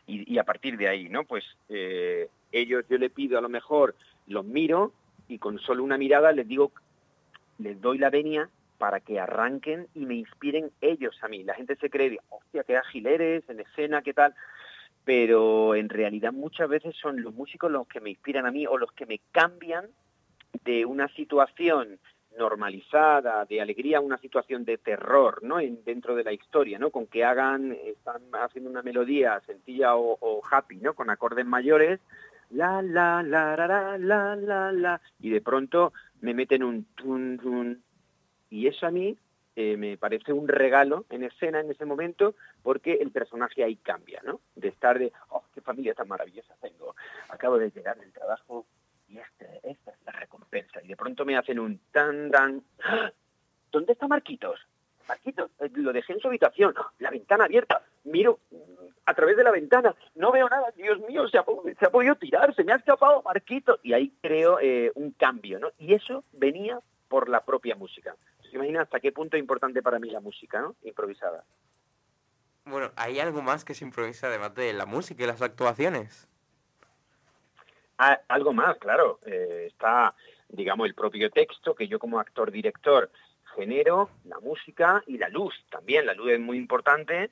y, 0.07 0.33
y 0.33 0.39
a 0.39 0.43
partir 0.43 0.77
de 0.77 0.89
ahí, 0.89 1.07
¿no? 1.07 1.23
Pues 1.23 1.45
ellos 2.51 2.83
yo 2.89 2.97
le 2.97 3.09
pido 3.09 3.37
a 3.37 3.41
lo 3.41 3.47
mejor, 3.49 3.95
los 4.27 4.43
miro 4.43 4.91
y 5.29 5.37
con 5.37 5.57
solo 5.59 5.83
una 5.83 5.97
mirada 5.97 6.33
les 6.33 6.47
digo, 6.47 6.73
les 7.59 7.79
doy 7.79 7.97
la 7.97 8.09
venia 8.09 8.49
para 8.81 8.99
que 8.99 9.19
arranquen 9.19 9.87
y 9.93 10.07
me 10.07 10.15
inspiren 10.15 10.71
ellos 10.81 11.15
a 11.21 11.27
mí. 11.27 11.43
La 11.43 11.53
gente 11.53 11.75
se 11.75 11.91
cree, 11.91 12.17
hostia, 12.29 12.63
qué 12.63 12.77
ágil 12.77 13.05
eres, 13.05 13.47
en 13.47 13.59
escena, 13.59 14.01
qué 14.01 14.11
tal, 14.11 14.33
pero 15.05 15.75
en 15.75 15.87
realidad 15.87 16.33
muchas 16.33 16.67
veces 16.67 16.95
son 16.99 17.21
los 17.21 17.31
músicos 17.31 17.69
los 17.71 17.87
que 17.87 18.01
me 18.01 18.09
inspiran 18.09 18.47
a 18.47 18.51
mí 18.51 18.65
o 18.65 18.79
los 18.79 18.91
que 18.93 19.05
me 19.05 19.19
cambian 19.31 19.85
de 20.63 20.83
una 20.85 21.07
situación 21.09 21.99
normalizada, 22.39 23.45
de 23.45 23.61
alegría, 23.61 23.99
a 23.99 24.01
una 24.01 24.17
situación 24.17 24.65
de 24.65 24.79
terror, 24.79 25.43
¿no? 25.43 25.59
En, 25.59 25.83
dentro 25.83 26.15
de 26.15 26.23
la 26.23 26.33
historia, 26.33 26.79
¿no? 26.79 26.89
Con 26.89 27.05
que 27.05 27.23
hagan, 27.23 27.77
están 27.85 28.23
haciendo 28.33 28.67
una 28.67 28.81
melodía 28.81 29.39
sencilla 29.45 29.95
o, 29.95 30.41
happy, 30.49 30.77
¿no? 30.77 30.95
Con 30.95 31.11
acordes 31.11 31.45
mayores, 31.45 31.99
la, 32.49 32.81
la, 32.81 33.21
la, 33.21 33.55
la, 33.55 33.67
la, 33.67 33.97
la, 33.99 34.35
la, 34.35 34.71
la, 34.71 35.01
y 35.19 35.29
de 35.29 35.41
pronto 35.41 35.93
me 36.21 36.33
meten 36.33 36.63
un 36.63 36.85
tun, 36.95 37.37
tun, 37.37 37.83
y 38.51 38.67
eso 38.67 38.85
a 38.85 38.91
mí 38.91 39.17
eh, 39.55 39.75
me 39.77 39.97
parece 39.97 40.31
un 40.31 40.47
regalo 40.47 41.05
en 41.09 41.23
escena 41.23 41.61
en 41.61 41.71
ese 41.71 41.85
momento 41.85 42.35
porque 42.61 42.93
el 42.93 43.11
personaje 43.11 43.63
ahí 43.63 43.77
cambia, 43.77 44.21
¿no? 44.23 44.41
De 44.55 44.67
estar 44.67 44.99
de, 44.99 45.11
oh, 45.29 45.43
qué 45.53 45.61
familia 45.61 45.95
tan 45.95 46.07
maravillosa 46.07 46.55
tengo, 46.61 46.95
acabo 47.29 47.57
de 47.57 47.71
llegar 47.71 47.97
del 47.97 48.11
trabajo 48.11 48.65
y 49.07 49.17
este, 49.17 49.59
esta 49.63 49.91
es 49.91 49.97
la 50.05 50.11
recompensa. 50.11 50.81
Y 50.83 50.89
de 50.89 50.95
pronto 50.95 51.25
me 51.25 51.37
hacen 51.37 51.59
un 51.59 51.79
tan, 51.91 52.29
tan, 52.29 52.61
¡Ah! 52.83 53.11
¿dónde 53.71 53.93
está 53.93 54.07
Marquitos? 54.07 54.59
Marquitos, 55.07 55.49
eh, 55.59 55.69
lo 55.73 55.91
dejé 55.91 56.13
en 56.13 56.19
su 56.19 56.27
habitación, 56.27 56.73
¡Ah! 56.77 56.91
la 56.99 57.09
ventana 57.09 57.45
abierta, 57.45 57.83
miro 58.03 58.39
mm, 58.51 58.55
a 59.05 59.13
través 59.13 59.35
de 59.35 59.43
la 59.43 59.51
ventana, 59.51 59.95
no 60.15 60.31
veo 60.31 60.47
nada, 60.47 60.71
Dios 60.75 60.99
mío, 61.07 61.27
se 61.27 61.37
ha, 61.37 61.45
se 61.79 61.85
ha 61.85 61.89
podido 61.89 62.15
tirar, 62.15 62.53
se 62.53 62.63
me 62.63 62.73
ha 62.73 62.77
escapado 62.77 63.21
Marquitos. 63.23 63.79
Y 63.83 63.93
ahí 63.93 64.13
creo 64.21 64.59
eh, 64.61 64.91
un 64.95 65.11
cambio, 65.11 65.59
¿no? 65.59 65.71
Y 65.77 65.93
eso 65.93 66.23
venía 66.33 66.79
por 67.09 67.27
la 67.27 67.43
propia 67.43 67.75
música. 67.75 68.15
¿Se 68.51 68.57
imagina 68.57 68.81
hasta 68.81 68.99
qué 68.99 69.13
punto 69.13 69.37
es 69.37 69.41
importante 69.41 69.81
para 69.81 69.97
mí 69.97 70.09
la 70.09 70.19
música, 70.19 70.59
¿no? 70.59 70.75
Improvisada. 70.83 71.45
Bueno, 72.65 72.91
¿hay 72.97 73.19
algo 73.19 73.41
más 73.41 73.63
que 73.63 73.73
se 73.73 73.85
improvisa 73.85 74.27
además 74.27 74.53
de 74.55 74.73
la 74.73 74.85
música 74.85 75.23
y 75.23 75.27
las 75.27 75.41
actuaciones? 75.41 76.27
Ah, 77.97 78.19
algo 78.27 78.51
más, 78.51 78.77
claro. 78.77 79.19
Eh, 79.25 79.67
está, 79.67 80.13
digamos, 80.49 80.85
el 80.85 80.93
propio 80.93 81.31
texto 81.31 81.73
que 81.73 81.87
yo 81.87 81.97
como 81.97 82.19
actor-director 82.19 83.09
genero, 83.55 84.09
la 84.25 84.39
música 84.39 85.01
y 85.07 85.17
la 85.17 85.29
luz 85.29 85.53
también. 85.69 86.05
La 86.05 86.13
luz 86.13 86.31
es 86.31 86.39
muy 86.39 86.57
importante. 86.57 87.29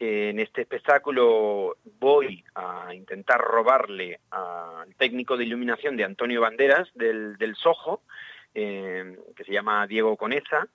Eh, 0.00 0.30
en 0.30 0.40
este 0.40 0.62
espectáculo 0.62 1.76
voy 2.00 2.42
a 2.54 2.94
intentar 2.94 3.38
robarle 3.38 4.20
al 4.30 4.94
técnico 4.96 5.36
de 5.36 5.44
iluminación 5.44 5.96
de 5.96 6.04
Antonio 6.04 6.40
Banderas 6.40 6.88
del, 6.94 7.36
del 7.36 7.54
Sojo, 7.54 8.00
eh, 8.54 9.18
que 9.36 9.44
se 9.44 9.52
llama 9.52 9.86
Diego 9.86 10.16
Coneza, 10.16 10.68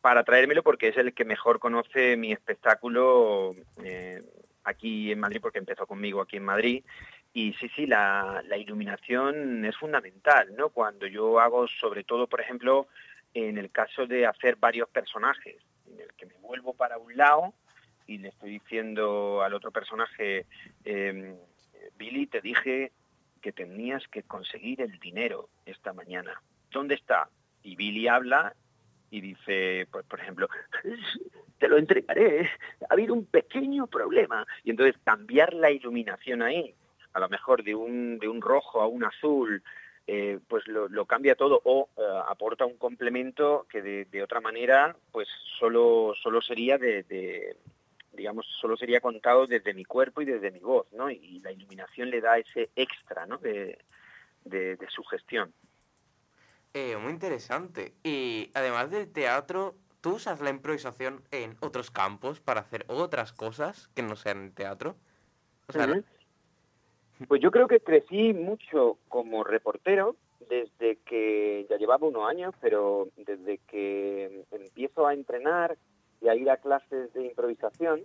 para 0.00 0.24
traérmelo 0.24 0.62
porque 0.62 0.88
es 0.88 0.96
el 0.96 1.14
que 1.14 1.24
mejor 1.24 1.58
conoce 1.60 2.16
mi 2.16 2.32
espectáculo 2.32 3.54
eh, 3.84 4.22
aquí 4.64 5.12
en 5.12 5.20
Madrid, 5.20 5.40
porque 5.40 5.58
empezó 5.58 5.86
conmigo 5.86 6.20
aquí 6.20 6.36
en 6.36 6.44
Madrid. 6.44 6.84
Y 7.32 7.54
sí, 7.54 7.70
sí, 7.74 7.86
la, 7.86 8.42
iluminación 8.58 9.64
es 9.64 9.76
fundamental, 9.76 10.54
¿no? 10.56 10.68
Cuando 10.68 11.06
yo 11.06 11.40
hago, 11.40 11.66
sobre 11.66 12.04
todo, 12.04 12.26
por 12.26 12.40
ejemplo, 12.40 12.88
en 13.32 13.56
el 13.56 13.70
caso 13.70 14.06
de 14.06 14.26
hacer 14.26 14.56
varios 14.56 14.88
personajes, 14.88 15.56
en 15.86 16.00
el 16.00 16.12
que 16.14 16.26
me 16.26 16.34
vuelvo 16.34 16.74
para 16.74 16.98
un 16.98 17.16
lado 17.16 17.54
y 18.06 18.18
le 18.18 18.28
estoy 18.28 18.50
diciendo 18.50 19.42
al 19.42 19.54
otro 19.54 19.70
personaje, 19.70 20.46
eh, 20.84 21.36
Billy, 21.96 22.26
te 22.26 22.40
dije 22.40 22.92
que 23.40 23.52
tenías 23.52 24.06
que 24.08 24.22
conseguir 24.24 24.80
el 24.82 24.98
dinero 24.98 25.48
esta 25.64 25.92
mañana. 25.92 26.40
¿Dónde 26.72 26.94
está? 26.94 27.28
Y 27.62 27.76
Billy 27.76 28.08
habla 28.08 28.54
y 29.10 29.20
dice, 29.20 29.86
pues, 29.92 30.04
por 30.06 30.20
ejemplo, 30.20 30.48
te 31.58 31.68
lo 31.68 31.76
entregaré, 31.76 32.50
ha 32.88 32.94
habido 32.94 33.14
un 33.14 33.26
pequeño 33.26 33.86
problema. 33.86 34.46
Y 34.64 34.70
entonces 34.70 35.00
cambiar 35.04 35.52
la 35.52 35.70
iluminación 35.70 36.42
ahí, 36.42 36.74
a 37.12 37.20
lo 37.20 37.28
mejor 37.28 37.62
de 37.62 37.74
un, 37.74 38.18
de 38.18 38.28
un 38.28 38.40
rojo 38.40 38.80
a 38.80 38.86
un 38.86 39.04
azul, 39.04 39.62
eh, 40.06 40.40
pues 40.48 40.66
lo, 40.66 41.04
cambia 41.06 41.36
todo 41.36 41.60
o 41.62 41.88
eh, 41.96 42.02
aporta 42.26 42.66
un 42.66 42.76
complemento 42.76 43.66
que 43.70 43.82
de, 43.82 44.22
otra 44.22 44.40
manera 44.40 44.96
pues 45.12 45.28
solo, 45.60 46.14
solo 46.20 46.40
sería 46.40 46.76
de, 46.76 47.54
digamos, 48.12 48.46
solo 48.60 48.76
sería 48.76 49.00
contado 49.00 49.46
desde 49.46 49.74
mi 49.74 49.84
cuerpo 49.84 50.20
y 50.22 50.24
desde 50.24 50.50
mi 50.50 50.58
voz, 50.58 50.90
¿no? 50.92 51.08
Y 51.08 51.38
la 51.40 51.52
iluminación 51.52 52.10
le 52.10 52.20
da 52.20 52.38
ese 52.38 52.70
extra, 52.74 53.26
¿no? 53.26 53.38
De, 53.38 53.78
de, 54.44 54.76
de 54.76 54.90
sugestión. 54.90 55.52
Eh, 56.74 56.96
muy 56.96 57.12
interesante. 57.12 57.92
Y 58.02 58.50
además 58.54 58.90
del 58.90 59.10
teatro, 59.12 59.74
¿tú 60.00 60.14
usas 60.14 60.40
la 60.40 60.50
improvisación 60.50 61.22
en 61.30 61.56
otros 61.60 61.90
campos 61.90 62.40
para 62.40 62.60
hacer 62.60 62.84
otras 62.88 63.32
cosas 63.32 63.88
que 63.94 64.02
no 64.02 64.16
sean 64.16 64.44
el 64.44 64.52
teatro? 64.52 64.96
O 65.68 65.72
sea. 65.72 65.86
Pues 67.28 67.40
yo 67.40 67.50
creo 67.50 67.68
que 67.68 67.80
crecí 67.80 68.32
mucho 68.32 68.98
como 69.08 69.44
reportero 69.44 70.16
desde 70.48 70.96
que 71.04 71.66
ya 71.70 71.76
llevaba 71.76 72.08
unos 72.08 72.28
años, 72.28 72.54
pero 72.60 73.08
desde 73.16 73.58
que 73.58 74.44
empiezo 74.50 75.06
a 75.06 75.14
entrenar 75.14 75.76
y 76.20 76.28
a 76.28 76.34
ir 76.34 76.50
a 76.50 76.56
clases 76.56 77.12
de 77.12 77.26
improvisación, 77.26 78.02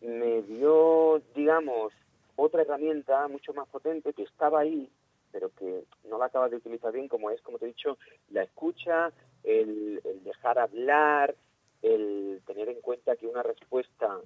me 0.00 0.42
dio, 0.42 1.20
digamos, 1.34 1.92
otra 2.36 2.62
herramienta 2.62 3.28
mucho 3.28 3.52
más 3.54 3.68
potente 3.68 4.12
que 4.12 4.22
estaba 4.22 4.60
ahí, 4.60 4.88
pero 5.34 5.50
que 5.50 5.82
no 6.08 6.16
la 6.16 6.26
acabas 6.26 6.52
de 6.52 6.58
utilizar 6.58 6.92
bien, 6.92 7.08
como 7.08 7.28
es, 7.28 7.42
como 7.42 7.58
te 7.58 7.64
he 7.64 7.68
dicho, 7.68 7.98
la 8.30 8.44
escucha, 8.44 9.12
el, 9.42 10.00
dejar 10.22 10.60
hablar, 10.60 11.34
el 11.82 12.40
tener 12.46 12.68
en 12.68 12.80
cuenta 12.80 13.16
que 13.16 13.26
una 13.26 13.42
respuesta 13.42 14.20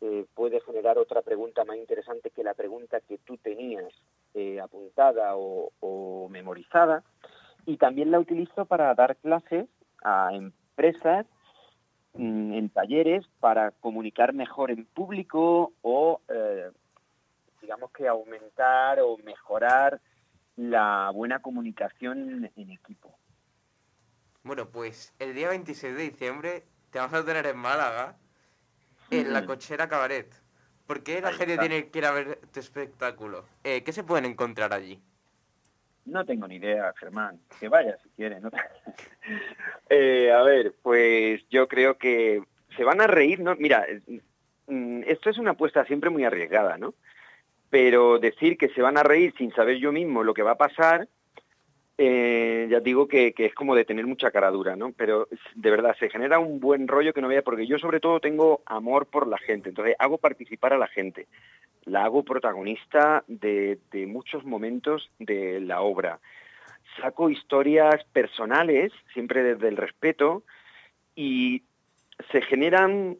eh, 0.00 0.24
puede 0.34 0.60
generar 0.60 0.98
otra 0.98 1.22
pregunta 1.22 1.64
más 1.64 1.78
interesante 1.78 2.30
que 2.30 2.44
la 2.44 2.54
pregunta 2.54 3.00
que 3.00 3.18
tú 3.18 3.36
tenías 3.38 3.92
eh, 4.34 4.60
apuntada 4.60 5.36
o, 5.36 5.72
o 5.80 6.28
memorizada. 6.28 7.02
Y 7.66 7.76
también 7.76 8.12
la 8.12 8.20
utilizo 8.20 8.66
para 8.66 8.94
dar 8.94 9.16
clases 9.16 9.66
a 10.04 10.30
empresas 10.32 11.26
mm, 12.14 12.52
en 12.52 12.68
talleres 12.70 13.26
para 13.40 13.72
comunicar 13.72 14.32
mejor 14.32 14.70
en 14.70 14.86
público 14.86 15.72
o, 15.82 16.20
eh, 16.28 16.70
digamos 17.60 17.90
que 17.90 18.06
aumentar 18.06 19.00
o 19.00 19.16
mejorar 19.18 20.00
la 20.56 21.10
buena 21.12 21.40
comunicación 21.40 22.50
en 22.56 22.70
equipo. 22.70 23.18
Bueno, 24.42 24.68
pues 24.68 25.12
el 25.18 25.34
día 25.34 25.48
26 25.50 25.94
de 25.96 26.02
diciembre 26.02 26.64
te 26.90 26.98
vamos 26.98 27.14
a 27.14 27.24
tener 27.24 27.46
en 27.46 27.56
Málaga, 27.58 28.16
en 29.10 29.32
la 29.32 29.42
Mm. 29.42 29.46
Cochera 29.46 29.88
Cabaret. 29.88 30.32
¿Por 30.86 31.02
qué 31.02 31.20
la 31.20 31.28
Ahí 31.28 31.34
gente 31.34 31.54
está. 31.54 31.66
tiene 31.66 31.88
que 31.88 31.98
ir 31.98 32.04
a 32.06 32.12
ver 32.12 32.38
tu 32.52 32.60
espectáculo? 32.60 33.44
Eh, 33.64 33.82
¿Qué 33.82 33.92
se 33.92 34.04
pueden 34.04 34.24
encontrar 34.24 34.72
allí? 34.72 35.02
No 36.04 36.24
tengo 36.24 36.46
ni 36.46 36.56
idea, 36.56 36.92
Germán. 36.96 37.40
Que 37.58 37.68
vaya 37.68 37.98
si 38.02 38.08
quiere. 38.10 38.40
¿no? 38.40 38.50
Eh, 39.88 40.32
a 40.32 40.42
ver, 40.42 40.74
pues 40.82 41.42
yo 41.48 41.66
creo 41.68 41.96
que 41.98 42.42
se 42.76 42.84
van 42.84 43.00
a 43.00 43.06
reír, 43.06 43.40
¿no? 43.40 43.54
Mira, 43.56 43.84
mm, 44.66 45.02
esto 45.06 45.30
es 45.30 45.38
una 45.38 45.52
apuesta 45.52 45.84
siempre 45.84 46.10
muy 46.10 46.24
arriesgada, 46.24 46.76
¿no? 46.76 46.94
Pero 47.70 48.18
decir 48.18 48.56
que 48.56 48.68
se 48.70 48.82
van 48.82 48.98
a 48.98 49.02
reír 49.02 49.34
sin 49.36 49.52
saber 49.52 49.78
yo 49.78 49.92
mismo 49.92 50.22
lo 50.22 50.34
que 50.34 50.42
va 50.42 50.52
a 50.52 50.58
pasar, 50.58 51.08
eh, 51.98 52.68
ya 52.70 52.80
digo 52.80 53.08
que, 53.08 53.34
es 53.36 53.54
como 53.54 53.74
de 53.74 53.84
tener 53.84 54.06
mucha 54.06 54.30
cara 54.30 54.50
dura, 54.50 54.76
¿no? 54.76 54.92
Pero 54.92 55.28
de 55.54 55.70
verdad, 55.70 55.96
se 55.98 56.10
genera 56.10 56.38
un 56.38 56.60
buen 56.60 56.86
rollo 56.86 57.12
que 57.12 57.22
no 57.22 57.28
vea, 57.28 57.42
porque 57.42 57.66
yo 57.66 57.78
sobre 57.78 58.00
todo 58.00 58.20
tengo 58.20 58.62
amor 58.66 59.06
por 59.06 59.26
la 59.26 59.38
gente, 59.38 59.70
entonces 59.70 59.96
hago 59.98 60.18
participar 60.18 60.72
a 60.74 60.78
la 60.78 60.88
gente, 60.88 61.26
la 61.84 62.04
hago 62.04 62.22
protagonista 62.22 63.24
de, 63.26 63.78
de 63.90 64.06
muchos 64.06 64.44
momentos 64.44 65.10
de 65.18 65.60
la 65.60 65.80
obra 65.80 66.20
saco 67.00 67.30
historias 67.30 68.04
personales, 68.12 68.92
siempre 69.12 69.42
desde 69.42 69.68
el 69.68 69.76
respeto, 69.76 70.44
y 71.14 71.62
se 72.30 72.42
generan 72.42 73.16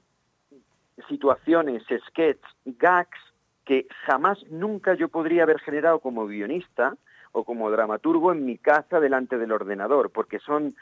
situaciones, 1.09 1.83
sketches, 2.09 2.41
gags 2.65 3.19
que 3.67 3.87
jamás 4.07 4.39
nunca 4.49 4.95
yo 4.95 5.09
podría 5.09 5.43
haber 5.43 5.59
generado 5.59 5.99
como 5.99 6.27
guionista 6.27 6.97
o 7.33 7.45
como 7.45 7.71
dramaturgo 7.71 8.33
en 8.33 8.47
mi 8.47 8.57
casa 8.57 9.01
delante 9.01 9.37
del 9.37 9.53
ordenador, 9.53 10.11
porque 10.11 10.39
son 10.39 10.75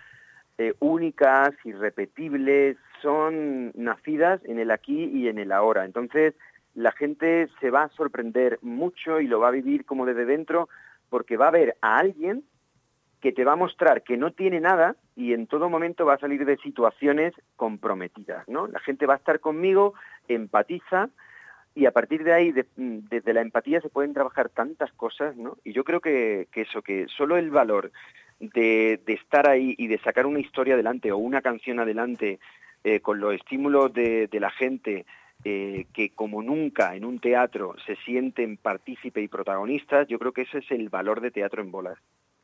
eh, 0.58 0.74
únicas, 0.78 1.50
irrepetibles, 1.64 2.76
son 3.02 3.72
nacidas 3.74 4.40
en 4.44 4.60
el 4.60 4.70
aquí 4.70 5.04
y 5.04 5.28
en 5.28 5.38
el 5.38 5.50
ahora. 5.50 5.84
Entonces, 5.84 6.34
la 6.74 6.92
gente 6.92 7.48
se 7.58 7.70
va 7.70 7.84
a 7.84 7.88
sorprender 7.88 8.58
mucho 8.60 9.18
y 9.18 9.26
lo 9.26 9.40
va 9.40 9.48
a 9.48 9.52
vivir 9.52 9.84
como 9.86 10.04
desde 10.04 10.26
dentro, 10.26 10.68
porque 11.08 11.36
va 11.36 11.48
a 11.48 11.52
ver 11.52 11.76
a 11.80 11.96
alguien 11.98 12.44
que 13.20 13.32
te 13.32 13.44
va 13.44 13.52
a 13.52 13.56
mostrar 13.56 14.02
que 14.02 14.18
no 14.18 14.32
tiene 14.32 14.60
nada 14.60 14.96
y 15.16 15.32
en 15.32 15.46
todo 15.46 15.70
momento 15.70 16.04
va 16.04 16.14
a 16.14 16.18
salir 16.18 16.44
de 16.44 16.58
situaciones 16.58 17.32
comprometidas, 17.56 18.46
¿no? 18.46 18.66
La 18.66 18.80
gente 18.80 19.06
va 19.06 19.14
a 19.14 19.16
estar 19.16 19.40
conmigo, 19.40 19.94
empatiza 20.28 21.08
y 21.74 21.86
a 21.86 21.90
partir 21.90 22.22
de 22.24 22.32
ahí, 22.32 22.52
de- 22.52 22.66
mm, 22.76 22.98
desde 23.10 23.32
la 23.32 23.40
empatía 23.40 23.80
se 23.80 23.88
pueden 23.88 24.12
trabajar 24.14 24.48
tantas 24.48 24.92
cosas, 24.92 25.36
¿no? 25.36 25.56
Y 25.64 25.72
yo 25.72 25.84
creo 25.84 26.00
que, 26.00 26.48
que 26.52 26.62
eso, 26.62 26.82
que 26.82 27.06
solo 27.08 27.36
el 27.36 27.50
valor 27.50 27.90
de, 28.40 29.00
de 29.04 29.12
estar 29.14 29.48
ahí 29.48 29.74
y 29.78 29.86
de 29.88 29.98
sacar 29.98 30.26
una 30.26 30.40
historia 30.40 30.74
adelante 30.74 31.12
o 31.12 31.18
una 31.18 31.42
canción 31.42 31.80
adelante 31.80 32.38
eh, 32.84 33.00
con 33.00 33.18
los 33.20 33.34
estímulos 33.34 33.92
de, 33.92 34.26
de 34.28 34.40
la 34.40 34.50
gente 34.50 35.06
eh, 35.44 35.86
que 35.92 36.10
como 36.10 36.42
nunca 36.42 36.94
en 36.96 37.04
un 37.04 37.18
teatro 37.18 37.74
se 37.86 37.96
sienten 37.96 38.56
partícipe 38.56 39.20
y 39.20 39.28
protagonistas, 39.28 40.06
yo 40.08 40.18
creo 40.18 40.32
que 40.32 40.42
ese 40.42 40.58
es 40.58 40.70
el 40.70 40.88
valor 40.88 41.20
de 41.20 41.30
teatro 41.30 41.60
en 41.62 41.70
bolas. 41.70 41.98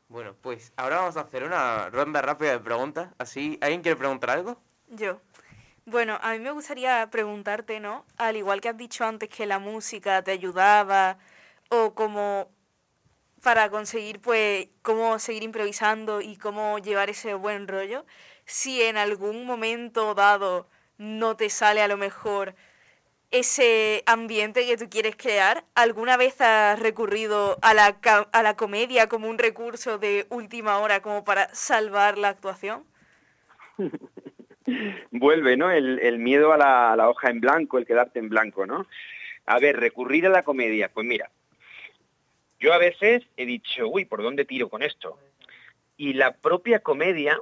Bueno, 0.09 0.35
pues 0.41 0.73
ahora 0.77 0.97
vamos 0.97 1.17
a 1.17 1.21
hacer 1.21 1.43
una 1.43 1.89
ronda 1.89 2.21
rápida 2.21 2.51
de 2.51 2.59
preguntas. 2.59 3.13
Así, 3.17 3.57
¿alguien 3.61 3.81
quiere 3.81 3.97
preguntar 3.97 4.31
algo? 4.31 4.57
Yo. 4.89 5.19
Bueno, 5.85 6.17
a 6.21 6.33
mí 6.33 6.39
me 6.39 6.51
gustaría 6.51 7.07
preguntarte, 7.09 7.79
¿no? 7.79 8.05
Al 8.17 8.37
igual 8.37 8.61
que 8.61 8.69
has 8.69 8.77
dicho 8.77 9.03
antes 9.05 9.29
que 9.29 9.45
la 9.45 9.59
música 9.59 10.23
te 10.23 10.31
ayudaba 10.31 11.17
o 11.69 11.93
como 11.95 12.49
para 13.43 13.69
conseguir, 13.71 14.21
pues, 14.21 14.69
cómo 14.83 15.19
seguir 15.19 15.43
improvisando 15.43 16.21
y 16.21 16.37
cómo 16.37 16.79
llevar 16.79 17.09
ese 17.09 17.33
buen 17.35 17.67
rollo, 17.67 18.05
si 18.45 18.81
en 18.83 18.97
algún 18.97 19.45
momento 19.45 20.13
dado 20.15 20.67
no 20.97 21.37
te 21.37 21.49
sale 21.49 21.81
a 21.81 21.87
lo 21.87 21.97
mejor 21.97 22.55
ese 23.31 24.03
ambiente 24.07 24.65
que 24.67 24.77
tú 24.77 24.89
quieres 24.89 25.15
crear, 25.17 25.65
¿alguna 25.75 26.17
vez 26.17 26.41
has 26.41 26.79
recurrido 26.79 27.57
a 27.61 27.73
la, 27.73 27.97
a 28.33 28.43
la 28.43 28.55
comedia 28.57 29.09
como 29.09 29.29
un 29.29 29.39
recurso 29.39 29.97
de 29.99 30.27
última 30.29 30.79
hora 30.79 31.01
como 31.01 31.23
para 31.25 31.53
salvar 31.55 32.17
la 32.17 32.29
actuación? 32.29 32.85
Vuelve, 35.11 35.57
¿no? 35.57 35.71
El, 35.71 35.99
el 35.99 36.19
miedo 36.19 36.53
a 36.53 36.57
la, 36.57 36.95
la 36.95 37.09
hoja 37.09 37.29
en 37.29 37.39
blanco, 37.39 37.77
el 37.77 37.85
quedarte 37.85 38.19
en 38.19 38.29
blanco, 38.29 38.65
¿no? 38.65 38.87
A 39.45 39.59
ver, 39.59 39.79
recurrir 39.79 40.27
a 40.27 40.29
la 40.29 40.43
comedia. 40.43 40.89
Pues 40.89 41.05
mira, 41.05 41.29
yo 42.59 42.73
a 42.73 42.77
veces 42.77 43.23
he 43.37 43.45
dicho, 43.45 43.87
uy, 43.87 44.05
¿por 44.05 44.21
dónde 44.21 44.45
tiro 44.45 44.69
con 44.69 44.83
esto? 44.83 45.17
Y 45.97 46.13
la 46.13 46.33
propia 46.33 46.79
comedia 46.79 47.39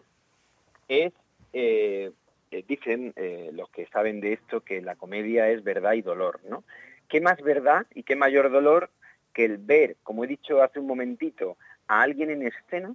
es, 0.87 1.13
eh, 1.53 2.11
eh, 2.51 2.63
dicen 2.67 3.13
eh, 3.15 3.51
los 3.53 3.69
que 3.69 3.85
saben 3.87 4.21
de 4.21 4.33
esto, 4.33 4.61
que 4.61 4.81
la 4.81 4.95
comedia 4.95 5.49
es 5.49 5.63
verdad 5.63 5.93
y 5.93 6.01
dolor, 6.01 6.39
¿no? 6.49 6.63
¿Qué 7.09 7.21
más 7.21 7.41
verdad 7.41 7.85
y 7.93 8.03
qué 8.03 8.15
mayor 8.15 8.49
dolor 8.49 8.89
que 9.33 9.45
el 9.45 9.57
ver, 9.57 9.97
como 10.03 10.23
he 10.23 10.27
dicho 10.27 10.61
hace 10.63 10.79
un 10.79 10.87
momentito, 10.87 11.57
a 11.87 12.01
alguien 12.01 12.29
en 12.29 12.47
escena 12.47 12.93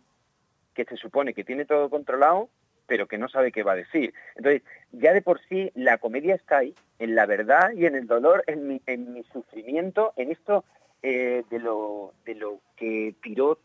que 0.75 0.85
se 0.85 0.97
supone 0.97 1.35
que 1.35 1.45
tiene 1.45 1.65
todo 1.65 1.91
controlado, 1.91 2.49
pero 2.87 3.07
que 3.07 3.19
no 3.19 3.29
sabe 3.29 3.53
qué 3.53 3.63
va 3.63 3.73
a 3.73 3.77
decir. 3.77 4.13
Entonces, 4.37 4.63
ya 4.93 5.13
de 5.13 5.23
por 5.23 5.41
sí 5.49 5.71
la 5.75 5.99
comedia 5.99 6.35
está 6.35 6.59
ahí, 6.59 6.75
en 6.99 7.15
la 7.15 7.27
verdad 7.27 7.73
y 7.73 7.87
en 7.87 7.95
el 7.97 8.07
dolor, 8.07 8.45
en 8.47 8.69
mi, 8.69 8.81
en 8.87 9.13
mi 9.13 9.23
sufrimiento, 9.25 10.13
en 10.17 10.31
esto 10.31 10.65
eh, 11.03 11.45
de, 11.51 11.59
lo, 11.59 12.13
de 12.25 12.35
lo 12.35 12.61
que 12.77 13.15
tiró 13.23 13.59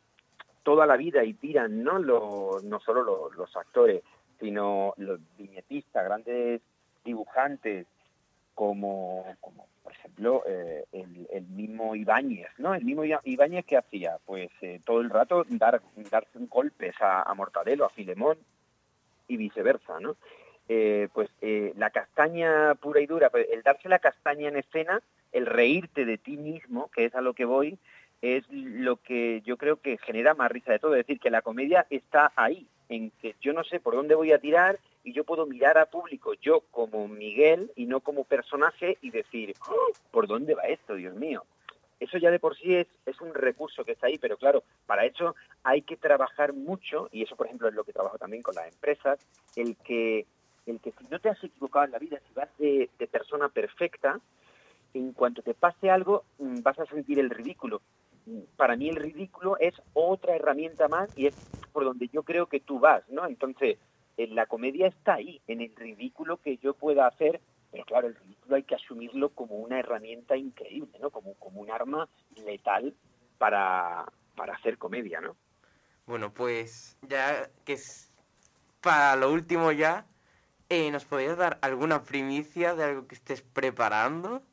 toda 0.63 0.85
la 0.85 0.97
vida 0.97 1.23
y 1.23 1.33
tiran 1.33 1.83
no, 1.83 1.99
Lo- 1.99 2.59
no 2.63 2.79
solo 2.79 3.03
los, 3.03 3.35
los 3.35 3.55
actores, 3.55 4.01
sino 4.39 4.93
los 4.97 5.19
viñetistas, 5.37 6.05
grandes 6.05 6.61
dibujantes, 7.03 7.87
como, 8.55 9.25
como 9.39 9.67
por 9.83 9.93
ejemplo 9.93 10.43
eh, 10.45 10.83
el, 10.91 11.43
mismo 11.47 11.95
Ibáñez, 11.95 12.49
¿no? 12.57 12.75
El 12.75 12.83
mismo 12.83 13.03
Ibáñez 13.23 13.65
que 13.65 13.77
hacía, 13.77 14.17
pues 14.25 14.49
eh, 14.61 14.81
todo 14.85 14.99
el 14.99 15.09
rato 15.09 15.45
dar, 15.47 15.81
dar 16.11 16.27
golpes 16.49 16.93
a, 16.99 17.21
a 17.21 17.33
Mortadelo, 17.35 17.85
a 17.85 17.89
Filemón 17.89 18.37
y 19.29 19.37
viceversa, 19.37 19.99
¿no? 20.01 20.17
Eh, 20.67 21.07
pues 21.13 21.29
eh, 21.41 21.73
la 21.77 21.89
castaña 21.89 22.75
pura 22.75 22.99
y 22.99 23.05
dura, 23.05 23.29
pues, 23.29 23.47
el 23.51 23.63
darse 23.63 23.87
la 23.87 23.99
castaña 23.99 24.49
en 24.49 24.57
escena, 24.57 25.01
el 25.31 25.45
reírte 25.45 26.05
de 26.05 26.17
ti 26.17 26.35
mismo, 26.35 26.91
que 26.93 27.05
es 27.05 27.15
a 27.15 27.21
lo 27.21 27.33
que 27.33 27.45
voy, 27.45 27.79
es 28.21 28.43
lo 28.49 28.97
que 28.97 29.41
yo 29.45 29.57
creo 29.57 29.77
que 29.77 29.97
genera 29.97 30.33
más 30.33 30.51
risa 30.51 30.73
de 30.73 30.79
todo. 30.79 30.93
Es 30.93 31.07
decir, 31.07 31.19
que 31.19 31.31
la 31.31 31.41
comedia 31.41 31.87
está 31.89 32.33
ahí, 32.35 32.67
en 32.89 33.11
que 33.21 33.35
yo 33.39 33.53
no 33.53 33.63
sé 33.63 33.79
por 33.79 33.95
dónde 33.95 34.15
voy 34.15 34.31
a 34.31 34.39
tirar 34.39 34.77
y 35.03 35.13
yo 35.13 35.23
puedo 35.23 35.45
mirar 35.45 35.77
a 35.77 35.85
público, 35.85 36.33
yo 36.33 36.61
como 36.71 37.07
Miguel 37.07 37.71
y 37.75 37.85
no 37.85 38.01
como 38.01 38.23
personaje 38.23 38.97
y 39.01 39.11
decir, 39.11 39.53
"Oh, 39.69 39.91
¿por 40.11 40.27
dónde 40.27 40.55
va 40.55 40.63
esto, 40.63 40.95
Dios 40.95 41.15
mío? 41.15 41.45
Eso 41.99 42.17
ya 42.17 42.31
de 42.31 42.39
por 42.39 42.55
sí 42.57 42.75
es, 42.75 42.87
es 43.05 43.19
un 43.21 43.33
recurso 43.33 43.83
que 43.83 43.91
está 43.93 44.07
ahí, 44.07 44.17
pero 44.17 44.37
claro, 44.37 44.63
para 44.85 45.05
eso 45.05 45.35
hay 45.63 45.81
que 45.81 45.97
trabajar 45.97 46.53
mucho, 46.53 47.09
y 47.11 47.23
eso 47.23 47.35
por 47.35 47.47
ejemplo 47.47 47.67
es 47.67 47.73
lo 47.73 47.83
que 47.83 47.93
trabajo 47.93 48.17
también 48.17 48.41
con 48.43 48.55
las 48.55 48.67
empresas, 48.67 49.19
el 49.55 49.75
que, 49.77 50.25
el 50.65 50.79
que 50.79 50.91
si 50.91 51.05
no 51.09 51.19
te 51.19 51.29
has 51.29 51.43
equivocado 51.43 51.85
en 51.85 51.91
la 51.91 51.99
vida, 51.99 52.19
si 52.27 52.33
vas 52.33 52.49
de, 52.57 52.89
de 52.97 53.07
persona 53.07 53.49
perfecta, 53.49 54.19
en 54.93 55.13
cuanto 55.13 55.41
te 55.41 55.53
pase 55.53 55.89
algo 55.89 56.23
mm, 56.39 56.61
vas 56.61 56.79
a 56.79 56.85
sentir 56.85 57.19
el 57.19 57.29
ridículo. 57.29 57.81
Para 58.57 58.75
mí 58.75 58.89
el 58.89 58.95
ridículo 58.95 59.57
es 59.59 59.73
otra 59.93 60.35
herramienta 60.35 60.87
más 60.87 61.09
y 61.15 61.27
es 61.27 61.33
por 61.71 61.83
donde 61.83 62.07
yo 62.09 62.23
creo 62.23 62.47
que 62.47 62.59
tú 62.59 62.79
vas, 62.79 63.07
¿no? 63.09 63.25
Entonces, 63.25 63.77
eh, 64.17 64.27
la 64.27 64.45
comedia 64.45 64.87
está 64.87 65.15
ahí, 65.15 65.41
en 65.47 65.61
el 65.61 65.75
ridículo 65.75 66.37
que 66.37 66.57
yo 66.57 66.73
pueda 66.73 67.07
hacer, 67.07 67.39
pero 67.71 67.85
claro, 67.85 68.07
el 68.07 68.15
ridículo 68.15 68.55
hay 68.55 68.63
que 68.63 68.75
asumirlo 68.75 69.29
como 69.29 69.55
una 69.55 69.79
herramienta 69.79 70.35
increíble, 70.35 70.97
¿no? 70.99 71.09
Como, 71.09 71.35
como 71.35 71.61
un 71.61 71.71
arma 71.71 72.07
letal 72.45 72.95
para, 73.37 74.05
para 74.35 74.55
hacer 74.55 74.77
comedia, 74.77 75.21
¿no? 75.21 75.35
Bueno, 76.05 76.33
pues 76.33 76.97
ya 77.07 77.49
que 77.65 77.73
es 77.73 78.11
para 78.81 79.15
lo 79.15 79.31
último 79.31 79.71
ya, 79.71 80.05
eh, 80.69 80.89
¿nos 80.91 81.05
podrías 81.05 81.37
dar 81.37 81.59
alguna 81.61 82.03
primicia 82.03 82.73
de 82.73 82.83
algo 82.83 83.07
que 83.07 83.15
estés 83.15 83.41
preparando? 83.41 84.43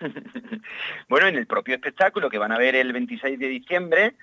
Bueno, 1.08 1.26
en 1.26 1.36
el 1.36 1.46
propio 1.46 1.74
espectáculo 1.74 2.30
que 2.30 2.38
van 2.38 2.52
a 2.52 2.58
ver 2.58 2.74
el 2.74 2.92
26 2.92 3.38
de 3.38 3.48
diciembre, 3.48 4.14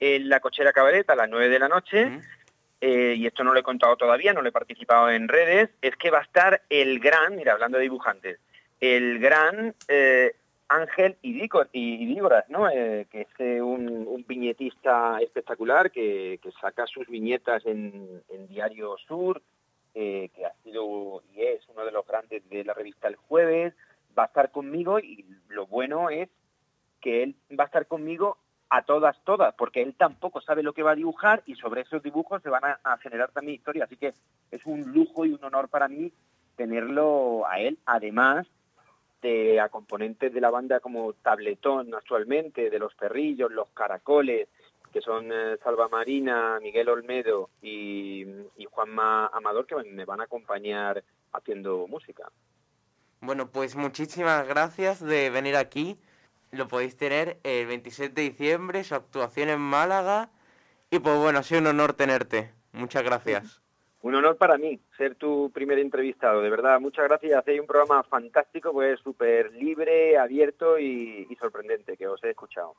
en 0.00 0.28
la 0.28 0.40
Cochera 0.40 0.72
Cabaret 0.72 1.08
a 1.08 1.14
las 1.14 1.28
9 1.28 1.48
de 1.48 1.58
la 1.58 1.68
noche. 1.68 2.20
Eh, 2.84 3.14
y 3.16 3.28
esto 3.28 3.44
no 3.44 3.54
lo 3.54 3.60
he 3.60 3.62
contado 3.62 3.96
todavía, 3.96 4.32
no 4.32 4.42
lo 4.42 4.48
he 4.48 4.52
participado 4.52 5.08
en 5.08 5.28
redes, 5.28 5.70
es 5.80 5.94
que 5.94 6.10
va 6.10 6.18
a 6.18 6.22
estar 6.22 6.62
el 6.68 6.98
gran, 6.98 7.36
mira, 7.36 7.52
hablando 7.52 7.78
de 7.78 7.84
dibujantes, 7.84 8.40
el 8.80 9.20
gran 9.20 9.72
eh, 9.86 10.34
Ángel 10.66 11.16
Idígoras, 11.22 12.50
¿no? 12.50 12.68
Eh, 12.68 13.06
que 13.08 13.20
es 13.20 13.28
eh, 13.38 13.62
un, 13.62 14.24
viñetista 14.26 15.20
espectacular 15.20 15.92
que, 15.92 16.40
saca 16.60 16.88
sus 16.88 17.06
viñetas 17.06 17.64
en, 17.66 18.20
en 18.28 18.48
Diario 18.48 18.96
Sur, 19.06 19.40
que 19.94 20.30
ha 20.44 20.52
sido 20.64 21.22
y 21.34 21.42
es 21.42 21.60
uno 21.68 21.84
de 21.84 21.92
los 21.92 22.04
grandes 22.04 22.48
de 22.50 22.64
la 22.64 22.74
revista 22.74 23.06
El 23.06 23.14
Jueves, 23.14 23.74
va 24.18 24.24
a 24.24 24.26
estar 24.26 24.50
conmigo 24.50 24.98
y 24.98 25.24
lo 25.50 25.66
bueno 25.68 26.10
es 26.10 26.28
que 27.00 27.22
él 27.22 27.36
va 27.56 27.64
a 27.64 27.66
estar 27.66 27.86
conmigo 27.86 28.38
a 28.74 28.80
todas, 28.80 29.22
todas, 29.24 29.54
porque 29.54 29.82
él 29.82 29.94
tampoco 29.94 30.40
sabe 30.40 30.62
lo 30.62 30.72
que 30.72 30.82
va 30.82 30.92
a 30.92 30.96
dibujar 30.96 31.42
y 31.44 31.56
sobre 31.56 31.82
esos 31.82 32.02
dibujos 32.02 32.42
se 32.42 32.48
van 32.48 32.62
a, 32.64 32.96
generar 33.02 33.30
también 33.30 33.56
historias. 33.56 33.84
Así 33.84 33.98
que 33.98 34.14
es 34.50 34.64
un 34.64 34.94
lujo 34.94 35.26
y 35.26 35.32
un 35.32 35.44
honor 35.44 35.68
para 35.68 35.88
mí 35.88 36.10
tenerlo 36.56 37.46
a 37.46 37.60
él, 37.60 37.78
además 37.84 38.46
de 39.20 39.60
a 39.60 39.68
componentes 39.68 40.32
de 40.32 40.40
la 40.40 40.48
banda 40.48 40.80
como 40.80 41.12
Tabletón 41.12 41.94
actualmente, 41.94 42.70
de 42.70 42.78
Los 42.78 42.94
Perrillos, 42.94 43.52
Los 43.52 43.68
Caracoles, 43.74 44.48
que 44.90 45.02
son 45.02 45.30
eh, 45.30 45.58
Salva 45.62 45.88
Marina, 45.88 46.58
Miguel 46.62 46.88
Olmedo 46.88 47.50
y, 47.60 48.24
y 48.56 48.64
Juanma 48.70 49.26
Amador, 49.26 49.66
que 49.66 49.76
me 49.84 50.06
van 50.06 50.22
a 50.22 50.24
acompañar 50.24 51.04
haciendo 51.32 51.86
música. 51.88 52.32
Bueno, 53.20 53.50
pues 53.50 53.76
muchísimas 53.76 54.48
gracias 54.48 55.04
de 55.04 55.28
venir 55.28 55.56
aquí. 55.56 55.98
Lo 56.52 56.68
podéis 56.68 56.98
tener 56.98 57.38
el 57.44 57.66
27 57.66 58.12
de 58.12 58.28
diciembre, 58.28 58.84
su 58.84 58.94
actuación 58.94 59.48
en 59.48 59.58
Málaga. 59.58 60.28
Y 60.90 60.98
pues 60.98 61.16
bueno, 61.16 61.38
ha 61.38 61.42
sido 61.42 61.62
un 61.62 61.68
honor 61.68 61.94
tenerte. 61.94 62.50
Muchas 62.72 63.02
gracias. 63.02 63.62
Un 64.02 64.16
honor 64.16 64.36
para 64.36 64.58
mí 64.58 64.78
ser 64.98 65.14
tu 65.14 65.50
primer 65.50 65.78
entrevistado, 65.78 66.42
de 66.42 66.50
verdad. 66.50 66.78
Muchas 66.78 67.08
gracias. 67.08 67.38
Hacéis 67.38 67.58
un 67.58 67.66
programa 67.66 68.02
fantástico, 68.02 68.70
pues 68.70 69.00
súper 69.00 69.50
libre, 69.52 70.18
abierto 70.18 70.78
y, 70.78 71.26
y 71.30 71.36
sorprendente, 71.36 71.96
que 71.96 72.06
os 72.06 72.22
he 72.22 72.30
escuchado. 72.30 72.74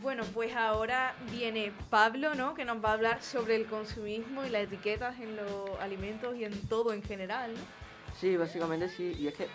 Bueno, 0.00 0.22
pues 0.32 0.54
ahora 0.54 1.14
viene 1.32 1.72
Pablo, 1.90 2.36
¿no? 2.36 2.54
Que 2.54 2.64
nos 2.64 2.82
va 2.84 2.90
a 2.90 2.92
hablar 2.92 3.20
sobre 3.20 3.56
el 3.56 3.66
consumismo 3.66 4.44
y 4.44 4.48
las 4.48 4.62
etiquetas 4.62 5.18
en 5.18 5.34
los 5.34 5.70
alimentos 5.80 6.36
y 6.36 6.44
en 6.44 6.52
todo 6.68 6.92
en 6.92 7.02
general, 7.02 7.52
¿no? 7.52 7.60
Sí, 8.20 8.36
básicamente 8.36 8.88
sí. 8.88 9.16
Y 9.18 9.26
es 9.26 9.34
que 9.34 9.48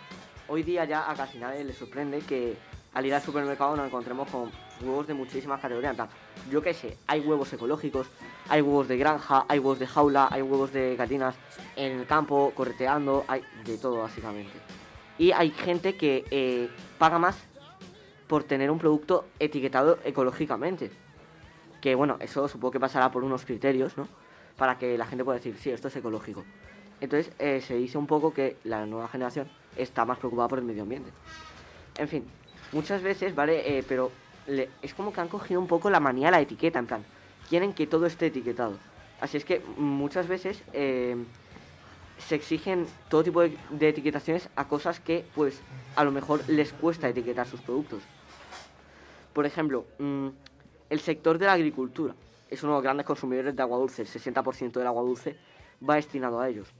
hoy 0.49 0.63
día 0.63 0.83
ya 0.83 1.09
a 1.09 1.15
casi 1.15 1.37
nadie 1.37 1.63
le 1.63 1.71
sorprende 1.71 2.19
que 2.19 2.57
al 2.93 3.05
ir 3.05 3.13
al 3.13 3.21
supermercado 3.21 3.77
nos 3.77 3.87
encontremos 3.87 4.29
con 4.29 4.51
huevos 4.81 5.07
de 5.07 5.13
muchísimas 5.13 5.61
categorías. 5.61 5.95
Yo 6.51 6.61
qué 6.61 6.73
sé, 6.73 6.97
hay 7.07 7.21
huevos 7.21 7.51
ecológicos, 7.53 8.07
hay 8.49 8.61
huevos 8.61 8.89
de 8.89 8.97
granja, 8.97 9.45
hay 9.47 9.59
huevos 9.59 9.79
de 9.79 9.87
jaula, 9.87 10.27
hay 10.29 10.41
huevos 10.41 10.73
de 10.73 10.97
gallinas 10.97 11.35
en 11.77 11.99
el 11.99 12.05
campo, 12.05 12.51
correteando, 12.53 13.23
hay 13.29 13.43
de 13.63 13.77
todo 13.77 13.99
básicamente. 14.01 14.51
Y 15.17 15.31
hay 15.31 15.51
gente 15.51 15.95
que 15.95 16.25
eh, 16.31 16.69
paga 16.97 17.17
más 17.17 17.37
por 18.33 18.43
tener 18.45 18.71
un 18.71 18.79
producto 18.79 19.27
etiquetado 19.37 19.99
ecológicamente. 20.03 20.89
Que 21.81 21.93
bueno, 21.93 22.17
eso 22.19 22.47
supongo 22.47 22.71
que 22.71 22.79
pasará 22.79 23.11
por 23.11 23.23
unos 23.23 23.45
criterios, 23.45 23.95
¿no? 23.95 24.07
Para 24.57 24.79
que 24.79 24.97
la 24.97 25.05
gente 25.05 25.23
pueda 25.23 25.37
decir, 25.37 25.55
sí, 25.55 25.69
esto 25.69 25.87
es 25.87 25.95
ecológico. 25.97 26.43
Entonces 26.99 27.31
eh, 27.37 27.61
se 27.61 27.75
dice 27.75 27.99
un 27.99 28.07
poco 28.07 28.33
que 28.33 28.57
la 28.63 28.87
nueva 28.87 29.07
generación 29.07 29.47
está 29.77 30.03
más 30.03 30.17
preocupada 30.17 30.47
por 30.47 30.57
el 30.57 30.65
medio 30.65 30.81
ambiente. 30.81 31.11
En 31.99 32.07
fin, 32.07 32.25
muchas 32.71 33.03
veces, 33.03 33.35
¿vale? 33.35 33.77
Eh, 33.77 33.83
pero 33.87 34.09
le- 34.47 34.69
es 34.81 34.95
como 34.95 35.13
que 35.13 35.21
han 35.21 35.27
cogido 35.27 35.61
un 35.61 35.67
poco 35.67 35.91
la 35.91 35.99
manía 35.99 36.29
a 36.29 36.31
la 36.31 36.41
etiqueta, 36.41 36.79
en 36.79 36.87
plan, 36.87 37.03
quieren 37.49 37.71
que 37.71 37.85
todo 37.85 38.07
esté 38.07 38.25
etiquetado. 38.25 38.79
Así 39.21 39.37
es 39.37 39.45
que 39.45 39.61
muchas 39.77 40.27
veces 40.27 40.63
eh, 40.73 41.17
se 42.17 42.33
exigen 42.33 42.87
todo 43.09 43.23
tipo 43.23 43.41
de, 43.41 43.55
de 43.69 43.89
etiquetaciones 43.89 44.49
a 44.55 44.67
cosas 44.67 44.99
que, 44.99 45.23
pues, 45.35 45.61
a 45.95 46.03
lo 46.03 46.11
mejor 46.11 46.41
les 46.49 46.73
cuesta 46.73 47.07
etiquetar 47.07 47.45
sus 47.45 47.61
productos. 47.61 48.01
Por 49.33 49.45
ejemplo, 49.45 49.85
mm, 49.97 50.27
el 50.89 50.99
sector 50.99 51.37
de 51.39 51.47
la 51.47 51.53
agricultura 51.53 52.13
es 52.49 52.61
uno 52.61 52.73
de 52.73 52.77
los 52.77 52.83
grandes 52.83 53.05
consumidores 53.05 53.55
de 53.55 53.61
agua 53.61 53.79
dulce. 53.79 54.03
El 54.03 54.07
60% 54.07 54.79
del 54.79 54.87
agua 54.87 55.01
dulce 55.01 55.35
va 55.87 55.95
destinado 55.95 56.39
a 56.39 56.47
ellos. 56.47 56.71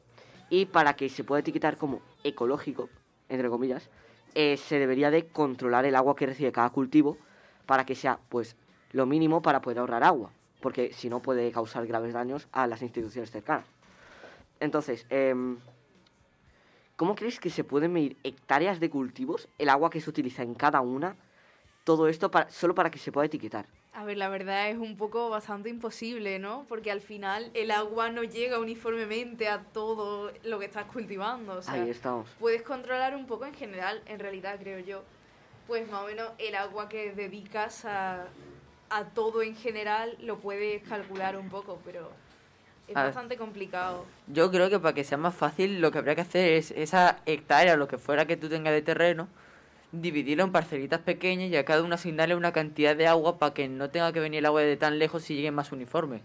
Y 0.50 0.68
para 0.68 0.94
que 0.96 1.10
se 1.10 1.24
pueda 1.24 1.40
etiquetar 1.40 1.78
como 1.78 2.02
ecológico, 2.24 2.90
entre 3.28 3.50
comillas, 3.50 3.90
eh, 4.36 4.58
se 4.58 4.78
debería 4.78 5.10
de 5.10 5.26
controlar 5.26 5.86
el 5.86 5.96
agua 5.96 6.16
que 6.16 6.28
recibe 6.28 6.52
cada 6.52 6.70
cultivo 6.70 7.18
para 7.66 7.86
que 7.86 7.96
sea, 7.96 8.20
pues, 8.30 8.56
lo 8.92 9.08
mínimo 9.08 9.42
para 9.42 9.62
poder 9.62 9.80
ahorrar 9.80 10.04
agua. 10.04 10.32
Porque 10.62 10.94
si 10.94 11.10
no 11.10 11.22
puede 11.22 11.52
causar 11.52 11.88
graves 11.88 12.14
daños 12.14 12.48
a 12.52 12.68
las 12.68 12.84
instituciones 12.84 13.32
cercanas. 13.32 13.66
Entonces, 14.60 15.08
em, 15.10 15.58
¿cómo 16.96 17.16
crees 17.16 17.40
que 17.40 17.50
se 17.50 17.64
pueden 17.64 17.94
medir 17.94 18.16
hectáreas 18.24 18.80
de 18.80 18.90
cultivos, 18.90 19.50
el 19.58 19.70
agua 19.70 19.90
que 19.90 20.00
se 20.00 20.10
utiliza 20.10 20.44
en 20.44 20.54
cada 20.54 20.82
una, 20.82 21.16
todo 21.84 22.08
esto 22.08 22.32
para, 22.32 22.50
solo 22.50 22.76
para 22.76 22.90
que 22.92 23.00
se 23.00 23.12
pueda 23.12 23.26
etiquetar? 23.26 23.66
A 23.94 24.06
ver, 24.06 24.18
la 24.18 24.30
verdad 24.30 24.70
es 24.70 24.78
un 24.78 24.98
poco 24.98 25.30
bastante 25.30 25.70
imposible, 25.70 26.40
¿no? 26.40 26.66
Porque 26.68 26.90
al 26.92 27.02
final 27.02 27.52
el 27.54 27.70
agua 27.70 28.10
no 28.10 28.24
llega 28.24 28.58
uniformemente 28.60 29.48
a 29.48 29.60
todo 29.62 30.32
lo 30.44 30.58
que 30.60 30.66
estás 30.66 30.86
cultivando. 30.86 31.54
O 31.54 31.62
sea, 31.62 31.76
Ahí 31.76 31.90
estamos. 31.90 32.28
puedes 32.40 32.64
controlar 32.64 33.16
un 33.16 33.28
poco 33.28 33.46
en 33.46 33.54
general, 33.54 34.02
en 34.08 34.20
realidad 34.20 34.58
creo 34.60 34.80
yo, 34.80 35.04
pues 35.68 35.88
más 35.92 36.04
o 36.04 36.08
menos 36.08 36.32
el 36.40 36.56
agua 36.56 36.90
que 36.90 37.14
dedicas 37.14 37.86
a, 37.86 38.26
a 38.90 39.04
todo 39.14 39.44
en 39.44 39.56
general 39.56 40.18
lo 40.22 40.38
puedes 40.40 40.82
calcular 40.88 41.38
un 41.38 41.50
poco, 41.50 41.80
pero 41.86 42.10
es 42.88 42.96
A 42.98 43.04
ver. 43.04 43.14
bastante 43.14 43.38
complicado. 43.38 44.06
Yo 44.28 44.50
creo 44.50 44.72
que 44.72 44.80
para 44.80 44.94
que 44.96 45.04
sea 45.04 45.18
más 45.20 45.36
fácil 45.36 45.82
lo 45.82 45.92
que 45.92 46.00
habría 46.00 46.16
que 46.16 46.22
hacer 46.22 46.54
es 46.54 46.72
esa 46.72 47.20
hectárea, 47.28 47.78
lo 47.78 47.88
que 47.88 48.00
fuera 48.00 48.26
que 48.26 48.38
tú 48.38 48.50
tengas 48.50 48.74
de 48.74 48.82
terreno, 48.82 49.28
dividirlo 49.94 50.44
en 50.44 50.52
parcelitas 50.52 51.00
pequeñas 51.00 51.50
y 51.50 51.56
a 51.56 51.64
cada 51.64 51.84
una 51.84 51.96
asignarle 51.96 52.36
una 52.36 52.52
cantidad 52.52 52.96
de 52.96 53.08
agua 53.08 53.38
para 53.38 53.54
que 53.54 53.68
no 53.70 53.90
tenga 53.90 54.12
que 54.12 54.20
venir 54.20 54.40
el 54.40 54.46
agua 54.48 54.62
de 54.62 54.76
tan 54.76 55.00
lejos 55.00 55.30
y 55.30 55.36
llegue 55.36 55.52
más 55.52 55.72
uniforme. 55.72 56.22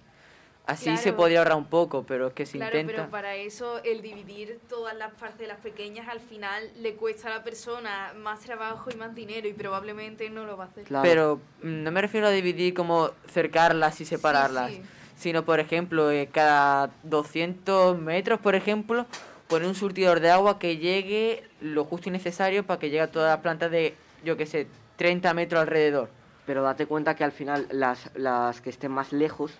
Así 0.66 0.95
se 0.99 1.05
Claro. 1.05 1.16
podría 1.16 1.39
ahorrar 1.39 1.57
un 1.57 1.65
poco, 1.65 2.03
pero 2.05 2.27
es 2.27 2.35
que 2.35 2.45
se 2.45 2.59
Claro, 2.59 2.78
intenta... 2.78 3.03
pero 3.03 3.11
para 3.11 3.36
eso 3.36 3.82
el 3.85 4.03
dividir 4.03 4.59
todas 4.69 4.95
las 4.95 5.12
parcelas 5.15 5.59
pequeñas 5.61 6.09
al 6.09 6.20
final 6.20 6.70
le 6.78 6.95
cuesta 6.95 7.28
a 7.28 7.39
la 7.39 7.45
persona 7.45 8.12
más 8.19 8.40
trabajo 8.40 8.90
y 8.93 8.97
más 8.97 9.15
dinero 9.15 9.49
y 9.49 9.55
probablemente 9.55 10.28
no 10.28 10.45
lo 10.45 10.59
va 10.59 10.65
a 10.65 10.66
hacer. 10.66 10.85
Pero 11.03 11.40
mm, 11.62 11.82
no 11.85 11.90
me 11.90 12.03
refiero 12.03 12.27
a 12.27 12.31
dividir 12.31 12.74
como 12.74 13.11
cercarlas 13.31 14.01
y 14.03 14.05
separarlas, 14.05 14.73
sí. 14.73 14.82
sino 15.16 15.43
por 15.47 15.59
ejemplo, 15.59 16.11
eh, 16.11 16.28
cada 16.31 16.90
200 17.03 17.99
metros, 17.99 18.39
por 18.39 18.55
ejemplo, 18.55 19.07
poner 19.47 19.69
un 19.69 19.74
surtidor 19.74 20.20
de 20.20 20.31
agua 20.31 20.59
que 20.59 20.77
llegue 20.77 21.48
lo 21.60 21.85
justo 21.85 22.09
y 22.09 22.12
necesario 22.12 22.64
para 22.64 22.78
que 22.78 22.90
llegue 22.90 23.02
a 23.02 23.10
todas 23.10 23.30
las 23.30 23.40
plantas 23.40 23.70
de, 23.70 23.94
yo 24.24 24.36
qué 24.36 24.47
sé, 24.47 24.66
30 24.97 25.35
metros 25.35 25.60
alrededor. 25.60 26.10
Pero 26.47 26.62
date 26.62 26.86
cuenta 26.86 27.14
que 27.14 27.24
al 27.24 27.32
final 27.32 27.66
las, 27.70 28.10
las 28.14 28.60
que 28.60 28.70
estén 28.70 28.93
más 28.93 29.12
lejos 29.12 29.52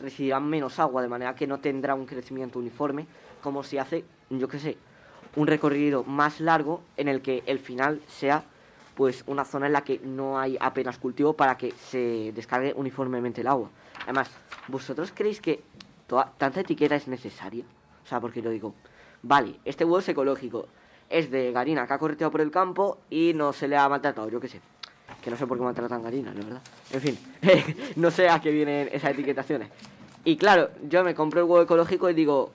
recibirán 0.00 0.48
menos 0.48 0.78
agua, 0.78 1.02
de 1.02 1.08
manera 1.08 1.34
que 1.34 1.46
no 1.46 1.60
tendrá 1.60 1.94
un 1.94 2.06
crecimiento 2.06 2.58
uniforme, 2.58 3.06
como 3.42 3.62
si 3.62 3.78
hace, 3.78 4.04
yo 4.30 4.48
qué 4.48 4.58
sé, 4.58 4.76
un 5.36 5.46
recorrido 5.46 6.04
más 6.04 6.40
largo 6.40 6.82
en 6.96 7.08
el 7.08 7.22
que 7.22 7.42
el 7.46 7.58
final 7.58 8.00
sea 8.08 8.44
pues 8.94 9.24
una 9.26 9.44
zona 9.44 9.66
en 9.66 9.72
la 9.72 9.82
que 9.82 9.98
no 10.00 10.38
hay 10.38 10.58
apenas 10.60 10.98
cultivo 10.98 11.32
para 11.32 11.56
que 11.56 11.72
se 11.72 12.32
descargue 12.34 12.74
uniformemente 12.76 13.40
el 13.40 13.46
agua. 13.46 13.70
Además, 14.02 14.30
¿vosotros 14.68 15.12
creéis 15.14 15.40
que 15.40 15.62
toda, 16.06 16.32
tanta 16.36 16.60
etiqueta 16.60 16.96
es 16.96 17.08
necesaria? 17.08 17.64
O 18.04 18.06
sea, 18.06 18.20
porque 18.20 18.42
yo 18.42 18.50
digo, 18.50 18.74
vale, 19.22 19.58
este 19.64 19.84
huevo 19.84 20.00
es 20.00 20.08
ecológico, 20.08 20.66
es 21.10 21.30
de 21.30 21.52
Garina 21.52 21.86
que 21.86 21.92
ha 21.92 21.98
correteado 21.98 22.30
por 22.30 22.40
el 22.40 22.50
campo 22.50 22.98
y 23.10 23.32
no 23.34 23.52
se 23.52 23.68
le 23.68 23.76
ha 23.76 23.88
maltratado, 23.88 24.28
yo 24.30 24.40
qué 24.40 24.48
sé. 24.48 24.60
Que 25.22 25.30
no 25.30 25.36
sé 25.36 25.46
por 25.46 25.58
qué 25.58 25.64
maltratan 25.64 26.02
galinas, 26.02 26.34
la 26.34 26.44
verdad. 26.44 26.62
En 26.92 27.00
fin, 27.00 27.18
no 27.96 28.10
sé 28.10 28.30
a 28.30 28.40
qué 28.40 28.50
vienen 28.50 28.88
esas 28.92 29.10
etiquetaciones. 29.10 29.68
Y 30.24 30.36
claro, 30.36 30.70
yo 30.88 31.02
me 31.02 31.14
compro 31.14 31.40
el 31.40 31.46
huevo 31.46 31.62
ecológico 31.62 32.08
y 32.08 32.14
digo, 32.14 32.52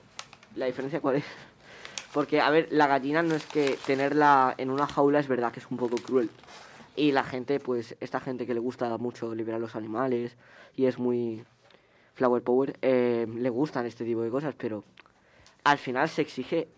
¿la 0.56 0.66
diferencia 0.66 1.00
cuál 1.00 1.16
es? 1.16 1.24
Porque, 2.12 2.40
a 2.40 2.48
ver, 2.48 2.68
la 2.70 2.86
gallina 2.86 3.22
no 3.22 3.34
es 3.34 3.44
que 3.44 3.78
tenerla 3.86 4.54
en 4.56 4.70
una 4.70 4.86
jaula 4.86 5.20
es 5.20 5.28
verdad 5.28 5.52
que 5.52 5.60
es 5.60 5.70
un 5.70 5.76
poco 5.76 5.96
cruel. 5.96 6.30
Y 6.96 7.12
la 7.12 7.24
gente, 7.24 7.60
pues, 7.60 7.94
esta 8.00 8.20
gente 8.20 8.46
que 8.46 8.54
le 8.54 8.60
gusta 8.60 8.96
mucho 8.96 9.34
liberar 9.34 9.60
los 9.60 9.76
animales 9.76 10.34
y 10.74 10.86
es 10.86 10.98
muy 10.98 11.44
flower 12.14 12.42
power, 12.42 12.78
eh, 12.80 13.26
le 13.28 13.50
gustan 13.50 13.84
este 13.84 14.06
tipo 14.06 14.22
de 14.22 14.30
cosas, 14.30 14.54
pero 14.56 14.82
al 15.64 15.76
final 15.76 16.08
se 16.08 16.22
exige 16.22 16.68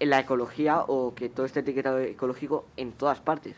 la 0.00 0.20
ecología 0.20 0.80
o 0.80 1.14
que 1.14 1.28
todo 1.28 1.46
esté 1.46 1.60
etiquetado 1.60 2.00
ecológico 2.00 2.66
en 2.76 2.92
todas 2.92 3.20
partes. 3.20 3.56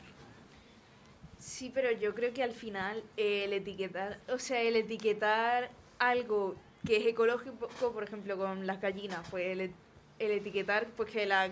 Sí, 1.38 1.70
pero 1.72 1.90
yo 1.92 2.14
creo 2.14 2.32
que 2.32 2.42
al 2.42 2.52
final 2.52 3.02
el 3.16 3.52
etiquetar, 3.52 4.18
o 4.28 4.38
sea, 4.38 4.60
el 4.62 4.76
etiquetar 4.76 5.70
algo 5.98 6.56
que 6.86 6.96
es 6.96 7.06
ecológico, 7.06 7.68
por 7.92 8.02
ejemplo, 8.02 8.36
con 8.36 8.66
las 8.66 8.80
gallinas, 8.80 9.26
pues 9.30 9.46
el, 9.58 9.72
etiquetar 10.18 10.86
pues 10.96 11.10
que 11.10 11.26
las, 11.26 11.50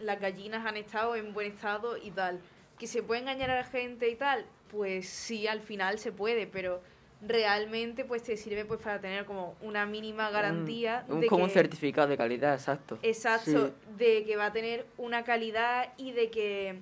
las 0.00 0.20
gallinas 0.20 0.66
han 0.66 0.76
estado 0.76 1.16
en 1.16 1.32
buen 1.32 1.52
estado 1.52 1.96
y 1.96 2.10
tal. 2.10 2.40
Que 2.78 2.86
se 2.86 3.02
puede 3.02 3.20
engañar 3.20 3.50
a 3.50 3.56
la 3.56 3.64
gente 3.64 4.08
y 4.08 4.16
tal, 4.16 4.46
pues 4.70 5.08
sí, 5.08 5.46
al 5.46 5.60
final 5.60 5.98
se 5.98 6.12
puede, 6.12 6.46
pero 6.46 6.80
realmente 7.22 8.04
pues 8.04 8.22
te 8.22 8.36
sirve 8.36 8.64
pues 8.64 8.80
para 8.80 9.00
tener 9.00 9.24
como 9.26 9.54
una 9.60 9.84
mínima 9.86 10.30
garantía 10.30 11.04
Un, 11.08 11.16
un- 11.16 11.20
de 11.20 11.26
como 11.26 11.44
un 11.44 11.48
que- 11.50 11.54
certificado 11.54 12.08
de 12.08 12.16
calidad, 12.16 12.54
exacto. 12.54 12.98
Exacto, 13.02 13.72
de 13.98 14.24
que 14.24 14.36
va 14.36 14.46
a 14.46 14.52
tener 14.52 14.86
una 14.96 15.22
calidad 15.24 15.88
y 15.98 16.12
de 16.12 16.30
que 16.30 16.80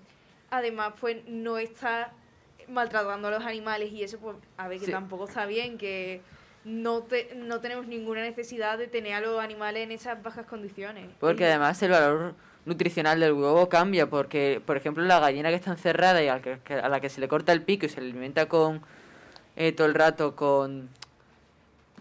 además 0.51 0.94
pues 1.01 1.16
no 1.27 1.59
está 1.59 2.12
maltratando 2.69 3.28
a 3.28 3.31
los 3.32 3.44
animales 3.44 3.93
y 3.93 4.02
eso 4.02 4.19
pues 4.19 4.36
a 4.56 4.69
ver 4.69 4.78
que 4.78 4.86
Sí. 4.86 4.93
tampoco 4.93 5.27
está 5.27 5.47
bien 5.47 5.78
que 5.78 6.20
no 6.65 7.02
te, 7.02 7.35
no 7.35 7.60
tenemos 7.60 7.86
ninguna 7.86 8.20
necesidad 8.23 8.77
de 8.78 8.89
tener 8.89 9.15
a 9.15 9.20
los 9.20 9.40
animales 9.40 9.82
en 9.85 9.93
esas 9.93 10.23
bajas 10.23 10.44
condiciones. 10.47 11.09
Porque 11.19 11.44
Y- 11.44 11.47
además 11.47 11.82
el 11.82 11.90
valor 11.93 12.35
nutricional 12.66 13.19
del 13.20 13.32
huevo 13.32 13.69
cambia, 13.70 14.09
porque, 14.10 14.60
por 14.66 14.77
ejemplo, 14.77 15.02
la 15.05 15.19
gallina 15.19 15.48
que 15.48 15.55
está 15.55 15.70
encerrada 15.70 16.23
y 16.23 16.28
a 16.28 16.35
la 16.36 16.43
que- 16.43 16.74
a 16.74 16.89
la 16.90 17.01
que 17.01 17.09
se 17.09 17.20
le 17.23 17.28
corta 17.28 17.52
el 17.52 17.62
pico 17.62 17.86
y 17.86 17.89
se 17.89 18.01
le 18.02 18.10
alimenta 18.10 18.47
con 18.48 18.82
eh, 19.59 19.72
todo 19.72 19.89
el 19.89 19.94
rato 19.94 20.36
con 20.36 20.89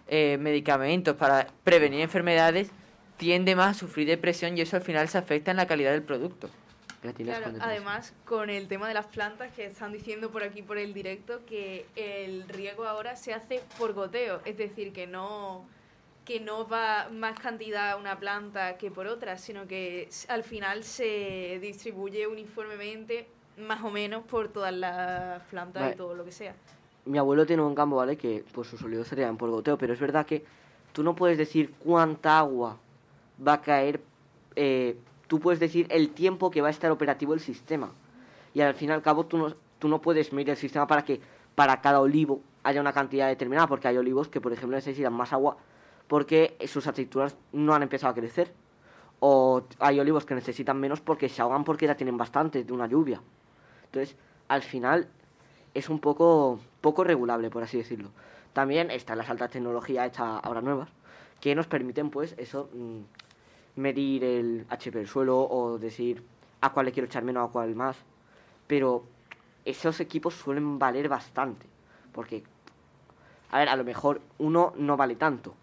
eh, 0.07 0.38
medicamentos 0.39 1.15
para 1.15 1.47
prevenir 1.63 2.01
enfermedades, 2.01 2.69
tiende 3.17 3.55
más 3.55 3.75
a 3.75 3.79
sufrir 3.79 4.07
depresión 4.07 4.55
y 4.55 4.61
eso 4.61 4.77
al 4.77 4.84
final 4.84 5.09
se 5.09 5.17
afecta 5.17 5.49
en 5.49 5.57
la 5.57 5.65
calidad 5.65 5.91
del 5.91 6.03
producto. 6.03 6.51
Claro, 7.01 7.53
además 7.59 8.13
con 8.25 8.49
el 8.49 8.67
tema 8.67 8.88
de 8.88 8.93
las 8.93 9.07
plantas 9.07 9.51
que 9.53 9.65
están 9.65 9.91
diciendo 9.91 10.29
por 10.29 10.43
aquí 10.43 10.61
por 10.61 10.77
el 10.77 10.93
directo 10.93 11.45
que 11.45 11.85
el 11.95 12.47
riego 12.49 12.85
ahora 12.85 13.15
se 13.15 13.34
hace 13.34 13.61
por 13.79 13.93
goteo, 13.93 14.41
es 14.45 14.57
decir, 14.57 14.93
que 14.93 15.07
no 15.07 15.65
que 16.25 16.39
no 16.39 16.67
va 16.67 17.07
más 17.09 17.39
cantidad 17.39 17.91
a 17.91 17.95
una 17.95 18.19
planta 18.19 18.77
que 18.77 18.91
por 18.91 19.07
otra, 19.07 19.38
sino 19.38 19.65
que 19.65 20.09
al 20.27 20.43
final 20.43 20.84
se 20.84 21.57
distribuye 21.61 22.27
uniformemente 22.27 23.27
más 23.57 23.84
o 23.84 23.89
menos 23.89 24.25
por 24.25 24.49
todas 24.49 24.73
las 24.73 25.41
plantas 25.43 25.81
Vale. 25.81 25.95
y 25.95 25.97
todo 25.97 26.13
lo 26.13 26.25
que 26.25 26.31
sea. 26.31 26.53
Mi 27.07 27.17
abuelo 27.17 27.45
tiene 27.45 27.63
un 27.63 27.75
campo, 27.75 27.95
¿vale? 27.95 28.17
Que 28.17 28.43
pues 28.53 28.67
sus 28.67 28.81
olivos 28.84 29.07
serían 29.07 29.38
por 29.38 29.49
goteo, 29.49 29.77
pero 29.77 29.93
es 29.93 29.99
verdad 29.99 30.25
que 30.25 30.43
tú 30.93 31.03
no 31.03 31.15
puedes 31.15 31.38
decir 31.38 31.73
cuánta 31.79 32.38
agua 32.39 32.77
va 33.45 33.53
a 33.53 33.61
caer. 33.61 34.01
eh, 34.55 34.97
tú 35.27 35.39
puedes 35.39 35.59
decir 35.59 35.88
el 35.89 36.09
tiempo 36.11 36.49
que 36.51 36.61
va 36.61 36.69
a 36.69 36.71
estar 36.71 36.91
operativo 36.91 37.34
el 37.34 37.39
sistema. 37.39 37.91
Y 38.53 38.61
al 38.61 38.73
fin 38.73 38.89
y 38.89 38.93
al 38.93 39.01
cabo 39.01 39.25
tú 39.25 39.38
no, 39.38 39.53
tú 39.79 39.88
no 39.88 40.01
puedes 40.01 40.34
medir 40.34 40.51
el 40.51 40.57
sistema 40.57 40.88
para 40.88 41.03
que 41.03 41.19
para 41.55 41.81
cada 41.81 41.99
olivo 42.01 42.41
haya 42.63 42.81
una 42.81 42.93
cantidad 42.93 43.27
determinada, 43.27 43.67
porque 43.67 43.88
hay 43.88 43.97
olivos 43.97 44.27
que, 44.29 44.41
por 44.41 44.53
ejemplo, 44.53 44.75
necesitan 44.75 45.13
más 45.13 45.34
agua 45.34 45.57
porque 46.07 46.57
sus 46.67 46.88
aceitunas 46.88 47.35
no 47.51 47.73
han 47.73 47.84
empezado 47.84 48.11
a 48.11 48.15
crecer. 48.15 48.53
O 49.19 49.63
hay 49.79 49.99
olivos 49.99 50.25
que 50.25 50.35
necesitan 50.35 50.79
menos 50.79 51.01
porque 51.01 51.27
se 51.27 51.41
ahogan 51.41 51.63
porque 51.63 51.88
ya 51.88 51.95
tienen 51.95 52.17
bastante 52.17 52.63
de 52.63 52.73
una 52.73 52.88
lluvia. 52.88 53.21
Entonces, 53.85 54.15
al 54.47 54.61
final 54.61 55.07
es 55.73 55.89
un 55.89 55.99
poco, 55.99 56.59
poco 56.88 57.03
regulable, 57.03 57.49
por 57.49 57.64
así 57.64 57.77
decirlo. 57.77 58.09
También 58.53 58.89
están 58.91 59.18
las 59.18 59.30
altas 59.30 59.51
tecnologías 59.51 60.07
hechas 60.07 60.39
ahora 60.41 60.61
nuevas, 60.61 60.88
que 61.41 61.53
nos 61.53 61.68
permiten, 61.68 62.09
pues, 62.09 62.34
eso, 62.38 62.69
mm, 62.73 63.81
medir 63.81 64.23
el 64.23 64.65
HP 64.69 64.97
del 64.99 65.07
suelo 65.09 65.38
o 65.41 65.77
decir 65.77 66.23
a 66.61 66.72
cuál 66.72 66.85
le 66.85 66.91
quiero 66.93 67.07
echar 67.07 67.23
menos, 67.26 67.49
a 67.49 67.51
cuál 67.51 67.76
más. 67.76 67.97
Pero 68.68 69.03
esos 69.65 69.99
equipos 69.99 70.34
suelen 70.34 70.80
valer 70.80 71.09
bastante, 71.09 71.65
porque, 72.14 72.43
a 73.51 73.59
ver, 73.59 73.68
a 73.69 73.76
lo 73.76 73.84
mejor 73.84 74.22
uno 74.39 74.72
no 74.77 74.95
vale 74.95 75.15
tanto. 75.15 75.53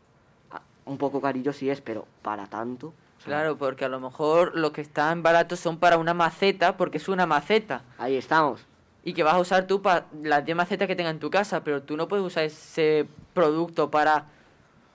A- 0.50 0.60
Un 0.84 0.98
poco 0.98 1.20
carillo 1.22 1.52
sí 1.54 1.70
es, 1.70 1.80
pero 1.80 2.06
para 2.20 2.46
tanto. 2.46 2.92
Claro, 3.24 3.56
porque 3.56 3.86
a 3.86 3.88
lo 3.88 3.98
mejor 4.00 4.54
los 4.54 4.72
que 4.72 4.82
están 4.82 5.22
baratos 5.22 5.58
son 5.58 5.78
para 5.78 5.96
una 5.96 6.12
maceta, 6.12 6.76
porque 6.76 6.98
es 6.98 7.08
una 7.08 7.24
maceta. 7.24 7.82
Ahí 7.96 8.16
estamos. 8.16 8.66
Y 9.04 9.12
que 9.12 9.22
vas 9.22 9.34
a 9.34 9.38
usar 9.38 9.66
tú 9.66 9.82
para 9.82 10.06
las 10.22 10.44
10 10.44 10.56
macetas 10.56 10.88
que 10.88 10.96
tengas 10.96 11.12
en 11.12 11.20
tu 11.20 11.30
casa, 11.30 11.62
pero 11.62 11.82
tú 11.82 11.96
no 11.96 12.08
puedes 12.08 12.24
usar 12.24 12.44
ese 12.44 13.06
producto 13.34 13.90
para 13.90 14.26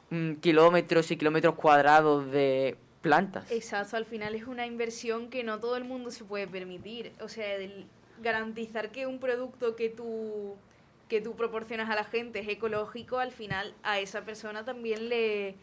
mm, 0.09 0.33
kilómetros 0.35 1.11
y 1.11 1.17
kilómetros 1.17 1.55
cuadrados 1.55 2.31
de 2.31 2.75
plantas. 3.01 3.49
Exacto, 3.51 3.97
al 3.97 4.05
final 4.05 4.35
es 4.35 4.45
una 4.45 4.65
inversión 4.65 5.29
que 5.29 5.43
no 5.43 5.59
todo 5.59 5.77
el 5.77 5.83
mundo 5.83 6.11
se 6.11 6.23
puede 6.23 6.47
permitir. 6.47 7.13
O 7.21 7.29
sea, 7.29 7.55
el 7.55 7.85
garantizar 8.21 8.91
que 8.91 9.05
un 9.05 9.19
producto 9.19 9.75
que 9.75 9.89
tú, 9.89 10.55
que 11.07 11.21
tú 11.21 11.35
proporcionas 11.35 11.89
a 11.89 11.95
la 11.95 12.03
gente 12.03 12.39
es 12.39 12.47
ecológico, 12.47 13.19
al 13.19 13.31
final 13.31 13.73
a 13.83 13.99
esa 13.99 14.21
persona 14.21 14.65
también 14.65 15.09
le, 15.09 15.55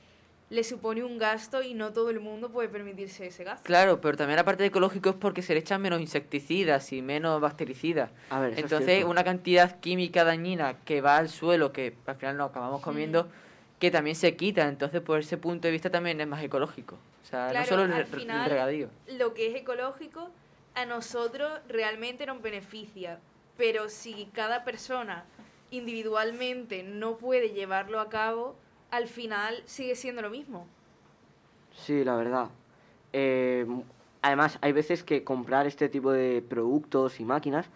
le 0.49 0.63
supone 0.63 1.03
un 1.03 1.19
gasto 1.19 1.63
y 1.63 1.75
no 1.75 1.93
todo 1.93 2.11
el 2.11 2.21
mundo 2.21 2.51
puede 2.51 2.69
permitirse 2.69 3.27
ese 3.27 3.43
gasto. 3.43 3.65
Claro, 3.65 4.01
pero 4.01 4.17
también 4.17 4.39
aparte 4.39 4.63
de 4.63 4.69
ecológico 4.69 5.11
es 5.11 5.17
porque 5.17 5.43
se 5.43 5.55
le 5.55 5.61
echan 5.61 5.83
menos 5.83 6.01
insecticidas 6.01 6.93
y 6.93 7.03
menos 7.03 7.41
bactericidas. 7.41 8.11
A 8.31 8.39
ver, 8.41 8.57
Entonces, 8.59 9.05
una 9.05 9.25
cantidad 9.25 9.81
química 9.81 10.23
dañina 10.23 10.77
que 10.85 11.01
va 11.01 11.17
al 11.17 11.29
suelo, 11.29 11.73
que 11.73 11.95
al 12.07 12.17
final 12.17 12.37
nos 12.37 12.51
acabamos 12.51 12.81
comiendo, 12.81 13.29
que 13.81 13.91
también 13.91 14.15
se 14.15 14.37
quita. 14.37 14.69
Entonces, 14.69 15.01
por 15.01 15.19
ese 15.19 15.37
punto 15.37 15.67
de 15.67 15.73
vista 15.73 15.91
también 15.91 16.21
es 16.21 16.29
más 16.29 16.43
ecológico. 16.45 16.95
O 17.25 17.27
sea, 17.29 17.49
Claro, 17.51 17.59
no 17.65 17.67
solo 17.67 17.83
el, 17.83 17.93
al 17.93 17.97
re- 17.99 18.03
el 18.05 18.21
final, 18.21 18.49
regadío. 18.51 18.89
Lo 19.09 19.35
que 19.35 19.49
es 19.49 19.57
ecológico 19.57 20.31
a 20.77 20.87
nosotros 20.87 21.51
realmente 21.69 22.25
nos 22.25 22.41
beneficia, 22.41 23.19
pero 23.57 23.89
si 23.89 24.29
cada 24.33 24.63
persona 24.63 25.25
individualmente 25.73 26.83
no 26.83 27.17
puede 27.17 27.51
llevarlo 27.51 28.01
a 28.01 28.09
cabo, 28.09 28.57
al 28.91 29.09
final 29.09 29.63
sigue 29.67 29.95
siendo 29.95 30.23
lo 30.23 30.31
mismo. 30.31 30.67
Sí, 31.75 32.05
la 32.05 32.17
verdad. 32.17 32.49
Eh, 33.13 33.67
además, 34.23 34.59
hay 34.61 34.73
veces 34.73 35.03
que 35.03 35.25
comprar 35.25 35.67
este 35.67 35.89
tipo 35.89 36.13
de 36.13 36.43
productos 36.43 37.21
y 37.21 37.25
máquinas 37.25 37.67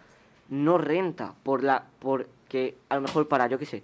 no 0.49 0.77
renta 0.77 1.33
por 1.43 1.63
la 1.63 1.85
porque 1.99 2.75
a 2.89 2.95
lo 2.95 3.01
mejor 3.01 3.27
para, 3.27 3.47
yo 3.47 3.57
qué 3.57 3.65
sé, 3.65 3.83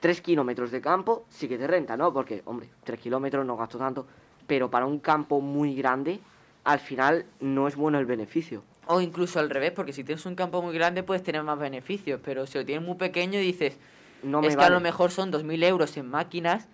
tres 0.00 0.20
kilómetros 0.20 0.70
de 0.70 0.80
campo 0.80 1.24
sí 1.30 1.48
que 1.48 1.58
te 1.58 1.66
renta, 1.66 1.96
¿no? 1.96 2.12
Porque, 2.12 2.42
hombre, 2.44 2.68
tres 2.84 3.00
kilómetros 3.00 3.44
no 3.46 3.56
gasto 3.56 3.78
tanto, 3.78 4.06
pero 4.46 4.70
para 4.70 4.86
un 4.86 4.98
campo 4.98 5.40
muy 5.40 5.74
grande, 5.74 6.20
al 6.64 6.78
final 6.78 7.24
no 7.40 7.66
es 7.68 7.76
bueno 7.76 7.98
el 7.98 8.06
beneficio. 8.06 8.62
O 8.86 9.00
incluso 9.00 9.38
al 9.38 9.48
revés, 9.48 9.72
porque 9.72 9.92
si 9.92 10.04
tienes 10.04 10.26
un 10.26 10.34
campo 10.34 10.60
muy 10.60 10.74
grande 10.74 11.02
puedes 11.02 11.22
tener 11.22 11.42
más 11.42 11.58
beneficios, 11.58 12.20
pero 12.22 12.46
si 12.46 12.58
lo 12.58 12.64
tienes 12.64 12.84
muy 12.84 12.96
pequeño 12.96 13.38
dices, 13.38 13.78
No 14.22 14.40
me 14.40 14.48
es 14.48 14.56
que 14.56 14.62
a 14.62 14.70
lo 14.70 14.80
mejor 14.80 15.10
son 15.10 15.32
2.000 15.32 15.64
euros 15.64 15.96
en 15.96 16.08
máquinas 16.08 16.68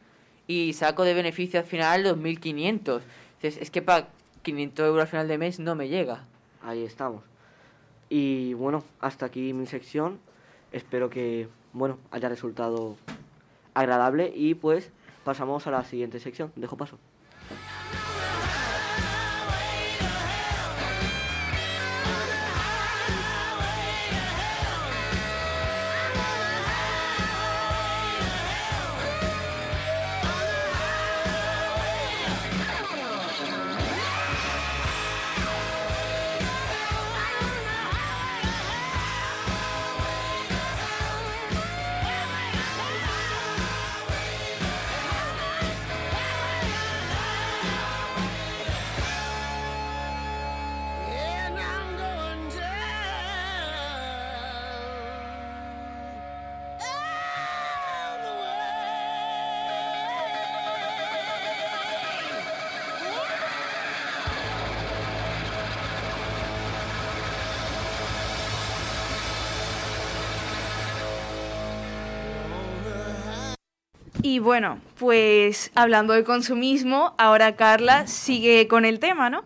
y 0.46 0.72
saco 0.72 1.04
de 1.04 1.14
beneficio 1.14 1.60
al 1.60 1.66
final 1.66 2.04
2.500. 2.04 3.00
Dices, 3.42 3.62
es 3.62 3.70
que 3.70 3.82
para 3.82 4.08
500 4.42 4.86
euros 4.86 5.02
al 5.02 5.08
final 5.08 5.28
de 5.28 5.38
mes 5.38 5.58
no 5.58 5.74
me 5.74 5.88
llega. 5.88 6.24
Ahí 6.62 6.84
estamos. 6.84 7.22
Y 8.08 8.54
bueno, 8.54 8.84
hasta 9.00 9.26
aquí 9.26 9.52
mi 9.52 9.66
sección. 9.66 10.18
Espero 10.72 11.10
que, 11.10 11.48
bueno, 11.72 11.98
haya 12.10 12.28
resultado 12.28 12.96
agradable 13.74 14.32
y 14.34 14.54
pues 14.54 14.90
pasamos 15.24 15.66
a 15.66 15.70
la 15.70 15.84
siguiente 15.84 16.20
sección. 16.20 16.52
Dejo 16.56 16.76
paso. 16.76 16.98
Y 74.38 74.40
bueno, 74.40 74.78
pues 75.00 75.72
hablando 75.74 76.12
de 76.14 76.22
consumismo, 76.22 77.12
ahora 77.18 77.56
Carla 77.56 78.06
sigue 78.06 78.68
con 78.68 78.84
el 78.84 79.00
tema, 79.00 79.30
¿no? 79.30 79.42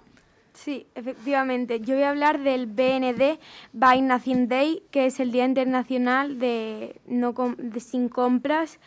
Sí, 0.52 0.86
efectivamente. 0.94 1.80
Yo 1.80 1.94
voy 1.94 2.04
a 2.04 2.10
hablar 2.10 2.40
del 2.40 2.66
BND, 2.66 3.38
Buy 3.72 4.02
Nothing 4.02 4.48
Day, 4.48 4.82
que 4.90 5.06
es 5.06 5.18
el 5.18 5.32
Día 5.32 5.46
Internacional 5.46 6.38
de, 6.38 7.00
no 7.06 7.34
sin 7.78 8.10
compras. 8.10 8.80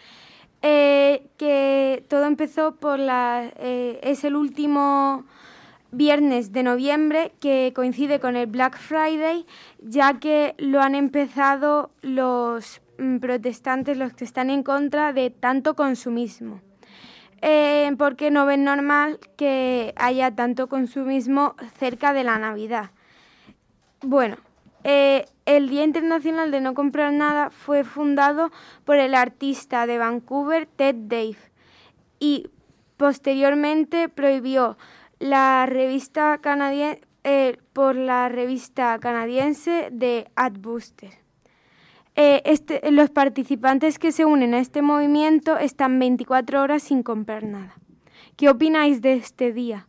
eh, 0.62 1.26
que 1.38 2.06
todo 2.08 2.26
empezó 2.26 2.76
por 2.76 3.00
la... 3.00 3.52
eh, 3.58 4.00
es 4.04 4.24
el 4.26 4.36
último 4.36 5.26
viernes 5.92 6.52
de 6.54 6.62
noviembre 6.62 7.32
que 7.42 7.74
coincide 7.76 8.20
con 8.20 8.36
el 8.36 8.46
Black 8.46 8.78
Friday, 8.78 9.48
ya 9.80 10.20
que 10.20 10.54
lo 10.60 10.82
han 10.82 10.94
empezado 10.94 11.90
los 12.04 12.80
protestantes, 13.20 13.98
los 13.98 14.14
que 14.14 14.24
están 14.24 14.50
en 14.50 14.64
contra 14.64 15.14
de 15.14 15.30
tanto 15.30 15.76
consumismo. 15.76 16.62
Eh, 17.42 17.92
porque 17.98 18.32
no 18.32 18.46
ven 18.46 18.64
normal 18.64 19.20
que 19.38 19.94
haya 19.98 20.36
tanto 20.36 20.68
consumismo 20.68 21.56
cerca 21.78 22.14
de 22.14 22.24
la 22.24 22.40
Navidad. 22.40 22.92
Bueno, 24.02 24.38
eh, 24.84 25.26
el 25.46 25.70
Día 25.70 25.84
Internacional 25.84 26.52
de 26.52 26.62
No 26.62 26.74
Comprar 26.74 27.14
Nada 27.14 27.50
fue 27.50 27.84
fundado 27.84 28.52
por 28.84 28.98
el 28.98 29.16
artista 29.16 29.86
de 29.86 29.98
Vancouver 29.98 30.66
Ted 30.66 30.96
Dave 30.96 31.38
y 32.20 32.50
posteriormente 32.98 34.10
prohibió 34.10 34.78
la 35.20 35.66
revista 35.68 36.38
canadiense 36.40 37.02
por 37.74 37.96
la 37.96 38.30
revista 38.30 39.00
canadiense 39.00 39.90
de 39.92 40.30
Adbuster. 40.36 41.25
Eh, 42.16 42.42
este- 42.46 42.82
los 42.92 43.10
participantes 43.10 44.00
que 44.00 44.12
se 44.12 44.24
unen 44.24 44.54
a 44.54 44.60
este 44.60 44.82
movimiento 44.82 45.58
están 45.58 46.00
24 46.00 46.62
horas 46.62 46.84
sin 46.84 47.04
comprar 47.04 47.44
nada. 47.44 47.76
¿Qué 48.38 48.50
opináis 48.50 49.02
de 49.02 49.14
este 49.14 49.52
día? 49.52 49.88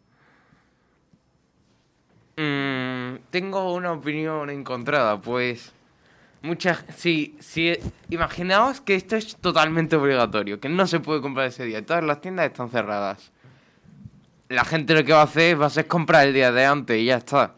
Mm, 2.36 3.18
tengo 3.30 3.72
una 3.74 3.92
opinión 3.92 4.50
encontrada, 4.50 5.20
pues 5.20 5.72
muchas 6.42 6.84
sí, 6.94 7.36
sí, 7.40 7.72
imaginaos 8.10 8.80
que 8.80 8.94
esto 8.94 9.16
es 9.16 9.36
totalmente 9.36 9.96
obligatorio, 9.96 10.60
que 10.60 10.68
no 10.68 10.86
se 10.86 11.00
puede 11.00 11.20
comprar 11.22 11.46
ese 11.46 11.64
día, 11.64 11.84
todas 11.84 12.04
las 12.04 12.20
tiendas 12.20 12.46
están 12.46 12.68
cerradas. 12.68 13.32
La 14.48 14.64
gente 14.64 14.94
lo 14.94 15.02
que 15.04 15.12
va 15.12 15.20
a 15.20 15.24
hacer 15.24 15.60
va 15.60 15.66
a 15.66 15.70
ser 15.70 15.86
comprar 15.86 16.26
el 16.26 16.34
día 16.34 16.52
de 16.52 16.66
antes 16.66 16.98
y 16.98 17.06
ya 17.06 17.16
está. 17.16 17.54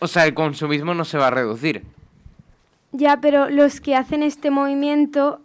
O 0.00 0.06
sea, 0.06 0.26
el 0.26 0.34
consumismo 0.34 0.94
no 0.94 1.04
se 1.04 1.18
va 1.18 1.28
a 1.28 1.30
reducir. 1.30 1.84
Ya, 2.92 3.20
pero 3.20 3.50
los 3.50 3.80
que 3.80 3.94
hacen 3.94 4.22
este 4.22 4.50
movimiento 4.50 5.40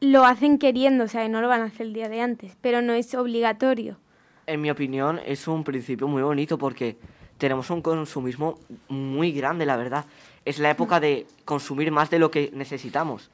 lo 0.00 0.24
hacen 0.24 0.58
queriendo, 0.58 1.04
o 1.04 1.08
sea, 1.08 1.26
no 1.28 1.40
lo 1.40 1.48
van 1.48 1.62
a 1.62 1.64
hacer 1.64 1.86
el 1.86 1.92
día 1.92 2.08
de 2.08 2.20
antes, 2.20 2.56
pero 2.60 2.82
no 2.82 2.92
es 2.92 3.14
obligatorio. 3.14 3.98
En 4.46 4.60
mi 4.60 4.70
opinión, 4.70 5.20
es 5.24 5.48
un 5.48 5.64
principio 5.64 6.06
muy 6.06 6.22
bonito 6.22 6.58
porque 6.58 6.96
tenemos 7.38 7.70
un 7.70 7.82
consumismo 7.82 8.58
muy 8.88 9.32
grande, 9.32 9.66
la 9.66 9.76
verdad. 9.76 10.04
Es 10.44 10.58
la 10.58 10.70
época 10.70 11.00
de 11.00 11.26
consumir 11.44 11.90
más 11.90 12.10
de 12.10 12.18
lo 12.18 12.30
que 12.30 12.50
necesitamos. 12.52 13.30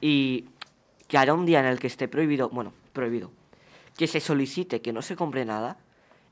Y 0.00 0.46
que 1.06 1.18
haya 1.18 1.34
un 1.34 1.46
día 1.46 1.60
en 1.60 1.66
el 1.66 1.78
que 1.78 1.86
esté 1.86 2.08
prohibido, 2.08 2.48
bueno, 2.48 2.72
prohibido, 2.92 3.30
que 3.96 4.06
se 4.06 4.20
solicite 4.20 4.80
que 4.80 4.92
no 4.92 5.02
se 5.02 5.14
compre 5.14 5.44
nada, 5.44 5.76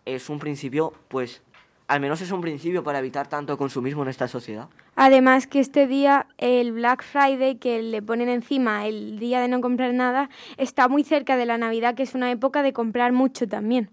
es 0.04 0.28
un 0.28 0.38
principio, 0.38 0.92
pues, 1.08 1.42
al 1.90 1.98
menos 1.98 2.20
es 2.20 2.30
un 2.30 2.40
principio 2.40 2.84
para 2.84 3.00
evitar 3.00 3.28
tanto 3.28 3.58
consumismo 3.58 4.04
en 4.04 4.08
esta 4.10 4.28
sociedad. 4.28 4.68
Además 4.94 5.48
que 5.48 5.58
este 5.58 5.88
día, 5.88 6.28
el 6.38 6.70
Black 6.70 7.02
Friday, 7.02 7.56
que 7.56 7.82
le 7.82 8.00
ponen 8.00 8.28
encima 8.28 8.86
el 8.86 9.18
día 9.18 9.40
de 9.40 9.48
no 9.48 9.60
comprar 9.60 9.92
nada, 9.92 10.30
está 10.56 10.86
muy 10.86 11.02
cerca 11.02 11.36
de 11.36 11.46
la 11.46 11.58
Navidad, 11.58 11.96
que 11.96 12.04
es 12.04 12.14
una 12.14 12.30
época 12.30 12.62
de 12.62 12.72
comprar 12.72 13.10
mucho 13.12 13.48
también. 13.48 13.90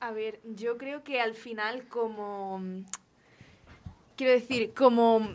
A 0.00 0.12
ver, 0.12 0.38
yo 0.54 0.76
creo 0.76 1.02
que 1.02 1.18
al 1.20 1.32
final 1.32 1.88
como... 1.88 2.60
Quiero 4.16 4.32
decir, 4.32 4.74
como 4.74 5.26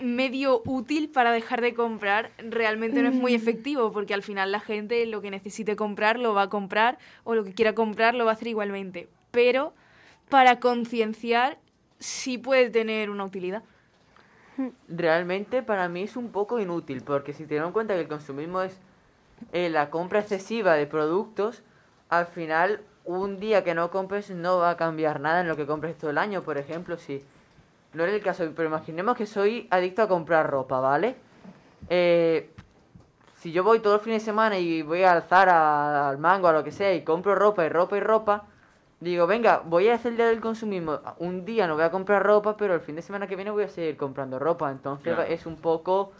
medio 0.00 0.62
útil 0.64 1.10
para 1.10 1.30
dejar 1.32 1.60
de 1.60 1.74
comprar, 1.74 2.30
realmente 2.38 3.02
no 3.02 3.08
es 3.10 3.14
muy 3.14 3.32
Mm. 3.32 3.34
efectivo, 3.34 3.92
porque 3.92 4.14
al 4.14 4.22
final 4.22 4.50
la 4.50 4.60
gente 4.60 5.04
lo 5.06 5.20
que 5.20 5.30
necesite 5.30 5.76
comprar 5.76 6.18
lo 6.18 6.32
va 6.32 6.42
a 6.42 6.48
comprar, 6.48 6.98
o 7.24 7.34
lo 7.34 7.44
que 7.44 7.52
quiera 7.52 7.74
comprar 7.74 8.14
lo 8.14 8.24
va 8.24 8.30
a 8.30 8.34
hacer 8.34 8.48
igualmente. 8.48 9.08
Pero 9.30 9.74
para 10.28 10.60
concienciar 10.60 11.58
sí 11.98 12.38
puede 12.38 12.70
tener 12.70 13.10
una 13.10 13.24
utilidad. 13.24 13.62
Realmente 14.88 15.62
para 15.62 15.88
mí 15.88 16.02
es 16.02 16.16
un 16.16 16.30
poco 16.30 16.58
inútil, 16.58 17.02
porque 17.02 17.32
si 17.32 17.46
tenemos 17.46 17.68
en 17.68 17.72
cuenta 17.72 17.94
que 17.94 18.00
el 18.00 18.08
consumismo 18.08 18.62
es 18.62 18.76
eh, 19.52 19.68
la 19.68 19.90
compra 19.90 20.20
excesiva 20.20 20.74
de 20.74 20.86
productos, 20.86 21.62
al 22.08 22.26
final 22.26 22.80
un 23.04 23.40
día 23.40 23.64
que 23.64 23.74
no 23.74 23.90
compres 23.90 24.30
no 24.30 24.58
va 24.58 24.70
a 24.70 24.76
cambiar 24.76 25.20
nada 25.20 25.40
en 25.40 25.48
lo 25.48 25.56
que 25.56 25.66
compres 25.66 25.96
todo 25.96 26.10
el 26.10 26.18
año. 26.18 26.42
Por 26.42 26.58
ejemplo, 26.58 26.98
si 26.98 27.24
no 27.94 28.04
es 28.04 28.12
el 28.12 28.20
caso, 28.20 28.50
pero 28.54 28.68
imaginemos 28.68 29.16
que 29.16 29.26
soy 29.26 29.66
adicto 29.70 30.02
a 30.02 30.08
comprar 30.08 30.50
ropa, 30.50 30.80
¿vale? 30.80 31.16
Eh, 31.88 32.50
si 33.38 33.52
yo 33.52 33.62
voy 33.64 33.80
todo 33.80 33.94
el 33.94 34.00
fin 34.00 34.14
de 34.14 34.20
semana 34.20 34.58
y 34.58 34.82
voy 34.82 35.04
al 35.04 35.22
Zara, 35.22 36.08
al 36.08 36.18
Mango, 36.18 36.48
a 36.48 36.52
lo 36.52 36.64
que 36.64 36.72
sea, 36.72 36.92
y 36.92 37.02
compro 37.02 37.34
ropa 37.34 37.64
y 37.64 37.68
ropa 37.68 37.96
y 37.96 38.00
ropa, 38.00 38.44
digo, 39.00 39.26
venga, 39.26 39.62
voy 39.64 39.88
a 39.88 39.94
hacer 39.94 40.12
el 40.12 40.16
día 40.16 40.26
del 40.26 40.40
consumismo. 40.40 41.00
Un 41.18 41.44
día 41.44 41.66
no 41.66 41.74
voy 41.74 41.84
a 41.84 41.90
comprar 41.90 42.22
ropa, 42.24 42.56
pero 42.56 42.74
el 42.74 42.80
fin 42.80 42.96
de 42.96 43.02
semana 43.02 43.26
que 43.26 43.36
viene 43.36 43.50
voy 43.50 43.64
a 43.64 43.68
seguir 43.68 43.96
comprando 43.96 44.38
ropa. 44.38 44.70
Entonces 44.70 45.14
Claro. 45.14 45.22
es 45.30 45.46
un 45.46 45.56
poco... 45.56 46.12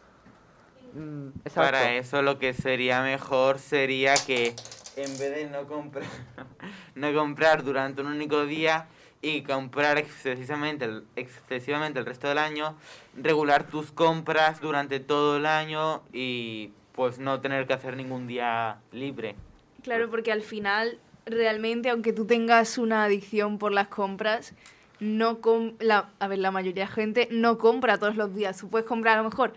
mm. 0.94 1.28
Para 1.54 1.94
eso 1.94 2.22
lo 2.22 2.38
que 2.38 2.52
sería 2.54 3.02
mejor 3.02 3.58
sería 3.58 4.14
que 4.14 4.54
en 4.96 5.18
vez 5.18 5.34
de 5.34 5.48
no 5.50 5.64
comprar, 5.66 6.04
no 6.94 7.14
comprar 7.14 7.62
durante 7.62 8.00
un 8.02 8.08
único 8.08 8.44
día 8.46 8.86
y 9.20 9.42
comprar 9.42 9.98
excesivamente 9.98 10.84
el, 10.84 11.04
excesivamente 11.16 11.98
el 11.98 12.06
resto 12.06 12.28
del 12.28 12.38
año, 12.38 12.76
regular 13.16 13.64
tus 13.64 13.90
compras 13.90 14.60
durante 14.60 15.00
todo 15.00 15.38
el 15.38 15.46
año 15.46 16.02
y 16.12 16.72
pues 16.94 17.18
no 17.18 17.40
tener 17.40 17.66
que 17.66 17.72
hacer 17.74 17.96
ningún 17.96 18.26
día 18.26 18.78
libre. 18.92 19.36
Claro, 19.82 20.10
porque 20.10 20.32
al 20.32 20.42
final, 20.42 20.98
realmente, 21.30 21.90
aunque 21.90 22.12
tú 22.12 22.26
tengas 22.26 22.78
una 22.78 23.04
adicción 23.04 23.58
por 23.58 23.72
las 23.72 23.88
compras, 23.88 24.54
no 25.00 25.40
com 25.40 25.72
la, 25.78 26.10
a 26.18 26.28
ver, 26.28 26.38
la 26.38 26.50
mayoría 26.50 26.86
de 26.86 26.92
gente 26.92 27.28
no 27.30 27.58
compra 27.58 27.98
todos 27.98 28.16
los 28.16 28.34
días. 28.34 28.58
Tú 28.58 28.68
puedes 28.68 28.86
comprar 28.86 29.18
a 29.18 29.22
lo 29.22 29.28
mejor 29.28 29.52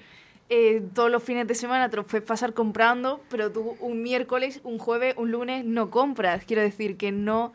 eh, 0.50 0.84
todos 0.94 1.10
los 1.10 1.24
fines 1.24 1.48
de 1.48 1.56
semana, 1.56 1.90
te 1.90 1.96
los 1.96 2.06
puedes 2.06 2.28
pasar 2.28 2.54
comprando, 2.54 3.22
pero 3.30 3.52
tú 3.52 3.78
un 3.80 4.04
miércoles, 4.04 4.60
un 4.64 4.78
jueves, 4.78 5.16
un 5.18 5.32
lunes 5.32 5.66
no 5.66 5.90
compras. 5.90 6.44
Quiero 6.46 6.62
decir 6.62 6.98
que 6.98 7.12
no... 7.12 7.54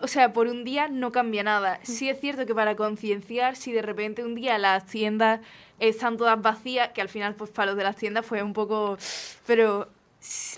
O 0.00 0.06
sea, 0.06 0.32
por 0.32 0.46
un 0.46 0.62
día 0.62 0.86
no 0.86 1.10
cambia 1.10 1.42
nada. 1.42 1.80
Sí 1.82 2.08
es 2.08 2.20
cierto 2.20 2.46
que 2.46 2.54
para 2.54 2.76
concienciar, 2.76 3.56
si 3.56 3.72
de 3.72 3.82
repente 3.82 4.24
un 4.24 4.36
día 4.36 4.56
las 4.56 4.86
tiendas 4.86 5.40
están 5.80 6.16
todas 6.16 6.40
vacías, 6.40 6.90
que 6.90 7.00
al 7.00 7.08
final 7.08 7.34
pues 7.34 7.50
para 7.50 7.72
los 7.72 7.76
de 7.76 7.82
las 7.82 7.96
tiendas 7.96 8.24
fue 8.24 8.42
un 8.42 8.52
poco... 8.52 8.96
Pero 9.44 9.88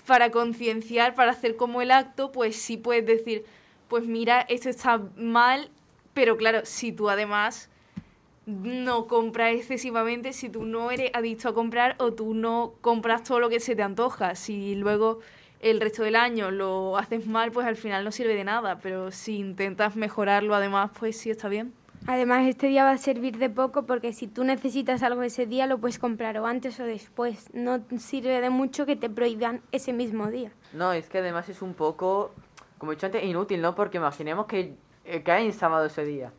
para 0.05 0.31
concienciar, 0.31 1.15
para 1.15 1.31
hacer 1.31 1.55
como 1.55 1.81
el 1.81 1.91
acto, 1.91 2.31
pues 2.31 2.55
sí 2.55 2.77
puedes 2.77 3.05
decir, 3.05 3.45
pues 3.87 4.05
mira, 4.05 4.41
esto 4.41 4.69
está 4.69 5.01
mal, 5.15 5.69
pero 6.13 6.37
claro, 6.37 6.61
si 6.65 6.91
tú 6.91 7.09
además 7.09 7.69
no 8.45 9.07
compras 9.07 9.53
excesivamente, 9.53 10.33
si 10.33 10.49
tú 10.49 10.65
no 10.65 10.91
eres 10.91 11.11
adicto 11.13 11.49
a 11.49 11.53
comprar 11.53 11.95
o 11.99 12.13
tú 12.13 12.33
no 12.33 12.73
compras 12.81 13.23
todo 13.23 13.39
lo 13.39 13.49
que 13.49 13.59
se 13.59 13.75
te 13.75 13.83
antoja, 13.83 14.35
si 14.35 14.75
luego 14.75 15.19
el 15.59 15.79
resto 15.79 16.03
del 16.03 16.15
año 16.15 16.49
lo 16.49 16.97
haces 16.97 17.27
mal, 17.27 17.51
pues 17.51 17.67
al 17.67 17.75
final 17.75 18.03
no 18.03 18.11
sirve 18.11 18.33
de 18.33 18.43
nada, 18.43 18.79
pero 18.79 19.11
si 19.11 19.37
intentas 19.37 19.95
mejorarlo 19.95 20.55
además, 20.55 20.91
pues 20.99 21.17
sí 21.17 21.29
está 21.29 21.49
bien. 21.49 21.73
Además, 22.07 22.47
este 22.47 22.67
día 22.67 22.83
va 22.83 22.91
a 22.91 22.97
servir 22.97 23.37
de 23.37 23.49
poco 23.49 23.83
porque 23.85 24.11
si 24.11 24.27
tú 24.27 24.43
necesitas 24.43 25.03
algo 25.03 25.21
ese 25.21 25.45
día, 25.45 25.67
lo 25.67 25.77
puedes 25.77 25.99
comprar 25.99 26.37
o 26.39 26.47
antes 26.47 26.79
o 26.79 26.83
después. 26.83 27.53
No 27.53 27.81
sirve 27.99 28.41
de 28.41 28.49
mucho 28.49 28.85
que 28.85 28.95
te 28.95 29.09
prohíban 29.09 29.61
ese 29.71 29.93
mismo 29.93 30.27
día. 30.27 30.51
No, 30.73 30.93
es 30.93 31.09
que 31.09 31.19
además 31.19 31.47
es 31.49 31.61
un 31.61 31.75
poco, 31.75 32.31
como 32.79 32.91
he 32.91 32.95
dicho 32.95 33.05
antes, 33.05 33.23
inútil, 33.23 33.61
¿no? 33.61 33.75
Porque 33.75 33.97
imaginemos 33.97 34.47
que 34.47 34.73
eh, 35.05 35.21
cae 35.21 35.45
en 35.45 35.53
sábado 35.53 35.85
ese 35.85 36.03
día, 36.03 36.33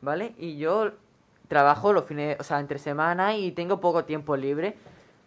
¿vale? 0.00 0.34
Y 0.38 0.56
yo 0.56 0.92
trabajo 1.48 1.92
los 1.92 2.04
fines, 2.04 2.36
o 2.38 2.44
sea, 2.44 2.60
entre 2.60 2.78
semana 2.78 3.36
y 3.36 3.50
tengo 3.50 3.80
poco 3.80 4.04
tiempo 4.04 4.36
libre. 4.36 4.76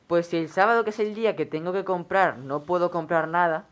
Pues 0.08 0.28
si 0.28 0.38
el 0.38 0.50
sábado, 0.50 0.84
que 0.84 0.92
es 0.92 1.00
el 1.00 1.16
día 1.16 1.36
que 1.36 1.46
tengo 1.46 1.74
que 1.74 1.84
comprar, 1.84 2.38
no 2.38 2.64
puedo 2.64 2.92
comprar 2.92 3.28
nada, 3.28 3.66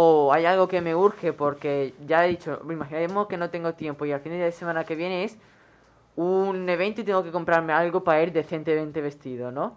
o 0.00 0.32
hay 0.32 0.44
algo 0.44 0.68
que 0.68 0.80
me 0.80 0.94
urge 0.94 1.32
porque 1.32 1.92
ya 2.06 2.24
he 2.24 2.28
dicho, 2.28 2.60
imaginemos 2.70 3.26
que 3.26 3.36
no 3.36 3.50
tengo 3.50 3.74
tiempo 3.74 4.06
y 4.06 4.12
al 4.12 4.20
fin 4.20 4.30
de 4.30 4.52
semana 4.52 4.84
que 4.84 4.94
viene 4.94 5.24
es 5.24 5.36
un 6.14 6.68
evento 6.68 7.00
y 7.00 7.04
tengo 7.04 7.24
que 7.24 7.32
comprarme 7.32 7.72
algo 7.72 8.04
para 8.04 8.22
ir 8.22 8.30
decentemente 8.30 9.00
vestido, 9.00 9.50
¿no? 9.50 9.76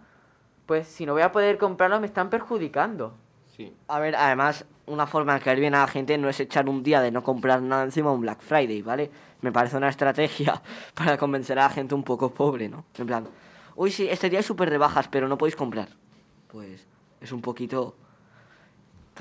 Pues 0.64 0.86
si 0.86 1.06
no 1.06 1.14
voy 1.14 1.22
a 1.22 1.32
poder 1.32 1.58
comprarlo 1.58 1.98
me 1.98 2.06
están 2.06 2.30
perjudicando. 2.30 3.14
Sí. 3.56 3.74
A 3.88 3.98
ver, 3.98 4.14
además, 4.14 4.64
una 4.86 5.08
forma 5.08 5.34
de 5.34 5.40
caer 5.40 5.58
bien 5.58 5.74
a 5.74 5.80
la 5.80 5.88
gente 5.88 6.16
no 6.18 6.28
es 6.28 6.38
echar 6.38 6.68
un 6.68 6.84
día 6.84 7.00
de 7.00 7.10
no 7.10 7.24
comprar 7.24 7.60
nada 7.60 7.82
encima 7.82 8.10
de 8.10 8.14
un 8.14 8.20
Black 8.20 8.42
Friday, 8.42 8.80
¿vale? 8.80 9.10
Me 9.40 9.50
parece 9.50 9.76
una 9.76 9.88
estrategia 9.88 10.62
para 10.94 11.18
convencer 11.18 11.58
a 11.58 11.64
la 11.64 11.70
gente 11.70 11.96
un 11.96 12.04
poco 12.04 12.32
pobre, 12.32 12.68
¿no? 12.68 12.84
En 12.96 13.08
plan, 13.08 13.26
uy, 13.74 13.90
sí, 13.90 14.06
este 14.08 14.30
día 14.30 14.38
es 14.38 14.46
súper 14.46 14.70
de 14.70 14.78
bajas, 14.78 15.08
pero 15.08 15.26
no 15.26 15.36
podéis 15.36 15.56
comprar. 15.56 15.88
Pues 16.46 16.86
es 17.20 17.32
un 17.32 17.40
poquito... 17.40 17.96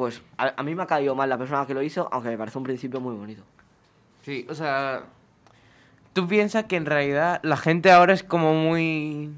Pues 0.02 0.20
a, 0.36 0.64
mí 0.64 0.74
me 0.74 0.82
ha 0.82 0.88
caído 0.88 1.14
mal 1.14 1.30
la 1.30 1.38
persona 1.38 1.64
que 1.68 1.76
lo 1.76 1.84
hizo, 1.84 2.10
aunque 2.12 2.30
me 2.30 2.38
parece 2.40 2.58
un 2.58 2.64
principio 2.64 3.00
muy 3.00 3.14
bonito. 3.14 3.44
Sí, 4.26 4.48
o 4.50 4.56
sea, 4.56 5.04
tú 6.14 6.28
piensas 6.28 6.64
que 6.64 6.76
en 6.76 6.88
realidad 6.88 7.40
la 7.44 7.56
gente 7.56 7.92
ahora 7.92 8.16
es 8.16 8.24
como 8.24 8.56
muy... 8.56 9.30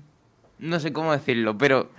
No 0.60 0.80
sé 0.80 0.94
cómo 0.94 1.12
decirlo, 1.12 1.58
pero 1.58 1.90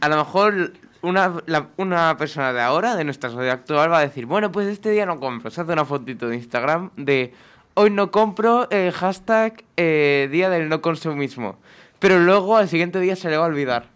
a 0.00 0.08
lo 0.08 0.16
mejor 0.16 0.74
una, 1.02 1.42
una 1.76 2.16
persona 2.16 2.52
de 2.52 2.60
ahora, 2.60 2.94
de 2.94 3.02
nuestra 3.02 3.30
sociedad 3.30 3.54
actual, 3.54 3.90
va 3.90 3.98
a 3.98 4.02
decir, 4.02 4.26
bueno, 4.26 4.52
pues 4.52 4.68
este 4.68 4.90
día 4.90 5.06
no 5.06 5.18
compro. 5.18 5.50
Se 5.50 5.62
hace 5.62 5.72
una 5.72 5.84
fotito 5.84 6.28
de 6.28 6.36
Instagram 6.36 6.92
de 6.94 7.34
hoy 7.74 7.90
no 7.90 8.12
compro, 8.12 8.68
eh, 8.70 8.92
hashtag 8.94 9.64
día 9.76 10.50
del 10.50 10.68
no 10.68 10.80
consumismo. 10.80 11.56
Pero 11.98 12.20
luego 12.20 12.56
al 12.56 12.68
siguiente 12.68 13.00
día 13.00 13.16
se 13.16 13.28
le 13.28 13.38
va 13.38 13.46
a 13.46 13.48
olvidar. 13.48 13.88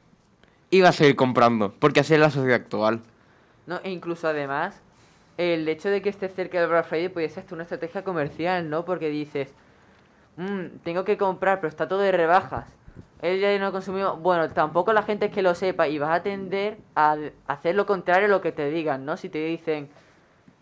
Y 0.71 0.81
va 0.81 0.89
a 0.89 0.93
seguir 0.93 1.15
comprando, 1.15 1.73
porque 1.79 2.01
así 2.01 2.15
es 2.15 2.21
la 2.21 2.31
sociedad 2.31 2.57
actual. 2.57 3.01
No, 3.69 3.81
e 3.85 3.91
incluso 3.91 4.27
además, 4.27 4.81
el 5.37 5.69
hecho 5.69 5.91
de 5.91 6.01
que 6.01 6.09
esté 6.09 6.31
cerca 6.31 6.59
del 6.59 6.71
Black 6.71 6.87
Friday 6.87 7.11
puede 7.11 7.29
ser 7.29 7.43
hasta 7.43 7.55
una 7.55 7.65
estrategia 7.65 8.03
comercial, 8.03 8.71
¿no? 8.71 8.87
Porque 8.87 9.11
dices, 9.11 9.53
"Mm, 10.37 10.79
tengo 10.85 11.05
que 11.05 11.19
comprar, 11.19 11.61
pero 11.61 11.69
está 11.69 11.87
todo 11.87 12.01
de 12.01 12.13
rebajas. 12.13 12.67
Día 13.21 13.51
de 13.51 13.59
no 13.59 13.73
consumido, 13.73 14.17
bueno, 14.17 14.49
tampoco 14.51 14.93
la 14.95 15.03
gente 15.03 15.27
es 15.27 15.33
que 15.33 15.43
lo 15.43 15.55
sepa 15.55 15.89
y 15.89 15.99
vas 15.99 16.11
a 16.21 16.23
tender 16.23 16.79
a 16.95 17.17
hacer 17.49 17.75
lo 17.75 17.85
contrario 17.85 18.27
a 18.27 18.31
lo 18.31 18.41
que 18.41 18.53
te 18.53 18.71
digan, 18.71 19.05
¿no? 19.05 19.17
Si 19.17 19.29
te 19.29 19.39
dicen, 19.45 19.91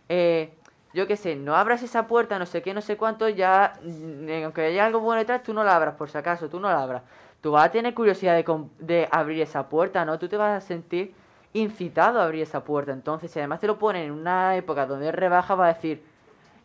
eh, 0.09 0.53
yo 0.95 1.07
qué 1.07 1.17
sé, 1.17 1.37
no 1.37 1.55
abras 1.57 1.83
esa 1.83 2.07
puerta, 2.09 2.39
no 2.39 2.47
sé 2.47 2.63
qué, 2.63 2.75
no 2.75 2.81
sé 2.81 2.97
cuánto, 2.97 3.29
ya, 3.29 3.75
mm, 3.83 4.45
aunque 4.45 4.63
haya 4.63 4.87
algo 4.87 5.01
bueno 5.01 5.21
detrás, 5.21 5.43
tú 5.45 5.55
no 5.55 5.63
la 5.65 5.77
abras, 5.77 5.95
por 5.97 6.11
si 6.11 6.19
acaso, 6.19 6.49
tú 6.49 6.59
no 6.61 6.69
la 6.69 6.83
abras. 6.83 7.03
Tú 7.41 7.53
vas 7.53 7.67
a 7.67 7.71
tener 7.71 7.95
curiosidad 7.95 8.35
de, 8.37 8.45
de 8.81 9.09
abrir 9.13 9.43
esa 9.43 9.69
puerta, 9.69 10.05
¿no? 10.05 10.19
Tú 10.19 10.29
te 10.29 10.37
vas 10.37 10.57
a 10.65 10.67
sentir 10.67 11.15
incitado 11.57 12.21
a 12.21 12.25
abrir 12.25 12.43
esa 12.43 12.65
puerta. 12.65 12.93
Entonces, 12.93 13.31
si 13.31 13.39
además 13.39 13.61
te 13.61 13.67
lo 13.67 13.79
ponen 13.79 14.05
en 14.05 14.13
una 14.13 14.57
época 14.57 14.87
donde 14.87 15.13
rebaja, 15.13 15.55
va 15.55 15.67
a 15.67 15.75
decir, 15.75 16.03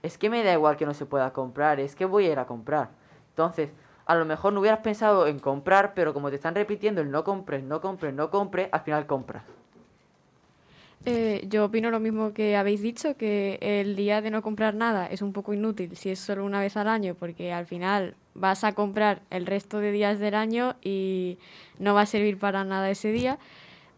es 0.03 0.17
que 0.17 0.29
me 0.29 0.43
da 0.43 0.53
igual 0.53 0.77
que 0.77 0.85
no 0.85 0.93
se 0.93 1.05
pueda 1.05 1.31
comprar, 1.31 1.79
es 1.79 1.95
que 1.95 2.05
voy 2.05 2.27
a 2.27 2.31
ir 2.31 2.39
a 2.39 2.45
comprar. 2.45 2.89
Entonces, 3.29 3.69
a 4.05 4.15
lo 4.15 4.25
mejor 4.25 4.53
no 4.53 4.59
hubieras 4.59 4.79
pensado 4.79 5.27
en 5.27 5.39
comprar, 5.39 5.93
pero 5.93 6.13
como 6.13 6.29
te 6.29 6.35
están 6.35 6.55
repitiendo 6.55 7.01
el 7.01 7.11
no 7.11 7.23
compres, 7.23 7.63
no 7.63 7.81
compres, 7.81 8.13
no 8.13 8.29
compres, 8.29 8.69
al 8.71 8.81
final 8.81 9.05
compras. 9.05 9.43
Eh, 11.05 11.47
yo 11.49 11.65
opino 11.65 11.89
lo 11.89 11.99
mismo 11.99 12.31
que 12.31 12.55
habéis 12.55 12.81
dicho, 12.81 13.17
que 13.17 13.57
el 13.61 13.95
día 13.95 14.21
de 14.21 14.29
no 14.29 14.43
comprar 14.43 14.75
nada 14.75 15.07
es 15.07 15.23
un 15.23 15.33
poco 15.33 15.53
inútil 15.53 15.95
si 15.95 16.11
es 16.11 16.19
solo 16.19 16.45
una 16.45 16.59
vez 16.59 16.77
al 16.77 16.87
año, 16.87 17.15
porque 17.15 17.51
al 17.51 17.65
final 17.65 18.15
vas 18.35 18.63
a 18.63 18.73
comprar 18.73 19.21
el 19.31 19.47
resto 19.47 19.79
de 19.79 19.91
días 19.91 20.19
del 20.19 20.35
año 20.35 20.75
y 20.81 21.39
no 21.79 21.95
va 21.95 22.01
a 22.01 22.05
servir 22.05 22.37
para 22.37 22.63
nada 22.63 22.89
ese 22.89 23.11
día. 23.11 23.39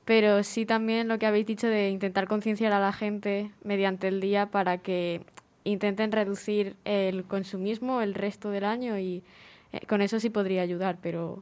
Pero 0.06 0.44
sí 0.44 0.66
también 0.66 1.08
lo 1.08 1.18
que 1.18 1.26
habéis 1.26 1.46
dicho 1.46 1.68
de 1.68 1.90
intentar 1.90 2.28
concienciar 2.28 2.74
a 2.74 2.80
la 2.80 2.92
gente 2.92 3.52
mediante 3.64 4.08
el 4.08 4.20
día 4.20 4.48
para 4.48 4.78
que 4.78 5.22
intenten 5.64 6.12
reducir 6.12 6.76
el 6.84 7.24
consumismo 7.24 8.02
el 8.02 8.14
resto 8.14 8.50
del 8.50 8.66
año 8.66 9.00
y 9.00 9.24
eh, 9.72 9.86
con 9.88 10.02
eso 10.02 10.20
sí 10.20 10.30
podría 10.30 10.62
ayudar, 10.62 10.98
pero 11.02 11.42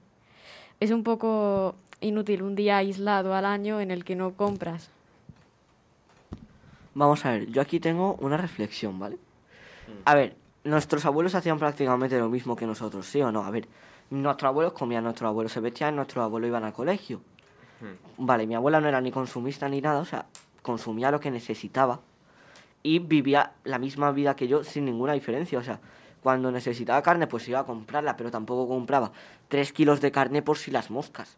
es 0.79 0.91
un 0.91 1.03
poco 1.03 1.75
inútil 2.01 2.43
un 2.43 2.55
día 2.55 2.77
aislado 2.77 3.33
al 3.33 3.45
año 3.45 3.79
en 3.79 3.91
el 3.91 4.03
que 4.03 4.15
no 4.15 4.33
compras. 4.33 4.89
Vamos 6.93 7.25
a 7.25 7.31
ver, 7.31 7.47
yo 7.47 7.61
aquí 7.61 7.79
tengo 7.79 8.15
una 8.15 8.37
reflexión, 8.37 8.99
¿vale? 8.99 9.17
A 10.05 10.15
ver, 10.15 10.35
nuestros 10.63 11.05
abuelos 11.05 11.35
hacían 11.35 11.57
prácticamente 11.57 12.17
lo 12.17 12.29
mismo 12.29 12.55
que 12.55 12.65
nosotros, 12.65 13.05
¿sí 13.05 13.21
o 13.21 13.31
no? 13.31 13.43
A 13.45 13.51
ver, 13.51 13.67
nuestros 14.09 14.49
abuelos 14.49 14.73
comían, 14.73 15.03
nuestros 15.03 15.29
abuelos 15.29 15.51
se 15.51 15.59
vestían, 15.61 15.95
nuestros 15.95 16.23
abuelos 16.23 16.49
iban 16.49 16.63
al 16.63 16.73
colegio. 16.73 17.21
Vale, 18.17 18.45
mi 18.47 18.55
abuela 18.55 18.79
no 18.81 18.87
era 18.87 19.01
ni 19.01 19.11
consumista 19.11 19.67
ni 19.69 19.81
nada, 19.81 19.99
o 19.99 20.05
sea, 20.05 20.25
consumía 20.61 21.11
lo 21.11 21.19
que 21.19 21.31
necesitaba 21.31 21.99
y 22.83 22.99
vivía 22.99 23.53
la 23.63 23.79
misma 23.79 24.11
vida 24.11 24.35
que 24.35 24.47
yo 24.47 24.63
sin 24.63 24.85
ninguna 24.85 25.13
diferencia, 25.13 25.59
o 25.59 25.63
sea, 25.63 25.79
cuando 26.21 26.51
necesitaba 26.51 27.01
carne 27.01 27.25
pues 27.27 27.47
iba 27.47 27.59
a 27.59 27.65
comprarla, 27.65 28.15
pero 28.17 28.29
tampoco 28.31 28.67
compraba 28.67 29.11
tres 29.47 29.73
kilos 29.73 30.01
de 30.01 30.11
carne 30.11 30.41
por 30.41 30.57
si 30.57 30.69
las 30.71 30.91
moscas. 30.91 31.37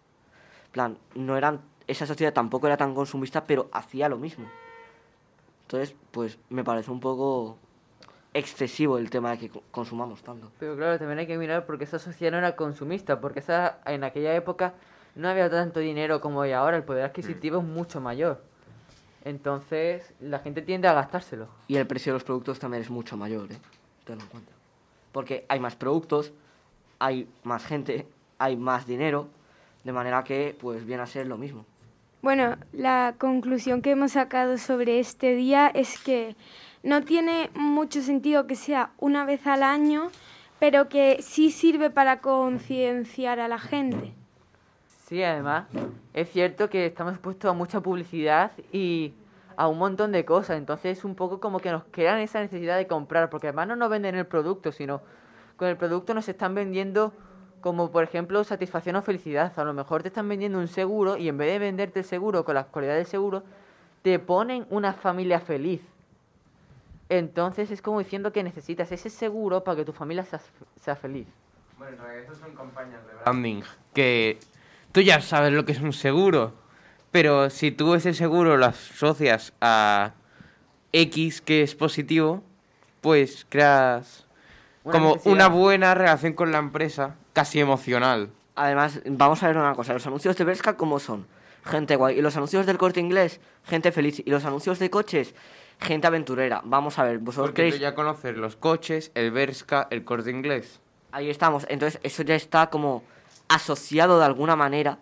Plan, 0.71 0.97
no 1.15 1.37
eran, 1.37 1.61
esa 1.87 2.05
sociedad 2.05 2.33
tampoco 2.33 2.67
era 2.67 2.77
tan 2.77 2.93
consumista, 2.93 3.45
pero 3.45 3.69
hacía 3.71 4.09
lo 4.09 4.17
mismo. 4.17 4.45
Entonces, 5.63 5.95
pues 6.11 6.37
me 6.49 6.63
parece 6.63 6.91
un 6.91 6.99
poco 6.99 7.57
excesivo 8.33 8.97
el 8.97 9.09
tema 9.09 9.31
de 9.31 9.37
que 9.37 9.49
co- 9.49 9.63
consumamos 9.71 10.21
tanto. 10.23 10.51
Pero 10.59 10.75
claro, 10.75 10.97
también 10.97 11.19
hay 11.19 11.27
que 11.27 11.37
mirar 11.37 11.65
porque 11.65 11.83
esa 11.85 11.99
sociedad 11.99 12.31
no 12.31 12.37
era 12.39 12.55
consumista, 12.55 13.19
porque 13.21 13.39
esa, 13.39 13.79
en 13.85 14.03
aquella 14.03 14.35
época 14.35 14.73
no 15.15 15.29
había 15.29 15.49
tanto 15.49 15.79
dinero 15.79 16.21
como 16.21 16.41
hay 16.41 16.51
ahora, 16.51 16.77
el 16.77 16.83
poder 16.83 17.05
adquisitivo 17.05 17.59
es 17.59 17.63
mucho 17.63 18.01
mayor. 18.01 18.41
Entonces, 19.23 20.13
la 20.19 20.39
gente 20.39 20.61
tiende 20.61 20.87
a 20.87 20.93
gastárselo. 20.93 21.47
Y 21.67 21.77
el 21.77 21.87
precio 21.87 22.11
de 22.11 22.15
los 22.15 22.23
productos 22.23 22.59
también 22.59 22.83
es 22.83 22.89
mucho 22.89 23.15
mayor, 23.15 23.51
¿eh? 23.51 23.57
Tenlo 24.05 24.23
en 24.23 24.29
cuenta. 24.29 24.51
Porque 25.11 25.45
hay 25.47 25.59
más 25.59 25.75
productos, 25.75 26.33
hay 26.99 27.27
más 27.43 27.65
gente, 27.65 28.07
hay 28.37 28.57
más 28.57 28.85
dinero, 28.85 29.27
de 29.83 29.93
manera 29.93 30.23
que 30.23 30.57
pues 30.59 30.85
viene 30.85 31.03
a 31.03 31.07
ser 31.07 31.27
lo 31.27 31.37
mismo. 31.37 31.65
Bueno, 32.21 32.55
la 32.71 33.15
conclusión 33.17 33.81
que 33.81 33.91
hemos 33.91 34.13
sacado 34.13 34.57
sobre 34.57 34.99
este 34.99 35.35
día 35.35 35.67
es 35.67 35.99
que 35.99 36.35
no 36.81 37.03
tiene 37.03 37.49
mucho 37.53 38.01
sentido 38.01 38.47
que 38.47 38.55
sea 38.55 38.91
una 38.97 39.25
vez 39.25 39.45
al 39.45 39.63
año, 39.63 40.09
pero 40.59 40.89
que 40.89 41.21
sí 41.21 41.51
sirve 41.51 41.89
para 41.89 42.19
concienciar 42.19 43.39
a 43.39 43.47
la 43.47 43.59
gente. 43.59 44.13
Sí, 45.13 45.23
además, 45.23 45.67
es 46.15 46.31
cierto 46.31 46.71
que 46.71 46.87
estamos 46.87 47.13
expuestos 47.13 47.47
a 47.47 47.53
mucha 47.53 47.81
publicidad 47.81 48.51
y 48.71 49.13
a 49.55 49.67
un 49.67 49.77
montón 49.77 50.11
de 50.11 50.25
cosas, 50.25 50.57
entonces 50.57 50.97
es 50.97 51.05
un 51.05 51.13
poco 51.13 51.39
como 51.39 51.59
que 51.59 51.69
nos 51.69 51.83
crean 51.91 52.17
esa 52.17 52.39
necesidad 52.39 52.77
de 52.77 52.87
comprar, 52.87 53.29
porque 53.29 53.49
además 53.49 53.67
no 53.67 53.75
nos 53.75 53.91
venden 53.91 54.15
el 54.15 54.25
producto, 54.25 54.71
sino 54.71 55.01
con 55.55 55.67
el 55.67 55.77
producto 55.77 56.15
nos 56.15 56.27
están 56.29 56.55
vendiendo 56.55 57.13
como 57.61 57.91
por 57.91 58.03
ejemplo 58.03 58.43
satisfacción 58.43 58.95
o 58.95 59.03
felicidad. 59.03 59.53
A 59.55 59.63
lo 59.63 59.75
mejor 59.75 60.01
te 60.01 60.07
están 60.07 60.27
vendiendo 60.27 60.57
un 60.57 60.67
seguro 60.67 61.15
y 61.15 61.29
en 61.29 61.37
vez 61.37 61.51
de 61.51 61.59
venderte 61.59 61.99
el 61.99 62.05
seguro 62.05 62.43
con 62.43 62.55
las 62.55 62.65
cualidades 62.65 63.01
del 63.01 63.11
seguro, 63.11 63.43
te 64.01 64.17
ponen 64.17 64.65
una 64.71 64.93
familia 64.93 65.39
feliz. 65.39 65.81
Entonces 67.09 67.69
es 67.69 67.83
como 67.83 67.99
diciendo 67.99 68.33
que 68.33 68.41
necesitas 68.41 68.91
ese 68.91 69.11
seguro 69.11 69.63
para 69.63 69.77
que 69.77 69.85
tu 69.85 69.93
familia 69.93 70.25
sea, 70.25 70.41
sea 70.81 70.95
feliz. 70.95 71.27
Bueno, 71.77 71.97
en 71.97 72.01
realidad 72.01 72.23
esas 72.23 72.37
son 72.39 72.55
campañas 72.55 73.05
de 73.05 73.13
branding. 73.13 73.61
Que 73.93 74.39
tú 74.93 75.01
ya 75.01 75.19
sabes 75.19 75.51
lo 75.51 75.65
que 75.65 75.73
es 75.73 75.81
un 75.81 75.91
seguro. 75.91 76.53
Pero 77.11 77.49
si 77.49 77.71
tú 77.71 77.93
ese 77.93 78.13
seguro 78.13 78.57
lo 78.57 78.65
asocias 78.65 79.53
a 79.61 80.13
X 80.93 81.41
que 81.41 81.61
es 81.61 81.75
positivo, 81.75 82.41
pues 83.01 83.45
creas 83.49 84.25
Una 84.83 84.91
como 84.93 85.09
necesidad. 85.09 85.33
una 85.33 85.47
buena 85.49 85.93
relación 85.93 86.33
con 86.33 86.51
la 86.51 86.59
empresa, 86.59 87.15
casi 87.33 87.59
emocional. 87.59 88.29
Además, 88.55 89.01
vamos 89.05 89.43
a 89.43 89.47
ver 89.47 89.57
una 89.57 89.75
cosa, 89.75 89.93
los 89.93 90.07
anuncios 90.07 90.37
de 90.37 90.43
Bershka, 90.43 90.77
¿cómo 90.77 90.99
son? 90.99 91.27
Gente 91.65 91.95
guay. 91.95 92.17
Y 92.17 92.21
los 92.21 92.35
anuncios 92.35 92.65
del 92.65 92.77
corte 92.77 92.99
inglés, 92.99 93.41
gente 93.63 93.91
feliz. 93.91 94.21
Y 94.25 94.29
los 94.29 94.45
anuncios 94.45 94.79
de 94.79 94.89
coches, 94.89 95.33
gente 95.79 96.07
aventurera. 96.07 96.61
Vamos 96.65 96.97
a 96.99 97.03
ver, 97.03 97.19
vosotros 97.19 97.49
Porque 97.49 97.61
creéis... 97.61 97.75
tú 97.75 97.81
ya 97.81 97.95
conoces 97.95 98.35
los 98.37 98.55
coches, 98.55 99.11
el 99.15 99.31
Berska, 99.31 99.87
el 99.91 100.03
corte 100.03 100.31
inglés. 100.31 100.79
Ahí 101.11 101.29
estamos. 101.29 101.65
Entonces, 101.69 101.99
eso 102.03 102.23
ya 102.23 102.35
está 102.35 102.67
como 102.71 103.03
asociado 103.55 104.19
de 104.19 104.25
alguna 104.25 104.55
manera. 104.55 104.99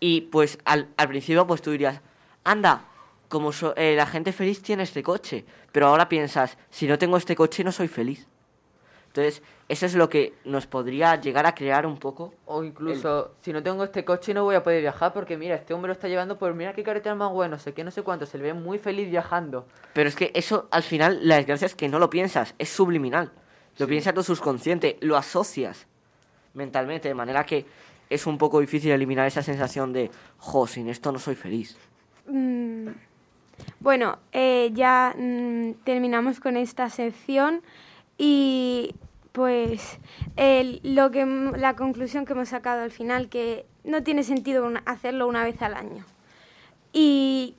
Y 0.00 0.22
pues 0.22 0.58
al, 0.64 0.88
al 0.96 1.08
principio, 1.08 1.46
pues 1.46 1.62
tú 1.62 1.70
dirías, 1.70 2.00
anda, 2.44 2.84
como 3.28 3.52
so- 3.52 3.74
eh, 3.76 3.94
la 3.96 4.06
gente 4.06 4.32
feliz 4.32 4.62
tiene 4.62 4.82
este 4.82 5.02
coche. 5.02 5.44
Pero 5.72 5.86
ahora 5.88 6.08
piensas, 6.08 6.56
si 6.70 6.86
no 6.86 6.98
tengo 6.98 7.16
este 7.16 7.34
coche, 7.36 7.64
no 7.64 7.72
soy 7.72 7.88
feliz. 7.88 8.26
Entonces, 9.08 9.42
eso 9.68 9.86
es 9.86 9.94
lo 9.94 10.08
que 10.08 10.34
nos 10.44 10.66
podría 10.66 11.14
llegar 11.20 11.46
a 11.46 11.54
crear 11.54 11.86
un 11.86 11.98
poco. 11.98 12.34
O 12.46 12.64
incluso, 12.64 13.34
si 13.40 13.52
no 13.52 13.62
tengo 13.62 13.84
este 13.84 14.04
coche 14.04 14.34
no 14.34 14.42
voy 14.42 14.56
a 14.56 14.62
poder 14.64 14.80
viajar 14.82 15.12
porque 15.12 15.36
mira, 15.36 15.54
este 15.54 15.72
hombre 15.72 15.88
lo 15.88 15.92
está 15.92 16.08
llevando 16.08 16.36
por 16.36 16.52
mira 16.54 16.72
qué 16.74 16.82
carretera 16.82 17.14
más 17.14 17.30
bueno, 17.30 17.58
sé 17.60 17.72
qué, 17.72 17.84
no 17.84 17.92
sé 17.92 18.02
cuánto, 18.02 18.26
se 18.26 18.38
le 18.38 18.44
ve 18.44 18.54
muy 18.54 18.78
feliz 18.78 19.08
viajando. 19.08 19.66
Pero 19.92 20.08
es 20.08 20.16
que 20.16 20.32
eso, 20.34 20.66
al 20.72 20.82
final, 20.82 21.20
la 21.22 21.36
desgracia 21.36 21.66
es 21.66 21.76
que 21.76 21.88
no 21.88 22.00
lo 22.00 22.10
piensas, 22.10 22.54
es 22.58 22.68
subliminal. 22.70 23.30
Lo 23.78 23.86
piensas 23.86 24.14
tu 24.14 24.22
subconsciente, 24.24 24.98
lo 25.00 25.16
asocias 25.16 25.86
mentalmente, 26.54 27.08
de 27.08 27.14
manera 27.14 27.44
que 27.44 27.66
es 28.10 28.26
un 28.26 28.38
poco 28.38 28.60
difícil 28.60 28.90
eliminar 28.92 29.26
esa 29.26 29.42
sensación 29.42 29.92
de, 29.92 30.10
jo, 30.38 30.66
sin 30.66 30.88
esto 30.88 31.10
no 31.12 31.18
soy 31.18 31.34
feliz. 31.34 31.76
Mm, 32.26 32.88
Bueno, 33.78 34.18
eh, 34.32 34.70
ya 34.74 35.14
mm, 35.16 35.74
terminamos 35.84 36.40
con 36.40 36.56
esta 36.56 36.88
sección 36.90 37.60
y 38.18 38.94
pues 39.32 39.98
el- 40.36 40.80
lo 40.82 41.10
que 41.12 41.24
la 41.56 41.76
conclusión 41.76 42.24
que 42.24 42.32
hemos 42.32 42.48
sacado 42.48 42.82
al 42.82 42.90
final 42.90 43.28
que 43.28 43.64
no 43.84 44.02
tiene 44.02 44.24
sentido 44.24 44.68
hacerlo 44.86 45.28
una 45.28 45.44
vez 45.44 45.60
al 45.62 45.74
año 45.74 46.04
y 46.92 47.54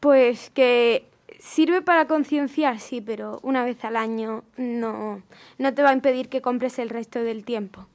pues 0.00 0.50
que 0.50 1.06
sirve 1.38 1.80
para 1.82 2.06
concienciar 2.06 2.78
sí, 2.80 3.00
pero 3.00 3.38
una 3.42 3.64
vez 3.64 3.82
al 3.84 3.96
año 3.96 4.42
no 4.56 5.22
no 5.58 5.74
te 5.74 5.82
va 5.82 5.90
a 5.90 5.94
impedir 5.94 6.28
que 6.28 6.42
compres 6.42 6.78
el 6.78 6.90
resto 6.90 7.20
del 7.22 7.44
tiempo. 7.44 7.86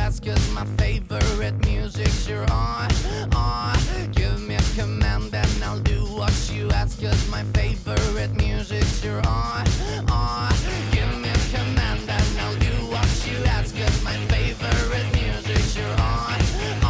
that's 0.00 0.20
cause 0.20 0.50
my 0.52 0.64
favorite 0.82 1.56
music's 1.66 2.28
your 2.28 2.44
on, 2.50 2.88
on 3.36 3.76
Give 4.12 4.40
me 4.48 4.54
a 4.54 4.66
command 4.78 5.34
and 5.34 5.64
I'll 5.64 5.78
do 5.80 6.00
what 6.18 6.34
you 6.52 6.70
ask 6.70 7.00
Cause 7.00 7.22
my 7.28 7.44
favorite 7.58 8.34
music's 8.34 9.04
your 9.04 9.20
on, 9.26 9.64
on 10.10 10.52
Give 10.96 11.12
me 11.22 11.28
a 11.28 11.42
command 11.54 12.08
and 12.18 12.32
I'll 12.44 12.58
do 12.68 12.74
what 12.94 13.10
you 13.28 13.36
ask 13.56 13.76
Cause 13.76 13.98
my 14.02 14.16
favorite 14.32 15.08
music's 15.20 15.76
your 15.76 15.94
on, 16.12 16.40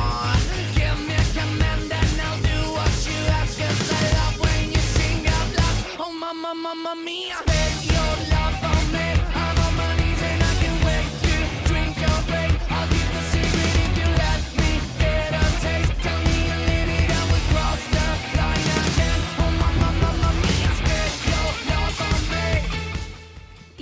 on 0.07 0.39
Give 0.78 0.99
me 1.09 1.15
a 1.24 1.27
command 1.39 1.91
and 2.01 2.15
I'll 2.27 2.43
do 2.53 2.59
what 2.77 2.95
you 3.09 3.19
ask 3.39 3.59
Cause 3.59 3.81
I 3.99 4.03
love 4.19 4.37
when 4.45 4.65
you 4.74 4.82
sing 4.97 5.27
out 5.27 5.49
loud. 5.59 5.77
Oh 6.05 6.12
mama, 6.12 6.53
mama 6.55 6.95
mia. 7.05 7.37
Baby 7.47 7.80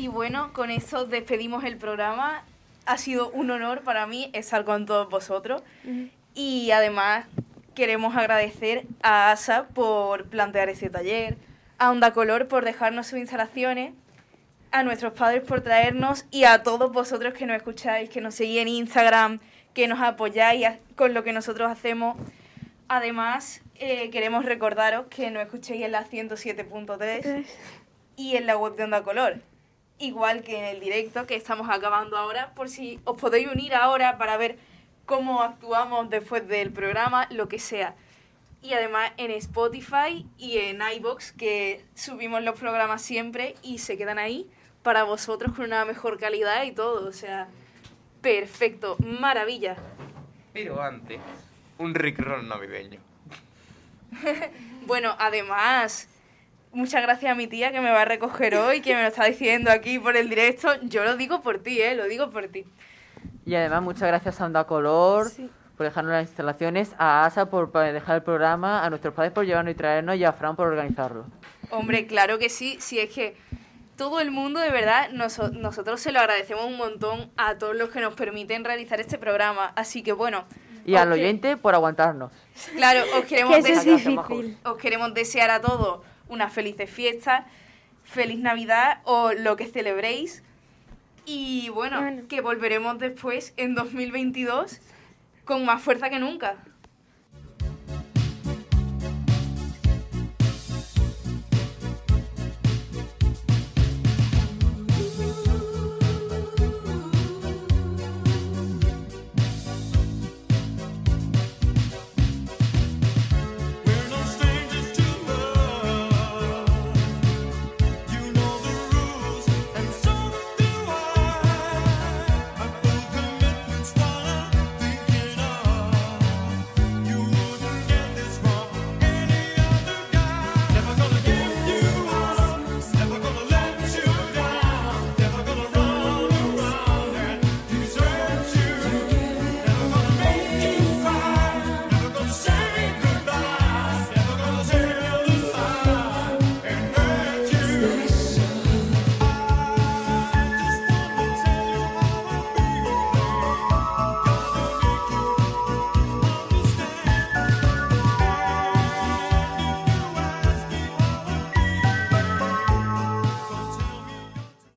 Y 0.09 0.10
bueno, 0.10 0.55
con 0.55 0.70
eso 0.70 1.05
despedimos 1.05 1.64
el 1.64 1.76
programa. 1.76 2.43
Ha 2.86 2.97
sido 2.97 3.28
un 3.28 3.51
honor 3.51 3.82
para 3.82 4.06
mí 4.06 4.30
estar 4.32 4.64
con 4.64 4.86
todos 4.86 5.10
vosotros. 5.10 5.62
Y 6.35 6.70
además 6.70 7.26
queremos 7.74 8.16
agradecer 8.16 8.86
a 9.02 9.32
ASA 9.32 9.68
por 9.68 10.24
plantear 10.30 10.70
este 10.70 10.89
taller, 10.89 11.36
a 11.76 11.90
Onda 11.90 12.14
Color 12.14 12.48
por 12.48 12.64
dejarnos 12.64 13.09
sus 13.09 13.18
instalaciones, 13.18 13.93
a 14.70 14.82
nuestros 14.82 15.12
padres 15.12 15.43
por 15.43 15.60
traernos 15.60 16.24
y 16.30 16.44
a 16.44 16.62
todos 16.62 16.90
vosotros 16.90 17.35
que 17.35 17.44
nos 17.44 17.59
escucháis, 17.59 18.09
que 18.09 18.22
nos 18.22 18.35
seguís 18.35 18.62
en 18.62 18.68
Instagram, 18.68 19.40
que 19.74 19.89
nos 19.89 20.01
apoyáis 20.01 20.68
con 20.97 21.12
lo 21.12 21.22
que 21.22 21.35
nosotros 21.35 21.70
hacemos. 21.70 22.16
Además, 22.89 23.60
eh, 23.74 24.09
queremos 24.09 24.47
recordaros 24.47 25.09
que 25.09 25.30
nos 25.30 25.43
escuchéis 25.43 25.85
en 25.85 25.93
la 25.93 26.06
107.3 26.06 27.44
y 28.16 28.36
en 28.36 28.47
la 28.47 28.56
web 28.56 28.74
de 28.74 28.85
Onda 28.85 29.02
Color. 29.02 29.43
Igual 29.98 30.42
que 30.42 30.58
en 30.58 30.64
el 30.64 30.80
directo 30.80 31.26
que 31.26 31.34
estamos 31.34 31.68
acabando 31.70 32.16
ahora, 32.16 32.52
por 32.54 32.68
si 32.68 33.00
os 33.04 33.20
podéis 33.20 33.48
unir 33.48 33.74
ahora 33.74 34.16
para 34.16 34.36
ver 34.36 34.58
cómo 35.06 35.42
actuamos 35.42 36.08
después 36.10 36.46
del 36.46 36.72
programa, 36.72 37.26
lo 37.30 37.48
que 37.48 37.58
sea. 37.58 37.94
Y 38.62 38.74
además 38.74 39.12
en 39.16 39.30
Spotify 39.32 40.26
y 40.36 40.58
en 40.58 40.80
iBox 40.96 41.32
que 41.32 41.84
subimos 41.94 42.42
los 42.42 42.58
programas 42.58 43.02
siempre 43.02 43.54
y 43.62 43.78
se 43.78 43.96
quedan 43.96 44.18
ahí 44.18 44.48
para 44.82 45.04
vosotros 45.04 45.54
con 45.54 45.64
una 45.64 45.84
mejor 45.84 46.18
calidad 46.18 46.62
y 46.64 46.72
todo. 46.72 47.08
O 47.08 47.12
sea, 47.12 47.48
perfecto, 48.20 48.96
maravilla. 49.00 49.76
Pero 50.52 50.80
antes, 50.82 51.20
un 51.78 51.94
Rickroll 51.94 52.46
navideño. 52.48 53.00
Bueno, 54.86 55.14
además, 55.18 56.08
muchas 56.78 57.02
gracias 57.02 57.30
a 57.30 57.34
mi 57.34 57.46
tía 57.46 57.72
que 57.72 57.80
me 57.80 57.90
va 57.90 58.02
a 58.02 58.05
recoger 58.05 58.55
hoy, 58.56 58.80
que 58.80 58.94
me 58.94 59.02
lo 59.02 59.09
está 59.09 59.24
diciendo 59.24 59.70
aquí 59.70 59.98
por 59.98 60.16
el 60.16 60.28
directo. 60.28 60.68
Yo 60.82 61.05
lo 61.05 61.16
digo 61.16 61.42
por 61.42 61.59
ti, 61.62 61.80
¿eh? 61.82 61.94
Lo 61.94 62.05
digo 62.05 62.30
por 62.30 62.46
ti. 62.48 62.64
Y 63.44 63.55
además 63.55 63.82
muchas 63.82 64.09
gracias 64.09 64.40
a 64.40 64.46
Onda 64.46 64.64
Color 64.64 65.28
por 65.76 65.84
dejarnos 65.86 66.12
las 66.12 66.26
instalaciones, 66.28 66.94
a 66.98 67.24
ASA 67.24 67.50
por 67.50 67.70
dejar 67.72 68.16
el 68.16 68.22
programa, 68.22 68.84
a 68.84 68.90
nuestros 68.90 69.14
padres 69.14 69.32
por 69.32 69.44
llevarnos 69.46 69.72
y 69.72 69.76
traernos 69.76 70.16
y 70.16 70.24
a 70.24 70.32
Fran 70.32 70.56
por 70.56 70.66
organizarlo. 70.68 71.26
Hombre, 71.70 72.06
claro 72.06 72.38
que 72.38 72.48
sí, 72.48 72.76
si 72.80 72.98
es 72.98 73.10
que 73.10 73.36
todo 73.96 74.20
el 74.20 74.30
mundo, 74.30 74.60
de 74.60 74.70
verdad, 74.70 75.10
noso- 75.10 75.50
nosotros 75.52 76.00
se 76.00 76.12
lo 76.12 76.20
agradecemos 76.20 76.64
un 76.64 76.76
montón 76.76 77.30
a 77.36 77.59
todos 77.59 77.76
los 77.76 77.90
que 77.90 78.00
nos 78.00 78.14
permiten 78.14 78.64
realizar 78.64 79.00
este 79.00 79.18
programa. 79.18 79.72
Así 79.76 80.02
que 80.02 80.12
bueno, 80.12 80.44
Y 80.84 80.96
al 80.96 81.12
oyente 81.12 81.56
por 81.56 81.74
aguantarnos. 81.74 82.32
Claro, 82.74 83.00
os 83.18 83.24
queremos, 83.26 83.55
Que 83.55 83.60
eso 83.60 83.68
es 83.80 83.84
desear- 83.86 84.06
difícil. 84.28 84.59
os 84.64 84.76
queremos 84.78 85.12
desear 85.14 85.50
a 85.50 85.60
todos 85.60 86.00
unas 86.28 86.52
felices 86.52 86.90
fiestas, 86.90 87.44
feliz 88.05 88.38
Navidad 88.38 89.00
o 89.05 89.32
lo 89.32 89.56
que 89.56 89.66
celebréis. 89.66 90.42
Y 91.26 91.68
bueno, 91.68 92.00
que 92.28 92.40
volveremos 92.40 92.98
después 92.98 93.52
en 93.56 93.74
2022 93.74 94.80
con 95.44 95.64
más 95.64 95.82
fuerza 95.82 96.09
que 96.09 96.18
nunca. 96.18 96.56